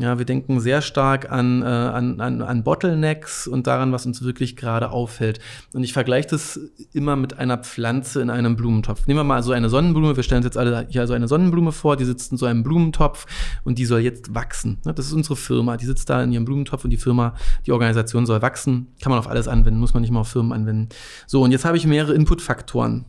Ja, 0.00 0.16
wir 0.16 0.24
denken 0.24 0.60
sehr 0.60 0.80
stark 0.80 1.30
an, 1.30 1.60
äh, 1.60 1.66
an, 1.66 2.22
an, 2.22 2.40
an 2.40 2.64
Bottlenecks 2.64 3.46
und 3.46 3.66
daran, 3.66 3.92
was 3.92 4.06
uns 4.06 4.22
wirklich 4.22 4.56
gerade 4.56 4.92
auffällt. 4.92 5.40
Und 5.74 5.84
ich 5.84 5.92
vergleiche 5.92 6.28
das 6.28 6.58
immer 6.94 7.16
mit 7.16 7.38
einer 7.38 7.58
Pflanze 7.58 8.22
in 8.22 8.30
einem 8.30 8.56
Blumentopf. 8.56 9.06
Nehmen 9.06 9.20
wir 9.20 9.24
mal 9.24 9.42
so 9.42 9.52
eine 9.52 9.68
Sonnenblume. 9.68 10.16
Wir 10.16 10.22
stellen 10.22 10.38
uns 10.38 10.46
jetzt 10.46 10.56
alle 10.56 10.86
hier 10.88 11.06
so 11.06 11.12
eine 11.12 11.28
Sonnenblume 11.28 11.70
vor, 11.72 11.98
die 11.98 12.06
sitzt 12.06 12.32
in 12.32 12.38
so 12.38 12.46
einem 12.46 12.62
Blumentopf 12.62 13.26
und 13.62 13.78
die 13.78 13.84
soll 13.84 14.00
jetzt 14.00 14.34
wachsen. 14.34 14.78
Das 14.84 15.04
ist 15.04 15.12
unsere 15.12 15.36
Firma. 15.36 15.76
Die 15.76 15.84
sitzt 15.84 16.08
da 16.08 16.22
in 16.22 16.32
ihrem 16.32 16.46
Blumentopf 16.46 16.82
und 16.82 16.90
die 16.90 16.96
Firma, 16.96 17.34
die 17.66 17.72
Organisation 17.72 18.24
soll 18.24 18.40
wachsen. 18.40 18.86
Kann 19.02 19.10
man 19.10 19.18
auf 19.18 19.28
alles 19.28 19.48
anwenden, 19.48 19.80
muss 19.80 19.92
man 19.92 20.00
nicht 20.00 20.12
mal 20.12 20.20
auf 20.20 20.28
Firmen 20.28 20.52
anwenden. 20.52 20.88
So, 21.26 21.42
und 21.42 21.50
jetzt 21.50 21.66
habe 21.66 21.76
ich 21.76 21.86
mehrere 21.86 22.14
Inputfaktoren. 22.14 23.04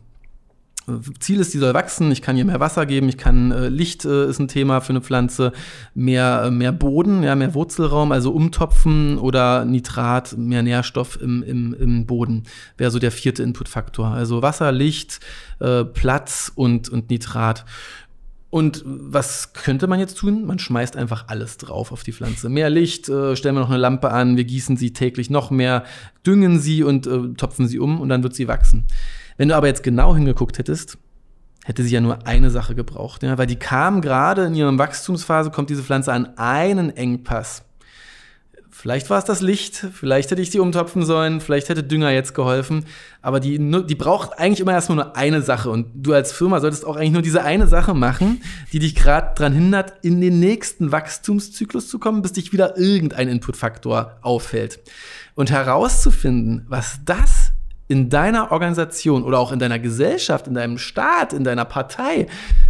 Ziel 1.20 1.38
ist, 1.38 1.54
die 1.54 1.58
soll 1.58 1.74
wachsen. 1.74 2.10
Ich 2.10 2.22
kann 2.22 2.36
ihr 2.36 2.44
mehr 2.44 2.60
Wasser 2.60 2.86
geben. 2.86 3.08
Ich 3.08 3.16
kann 3.16 3.52
äh, 3.52 3.68
Licht 3.68 4.04
äh, 4.04 4.28
ist 4.28 4.40
ein 4.40 4.48
Thema 4.48 4.80
für 4.80 4.90
eine 4.90 5.00
Pflanze. 5.00 5.52
Mehr, 5.94 6.44
äh, 6.46 6.50
mehr 6.50 6.72
Boden, 6.72 7.22
ja, 7.22 7.34
mehr 7.34 7.54
Wurzelraum, 7.54 8.10
also 8.10 8.32
umtopfen 8.32 9.18
oder 9.18 9.64
Nitrat, 9.64 10.36
mehr 10.36 10.62
Nährstoff 10.62 11.20
im, 11.20 11.42
im, 11.42 11.74
im 11.74 12.06
Boden. 12.06 12.44
Wäre 12.76 12.90
so 12.90 12.98
der 12.98 13.12
vierte 13.12 13.42
Inputfaktor. 13.42 14.08
Also 14.08 14.42
Wasser, 14.42 14.72
Licht, 14.72 15.20
äh, 15.60 15.84
Platz 15.84 16.50
und, 16.54 16.88
und 16.88 17.10
Nitrat. 17.10 17.64
Und 18.50 18.82
was 18.84 19.54
könnte 19.54 19.86
man 19.86 19.98
jetzt 19.98 20.18
tun? 20.18 20.44
Man 20.44 20.58
schmeißt 20.58 20.96
einfach 20.96 21.28
alles 21.28 21.56
drauf 21.56 21.90
auf 21.90 22.02
die 22.02 22.12
Pflanze. 22.12 22.50
Mehr 22.50 22.68
Licht, 22.68 23.08
äh, 23.08 23.34
stellen 23.34 23.54
wir 23.54 23.60
noch 23.60 23.70
eine 23.70 23.78
Lampe 23.78 24.10
an, 24.10 24.36
wir 24.36 24.44
gießen 24.44 24.76
sie 24.76 24.92
täglich 24.92 25.30
noch 25.30 25.50
mehr, 25.50 25.84
düngen 26.26 26.60
sie 26.60 26.82
und 26.82 27.06
äh, 27.06 27.32
topfen 27.34 27.66
sie 27.66 27.78
um 27.78 28.00
und 28.00 28.10
dann 28.10 28.22
wird 28.22 28.34
sie 28.34 28.48
wachsen. 28.48 28.84
Wenn 29.36 29.48
du 29.48 29.56
aber 29.56 29.66
jetzt 29.66 29.82
genau 29.82 30.14
hingeguckt 30.14 30.58
hättest, 30.58 30.98
hätte 31.64 31.82
sie 31.82 31.94
ja 31.94 32.00
nur 32.00 32.26
eine 32.26 32.50
Sache 32.50 32.74
gebraucht, 32.74 33.22
ja, 33.22 33.38
weil 33.38 33.46
die 33.46 33.56
kam 33.56 34.00
gerade 34.00 34.44
in 34.44 34.54
ihrer 34.54 34.76
Wachstumsphase, 34.76 35.50
kommt 35.50 35.70
diese 35.70 35.82
Pflanze 35.82 36.12
an 36.12 36.36
einen 36.36 36.90
Engpass. 36.90 37.64
Vielleicht 38.74 39.10
war 39.10 39.18
es 39.18 39.24
das 39.24 39.42
Licht, 39.42 39.86
vielleicht 39.92 40.30
hätte 40.30 40.42
ich 40.42 40.50
sie 40.50 40.58
umtopfen 40.58 41.04
sollen, 41.04 41.40
vielleicht 41.40 41.68
hätte 41.68 41.84
Dünger 41.84 42.10
jetzt 42.10 42.34
geholfen, 42.34 42.86
aber 43.20 43.38
die, 43.38 43.58
die 43.58 43.94
braucht 43.94 44.38
eigentlich 44.38 44.60
immer 44.60 44.72
erstmal 44.72 44.96
nur 44.96 45.16
eine 45.16 45.42
Sache 45.42 45.70
und 45.70 45.86
du 45.94 46.14
als 46.14 46.32
Firma 46.32 46.58
solltest 46.58 46.84
auch 46.84 46.96
eigentlich 46.96 47.12
nur 47.12 47.22
diese 47.22 47.44
eine 47.44 47.68
Sache 47.68 47.94
machen, 47.94 48.42
die 48.72 48.80
dich 48.80 48.96
gerade 48.96 49.34
daran 49.36 49.52
hindert, 49.52 49.92
in 50.02 50.20
den 50.20 50.40
nächsten 50.40 50.90
Wachstumszyklus 50.90 51.86
zu 51.86 52.00
kommen, 52.00 52.22
bis 52.22 52.32
dich 52.32 52.52
wieder 52.52 52.76
irgendein 52.76 53.28
Inputfaktor 53.28 54.16
auffällt. 54.22 54.80
Und 55.34 55.50
herauszufinden, 55.50 56.64
was 56.68 57.00
das 57.04 57.51
in 57.92 58.08
deiner 58.08 58.52
Organisation 58.52 59.22
oder 59.22 59.38
auch 59.38 59.52
in 59.52 59.58
deiner 59.58 59.78
Gesellschaft, 59.78 60.46
in 60.46 60.54
deinem 60.54 60.78
Staat, 60.78 61.34
in 61.34 61.44
deiner 61.44 61.66
Partei 61.66 62.26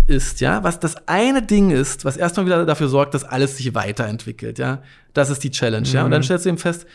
ist, 0.09 0.41
ja, 0.41 0.65
was 0.65 0.81
das 0.81 1.07
eine 1.07 1.43
Ding 1.43 1.71
ist, 1.71 2.05
was 2.05 2.17
erstmal 2.17 2.47
wieder 2.47 2.67
dafür 2.67 2.89
sorgt, 2.89 3.15
dass 3.15 3.23
alles 3.23 3.57
sich 3.57 3.73
weiterentwickelt, 3.73 4.59
ja. 4.59 4.83
Das 5.15 5.31
ist 5.31 5.45
die 5.45 5.53
Challenge, 5.53 5.87
mhm. 5.87 5.95
ja. 5.95 6.05
Und 6.05 6.11
dann 6.11 6.23
mhm. 6.23 6.25
stellst 6.25 6.45
du 6.45 6.49
eben 6.49 6.59
fest, 6.59 6.87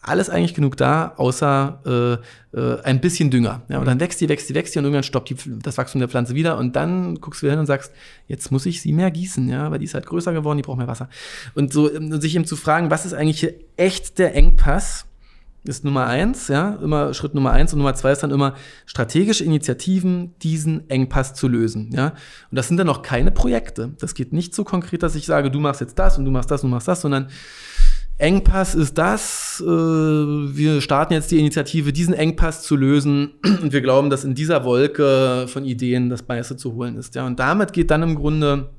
alles 0.00 0.30
eigentlich 0.30 0.54
genug 0.54 0.76
da, 0.76 1.14
außer 1.16 2.20
äh, 2.54 2.56
äh, 2.56 2.80
ein 2.82 3.00
bisschen 3.00 3.32
Dünger. 3.32 3.62
Ja, 3.68 3.80
und 3.80 3.86
dann 3.86 3.98
wächst 3.98 4.20
die, 4.20 4.28
wächst 4.28 4.48
die, 4.48 4.54
wächst 4.54 4.76
die 4.76 4.78
und 4.78 4.84
irgendwann 4.84 5.02
stoppt 5.02 5.30
die, 5.30 5.36
das 5.60 5.76
Wachstum 5.76 5.98
der 5.98 6.08
Pflanze 6.08 6.36
wieder 6.36 6.58
und 6.58 6.76
dann 6.76 7.16
guckst 7.16 7.42
du 7.42 7.50
hin 7.50 7.58
und 7.58 7.66
sagst, 7.66 7.92
jetzt 8.28 8.52
muss 8.52 8.64
ich 8.66 8.80
sie 8.80 8.92
mehr 8.92 9.10
gießen, 9.10 9.48
ja, 9.48 9.72
weil 9.72 9.80
die 9.80 9.86
ist 9.86 9.94
halt 9.94 10.06
größer 10.06 10.32
geworden, 10.32 10.58
die 10.58 10.62
braucht 10.62 10.78
mehr 10.78 10.86
Wasser. 10.86 11.08
Und 11.56 11.72
so 11.72 11.92
ähm, 11.92 12.20
sich 12.20 12.36
eben 12.36 12.44
zu 12.44 12.54
fragen, 12.54 12.92
was 12.92 13.06
ist 13.06 13.14
eigentlich 13.14 13.40
hier 13.40 13.54
echt 13.76 14.20
der 14.20 14.36
Engpass? 14.36 15.06
Ist 15.68 15.84
Nummer 15.84 16.06
eins, 16.06 16.48
ja, 16.48 16.76
immer 16.82 17.14
Schritt 17.14 17.34
Nummer 17.34 17.52
eins 17.52 17.72
und 17.72 17.78
Nummer 17.78 17.94
zwei 17.94 18.12
ist 18.12 18.22
dann 18.22 18.30
immer 18.30 18.54
strategische 18.86 19.44
Initiativen, 19.44 20.34
diesen 20.42 20.88
Engpass 20.90 21.34
zu 21.34 21.48
lösen, 21.48 21.90
ja. 21.92 22.08
Und 22.50 22.56
das 22.56 22.68
sind 22.68 22.76
dann 22.76 22.86
noch 22.86 23.02
keine 23.02 23.30
Projekte. 23.30 23.92
Das 23.98 24.14
geht 24.14 24.32
nicht 24.32 24.54
so 24.54 24.64
konkret, 24.64 25.02
dass 25.02 25.14
ich 25.14 25.26
sage, 25.26 25.50
du 25.50 25.60
machst 25.60 25.80
jetzt 25.80 25.98
das 25.98 26.18
und 26.18 26.24
du 26.24 26.30
machst 26.30 26.50
das 26.50 26.62
und 26.62 26.70
du 26.70 26.74
machst 26.74 26.88
das, 26.88 27.00
sondern 27.00 27.28
Engpass 28.18 28.74
ist 28.74 28.96
das. 28.96 29.62
Äh, 29.64 29.66
wir 29.66 30.80
starten 30.80 31.12
jetzt 31.12 31.30
die 31.30 31.38
Initiative, 31.38 31.92
diesen 31.92 32.14
Engpass 32.14 32.62
zu 32.62 32.74
lösen. 32.74 33.32
Und 33.62 33.72
wir 33.72 33.82
glauben, 33.82 34.08
dass 34.08 34.24
in 34.24 34.34
dieser 34.34 34.64
Wolke 34.64 35.46
von 35.48 35.66
Ideen 35.66 36.08
das 36.08 36.26
meiste 36.26 36.56
zu 36.56 36.74
holen 36.74 36.96
ist. 36.96 37.14
Ja, 37.14 37.26
und 37.26 37.38
damit 37.38 37.74
geht 37.74 37.90
dann 37.90 38.02
im 38.02 38.14
Grunde 38.14 38.70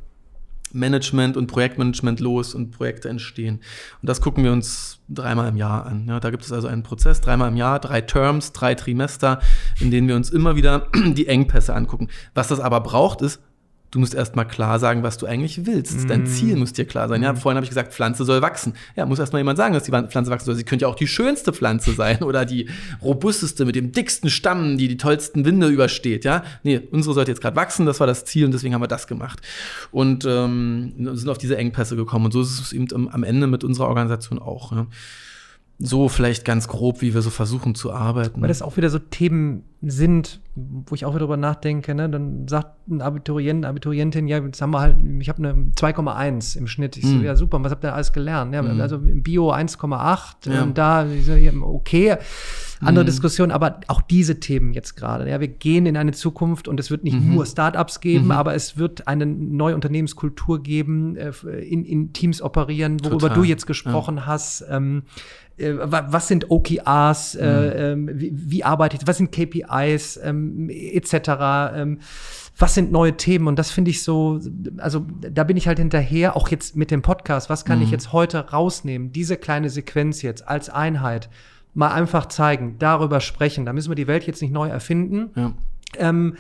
Management 0.74 1.38
und 1.38 1.48
Projektmanagement 1.48 2.20
los 2.20 2.54
und 2.54 2.72
Projekte 2.72 3.10
entstehen. 3.10 3.62
Und 4.02 4.10
das 4.10 4.22
gucken 4.22 4.44
wir 4.44 4.52
uns 4.52 5.00
dreimal 5.10 5.48
im 5.50 5.58
Jahr 5.58 5.86
an. 5.86 6.06
Ja, 6.08 6.20
da 6.20 6.30
gibt 6.30 6.44
es 6.44 6.52
also 6.52 6.68
einen 6.68 6.84
Prozess, 6.84 7.22
dreimal 7.22 7.50
im 7.50 7.58
Jahr, 7.58 7.80
drei 7.80 8.02
Terms, 8.02 8.52
drei 8.52 8.76
Trimester, 8.76 9.40
in 9.80 9.92
denen 9.92 10.08
wir 10.08 10.16
uns 10.16 10.30
immer 10.30 10.56
wieder 10.56 10.88
die 11.06 11.28
Engpässe 11.28 11.74
angucken. 11.74 12.10
Was 12.34 12.48
das 12.50 12.60
aber 12.60 12.82
braucht, 12.82 13.22
ist 13.22 13.42
Du 13.90 14.00
musst 14.00 14.14
erstmal 14.14 14.46
klar 14.46 14.80
sagen, 14.80 15.02
was 15.02 15.18
du 15.18 15.26
eigentlich 15.26 15.66
willst. 15.66 16.04
Mm. 16.04 16.08
Dein 16.08 16.28
Ziel 16.28 16.58
muss 16.58 16.74
dir 16.74 16.86
klar 16.86 17.08
sein. 17.08 17.24
Ja, 17.24 17.32
mm. 17.32 17.38
vorhin 17.38 17.56
habe 17.56 17.64
ich 17.64 17.70
gesagt, 17.70 17.94
Pflanze 17.94 18.26
soll 18.26 18.42
wachsen. 18.42 18.74
Ja, 18.96 19.06
muss 19.06 19.18
erstmal 19.18 19.40
jemand 19.40 19.58
sagen, 19.58 19.74
dass 19.74 19.84
die 19.84 19.92
Pflanze 19.92 20.30
wachsen 20.30 20.46
soll. 20.46 20.56
Sie 20.56 20.64
könnte 20.64 20.84
ja 20.84 20.90
auch 20.90 20.96
die 20.96 21.08
schönste 21.08 21.54
Pflanze 21.54 21.94
sein 21.94 22.22
oder 22.22 22.46
die 22.46 22.70
robusteste 23.02 23.64
mit 23.66 23.76
dem 23.76 23.94
dicksten 23.94 24.30
Stamm, 24.30 24.78
die 24.78 24.90
die 24.90 24.98
tollsten 24.98 25.46
Winde 25.46 25.68
übersteht. 25.68 26.26
Ja, 26.26 26.44
nee, 26.64 26.82
unsere 26.92 27.16
sollte 27.16 27.32
jetzt 27.32 27.42
gerade 27.42 27.56
wachsen. 27.56 27.86
Das 27.86 28.00
war 28.00 28.08
das 28.08 28.26
Ziel 28.26 28.46
und 28.46 28.52
deswegen 28.52 28.74
haben 28.74 28.82
wir 28.82 28.88
das 28.88 29.08
gemacht 29.08 29.40
und 29.92 30.26
ähm, 30.26 30.94
sind 31.14 31.30
auf 31.30 31.38
diese 31.38 31.58
Engpässe 31.58 31.96
gekommen. 31.96 32.26
Und 32.26 32.32
so 32.32 32.42
ist 32.42 32.60
es 32.60 32.74
eben 32.74 32.88
am 33.12 33.24
Ende 33.24 33.48
mit 33.48 33.64
unserer 33.64 33.88
Organisation 33.88 34.40
auch. 34.40 34.74
Ja 34.74 34.88
so 35.80 36.10
vielleicht 36.10 36.44
ganz 36.44 36.68
grob, 36.68 37.02
wie 37.02 37.14
wir 37.14 37.22
so 37.22 37.30
versuchen 37.30 37.76
zu 37.76 37.94
arbeiten. 37.94 38.42
Weil 38.42 38.48
das 38.48 38.62
auch 38.62 38.78
wieder 38.78 38.90
so 38.90 39.00
Themen 39.00 39.64
sind, 39.82 40.42
wo 40.56 40.96
ich 40.96 41.06
auch 41.06 41.12
wieder 41.12 41.20
drüber 41.20 41.38
nachdenke. 41.38 41.94
Ne? 41.94 42.10
Dann 42.10 42.48
sagt 42.48 42.88
ein 42.90 43.02
Abiturient, 43.02 43.64
eine 43.64 43.70
Abiturientin, 43.70 44.28
ja, 44.28 44.40
jetzt 44.40 44.62
haben 44.62 44.72
wir 44.72 44.80
halt, 44.80 44.98
ich 45.20 45.30
habe 45.30 45.38
eine 45.40 45.72
2,1 45.76 46.58
im 46.58 46.68
Schnitt. 46.68 46.98
Ich 46.98 47.06
so, 47.06 47.16
mm. 47.16 47.24
ja 47.24 47.36
super, 47.36 47.64
was 47.64 47.72
habt 47.72 47.84
ihr 47.84 47.94
alles 47.94 48.12
gelernt? 48.12 48.54
Ja, 48.56 48.64
mm. 48.64 48.82
Also 48.82 48.96
im 48.96 49.22
Bio 49.22 49.52
1,8 49.52 50.52
ja. 50.52 50.64
und 50.64 50.78
da, 50.78 51.06
okay. 51.62 52.18
Andere 52.80 53.04
mhm. 53.04 53.08
Diskussion, 53.08 53.52
aber 53.52 53.80
auch 53.88 54.02
diese 54.02 54.40
Themen 54.40 54.74
jetzt 54.74 54.96
gerade. 54.96 55.28
Ja, 55.28 55.40
wir 55.40 55.48
gehen 55.48 55.88
in 55.88 55.98
eine 55.98 56.12
Zukunft 56.12 56.68
und 56.68 56.80
es 56.80 56.92
wird 56.92 57.04
nicht 57.04 57.20
mhm. 57.20 57.34
nur 57.34 57.46
Startups 57.46 58.02
geben, 58.02 58.26
mhm. 58.26 58.32
aber 58.32 58.54
es 58.54 58.78
wird 58.78 59.08
eine 59.08 59.26
neue 59.26 59.74
Unternehmenskultur 59.74 60.62
geben, 60.62 61.16
äh, 61.16 61.32
in, 61.60 61.86
in 61.86 62.14
Teams 62.14 62.42
operieren, 62.42 63.04
worüber 63.04 63.30
Total. 63.30 63.38
du 63.38 63.44
jetzt 63.44 63.66
gesprochen 63.66 64.18
ja. 64.18 64.26
hast. 64.28 64.64
Ähm, 64.70 65.04
äh, 65.58 65.74
was 65.76 66.28
sind 66.28 66.52
OKRs, 66.52 67.36
äh, 67.36 67.46
mhm. 67.96 68.10
ähm, 68.10 68.20
wie, 68.20 68.32
wie 68.36 68.64
arbeite 68.64 68.98
ich, 68.98 69.08
was 69.08 69.18
sind 69.18 69.32
KPIs, 69.32 69.67
ähm, 70.24 70.70
etc. 70.70 71.14
Ähm, 71.76 72.00
was 72.58 72.74
sind 72.74 72.92
neue 72.92 73.16
Themen? 73.18 73.48
Und 73.48 73.60
das 73.60 73.72
finde 73.72 73.92
ich 73.92 74.04
so, 74.04 74.40
also 74.78 75.06
da 75.20 75.44
bin 75.44 75.58
ich 75.58 75.68
halt 75.68 75.80
hinterher, 75.80 76.36
auch 76.36 76.50
jetzt 76.50 76.76
mit 76.76 76.92
dem 76.92 77.02
Podcast, 77.02 77.50
was 77.50 77.66
kann 77.66 77.80
mhm. 77.80 77.86
ich 77.86 77.92
jetzt 77.92 78.14
heute 78.14 78.50
rausnehmen? 78.50 79.12
Diese 79.12 79.38
kleine 79.38 79.70
Sequenz 79.70 80.22
jetzt 80.22 80.48
als 80.48 80.70
Einheit 80.70 81.30
mal 81.74 81.92
einfach 81.92 82.26
zeigen, 82.28 82.78
darüber 82.80 83.22
sprechen. 83.22 83.66
Da 83.66 83.74
müssen 83.74 83.92
wir 83.92 83.96
die 83.96 84.08
Welt 84.08 84.26
jetzt 84.26 84.42
nicht 84.42 84.52
neu 84.52 84.68
erfinden. 84.68 85.30
Ja. 85.36 85.54
Ähm, 85.98 86.36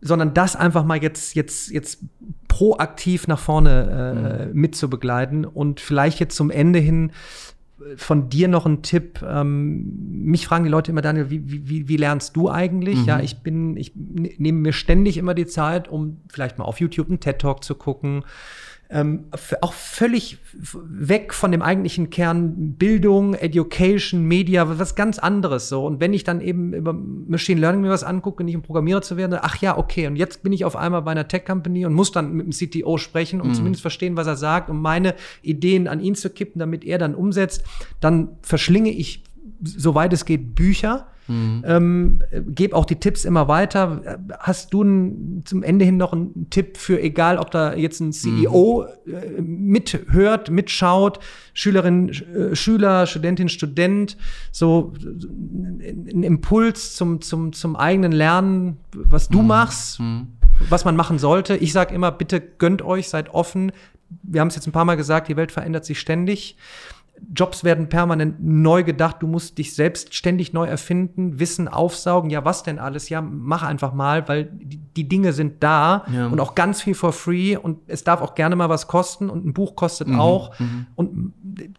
sondern 0.00 0.34
das 0.34 0.54
einfach 0.54 0.84
mal 0.84 1.02
jetzt, 1.02 1.34
jetzt, 1.34 1.70
jetzt 1.70 2.00
proaktiv 2.48 3.26
nach 3.26 3.38
vorne 3.38 4.46
äh, 4.46 4.46
mhm. 4.46 4.60
mitzubegleiten 4.60 5.44
und 5.44 5.80
vielleicht 5.80 6.20
jetzt 6.20 6.36
zum 6.36 6.50
Ende 6.50 6.78
hin 6.78 7.12
von 7.96 8.28
dir 8.28 8.48
noch 8.48 8.66
ein 8.66 8.82
Tipp. 8.82 9.24
Ähm, 9.26 10.24
mich 10.24 10.46
fragen 10.46 10.64
die 10.64 10.70
Leute 10.70 10.90
immer, 10.90 11.02
Daniel, 11.02 11.30
wie, 11.30 11.42
wie, 11.68 11.88
wie 11.88 11.96
lernst 11.96 12.36
du 12.36 12.50
eigentlich? 12.50 12.98
Mhm. 13.00 13.04
Ja, 13.04 13.20
ich 13.20 13.38
bin, 13.38 13.76
ich 13.76 13.92
nehme 13.94 14.58
mir 14.58 14.72
ständig 14.72 15.16
immer 15.16 15.34
die 15.34 15.46
Zeit, 15.46 15.88
um 15.88 16.18
vielleicht 16.28 16.58
mal 16.58 16.64
auf 16.64 16.80
YouTube 16.80 17.08
einen 17.08 17.20
TED 17.20 17.38
Talk 17.38 17.62
zu 17.62 17.74
gucken 17.74 18.24
ähm, 18.88 19.24
auch 19.62 19.72
völlig 19.72 20.38
weg 20.54 21.34
von 21.34 21.50
dem 21.50 21.62
eigentlichen 21.62 22.10
Kern 22.10 22.74
Bildung, 22.74 23.34
Education, 23.34 24.22
Media, 24.22 24.78
was 24.78 24.94
ganz 24.94 25.18
anderes 25.18 25.68
so. 25.68 25.84
Und 25.84 26.00
wenn 26.00 26.14
ich 26.14 26.24
dann 26.24 26.40
eben 26.40 26.72
über 26.72 26.92
Machine 26.92 27.60
Learning 27.60 27.82
mir 27.82 27.90
was 27.90 28.04
angucke, 28.04 28.44
nicht 28.44 28.54
um 28.54 28.62
Programmierer 28.62 29.02
zu 29.02 29.16
werden, 29.16 29.38
ach 29.42 29.60
ja, 29.60 29.76
okay, 29.76 30.06
und 30.06 30.16
jetzt 30.16 30.42
bin 30.42 30.52
ich 30.52 30.64
auf 30.64 30.76
einmal 30.76 31.02
bei 31.02 31.10
einer 31.10 31.26
Tech-Company 31.26 31.84
und 31.84 31.94
muss 31.94 32.12
dann 32.12 32.32
mit 32.32 32.46
dem 32.46 32.52
CTO 32.52 32.96
sprechen, 32.98 33.40
um 33.40 33.48
mhm. 33.48 33.54
zumindest 33.54 33.82
verstehen, 33.82 34.16
was 34.16 34.26
er 34.26 34.36
sagt, 34.36 34.70
um 34.70 34.80
meine 34.80 35.14
Ideen 35.42 35.88
an 35.88 36.00
ihn 36.00 36.14
zu 36.14 36.30
kippen, 36.30 36.60
damit 36.60 36.84
er 36.84 36.98
dann 36.98 37.14
umsetzt, 37.14 37.64
dann 38.00 38.36
verschlinge 38.42 38.90
ich, 38.90 39.24
soweit 39.62 40.12
es 40.12 40.24
geht, 40.24 40.54
Bücher 40.54 41.06
Mhm. 41.28 41.64
Ähm, 41.66 42.22
gebe 42.46 42.76
auch 42.76 42.84
die 42.84 42.96
Tipps 42.96 43.24
immer 43.24 43.48
weiter. 43.48 44.20
Hast 44.38 44.72
du 44.72 44.82
n, 44.82 45.42
zum 45.44 45.62
Ende 45.62 45.84
hin 45.84 45.96
noch 45.96 46.12
einen 46.12 46.48
Tipp 46.50 46.76
für, 46.76 47.00
egal 47.00 47.38
ob 47.38 47.50
da 47.50 47.74
jetzt 47.74 48.00
ein 48.00 48.12
CEO 48.12 48.86
mhm. 49.04 49.14
äh, 49.14 49.42
mithört, 49.42 50.50
mitschaut, 50.50 51.18
Schülerin, 51.52 52.10
äh, 52.10 52.54
Schüler, 52.54 53.06
Studentin, 53.06 53.48
Student, 53.48 54.16
so 54.52 54.92
ein 55.06 56.22
Impuls 56.22 56.94
zum, 56.94 57.20
zum, 57.20 57.52
zum 57.52 57.76
eigenen 57.76 58.12
Lernen, 58.12 58.78
was 58.92 59.28
du 59.28 59.42
mhm. 59.42 59.48
machst, 59.48 60.00
mhm. 60.00 60.28
was 60.68 60.84
man 60.84 60.94
machen 60.94 61.18
sollte. 61.18 61.56
Ich 61.56 61.72
sage 61.72 61.94
immer, 61.94 62.12
bitte 62.12 62.40
gönnt 62.40 62.82
euch, 62.82 63.08
seid 63.08 63.30
offen. 63.30 63.72
Wir 64.22 64.40
haben 64.40 64.48
es 64.48 64.54
jetzt 64.54 64.68
ein 64.68 64.72
paar 64.72 64.84
Mal 64.84 64.94
gesagt, 64.94 65.26
die 65.28 65.36
Welt 65.36 65.50
verändert 65.50 65.84
sich 65.84 65.98
ständig. 65.98 66.56
Jobs 67.34 67.64
werden 67.64 67.88
permanent 67.88 68.36
neu 68.40 68.82
gedacht, 68.84 69.16
du 69.20 69.26
musst 69.26 69.58
dich 69.58 69.74
selbst 69.74 70.14
ständig 70.14 70.52
neu 70.52 70.66
erfinden, 70.66 71.38
Wissen 71.38 71.68
aufsaugen, 71.68 72.30
ja, 72.30 72.44
was 72.44 72.62
denn 72.62 72.78
alles? 72.78 73.08
Ja, 73.08 73.20
mach 73.20 73.62
einfach 73.62 73.92
mal, 73.92 74.28
weil 74.28 74.50
die, 74.52 74.78
die 74.78 75.08
Dinge 75.08 75.32
sind 75.32 75.62
da 75.62 76.04
ja. 76.12 76.26
und 76.26 76.40
auch 76.40 76.54
ganz 76.54 76.82
viel 76.82 76.94
for 76.94 77.12
free 77.12 77.56
und 77.56 77.80
es 77.86 78.04
darf 78.04 78.20
auch 78.20 78.34
gerne 78.34 78.56
mal 78.56 78.68
was 78.68 78.86
kosten 78.86 79.30
und 79.30 79.44
ein 79.44 79.52
Buch 79.52 79.76
kostet 79.76 80.08
mhm. 80.08 80.20
auch 80.20 80.58
mhm. 80.58 80.86
und 80.94 81.32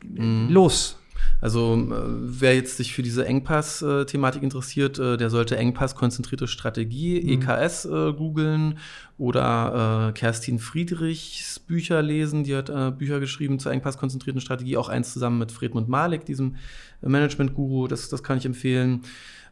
mhm. 0.03 0.47
los. 0.49 0.97
Also 1.39 1.75
äh, 1.75 1.93
wer 1.93 2.55
jetzt 2.55 2.77
sich 2.77 2.93
für 2.93 3.03
diese 3.03 3.25
Engpass-Thematik 3.25 4.41
interessiert, 4.41 4.97
äh, 4.97 5.17
der 5.17 5.29
sollte 5.29 5.57
Engpass-konzentrierte 5.57 6.47
Strategie, 6.47 7.21
mhm. 7.21 7.41
EKS, 7.41 7.85
äh, 7.85 8.13
googeln 8.13 8.79
oder 9.17 10.09
äh, 10.09 10.13
Kerstin 10.13 10.59
Friedrichs 10.59 11.59
Bücher 11.59 12.01
lesen. 12.01 12.43
Die 12.43 12.55
hat 12.55 12.69
äh, 12.69 12.91
Bücher 12.91 13.19
geschrieben 13.19 13.59
zur 13.59 13.71
Engpass-konzentrierten 13.71 14.41
Strategie, 14.41 14.77
auch 14.77 14.89
eins 14.89 15.13
zusammen 15.13 15.39
mit 15.39 15.51
Fredmund 15.51 15.89
Malik, 15.89 16.25
diesem 16.25 16.55
Management-Guru. 17.01 17.87
Das, 17.87 18.09
das 18.09 18.23
kann 18.23 18.37
ich 18.37 18.45
empfehlen. 18.45 19.01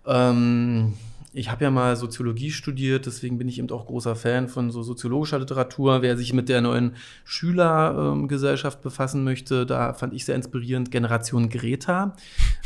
Ähm, 0.05 0.93
ich 1.35 1.51
habe 1.51 1.65
ja 1.65 1.69
mal 1.69 1.97
Soziologie 1.97 2.49
studiert, 2.49 3.05
deswegen 3.05 3.37
bin 3.37 3.49
ich 3.49 3.59
eben 3.59 3.69
auch 3.69 3.85
großer 3.85 4.15
Fan 4.15 4.47
von 4.47 4.71
so 4.71 4.83
soziologischer 4.83 5.37
Literatur. 5.37 6.01
Wer 6.01 6.15
sich 6.15 6.31
mit 6.31 6.47
der 6.47 6.61
neuen 6.61 6.93
Schülergesellschaft 7.25 8.77
ähm, 8.77 8.83
befassen 8.83 9.23
möchte, 9.25 9.65
da 9.65 9.93
fand 9.93 10.13
ich 10.13 10.23
sehr 10.23 10.35
inspirierend 10.35 10.91
Generation 10.91 11.49
Greta 11.49 12.15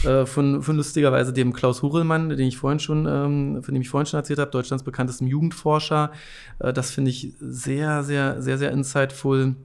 äh, 0.04 0.28
von, 0.28 0.62
von 0.62 0.78
lustigerweise 0.78 1.34
dem 1.34 1.52
Klaus 1.52 1.82
Hurelmann, 1.82 2.30
den 2.30 2.48
ich 2.48 2.58
vorhin 2.58 2.80
schon, 2.80 3.08
ähm, 3.08 3.64
von 3.64 3.74
dem 3.74 3.82
ich 3.82 3.90
vorhin 3.90 4.06
schon 4.06 4.20
erzählt 4.20 4.38
habe, 4.38 4.52
Deutschlands 4.52 4.84
bekanntestem 4.84 5.26
Jugendforscher. 5.26 6.12
Äh, 6.60 6.72
das 6.72 6.92
finde 6.92 7.10
ich 7.10 7.34
sehr, 7.40 8.04
sehr, 8.04 8.40
sehr, 8.40 8.60
sehr 8.60 8.72
insightful. 8.72 9.56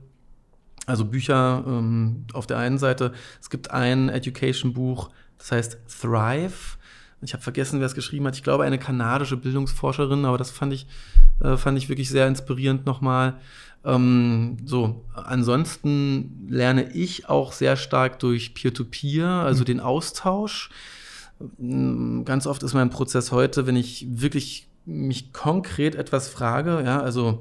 Also 0.87 1.05
Bücher 1.05 1.63
ähm, 1.67 2.25
auf 2.33 2.47
der 2.47 2.57
einen 2.57 2.79
Seite. 2.79 3.11
Es 3.39 3.51
gibt 3.51 3.69
ein 3.69 4.09
Education-Buch, 4.09 5.09
das 5.37 5.51
heißt 5.51 5.77
Thrive 6.01 6.77
ich 7.25 7.33
habe 7.33 7.43
vergessen, 7.43 7.79
wer 7.79 7.87
es 7.87 7.95
geschrieben 7.95 8.25
hat. 8.27 8.35
Ich 8.35 8.43
glaube, 8.43 8.63
eine 8.63 8.77
kanadische 8.77 9.37
Bildungsforscherin, 9.37 10.25
aber 10.25 10.37
das 10.37 10.51
fand 10.51 10.73
ich, 10.73 10.87
äh, 11.41 11.57
fand 11.57 11.77
ich 11.77 11.89
wirklich 11.89 12.09
sehr 12.09 12.27
inspirierend 12.27 12.85
nochmal. 12.85 13.35
Ähm, 13.83 14.57
so, 14.65 15.05
ansonsten 15.13 16.47
lerne 16.49 16.91
ich 16.93 17.29
auch 17.29 17.51
sehr 17.51 17.77
stark 17.77 18.19
durch 18.19 18.53
Peer-to-Peer, 18.53 19.25
-Peer, 19.25 19.43
also 19.43 19.61
mhm. 19.61 19.65
den 19.65 19.79
Austausch. 19.79 20.69
Mm, 21.57 22.23
ganz 22.23 22.47
oft 22.47 22.63
ist 22.63 22.73
mein 22.73 22.89
Prozess 22.89 23.31
heute, 23.31 23.67
wenn 23.67 23.75
ich 23.75 24.07
wirklich 24.09 24.67
mich 24.85 25.33
konkret 25.33 25.95
etwas 25.95 26.27
frage, 26.29 26.83
ja, 26.85 27.01
also 27.01 27.39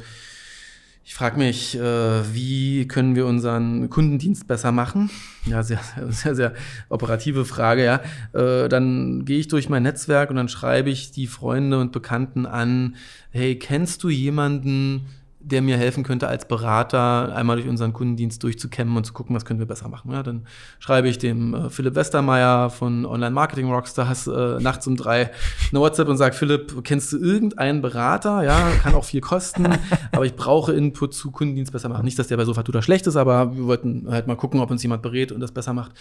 ich 1.07 1.15
frage 1.15 1.37
mich, 1.37 1.79
äh, 1.79 2.35
wie 2.35 2.89
können 2.89 3.15
wir 3.15 3.27
unseren 3.27 3.91
Kundendienst 3.91 4.47
besser 4.47 4.73
machen? 4.73 5.11
Ja, 5.45 5.63
sehr, 5.63 5.81
sehr, 6.09 6.35
sehr 6.35 6.55
operative 6.89 7.45
Frage, 7.45 7.85
ja. 7.85 8.01
Äh, 8.33 8.71
dann 8.71 9.27
gehe 9.27 9.39
ich 9.39 9.49
durch 9.49 9.69
mein 9.69 9.83
Netzwerk 9.83 10.31
und 10.31 10.37
dann 10.37 10.49
schreibe 10.49 10.89
ich 10.89 11.13
die 11.13 11.27
Freunde 11.27 11.79
und 11.79 11.93
Bekannten 11.93 12.47
an, 12.47 12.97
hey, 13.31 13.59
kennst 13.59 14.03
du 14.03 14.09
jemanden, 14.09 15.07
der 15.45 15.63
mir 15.63 15.77
helfen 15.77 16.05
könnte, 16.05 16.27
als 16.27 16.49
Berater 16.49 17.35
einmal 17.35 17.57
durch 17.57 17.69
unseren 17.69 17.93
Kundendienst 17.93 18.43
durchzukämmen 18.43 18.97
und 18.97 19.05
zu 19.05 19.13
gucken, 19.13 19.37
was 19.37 19.45
können 19.45 19.59
wir 19.59 19.67
besser 19.67 19.89
machen. 19.89 20.11
Ja, 20.11 20.23
dann 20.23 20.47
schreibe 20.79 21.09
ich 21.09 21.19
dem 21.19 21.55
äh, 21.55 21.71
Philipp 21.71 21.95
Westermeier 21.95 22.71
von 22.71 23.05
Online 23.05 23.31
Marketing 23.31 23.71
Rockstars 23.71 24.27
äh, 24.27 24.59
nachts 24.61 24.87
um 24.87 24.97
drei 24.97 25.31
eine 25.71 25.81
WhatsApp 25.81 26.09
und 26.09 26.17
sage, 26.17 26.35
Philipp, 26.35 26.83
kennst 26.85 27.13
du 27.13 27.19
irgendeinen 27.19 27.83
Berater? 27.83 28.43
Ja, 28.43 28.71
kann 28.83 28.95
auch 28.95 29.05
viel 29.05 29.21
kosten, 29.21 29.67
aber 30.13 30.25
ich 30.25 30.35
brauche 30.35 30.73
Input 30.73 31.15
zu 31.15 31.31
Kundendienst 31.31 31.73
besser 31.73 31.89
machen. 31.89 32.05
Nicht, 32.05 32.19
dass 32.19 32.29
der 32.29 32.37
bei 32.37 32.45
Sofatuda 32.45 32.81
schlecht 32.81 33.07
ist, 33.07 33.17
aber 33.17 33.55
wir 33.55 33.67
wollten 33.67 34.07
halt 34.09 34.27
mal 34.27 34.37
gucken, 34.37 34.61
ob 34.61 34.71
uns 34.71 34.83
jemand 34.83 35.03
berät 35.03 35.31
und 35.31 35.41
das 35.41 35.53
besser 35.53 35.75
macht. 35.75 35.93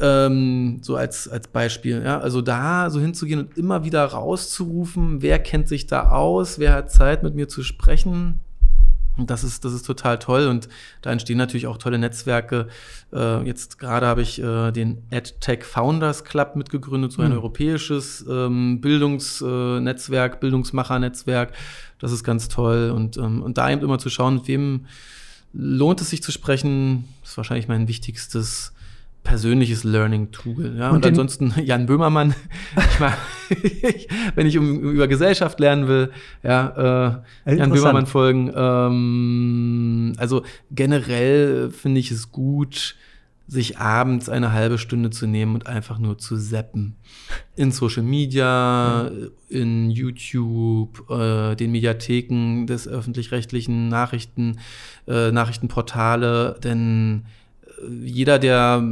Ähm, 0.00 0.78
so 0.82 0.96
als, 0.96 1.28
als 1.28 1.48
Beispiel. 1.48 2.02
Ja, 2.02 2.18
also 2.20 2.40
da 2.40 2.88
so 2.88 2.98
hinzugehen 3.00 3.40
und 3.40 3.58
immer 3.58 3.84
wieder 3.84 4.04
rauszurufen, 4.04 5.20
wer 5.20 5.38
kennt 5.38 5.68
sich 5.68 5.86
da 5.86 6.10
aus, 6.10 6.58
wer 6.58 6.72
hat 6.72 6.90
Zeit 6.90 7.22
mit 7.22 7.34
mir 7.34 7.48
zu 7.48 7.62
sprechen 7.62 8.40
Das 9.26 9.44
ist, 9.44 9.64
das 9.64 9.72
ist 9.72 9.86
total 9.86 10.18
toll 10.18 10.46
und 10.46 10.68
da 11.02 11.10
entstehen 11.10 11.38
natürlich 11.38 11.66
auch 11.66 11.78
tolle 11.78 11.98
Netzwerke. 11.98 12.68
Äh, 13.12 13.46
jetzt 13.46 13.78
gerade 13.78 14.06
habe 14.06 14.22
ich 14.22 14.40
äh, 14.40 14.70
den 14.72 15.02
EdTech 15.10 15.64
Founders 15.64 16.24
Club 16.24 16.56
mitgegründet, 16.56 17.12
so 17.12 17.22
ein 17.22 17.30
mhm. 17.30 17.36
europäisches 17.36 18.24
ähm, 18.28 18.80
Bildungsnetzwerk, 18.80 20.34
äh, 20.34 20.38
Bildungsmachernetzwerk. 20.38 21.52
Das 21.98 22.12
ist 22.12 22.24
ganz 22.24 22.48
toll 22.48 22.92
und, 22.94 23.16
ähm, 23.16 23.42
und 23.42 23.58
da 23.58 23.70
eben 23.70 23.82
immer 23.82 23.98
zu 23.98 24.10
schauen, 24.10 24.34
mit 24.34 24.48
wem 24.48 24.86
lohnt 25.52 26.00
es 26.00 26.10
sich 26.10 26.22
zu 26.22 26.32
sprechen, 26.32 27.08
ist 27.24 27.36
wahrscheinlich 27.36 27.68
mein 27.68 27.88
wichtigstes 27.88 28.72
persönliches 29.22 29.84
Learning-Tool. 29.84 30.76
Ja? 30.78 30.90
Und, 30.90 30.96
und 30.96 31.06
ansonsten 31.06 31.54
Jan 31.64 31.86
Böhmermann, 31.86 32.34
ich 32.92 33.00
mal, 33.00 33.12
wenn 34.34 34.46
ich 34.46 34.58
um, 34.58 34.80
über 34.80 35.08
Gesellschaft 35.08 35.60
lernen 35.60 35.88
will, 35.88 36.10
ja, 36.42 37.22
äh, 37.46 37.56
Jan 37.56 37.70
Böhmermann 37.70 38.06
folgen. 38.06 38.52
Ähm, 38.54 40.12
also 40.18 40.42
generell 40.70 41.70
finde 41.70 42.00
ich 42.00 42.10
es 42.10 42.32
gut, 42.32 42.96
sich 43.50 43.78
abends 43.78 44.28
eine 44.28 44.52
halbe 44.52 44.78
Stunde 44.78 45.10
zu 45.10 45.26
nehmen 45.26 45.54
und 45.54 45.66
einfach 45.66 45.98
nur 45.98 46.18
zu 46.18 46.38
zappen. 46.38 46.94
In 47.56 47.72
Social 47.72 48.04
Media, 48.04 49.10
in 49.48 49.90
YouTube, 49.90 51.10
äh, 51.10 51.56
den 51.56 51.72
Mediatheken 51.72 52.66
des 52.66 52.86
öffentlich-rechtlichen 52.86 53.88
Nachrichten, 53.88 54.60
äh, 55.08 55.32
Nachrichtenportale, 55.32 56.60
denn 56.62 57.24
jeder, 57.88 58.38
der 58.38 58.82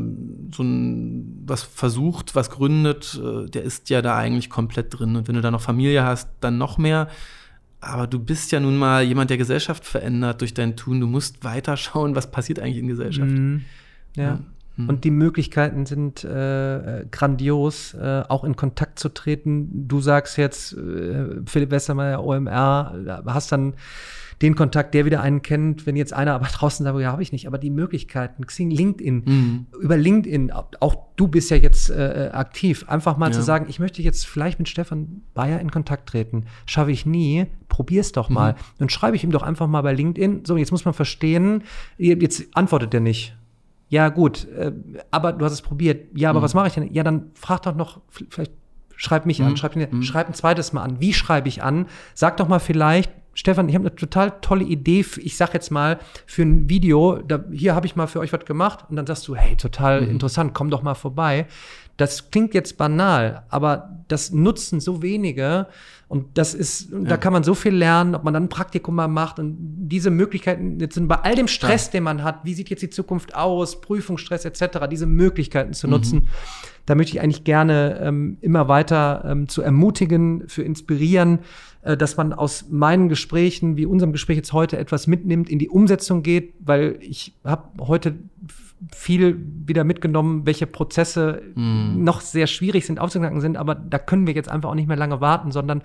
so 0.54 0.62
ein, 0.62 1.42
was 1.46 1.62
versucht, 1.62 2.34
was 2.34 2.50
gründet, 2.50 3.20
äh, 3.22 3.48
der 3.48 3.62
ist 3.62 3.90
ja 3.90 4.02
da 4.02 4.16
eigentlich 4.16 4.50
komplett 4.50 4.98
drin. 4.98 5.16
Und 5.16 5.28
wenn 5.28 5.34
du 5.34 5.40
da 5.40 5.50
noch 5.50 5.60
Familie 5.60 6.04
hast, 6.04 6.28
dann 6.40 6.58
noch 6.58 6.78
mehr. 6.78 7.08
Aber 7.80 8.06
du 8.06 8.18
bist 8.18 8.50
ja 8.50 8.60
nun 8.60 8.76
mal 8.76 9.02
jemand, 9.04 9.30
der 9.30 9.38
Gesellschaft 9.38 9.84
verändert 9.84 10.40
durch 10.40 10.54
dein 10.54 10.76
Tun. 10.76 11.00
Du 11.00 11.06
musst 11.06 11.44
weiter 11.44 11.76
schauen, 11.76 12.14
was 12.16 12.30
passiert 12.30 12.58
eigentlich 12.58 12.78
in 12.78 12.88
Gesellschaft. 12.88 13.30
Mhm. 13.30 13.64
Ja. 14.16 14.24
ja. 14.24 14.40
Mhm. 14.78 14.88
Und 14.88 15.04
die 15.04 15.10
Möglichkeiten 15.10 15.84
sind 15.84 16.24
äh, 16.24 17.04
grandios, 17.10 17.94
äh, 17.94 18.22
auch 18.28 18.44
in 18.44 18.56
Kontakt 18.56 18.98
zu 18.98 19.08
treten. 19.10 19.88
Du 19.88 20.00
sagst 20.00 20.38
jetzt, 20.38 20.72
äh, 20.72 21.42
Philipp 21.44 21.70
Westermeier, 21.70 22.24
OMR, 22.24 23.24
hast 23.26 23.52
dann 23.52 23.74
den 24.40 24.54
Kontakt, 24.54 24.94
der 24.94 25.04
wieder 25.04 25.20
einen 25.20 25.42
kennt, 25.42 25.84
wenn 25.86 25.96
jetzt 25.96 26.12
einer 26.12 26.34
aber 26.34 26.46
draußen 26.52 26.84
sagt, 26.84 27.00
ja, 27.00 27.10
habe 27.10 27.22
ich 27.22 27.32
nicht, 27.32 27.46
aber 27.46 27.58
die 27.58 27.70
Möglichkeiten, 27.70 28.46
Xing, 28.46 28.70
LinkedIn, 28.70 29.22
mhm. 29.26 29.66
über 29.80 29.96
LinkedIn, 29.96 30.52
auch 30.52 30.98
du 31.16 31.26
bist 31.26 31.50
ja 31.50 31.56
jetzt 31.56 31.90
äh, 31.90 32.30
aktiv, 32.32 32.84
einfach 32.88 33.16
mal 33.16 33.26
ja. 33.26 33.32
zu 33.32 33.42
sagen, 33.42 33.66
ich 33.68 33.80
möchte 33.80 34.00
jetzt 34.00 34.26
vielleicht 34.26 34.60
mit 34.60 34.68
Stefan 34.68 35.22
Bayer 35.34 35.60
in 35.60 35.72
Kontakt 35.72 36.08
treten, 36.08 36.44
schaffe 36.66 36.92
ich 36.92 37.04
nie, 37.04 37.46
probier's 37.68 38.12
doch 38.12 38.28
mal. 38.28 38.52
Mhm. 38.52 38.56
Dann 38.78 38.88
schreibe 38.88 39.16
ich 39.16 39.24
ihm 39.24 39.32
doch 39.32 39.42
einfach 39.42 39.66
mal 39.66 39.82
bei 39.82 39.92
LinkedIn, 39.92 40.44
so, 40.44 40.56
jetzt 40.56 40.70
muss 40.70 40.84
man 40.84 40.94
verstehen, 40.94 41.64
jetzt 41.96 42.44
antwortet 42.54 42.94
er 42.94 43.00
nicht. 43.00 43.37
Ja, 43.88 44.08
gut, 44.10 44.46
äh, 44.48 44.72
aber 45.10 45.32
du 45.32 45.44
hast 45.44 45.52
es 45.52 45.62
probiert. 45.62 46.08
Ja, 46.16 46.30
aber 46.30 46.40
mhm. 46.40 46.44
was 46.44 46.54
mache 46.54 46.68
ich 46.68 46.74
denn? 46.74 46.92
Ja, 46.92 47.02
dann 47.02 47.30
frag 47.34 47.62
doch 47.62 47.74
noch, 47.74 48.00
vielleicht 48.08 48.52
schreib 48.96 49.26
mich 49.26 49.42
an, 49.42 49.50
mhm. 49.50 49.56
schreib, 49.56 49.76
mhm. 49.76 50.02
schreib 50.02 50.28
ein 50.28 50.34
zweites 50.34 50.72
Mal 50.72 50.82
an. 50.82 51.00
Wie 51.00 51.14
schreibe 51.14 51.48
ich 51.48 51.62
an? 51.62 51.86
Sag 52.14 52.36
doch 52.36 52.48
mal 52.48 52.58
vielleicht, 52.58 53.12
Stefan, 53.38 53.68
ich 53.68 53.76
habe 53.76 53.86
eine 53.86 53.94
total 53.94 54.32
tolle 54.40 54.64
Idee, 54.64 55.04
ich 55.18 55.36
sag 55.36 55.54
jetzt 55.54 55.70
mal, 55.70 56.00
für 56.26 56.42
ein 56.42 56.68
Video, 56.68 57.18
da, 57.18 57.44
hier 57.52 57.76
habe 57.76 57.86
ich 57.86 57.94
mal 57.94 58.08
für 58.08 58.18
euch 58.18 58.32
was 58.32 58.44
gemacht 58.44 58.86
und 58.90 58.96
dann 58.96 59.06
sagst 59.06 59.28
du, 59.28 59.36
hey, 59.36 59.56
total 59.56 60.02
mhm. 60.02 60.10
interessant, 60.10 60.54
komm 60.54 60.70
doch 60.70 60.82
mal 60.82 60.94
vorbei. 60.94 61.46
Das 61.96 62.32
klingt 62.32 62.52
jetzt 62.52 62.76
banal, 62.78 63.44
aber 63.48 63.90
das 64.08 64.32
nutzen 64.32 64.80
so 64.80 65.02
wenige 65.02 65.66
und 66.08 66.38
das 66.38 66.54
ist, 66.54 66.90
ja. 66.90 67.00
da 67.00 67.16
kann 67.18 67.34
man 67.34 67.44
so 67.44 67.54
viel 67.54 67.74
lernen, 67.74 68.14
ob 68.14 68.24
man 68.24 68.32
dann 68.32 68.44
ein 68.44 68.48
Praktikum 68.48 68.94
mal 68.94 69.08
macht 69.08 69.38
und 69.38 69.56
diese 69.60 70.10
Möglichkeiten, 70.10 70.80
jetzt 70.80 70.94
sind 70.94 71.06
bei 71.06 71.16
all 71.16 71.34
dem 71.34 71.48
Stress, 71.48 71.86
ja. 71.86 71.92
den 71.92 72.04
man 72.04 72.24
hat, 72.24 72.44
wie 72.44 72.54
sieht 72.54 72.70
jetzt 72.70 72.80
die 72.80 72.88
Zukunft 72.88 73.34
aus, 73.34 73.82
Prüfungsstress 73.82 74.46
etc., 74.46 74.88
diese 74.90 75.06
Möglichkeiten 75.06 75.74
zu 75.74 75.86
mhm. 75.86 75.92
nutzen, 75.92 76.28
da 76.86 76.94
möchte 76.94 77.14
ich 77.14 77.20
eigentlich 77.20 77.44
gerne 77.44 78.00
ähm, 78.00 78.38
immer 78.40 78.68
weiter 78.68 79.22
ähm, 79.26 79.48
zu 79.48 79.60
ermutigen, 79.60 80.48
für 80.48 80.62
inspirieren, 80.62 81.40
äh, 81.82 81.98
dass 81.98 82.16
man 82.16 82.32
aus 82.32 82.70
meinen 82.70 83.10
Gesprächen, 83.10 83.76
wie 83.76 83.84
unserem 83.84 84.12
Gespräch 84.12 84.38
jetzt 84.38 84.54
heute, 84.54 84.78
etwas 84.78 85.06
mitnimmt, 85.06 85.50
in 85.50 85.58
die 85.58 85.68
Umsetzung 85.68 86.22
geht, 86.22 86.54
weil 86.60 86.96
ich 87.02 87.34
habe 87.44 87.86
heute 87.86 88.14
viel 88.94 89.44
wieder 89.66 89.84
mitgenommen, 89.84 90.46
welche 90.46 90.66
Prozesse 90.66 91.42
mm. 91.54 92.02
noch 92.02 92.20
sehr 92.20 92.46
schwierig 92.46 92.86
sind, 92.86 93.00
aufzuknacken 93.00 93.40
sind, 93.40 93.56
aber 93.56 93.74
da 93.74 93.98
können 93.98 94.26
wir 94.26 94.34
jetzt 94.34 94.48
einfach 94.48 94.70
auch 94.70 94.74
nicht 94.74 94.88
mehr 94.88 94.96
lange 94.96 95.20
warten, 95.20 95.50
sondern 95.50 95.82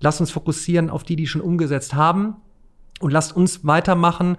lasst 0.00 0.20
uns 0.20 0.30
fokussieren 0.30 0.90
auf 0.90 1.02
die, 1.02 1.16
die 1.16 1.26
schon 1.26 1.42
umgesetzt 1.42 1.94
haben 1.94 2.36
und 3.00 3.10
lasst 3.10 3.36
uns 3.36 3.66
weitermachen 3.66 4.36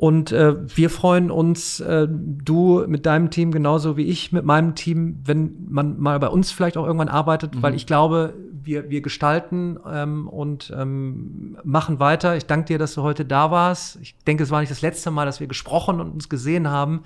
und 0.00 0.32
äh, 0.32 0.56
wir 0.66 0.88
freuen 0.88 1.30
uns, 1.30 1.78
äh, 1.78 2.08
du 2.08 2.86
mit 2.86 3.04
deinem 3.04 3.30
Team 3.30 3.52
genauso 3.52 3.98
wie 3.98 4.04
ich 4.04 4.32
mit 4.32 4.46
meinem 4.46 4.74
Team, 4.74 5.20
wenn 5.26 5.66
man 5.68 6.00
mal 6.00 6.18
bei 6.18 6.28
uns 6.28 6.52
vielleicht 6.52 6.78
auch 6.78 6.86
irgendwann 6.86 7.10
arbeitet, 7.10 7.54
mhm. 7.54 7.62
weil 7.62 7.74
ich 7.74 7.84
glaube, 7.84 8.32
wir, 8.62 8.88
wir 8.88 9.02
gestalten 9.02 9.78
ähm, 9.86 10.26
und 10.26 10.72
ähm, 10.74 11.58
machen 11.64 12.00
weiter. 12.00 12.34
Ich 12.34 12.46
danke 12.46 12.68
dir, 12.68 12.78
dass 12.78 12.94
du 12.94 13.02
heute 13.02 13.26
da 13.26 13.50
warst. 13.50 13.98
Ich 14.00 14.16
denke, 14.26 14.42
es 14.42 14.50
war 14.50 14.60
nicht 14.60 14.70
das 14.70 14.80
letzte 14.80 15.10
Mal, 15.10 15.26
dass 15.26 15.38
wir 15.38 15.48
gesprochen 15.48 16.00
und 16.00 16.12
uns 16.12 16.30
gesehen 16.30 16.70
haben 16.70 17.02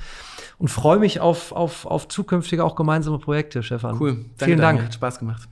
und 0.59 0.69
freue 0.69 1.01
mich 1.01 1.19
auf, 1.19 1.51
auf, 1.51 1.87
auf 1.87 2.07
zukünftige 2.07 2.63
auch 2.63 2.77
gemeinsame 2.77 3.19
Projekte, 3.19 3.65
Stefan. 3.65 3.97
Cool. 3.99 4.13
Danke, 4.13 4.45
Vielen 4.45 4.61
Dank. 4.61 4.85
Hat 4.85 4.95
Spaß 4.95 5.19
gemacht. 5.19 5.49